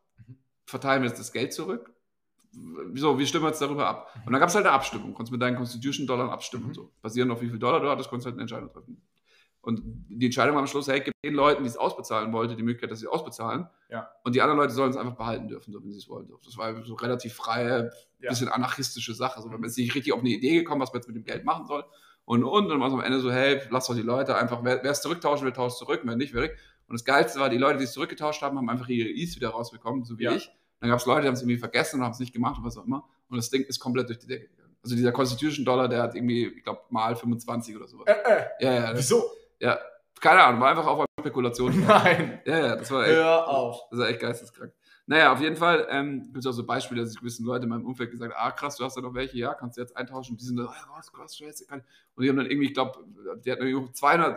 Verteilen 0.66 1.02
wir 1.02 1.08
jetzt 1.08 1.18
das 1.20 1.32
Geld 1.32 1.52
zurück? 1.52 1.92
Wieso, 2.52 3.18
wie 3.18 3.26
stimmen 3.26 3.44
wir 3.44 3.48
jetzt 3.48 3.60
darüber 3.60 3.86
ab? 3.86 4.14
Und 4.24 4.32
dann 4.32 4.40
gab 4.40 4.48
es 4.48 4.54
halt 4.54 4.66
eine 4.66 4.74
Abstimmung. 4.74 5.14
Konntest 5.14 5.32
mit 5.32 5.42
deinen 5.42 5.56
Constitution-Dollar 5.56 6.30
abstimmen. 6.32 6.68
Mhm. 6.68 6.74
So. 6.74 6.90
Basierend 7.02 7.32
auf 7.32 7.40
wie 7.40 7.48
viel 7.48 7.58
Dollar 7.58 7.80
du 7.80 7.88
hattest, 7.88 8.08
konntest 8.08 8.26
du 8.26 8.30
halt 8.30 8.36
eine 8.36 8.42
Entscheidung 8.42 8.72
treffen. 8.72 9.00
Und 9.60 9.82
die 9.84 10.26
Entscheidung 10.26 10.54
war 10.54 10.62
am 10.62 10.68
Schluss, 10.68 10.86
hey, 10.86 11.00
gib 11.00 11.12
den 11.24 11.34
Leuten, 11.34 11.64
die 11.64 11.68
es 11.68 11.76
ausbezahlen 11.76 12.32
wollten, 12.32 12.56
die 12.56 12.62
Möglichkeit, 12.62 12.92
dass 12.92 13.00
sie 13.00 13.06
es 13.06 13.10
ausbezahlen. 13.10 13.66
Ja. 13.90 14.08
Und 14.22 14.36
die 14.36 14.40
anderen 14.40 14.60
Leute 14.60 14.72
sollen 14.72 14.90
es 14.90 14.96
einfach 14.96 15.16
behalten 15.16 15.48
dürfen, 15.48 15.72
so 15.72 15.82
wenn 15.82 15.90
sie 15.90 15.98
es 15.98 16.08
wollen. 16.08 16.30
Das 16.44 16.56
war 16.56 16.84
so 16.84 16.94
relativ 16.94 17.34
freie, 17.34 17.90
Ja. 18.20 18.30
bisschen 18.30 18.48
anarchistische 18.48 19.12
Sache. 19.12 19.40
So, 19.42 19.46
wenn 19.50 19.60
man 19.60 19.64
jetzt 19.64 19.76
nicht 19.76 19.94
richtig 19.94 20.12
auf 20.12 20.20
eine 20.20 20.28
Idee 20.28 20.54
gekommen, 20.60 20.80
was 20.80 20.92
man 20.92 21.00
jetzt 21.00 21.08
mit 21.08 21.16
dem 21.16 21.24
Geld 21.24 21.44
machen 21.44 21.66
soll. 21.66 21.84
Und, 22.24 22.44
und, 22.44 22.68
dann 22.68 22.80
war 22.80 22.88
es 22.88 22.94
am 22.94 23.00
Ende 23.00 23.18
so, 23.20 23.30
hey, 23.30 23.60
lass 23.70 23.88
doch 23.88 23.94
die 23.94 24.02
Leute 24.02 24.36
einfach, 24.36 24.62
wer 24.62 24.82
wer 24.84 24.90
es 24.92 25.02
zurücktauschen 25.02 25.44
will, 25.44 25.52
tauscht 25.52 25.78
zurück, 25.78 26.00
wer 26.04 26.16
nicht, 26.16 26.32
wer 26.32 26.42
nicht. 26.42 26.54
Und 26.88 26.94
das 26.94 27.04
Geilste 27.04 27.40
war, 27.40 27.48
die 27.48 27.58
Leute, 27.58 27.78
die 27.78 27.84
es 27.84 27.92
zurückgetauscht 27.92 28.42
haben, 28.42 28.56
haben 28.56 28.68
einfach 28.70 28.88
ihre 28.88 29.08
E's 29.08 29.34
wieder 29.36 29.48
rausbekommen, 29.50 30.04
so 30.04 30.18
wie 30.18 30.24
Ja. 30.24 30.32
ich. 30.32 30.50
Dann 30.80 30.90
gab 30.90 30.98
es 31.00 31.06
Leute, 31.06 31.22
die 31.22 31.26
haben 31.28 31.34
es 31.34 31.40
irgendwie 31.42 31.58
vergessen 31.58 31.98
und 32.00 32.04
haben 32.04 32.12
es 32.12 32.18
nicht 32.20 32.32
gemacht 32.32 32.58
und 32.58 32.64
was 32.64 32.76
auch 32.78 32.84
immer. 32.84 33.08
Und 33.28 33.36
das 33.38 33.50
Ding 33.50 33.62
ist 33.64 33.80
komplett 33.80 34.08
durch 34.08 34.18
die 34.18 34.26
Decke 34.26 34.48
gegangen. 34.48 34.76
Also 34.84 34.94
dieser 34.94 35.10
Constitution 35.10 35.64
Dollar, 35.64 35.88
der 35.88 36.02
hat 36.02 36.14
irgendwie, 36.14 36.46
ich 36.46 36.62
glaube, 36.62 36.82
mal 36.90 37.16
25 37.16 37.74
oder 37.76 37.88
sowas. 37.88 38.06
Äh, 38.06 38.12
äh, 38.12 38.44
Ja, 38.60 38.72
ja, 38.74 38.90
das, 38.92 38.98
wieso? 39.00 39.24
ja. 39.58 39.78
Keine 40.20 40.42
Ahnung, 40.42 40.60
war 40.60 40.70
einfach 40.70 40.86
auf 40.86 41.04
Spekulation. 41.20 41.80
Nein. 41.86 42.40
ja, 42.46 42.58
ja, 42.58 42.76
das 42.76 42.90
war 42.90 43.04
echt, 43.04 43.14
Hör 43.16 43.48
auf. 43.48 43.80
das 43.90 43.98
war 44.00 44.08
echt 44.08 44.20
geisteskrank. 44.20 44.72
Naja, 45.08 45.32
auf 45.32 45.40
jeden 45.40 45.56
Fall 45.56 45.86
ähm, 45.88 46.24
gibt 46.32 46.38
es 46.38 46.46
auch 46.46 46.52
so 46.52 46.64
Beispiele, 46.66 47.00
dass 47.02 47.12
ich 47.12 47.18
gewissen 47.20 47.46
Leute 47.46 47.62
in 47.64 47.70
meinem 47.70 47.86
Umfeld 47.86 48.10
gesagt 48.10 48.34
ah 48.36 48.50
krass, 48.50 48.76
du 48.76 48.84
hast 48.84 48.96
da 48.96 49.00
noch 49.00 49.14
welche, 49.14 49.38
ja, 49.38 49.54
kannst 49.54 49.76
du 49.76 49.80
jetzt 49.80 49.96
eintauschen. 49.96 50.32
Und 50.32 50.40
die 50.40 50.44
sind 50.46 50.56
so, 50.58 50.66
was, 50.96 51.12
krass, 51.12 51.36
scheiße. 51.36 51.66
Kann. 51.66 51.84
Und 52.16 52.22
die 52.24 52.28
haben 52.28 52.36
dann 52.36 52.46
irgendwie, 52.46 52.66
ich 52.66 52.74
glaube, 52.74 53.04
die 53.44 53.52
hatten 53.52 53.62
irgendwie 53.64 53.92
200 53.92 54.36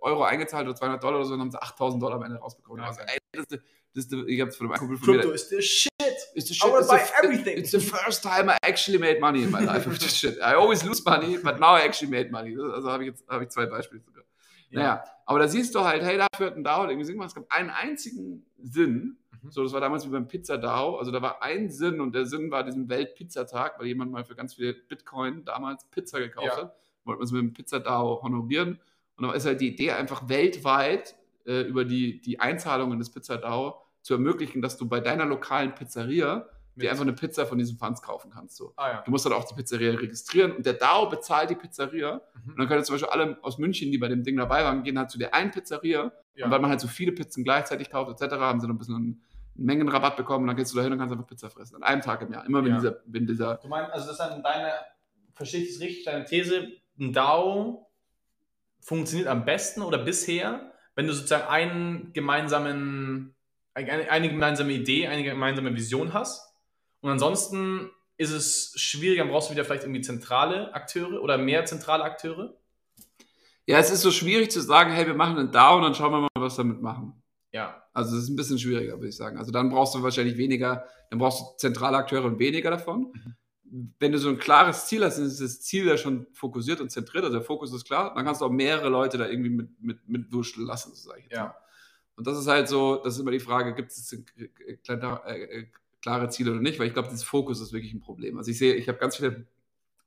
Euro 0.00 0.24
eingezahlt 0.24 0.66
oder 0.66 0.74
200 0.74 1.02
Dollar 1.02 1.16
oder 1.18 1.24
so 1.26 1.34
und 1.34 1.40
haben 1.40 1.50
sie 1.52 1.62
8000 1.62 2.02
Dollar 2.02 2.16
am 2.16 2.22
Ende 2.24 2.38
rausbekommen. 2.38 2.82
Ja, 2.82 2.88
Also, 2.88 3.00
ey, 3.02 3.18
das 3.32 3.44
ist, 3.48 3.62
das 3.94 4.04
ist, 4.06 4.12
ich 4.28 4.40
hab's 4.40 4.56
von 4.56 4.66
einem 4.66 4.78
Kumpel 4.78 4.96
von 4.98 5.06
mir, 5.08 5.20
Krypto 5.20 5.34
ist 5.34 5.50
the 5.50 5.62
shit. 5.62 5.88
It's 6.34 6.48
the 6.48 6.54
I 6.66 6.70
wanna 6.70 6.86
buy 6.86 6.98
the, 6.98 7.24
everything. 7.26 7.56
It's 7.58 7.70
the 7.70 7.80
first 7.80 8.22
time 8.24 8.50
I 8.50 8.56
actually 8.62 8.98
made 8.98 9.20
money 9.20 9.44
in 9.44 9.50
my 9.52 9.60
life 9.64 9.88
with 9.88 9.98
this 10.00 10.16
shit. 10.16 10.36
I 10.38 10.54
always 10.54 10.82
lose 10.84 11.00
money, 11.04 11.38
but 11.38 11.60
now 11.60 11.76
I 11.76 11.82
actually 11.84 12.10
made 12.10 12.30
money. 12.32 12.56
Das- 12.56 12.74
Also 12.74 12.90
habe 12.90 13.04
ich 13.04 13.10
jetzt 13.10 13.24
habe 13.28 13.44
ich 13.44 13.50
zwei 13.50 13.66
Beispiele 13.66 14.00
sogar. 14.02 14.24
Naja, 14.70 15.04
aber 15.26 15.38
da 15.38 15.48
siehst 15.48 15.74
du 15.74 15.80
halt, 15.80 16.02
hey, 16.02 16.18
dafür 16.18 16.48
hat 16.48 16.56
ein 16.56 16.64
DAO 16.64 16.84
irgendwie 16.86 17.04
Sinn 17.04 17.14
gemacht. 17.14 17.28
Es 17.30 17.34
gab 17.34 17.44
einen 17.50 17.70
einzigen 17.70 18.44
Sinn. 18.62 19.16
Mhm. 19.42 19.50
So, 19.50 19.62
das 19.62 19.72
war 19.72 19.80
damals 19.80 20.06
wie 20.06 20.10
beim 20.10 20.26
Pizza 20.28 20.56
DAO. 20.58 20.96
Also 20.96 21.10
da 21.10 21.20
war 21.22 21.42
ein 21.42 21.70
Sinn 21.70 22.00
und 22.00 22.14
der 22.14 22.26
Sinn 22.26 22.50
war 22.50 22.64
diesen 22.64 22.88
Weltpizzatag, 22.88 23.78
weil 23.78 23.86
jemand 23.86 24.12
mal 24.12 24.24
für 24.24 24.34
ganz 24.34 24.54
viel 24.54 24.74
Bitcoin 24.74 25.44
damals 25.44 25.84
Pizza 25.90 26.18
gekauft 26.18 26.46
Ja. 26.46 26.56
hat. 26.56 26.76
Wollte 27.04 27.18
man 27.18 27.24
es 27.24 27.32
mit 27.32 27.40
dem 27.42 27.52
Pizza 27.52 27.80
DAO 27.80 28.22
honorieren. 28.22 28.78
Und 29.16 29.24
da 29.26 29.32
ist 29.32 29.46
halt 29.46 29.60
die 29.60 29.68
Idee 29.68 29.92
einfach 29.92 30.28
weltweit 30.28 31.16
äh, 31.46 31.62
über 31.62 31.84
die, 31.84 32.20
die 32.20 32.38
Einzahlungen 32.40 32.98
des 32.98 33.10
Pizza 33.10 33.36
DAO 33.38 33.80
zu 34.02 34.14
ermöglichen, 34.14 34.62
dass 34.62 34.76
du 34.76 34.88
bei 34.88 35.00
deiner 35.00 35.24
lokalen 35.26 35.74
Pizzeria 35.74 36.46
dir 36.76 36.90
einfach 36.92 37.02
eine 37.02 37.12
Pizza 37.12 37.44
von 37.44 37.58
diesen 37.58 37.76
Funds 37.76 38.00
kaufen 38.02 38.30
kannst. 38.30 38.56
So. 38.56 38.72
Ah 38.76 38.88
ja. 38.88 39.02
Du 39.04 39.10
musst 39.10 39.26
dann 39.26 39.32
auch 39.32 39.42
die 39.44 39.54
Pizzeria 39.54 39.94
registrieren 39.94 40.52
und 40.52 40.64
der 40.64 40.74
DAO 40.74 41.08
bezahlt 41.08 41.50
die 41.50 41.56
Pizzeria. 41.56 42.20
Mhm. 42.44 42.50
Und 42.52 42.58
dann 42.58 42.68
können 42.68 42.84
zum 42.84 42.94
Beispiel 42.94 43.08
alle 43.10 43.36
aus 43.42 43.58
München, 43.58 43.90
die 43.90 43.98
bei 43.98 44.06
dem 44.06 44.22
Ding 44.22 44.36
dabei 44.36 44.62
waren, 44.62 44.84
gehen 44.84 44.96
halt 44.96 45.10
zu 45.10 45.18
der 45.18 45.34
einen 45.34 45.50
Pizzeria. 45.50 46.12
Ja. 46.36 46.44
Und 46.44 46.52
weil 46.52 46.60
man 46.60 46.70
halt 46.70 46.80
so 46.80 46.86
viele 46.86 47.10
Pizzen 47.10 47.42
gleichzeitig 47.42 47.90
kauft, 47.90 48.20
etc., 48.20 48.36
haben 48.36 48.60
sie 48.60 48.68
noch 48.68 48.74
ein 48.76 48.78
bisschen 48.78 49.20
Mengenrabatt 49.58 50.16
bekommen. 50.16 50.44
Und 50.44 50.48
dann 50.48 50.56
gehst 50.56 50.72
du 50.72 50.76
da 50.76 50.82
hin 50.84 50.92
und 50.92 50.98
kannst 50.98 51.12
einfach 51.12 51.26
Pizza 51.26 51.50
fressen. 51.50 51.76
An 51.76 51.82
einem 51.82 52.00
Tag 52.02 52.22
im 52.22 52.32
Jahr. 52.32 52.46
Immer 52.46 52.64
wenn 52.64 52.72
Ja. 52.72 52.76
dieser, 52.80 52.96
wenn 53.06 53.26
dieser. 53.26 53.56
Du 53.56 53.68
meinst, 53.68 53.92
also 53.92 54.06
das 54.06 54.12
ist 54.12 54.18
dann 54.20 54.42
deine, 54.42 54.72
verstehe 55.34 55.62
ich 55.62 55.72
das 55.72 55.80
richtig, 55.80 56.04
deine 56.04 56.24
These, 56.24 56.68
ein 56.98 57.12
DAO 57.12 57.90
funktioniert 58.80 59.28
am 59.28 59.44
besten 59.44 59.82
oder 59.82 59.98
bisher, 59.98 60.72
wenn 60.94 61.06
du 61.06 61.12
sozusagen 61.12 61.46
einen 61.48 62.12
gemeinsamen, 62.12 63.34
eine, 63.74 64.10
eine 64.10 64.28
gemeinsame 64.28 64.72
Idee, 64.72 65.06
eine 65.08 65.22
gemeinsame 65.22 65.74
Vision 65.74 66.12
hast. 66.14 66.54
Und 67.00 67.10
ansonsten 67.10 67.90
ist 68.16 68.32
es 68.32 68.72
schwierig, 68.76 69.18
dann 69.18 69.28
brauchst 69.28 69.48
du 69.48 69.54
wieder 69.54 69.64
vielleicht 69.64 69.84
irgendwie 69.84 70.00
zentrale 70.00 70.74
Akteure 70.74 71.22
oder 71.22 71.38
mehr 71.38 71.64
zentrale 71.66 72.02
Akteure. 72.02 72.54
Ja, 73.66 73.78
es 73.78 73.90
ist 73.90 74.00
so 74.00 74.10
schwierig 74.10 74.50
zu 74.50 74.60
sagen, 74.60 74.90
hey, 74.92 75.06
wir 75.06 75.14
machen 75.14 75.38
einen 75.38 75.52
DAO 75.52 75.76
und 75.76 75.82
dann 75.82 75.94
schauen 75.94 76.10
wir 76.12 76.20
mal, 76.22 76.28
was 76.34 76.56
wir 76.58 76.64
damit 76.64 76.80
machen. 76.82 77.22
Ja, 77.52 77.82
Also 77.94 78.16
es 78.16 78.24
ist 78.24 78.28
ein 78.28 78.36
bisschen 78.36 78.58
schwieriger, 78.58 78.94
würde 78.96 79.08
ich 79.08 79.16
sagen. 79.16 79.38
Also 79.38 79.50
dann 79.52 79.70
brauchst 79.70 79.94
du 79.94 80.02
wahrscheinlich 80.02 80.36
weniger, 80.36 80.84
dann 81.10 81.18
brauchst 81.18 81.40
du 81.40 81.44
zentrale 81.56 81.96
Akteure 81.96 82.24
und 82.24 82.38
weniger 82.38 82.70
davon. 82.70 83.12
Wenn 83.98 84.12
du 84.12 84.18
so 84.18 84.28
ein 84.30 84.38
klares 84.38 84.86
Ziel 84.86 85.04
hast, 85.04 85.18
dann 85.18 85.26
ist 85.26 85.40
das 85.40 85.60
Ziel 85.60 85.86
ja 85.86 85.96
schon 85.96 86.26
fokussiert 86.32 86.80
und 86.80 86.90
zentriert, 86.90 87.24
also 87.24 87.36
der 87.36 87.44
Fokus 87.44 87.72
ist 87.72 87.84
klar, 87.84 88.14
dann 88.14 88.24
kannst 88.24 88.40
du 88.40 88.46
auch 88.46 88.50
mehrere 88.50 88.88
Leute 88.88 89.18
da 89.18 89.28
irgendwie 89.28 89.50
mit, 89.50 89.68
mit, 89.80 90.08
mit 90.08 90.32
wurschteln 90.32 90.66
lassen, 90.66 90.94
so 90.94 91.08
sage 91.08 91.20
ich 91.20 91.24
jetzt 91.26 91.36
Ja. 91.36 91.44
mal. 91.44 91.54
Und 92.16 92.26
das 92.26 92.38
ist 92.38 92.46
halt 92.48 92.68
so, 92.68 92.96
das 93.02 93.14
ist 93.14 93.20
immer 93.20 93.30
die 93.30 93.40
Frage, 93.40 93.74
gibt 93.74 93.92
es 93.92 94.12
äh, 94.12 94.76
klare, 94.82 95.26
äh, 95.28 95.66
klare 96.02 96.28
Ziele 96.30 96.50
oder 96.52 96.60
nicht, 96.60 96.78
weil 96.78 96.88
ich 96.88 96.92
glaube, 96.94 97.08
dieses 97.08 97.24
Fokus 97.24 97.60
ist 97.60 97.72
wirklich 97.72 97.92
ein 97.94 98.00
Problem. 98.00 98.38
Also 98.38 98.50
ich 98.50 98.58
sehe, 98.58 98.74
ich 98.74 98.88
habe 98.88 98.98
ganz 98.98 99.16
viele, 99.16 99.46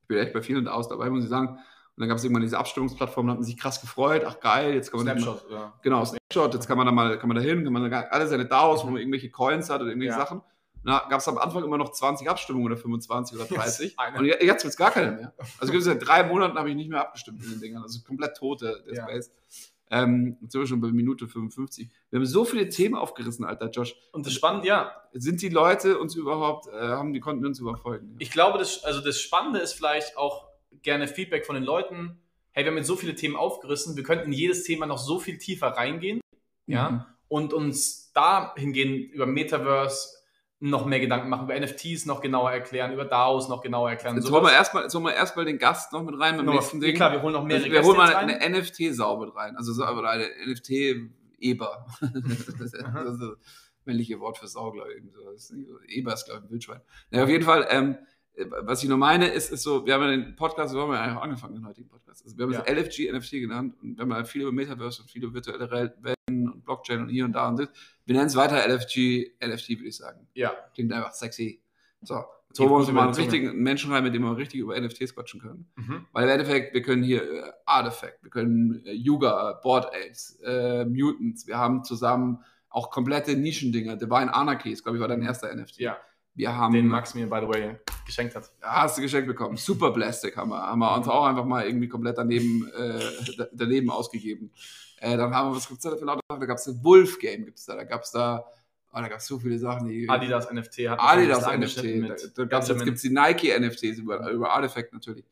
ich 0.02 0.08
bin 0.08 0.18
echt 0.18 0.32
bei 0.32 0.42
vielen 0.42 0.68
aus 0.68 0.88
dabei, 0.88 1.08
muss 1.10 1.24
ich 1.24 1.30
sagen, 1.30 1.58
und 1.96 2.00
dann 2.00 2.08
gab 2.08 2.18
es 2.18 2.24
irgendwann 2.24 2.42
diese 2.42 2.58
Abstimmungsplattform, 2.58 3.26
da 3.26 3.32
hat 3.32 3.38
man 3.40 3.44
sich 3.44 3.58
krass 3.58 3.80
gefreut, 3.80 4.22
ach 4.26 4.40
geil, 4.40 4.74
jetzt 4.74 4.90
kann 4.90 5.04
man 5.04 5.18
Snapshot, 5.18 5.50
ja. 5.50 5.72
Genau, 5.82 6.04
Snapshot, 6.04 6.54
jetzt 6.54 6.66
kann 6.66 6.76
man 6.78 6.86
da 6.86 6.92
mal, 6.92 7.18
kann 7.18 7.28
man 7.28 7.36
da 7.36 7.42
hin, 7.42 7.64
kann 7.64 7.72
man 7.72 7.90
da 7.90 8.00
alle 8.10 8.26
seine 8.26 8.46
DAOs, 8.46 8.82
wo 8.84 8.90
man 8.90 8.96
irgendwelche 8.98 9.30
Coins 9.30 9.68
hat 9.70 9.80
oder 9.80 9.90
irgendwelche 9.90 10.14
Mhm. 10.14 10.18
Ja. 10.18 10.24
Sachen. 10.26 10.40
Da 10.84 11.06
gab 11.08 11.20
es 11.20 11.28
am 11.28 11.38
Anfang 11.38 11.62
immer 11.62 11.78
noch 11.78 11.92
20 11.92 12.28
Abstimmungen 12.28 12.66
oder 12.66 12.76
25 12.76 13.36
oder 13.38 13.44
30. 13.56 13.98
eine. 13.98 14.18
und 14.18 14.24
je- 14.24 14.44
jetzt 14.44 14.64
wird 14.64 14.72
es 14.72 14.76
gar 14.76 14.90
keine 14.90 15.12
mehr. 15.12 15.32
Also 15.60 15.70
gibt 15.70 15.80
es 15.82 15.84
seit 15.84 16.04
drei 16.04 16.24
Monaten 16.24 16.58
habe 16.58 16.70
ich 16.70 16.74
nicht 16.76 16.90
mehr 16.90 17.00
abgestimmt 17.02 17.42
in 17.44 17.50
den 17.50 17.60
Dingern. 17.60 17.82
Also 17.84 18.00
komplett 18.02 18.36
tot 18.36 18.62
der, 18.62 18.78
der 18.80 18.94
Ja. 18.94 19.02
Space. 19.08 19.30
Ähm, 19.90 20.38
jetzt 20.40 20.52
sind 20.52 20.60
wir 20.62 20.66
schon 20.66 20.80
bei 20.80 20.88
Minute 20.88 21.28
55. 21.28 21.88
Wir 22.10 22.18
haben 22.18 22.24
so 22.26 22.44
viele 22.46 22.68
Themen 22.70 22.94
aufgerissen, 22.94 23.44
Alter 23.44 23.68
Josh. 23.68 23.94
Und 24.12 24.24
das 24.26 24.32
Spannende, 24.32 24.66
ja, 24.66 24.90
Sind 25.12 25.42
die 25.42 25.50
Leute 25.50 25.98
uns 25.98 26.14
überhaupt, 26.16 26.66
äh, 26.68 26.72
haben 26.72 27.12
die 27.12 27.20
konnten 27.20 27.44
uns 27.44 27.60
überfolgen? 27.60 28.16
ich 28.18 28.30
glaube, 28.30 28.58
das, 28.58 28.82
also 28.84 29.00
das 29.02 29.20
Spannende 29.20 29.58
ist 29.60 29.74
vielleicht 29.74 30.16
auch 30.16 30.48
gerne 30.82 31.08
Feedback 31.08 31.46
von 31.46 31.54
den 31.54 31.64
Leuten. 31.64 32.20
Hey, 32.52 32.64
wir 32.64 32.70
haben 32.70 32.76
jetzt 32.76 32.86
so 32.86 32.96
viele 32.96 33.14
Themen 33.14 33.36
aufgerissen, 33.36 33.96
wir 33.96 34.02
könnten 34.02 34.26
in 34.26 34.32
jedes 34.32 34.64
Thema 34.64 34.86
noch 34.86 34.98
so 34.98 35.18
viel 35.18 35.38
tiefer 35.38 35.68
reingehen. 35.68 36.20
Ja. 36.66 36.90
Mhm. 36.90 37.04
Und 37.28 37.54
uns 37.54 38.12
dahingehend 38.12 39.12
über 39.12 39.26
Metaverse 39.26 40.22
noch 40.60 40.86
mehr 40.86 41.00
Gedanken 41.00 41.28
machen, 41.28 41.44
über 41.44 41.58
NFTs 41.58 42.06
noch 42.06 42.20
genauer 42.20 42.52
erklären, 42.52 42.92
über 42.92 43.04
DAOs 43.04 43.48
noch 43.48 43.62
genauer 43.62 43.90
erklären. 43.90 44.14
Jetzt 44.14 44.26
sowas. 44.26 44.42
holen 44.42 44.52
wir 44.52 44.56
erstmal 44.56 44.82
jetzt 44.84 44.94
holen 44.94 45.04
wir 45.04 45.14
erstmal 45.14 45.44
den 45.44 45.58
Gast 45.58 45.92
noch 45.92 46.04
mit 46.04 46.14
rein 46.20 46.36
beim 46.36 46.44
Nochmal- 46.46 46.60
nächsten 46.60 46.80
Ding. 46.80 46.94
Klar, 46.94 47.10
wir 47.10 47.20
holen 47.22 47.32
noch 47.32 47.42
mehrere 47.42 47.64
Also 47.64 47.72
wir 47.72 47.82
holen 47.82 47.96
mal 47.96 48.14
eine 48.14 48.38
NFT-Sau 48.48 49.16
mit 49.18 49.34
rein. 49.34 49.56
Also 49.56 49.72
so, 49.72 49.82
eine 49.82 50.28
NFT-Eber. 50.46 51.86
das 52.00 52.12
ist 52.12 52.74
das 52.74 53.36
männliche 53.84 54.20
Wort 54.20 54.38
für 54.38 54.46
Sau, 54.46 54.70
glaube 54.70 54.90
ich. 54.92 55.96
Eber 55.96 56.14
ist, 56.14 56.26
glaube 56.26 56.40
ich, 56.40 56.46
ein 56.46 56.50
Wildschwein. 56.50 56.80
Naja, 57.10 57.24
auf 57.24 57.30
jeden 57.30 57.44
Fall, 57.44 57.66
ähm, 57.70 57.98
was 58.62 58.82
ich 58.82 58.88
nur 58.88 58.98
meine, 58.98 59.28
ist, 59.28 59.52
ist 59.52 59.62
so, 59.62 59.84
wir 59.84 59.94
haben 59.94 60.02
ja 60.02 60.10
den 60.10 60.36
Podcast, 60.36 60.72
so 60.72 60.80
haben 60.80 60.90
wir 60.90 60.96
ja 60.96 61.16
auch 61.18 61.22
angefangen, 61.22 61.54
den 61.54 61.66
heutigen 61.66 61.88
Podcast. 61.88 62.24
Also 62.24 62.36
wir 62.38 62.44
haben 62.46 62.52
Ja. 62.52 62.62
es 62.66 62.72
LFG, 62.72 63.12
NFT 63.12 63.30
genannt 63.32 63.74
und 63.82 63.96
wir 63.96 64.02
haben 64.02 64.10
ja 64.10 64.24
viel 64.24 64.42
über 64.42 64.52
Metaverse 64.52 65.02
und 65.02 65.10
viele 65.10 65.32
virtuelle 65.32 65.70
Welten 65.70 66.48
und 66.48 66.64
Blockchain 66.64 67.02
und 67.02 67.08
hier 67.10 67.24
und 67.24 67.32
da 67.32 67.48
und 67.48 67.58
das. 67.58 67.68
Wir 68.06 68.14
nennen 68.14 68.26
es 68.28 68.36
weiter 68.36 68.56
LFG, 68.66 69.32
NFT, 69.44 69.70
würde 69.70 69.88
ich 69.88 69.96
sagen. 69.96 70.26
Ja, 70.34 70.52
Klingt 70.74 70.92
einfach 70.92 71.12
sexy. 71.12 71.60
So, 72.02 72.24
jetzt 72.48 72.58
holen 72.58 72.70
wir 72.70 72.76
uns 72.76 72.90
mal 72.90 73.04
einen 73.04 73.14
richtigen 73.14 73.62
Menschen 73.62 73.92
rein, 73.92 74.02
mit 74.02 74.14
dem 74.14 74.22
wir 74.22 74.36
richtig 74.36 74.60
über 74.60 74.80
NFTs 74.80 75.14
quatschen 75.14 75.40
können. 75.40 75.70
mhm. 75.76 76.06
Weil 76.12 76.24
im 76.24 76.30
Endeffekt, 76.30 76.74
wir 76.74 76.82
können 76.82 77.02
hier 77.02 77.22
äh, 77.22 77.52
Artifact, 77.66 78.22
wir 78.22 78.30
können 78.30 78.82
äh, 78.86 78.92
Yuga, 78.92 79.60
Board 79.62 79.86
Apes, 79.94 80.40
äh, 80.44 80.84
Mutants, 80.84 81.46
wir 81.46 81.58
haben 81.58 81.84
zusammen 81.84 82.38
auch 82.70 82.90
komplette 82.90 83.36
Nischendinger. 83.36 83.96
Divine 83.96 84.34
Anarchy, 84.34 84.72
glaube 84.74 84.96
ich, 84.96 85.00
war 85.00 85.08
dein 85.08 85.22
erster 85.22 85.54
NFT. 85.54 85.76
ja, 85.78 85.98
Wir 86.34 86.56
haben, 86.56 86.72
den 86.72 86.86
Max 86.86 87.14
mir, 87.14 87.28
by 87.28 87.40
the 87.42 87.48
way, 87.48 87.76
geschenkt 88.06 88.34
hat. 88.34 88.50
Ja, 88.62 88.82
hast 88.82 88.96
du 88.96 89.02
geschenkt 89.02 89.26
bekommen. 89.28 89.56
Super 89.58 89.92
Plastic 89.92 90.36
haben 90.36 90.50
wir, 90.50 90.62
haben 90.62 90.78
wir 90.78 90.96
uns 90.96 91.06
auch 91.06 91.26
einfach 91.26 91.44
mal 91.44 91.66
irgendwie 91.66 91.88
komplett 91.88 92.16
daneben, 92.16 92.68
äh, 92.74 93.00
da- 93.36 93.48
daneben 93.52 93.90
ausgegeben. 93.90 94.50
Äh, 94.98 95.16
dann 95.16 95.34
haben 95.34 95.50
wir, 95.50 95.56
was 95.56 95.68
gibt's 95.68 95.84
da 95.84 95.94
für 95.94 96.04
lauter 96.04 96.20
Sachen? 96.28 96.40
Da 96.40 96.46
gab 96.46 96.56
es 96.56 96.66
ein 96.68 96.82
Wolf 96.82 97.18
Game, 97.18 97.44
gibt's 97.44 97.66
da. 97.66 97.74
Da 97.76 97.84
gab 97.84 98.02
es 98.02 98.12
da, 98.12 98.46
oh, 98.92 98.98
da 98.98 99.08
gab 99.08 99.18
es 99.18 99.26
so 99.26 99.38
viele 99.38 99.58
Sachen, 99.58 99.88
die. 99.88 100.08
Adidas 100.08 100.50
NFT 100.50 100.88
hat 100.88 101.00
Adidas 101.00 101.46
NFT. 101.46 102.08
Da, 102.08 102.14
da 102.34 102.44
gab's, 102.46 102.68
jetzt 102.68 102.84
gibt 102.84 102.96
es 102.96 103.02
die 103.02 103.10
Nike 103.10 103.52
NFTs 103.58 103.98
über, 103.98 104.30
über 104.30 104.52
Artifact 104.52 104.92
natürlich. 104.94 105.26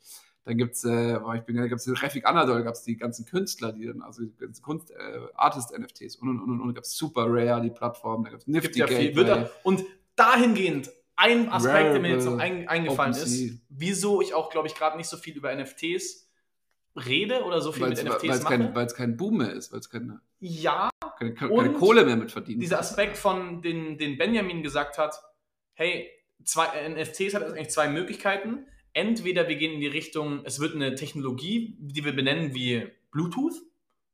Dann 0.45 0.57
gibt 0.57 0.75
es, 0.75 0.85
äh, 0.85 1.19
ich 1.37 1.43
bin 1.43 1.57
da 1.57 1.67
gab's 1.67 1.85
den 1.85 1.95
Refik 1.95 2.27
Anadol, 2.27 2.63
gab 2.63 2.75
es 2.75 2.83
die 2.83 2.97
ganzen 2.97 3.25
Künstler, 3.27 3.73
die 3.73 3.87
dann, 3.87 4.03
also 4.03 4.23
die 4.23 4.37
ganzen 4.37 4.63
Kunst, 4.63 4.91
äh, 4.91 4.95
Artist-NFTs 5.35 6.17
und 6.17 6.29
und 6.29 6.41
und 6.41 6.51
und. 6.51 6.61
und 6.61 6.75
gab 6.75 6.85
es 6.85 6.97
Super 6.97 7.27
Rare, 7.29 7.61
die 7.63 7.71
Plattform, 7.71 8.25
da 8.25 8.31
gab 8.31 8.41
es 8.41 8.47
Gibt 8.47 8.65
Nifty 8.65 8.79
ja 8.81 8.87
viel. 8.87 9.15
Wird 9.15 9.31
auch, 9.31 9.51
und 9.63 9.85
dahingehend, 10.17 10.91
ein 11.17 11.51
Aspekt, 11.51 11.93
der 11.93 12.01
mir 12.01 12.11
jetzt 12.11 12.25
noch 12.25 12.39
ein, 12.39 12.67
eingefallen 12.69 13.13
ist, 13.13 13.61
wieso 13.69 14.23
ich 14.23 14.33
auch, 14.35 14.51
glaube 14.51 14.69
ich, 14.69 14.75
gerade 14.75 14.97
nicht 14.97 15.09
so 15.09 15.17
viel 15.17 15.37
über 15.37 15.55
NFTs 15.55 16.29
rede 16.97 17.45
oder 17.45 17.61
so 17.61 17.73
viel 17.73 17.83
Weil 17.83 17.91
mit 17.91 17.99
es 17.99 18.05
NFTs 18.05 18.43
mache. 18.43 18.75
weil's 18.75 18.95
kein 18.95 19.17
Boom 19.17 19.39
mehr 19.39 19.53
ist, 19.53 19.73
weil 19.73 19.81
es 19.81 19.91
keine, 19.91 20.21
Ja, 20.41 20.91
keine, 21.19 21.35
keine 21.35 21.53
Und 21.53 21.75
Kohle 21.75 22.05
mehr 22.05 22.17
mit 22.17 22.33
verdient. 22.33 22.63
dieser 22.63 22.79
Aspekt 22.79 23.17
von 23.17 23.63
den, 23.63 23.99
den 23.99 24.17
Benjamin 24.19 24.63
gesagt 24.63 24.99
hat, 24.99 25.15
hey, 25.75 26.11
zwei, 26.45 26.89
NFTs 26.89 27.35
hat 27.35 27.43
eigentlich 27.45 27.71
zwei 27.71 27.89
Möglichkeiten. 27.89 28.67
Entweder 28.93 29.47
wir 29.49 29.57
gehen 29.57 29.73
in 29.75 29.81
die 29.81 29.87
Richtung, 29.87 30.41
es 30.45 30.59
wird 30.59 30.75
eine 30.75 30.95
Technologie, 30.95 31.77
die 31.79 32.05
wir 32.05 32.15
benennen 32.17 32.55
wie 32.55 32.89
Bluetooth, 33.13 33.55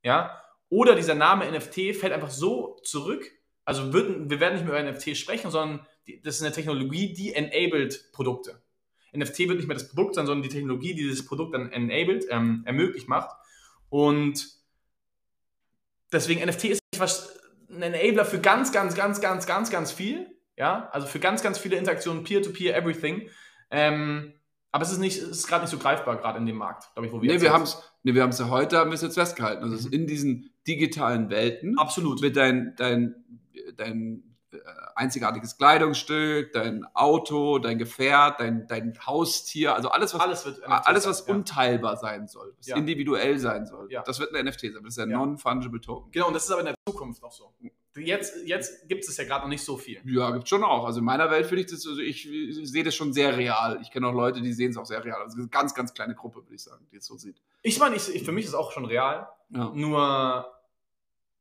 ja, 0.03 0.41
oder 0.69 0.95
dieser 0.95 1.15
Name 1.15 1.49
NFT 1.49 1.95
fällt 1.95 2.11
einfach 2.13 2.29
so 2.29 2.77
zurück. 2.83 3.31
Also 3.67 3.91
wird, 3.91 4.29
wir 4.29 4.39
werden 4.39 4.53
nicht 4.53 4.65
mehr 4.65 4.79
über 4.79 4.91
NFT 4.91 5.17
sprechen, 5.17 5.51
sondern 5.51 5.85
die, 6.07 6.21
das 6.21 6.37
ist 6.37 6.41
eine 6.41 6.53
Technologie, 6.53 7.11
die 7.11 7.33
enabled 7.33 8.13
Produkte. 8.13 8.61
NFT 9.13 9.39
wird 9.39 9.57
nicht 9.57 9.67
mehr 9.67 9.75
das 9.75 9.89
Produkt 9.89 10.15
sein, 10.15 10.25
sondern 10.25 10.41
die 10.41 10.55
Technologie, 10.55 10.95
die 10.95 11.03
dieses 11.03 11.25
Produkt 11.25 11.53
dann 11.53 11.69
enabled, 11.73 12.27
ähm, 12.29 12.63
ermöglicht 12.65 13.09
macht. 13.09 13.35
Und 13.89 14.47
deswegen 16.13 16.47
NFT 16.47 16.63
ist 16.63 16.79
was, 16.97 17.37
ein 17.69 17.81
Enabler 17.81 18.23
für 18.23 18.39
ganz, 18.39 18.71
ganz, 18.71 18.95
ganz, 18.95 19.19
ganz, 19.19 19.45
ganz, 19.45 19.69
ganz 19.69 19.91
viel. 19.91 20.33
Ja, 20.55 20.87
also 20.93 21.05
für 21.05 21.19
ganz, 21.19 21.43
ganz 21.43 21.57
viele 21.59 21.75
Interaktionen, 21.75 22.23
Peer-to-Peer, 22.23 22.73
everything. 22.73 23.29
Ähm, 23.69 24.33
aber 24.71 24.85
es 24.85 24.93
ist 24.93 24.99
nicht, 24.99 25.17
es 25.17 25.39
ist 25.39 25.47
gerade 25.47 25.63
nicht 25.65 25.71
so 25.71 25.77
greifbar, 25.77 26.15
gerade 26.15 26.39
in 26.39 26.45
dem 26.45 26.55
Markt, 26.55 26.93
glaube 26.93 27.07
ich, 27.07 27.11
wo 27.11 27.21
wir 27.21 27.27
Nee, 27.27 27.33
jetzt 27.33 27.41
wir 27.41 27.49
sind. 27.49 27.53
haben 27.53 27.63
es 27.63 27.83
nee, 28.03 28.13
wir 28.13 28.23
haben's 28.23 28.39
ja 28.39 28.49
heute, 28.49 28.77
haben 28.77 28.91
wir 28.91 28.95
es 28.95 29.01
jetzt 29.01 29.15
festgehalten. 29.15 29.61
Also 29.63 29.75
es 29.75 29.81
ist 29.81 29.93
in 29.93 30.07
diesen 30.07 30.51
digitalen 30.65 31.29
Welten 31.29 31.77
Absolut. 31.77 32.21
wird 32.21 32.37
dein, 32.37 32.73
dein, 32.77 33.15
dein 33.75 34.35
äh, 34.51 34.57
einzigartiges 34.95 35.57
Kleidungsstück, 35.57 36.53
dein 36.53 36.85
Auto, 36.93 37.59
dein 37.59 37.77
Gefährt, 37.77 38.39
dein, 38.39 38.65
dein 38.67 38.97
Haustier, 39.05 39.75
also 39.75 39.89
alles, 39.89 40.13
was, 40.13 40.21
Alles 40.21 40.45
wird 40.45 40.63
alles, 40.65 41.05
was 41.05 41.17
sein, 41.19 41.27
ja. 41.27 41.35
unteilbar 41.35 41.97
sein 41.97 42.27
soll, 42.27 42.53
was 42.57 42.67
Ja. 42.67 42.77
individuell 42.77 43.39
sein 43.39 43.65
soll, 43.65 43.91
Ja. 43.91 44.03
das 44.03 44.19
wird 44.19 44.33
ein 44.33 44.45
NFT 44.45 44.71
sein. 44.73 44.83
Das 44.83 44.93
ist 44.93 44.99
ein 44.99 45.09
Ja. 45.11 45.17
Non-Fungible 45.17 45.81
Token. 45.81 46.11
Genau, 46.11 46.27
und 46.27 46.33
das 46.33 46.45
ist 46.45 46.51
aber 46.51 46.61
in 46.61 46.67
der 46.67 46.75
Zukunft 46.87 47.21
noch 47.21 47.31
so. 47.31 47.53
Jetzt, 47.97 48.35
jetzt 48.45 48.87
gibt 48.87 49.03
es 49.07 49.17
ja 49.17 49.23
gerade 49.23 49.41
noch 49.41 49.49
nicht 49.49 49.63
so 49.65 49.75
viel. 49.75 49.99
Ja, 50.05 50.29
gibt 50.29 50.47
schon 50.47 50.63
auch. 50.63 50.85
Also 50.85 50.99
in 50.99 51.05
meiner 51.05 51.31
Welt 51.31 51.47
finde 51.47 51.63
ich 51.63 51.71
das, 51.71 51.85
also 51.87 51.99
ich, 51.99 52.29
sehe 52.63 52.83
das 52.83 52.93
schon 52.93 53.11
sehr 53.11 53.35
real. 53.35 53.79
Ich 53.81 53.89
kenne 53.89 54.07
auch 54.07 54.13
Leute, 54.13 54.39
die 54.41 54.53
sehen 54.53 54.69
es 54.69 54.77
auch 54.77 54.85
sehr 54.85 55.03
real. 55.03 55.19
Also 55.21 55.37
eine 55.39 55.47
ganz, 55.47 55.73
ganz 55.73 55.93
kleine 55.95 56.13
Gruppe, 56.13 56.43
würde 56.43 56.53
ich 56.53 56.61
sagen, 56.63 56.85
die 56.91 56.97
es 56.97 57.05
so 57.07 57.17
sieht. 57.17 57.41
Ich 57.63 57.79
meine, 57.79 57.95
ich, 57.95 58.13
ich, 58.13 58.23
für 58.23 58.31
mich 58.31 58.45
ist 58.45 58.51
es 58.51 58.55
auch 58.55 58.71
schon 58.71 58.85
real. 58.85 59.27
Ja. 59.49 59.71
Nur 59.73 60.45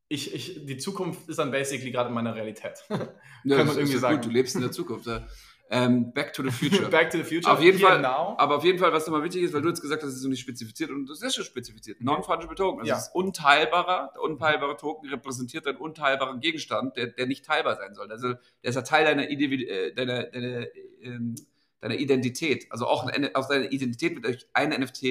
ich, 0.09 0.35
ich, 0.35 0.67
die 0.67 0.77
Zukunft 0.77 1.29
ist 1.29 1.39
dann 1.39 1.51
basically 1.51 1.91
gerade 1.91 2.09
in 2.09 2.15
meiner 2.15 2.35
Realität. 2.35 2.85
Ja, 2.89 2.97
Kann 2.99 3.11
das 3.45 3.67
man 3.67 3.77
irgendwie 3.79 3.99
sagen. 3.99 4.17
Gut, 4.17 4.27
du 4.27 4.31
lebst 4.31 4.55
in 4.55 4.61
der 4.61 4.73
Zukunft. 4.73 5.07
Ja. 5.07 5.27
Ähm, 5.69 6.13
back 6.13 6.33
to 6.33 6.45
the 6.45 6.51
future. 6.51 6.89
Back 6.91 7.11
to 7.11 7.19
the 7.19 7.25
future. 7.25 7.53
Auf 7.53 7.61
jeden 7.61 7.81
Fall, 7.81 8.01
Now. 8.01 8.37
aber 8.39 8.57
auf 8.59 8.65
jeden 8.65 8.79
Fall, 8.79 8.93
was 8.93 9.05
nochmal 9.07 9.25
wichtig 9.25 9.43
ist, 9.43 9.53
weil 9.53 9.63
du 9.63 9.69
jetzt 9.69 9.81
gesagt 9.81 10.01
hast, 10.03 10.11
es 10.11 10.17
ist 10.19 10.23
noch 10.23 10.31
nicht 10.31 10.41
spezifiziert 10.41 10.91
und 10.91 11.09
das 11.09 11.23
ist 11.23 11.35
schon 11.35 11.45
spezifiziert. 11.45 12.01
Non-fungible 12.01 12.55
Token. 12.55 12.81
Also 12.81 12.89
Ja. 12.89 12.99
ist 12.99 13.13
unteilbarer. 13.15 14.13
Der 14.15 14.23
unteilbare 14.23 14.77
Token 14.77 15.09
repräsentiert 15.09 15.67
einen 15.67 15.79
unteilbaren 15.79 16.39
Gegenstand, 16.39 16.97
der, 16.97 17.09
der 17.09 17.27
nicht 17.27 17.45
teilbar 17.45 17.75
sein 17.75 17.97
soll. 17.97 18.13
Also 18.13 18.29
der 18.35 18.71
ist 18.71 18.77
ja 18.77 18.83
Teil 18.83 19.07
deiner, 19.07 19.29
Individu 19.29 19.65
äh, 19.65 19.93
deiner, 19.93 20.23
deiner, 20.25 20.67
ähm, 21.03 21.35
deiner 21.81 21.97
Identität. 21.97 22.71
Also 22.71 22.87
auch 22.87 23.05
ein, 23.09 23.35
aus 23.35 23.49
deiner 23.49 23.73
Identität 23.73 24.15
wird 24.15 24.25
durch 24.25 24.47
ein 24.53 24.69
NFT 24.71 25.03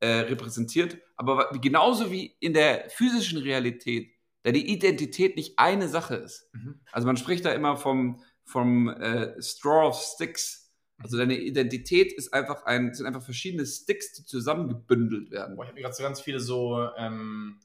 äh, 0.00 0.06
repräsentiert. 0.06 0.96
Aber 1.16 1.50
genauso 1.60 2.10
wie 2.10 2.34
in 2.40 2.54
der 2.54 2.88
physischen 2.88 3.38
Realität 3.42 4.11
deine 4.42 4.58
Identität 4.58 5.36
nicht 5.36 5.58
eine 5.58 5.88
Sache 5.88 6.16
ist. 6.16 6.48
Mhm. 6.52 6.80
Also 6.90 7.06
man 7.06 7.16
spricht 7.16 7.44
da 7.44 7.52
immer 7.52 7.76
vom, 7.76 8.22
vom 8.44 8.88
äh, 8.88 9.40
Straw 9.40 9.88
of 9.88 9.96
Sticks. 9.96 10.70
Also 10.98 11.16
deine 11.16 11.36
Identität 11.36 12.12
ist 12.12 12.32
einfach 12.32 12.64
ein, 12.64 12.94
sind 12.94 13.06
einfach 13.06 13.22
verschiedene 13.22 13.66
Sticks, 13.66 14.12
die 14.12 14.24
zusammengebündelt 14.24 15.30
werden. 15.30 15.56
Boah, 15.56 15.64
ich 15.64 15.70
habe 15.70 15.80
gerade 15.80 15.94
so 15.94 16.02
ganz 16.02 16.20
viele 16.20 16.38
so 16.38 16.88
ähm, 16.96 17.58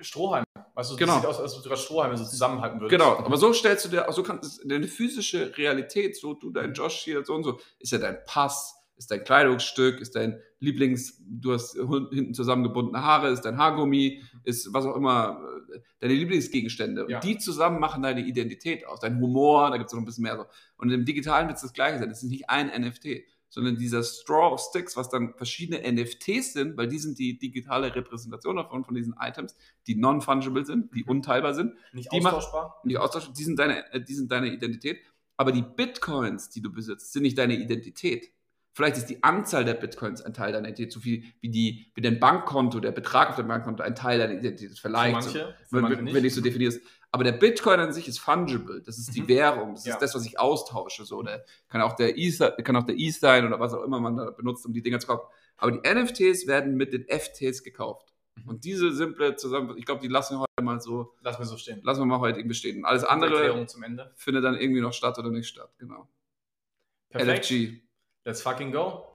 Strohhalme. 0.00 0.44
Weißt 0.74 0.92
du, 0.92 0.96
Genau. 0.96 1.14
das 1.14 1.22
sieht 1.22 1.30
aus, 1.30 1.40
als 1.40 1.56
ob 1.56 1.62
du 1.62 1.68
gerade 1.68 1.80
Strohhalme 1.82 2.16
so 2.16 2.24
zusammenhalten 2.24 2.80
würdest. 2.80 2.98
Genau, 2.98 3.16
aber 3.18 3.36
so 3.36 3.52
stellst 3.52 3.84
du 3.84 3.88
dir, 3.88 4.06
so 4.10 4.22
kannst 4.22 4.62
deine 4.64 4.86
physische 4.86 5.56
Realität, 5.58 6.16
so 6.16 6.34
du 6.34 6.50
dein 6.50 6.74
Josh 6.74 7.00
hier, 7.00 7.24
so 7.24 7.34
und 7.34 7.42
so, 7.42 7.60
ist 7.78 7.92
ja 7.92 7.98
dein 7.98 8.18
Pass, 8.24 8.79
ist 9.00 9.10
dein 9.10 9.24
Kleidungsstück, 9.24 9.98
ist 9.98 10.14
dein 10.14 10.38
Lieblings, 10.58 11.22
du 11.26 11.54
hast 11.54 11.72
hinten 11.74 12.34
zusammengebundene 12.34 13.02
Haare, 13.02 13.30
ist 13.30 13.40
dein 13.40 13.56
Haargummi, 13.56 14.22
ist 14.44 14.74
was 14.74 14.84
auch 14.84 14.94
immer, 14.94 15.40
äh, 15.74 15.80
deine 16.00 16.12
Lieblingsgegenstände. 16.12 17.06
Ja. 17.08 17.16
Und 17.16 17.24
die 17.24 17.38
zusammen 17.38 17.80
machen 17.80 18.02
deine 18.02 18.20
Identität 18.20 18.86
aus, 18.86 19.00
dein 19.00 19.18
Humor, 19.18 19.70
da 19.70 19.78
gibt 19.78 19.88
es 19.88 19.94
noch 19.94 20.00
ein 20.00 20.04
bisschen 20.04 20.24
mehr 20.24 20.36
so. 20.36 20.44
Und 20.76 20.90
im 20.90 21.06
Digitalen 21.06 21.48
wird 21.48 21.56
es 21.56 21.62
das 21.62 21.72
Gleiche 21.72 21.98
sein. 21.98 22.10
Es 22.10 22.22
ist 22.22 22.28
nicht 22.28 22.50
ein 22.50 22.66
NFT, 22.66 23.24
sondern 23.48 23.78
dieser 23.78 24.02
Straw 24.02 24.52
of 24.52 24.60
Sticks, 24.60 24.98
was 24.98 25.08
dann 25.08 25.32
verschiedene 25.34 25.80
NFTs 25.90 26.52
sind, 26.52 26.76
weil 26.76 26.86
die 26.86 26.98
sind 26.98 27.18
die 27.18 27.38
digitale 27.38 27.94
Repräsentation 27.94 28.56
davon, 28.56 28.84
von 28.84 28.94
diesen 28.94 29.14
Items, 29.18 29.56
die 29.86 29.94
non-fungible 29.94 30.66
sind, 30.66 30.94
die 30.94 31.04
unteilbar 31.04 31.54
sind, 31.54 31.72
Nicht 31.94 32.12
Die 32.12 32.18
austauschbar. 32.18 32.82
nicht 32.84 32.98
austauschbar, 32.98 33.34
die 33.34 33.44
sind 33.44 33.58
deine, 33.58 33.90
äh, 33.94 34.04
die 34.04 34.14
sind 34.14 34.30
deine 34.30 34.52
Identität. 34.52 34.98
Aber 35.38 35.52
die 35.52 35.62
Bitcoins, 35.62 36.50
die 36.50 36.60
du 36.60 36.70
besitzt, 36.70 37.14
sind 37.14 37.22
nicht 37.22 37.38
deine 37.38 37.54
Identität. 37.54 38.30
Vielleicht 38.72 38.96
ist 38.96 39.06
die 39.06 39.22
Anzahl 39.24 39.64
der 39.64 39.74
Bitcoins 39.74 40.22
ein 40.22 40.32
Teil 40.32 40.52
deiner 40.52 40.68
Identität, 40.68 40.92
so 40.92 41.00
viel 41.00 41.24
wie, 41.40 41.48
die, 41.50 41.90
wie 41.94 42.00
dein 42.00 42.20
Bankkonto, 42.20 42.78
der 42.80 42.92
Betrag 42.92 43.30
auf 43.30 43.36
deinem 43.36 43.48
Bankkonto 43.48 43.82
ein 43.82 43.96
Teil 43.96 44.18
deiner 44.18 44.34
Identität 44.34 44.78
Vielleicht. 44.78 45.12
manche, 45.12 45.54
so, 45.68 45.76
wenn, 45.76 45.82
manche 45.82 46.02
nicht. 46.02 46.14
wenn 46.14 46.22
du 46.22 46.28
es 46.28 46.34
so 46.36 46.40
definierst. 46.40 46.80
Aber 47.12 47.24
der 47.24 47.32
Bitcoin 47.32 47.80
an 47.80 47.92
sich 47.92 48.06
ist 48.06 48.20
fungible. 48.20 48.80
Das 48.82 48.96
ist 48.96 49.16
die 49.16 49.22
Mhm. 49.22 49.28
Währung. 49.28 49.74
Das 49.74 49.84
Ja. 49.84 49.94
ist 49.94 50.00
das, 50.02 50.14
was 50.14 50.24
ich 50.24 50.38
austausche. 50.38 51.04
So. 51.04 51.20
Der 51.24 51.44
kann 51.68 51.80
auch 51.82 51.94
der 51.96 52.16
Ether, 52.16 52.52
kann 52.62 52.76
auch 52.76 52.84
der 52.84 52.94
ETH 52.96 53.14
sein 53.18 53.44
oder 53.44 53.58
was 53.58 53.74
auch 53.74 53.82
immer 53.82 53.98
man 53.98 54.16
da 54.16 54.30
benutzt, 54.30 54.64
um 54.64 54.72
die 54.72 54.82
Dinger 54.82 55.00
zu 55.00 55.08
kaufen. 55.08 55.26
Aber 55.56 55.72
die 55.72 55.80
NFTs 55.92 56.46
werden 56.46 56.76
mit 56.76 56.92
den 56.92 57.06
FTs 57.08 57.64
gekauft. 57.64 58.14
Mhm. 58.36 58.48
Und 58.48 58.64
diese 58.64 58.92
simple 58.92 59.34
Zusammenfassung, 59.34 59.78
ich 59.80 59.84
glaube, 59.86 60.00
die 60.02 60.06
lassen 60.08 60.34
wir 60.36 60.40
heute 60.42 60.62
mal 60.64 60.80
so, 60.80 61.12
Lass 61.22 61.40
mir 61.40 61.46
so 61.46 61.56
stehen. 61.56 61.80
lassen 61.82 62.00
wir 62.02 62.06
mal 62.06 62.20
heute 62.20 62.38
irgendwie 62.38 62.54
stehen. 62.54 62.84
Alles 62.84 63.02
andere 63.02 63.34
Erklärung 63.34 63.66
zum 63.66 63.82
Ende. 63.82 64.12
findet 64.14 64.44
dann 64.44 64.54
irgendwie 64.54 64.80
noch 64.80 64.92
statt 64.92 65.18
oder 65.18 65.30
nicht 65.30 65.48
statt. 65.48 65.74
Genau. 65.78 66.08
Perfekt. 67.10 67.50
LFG. 67.50 67.80
Let's 68.26 68.42
fucking 68.42 68.70
go. 68.70 69.09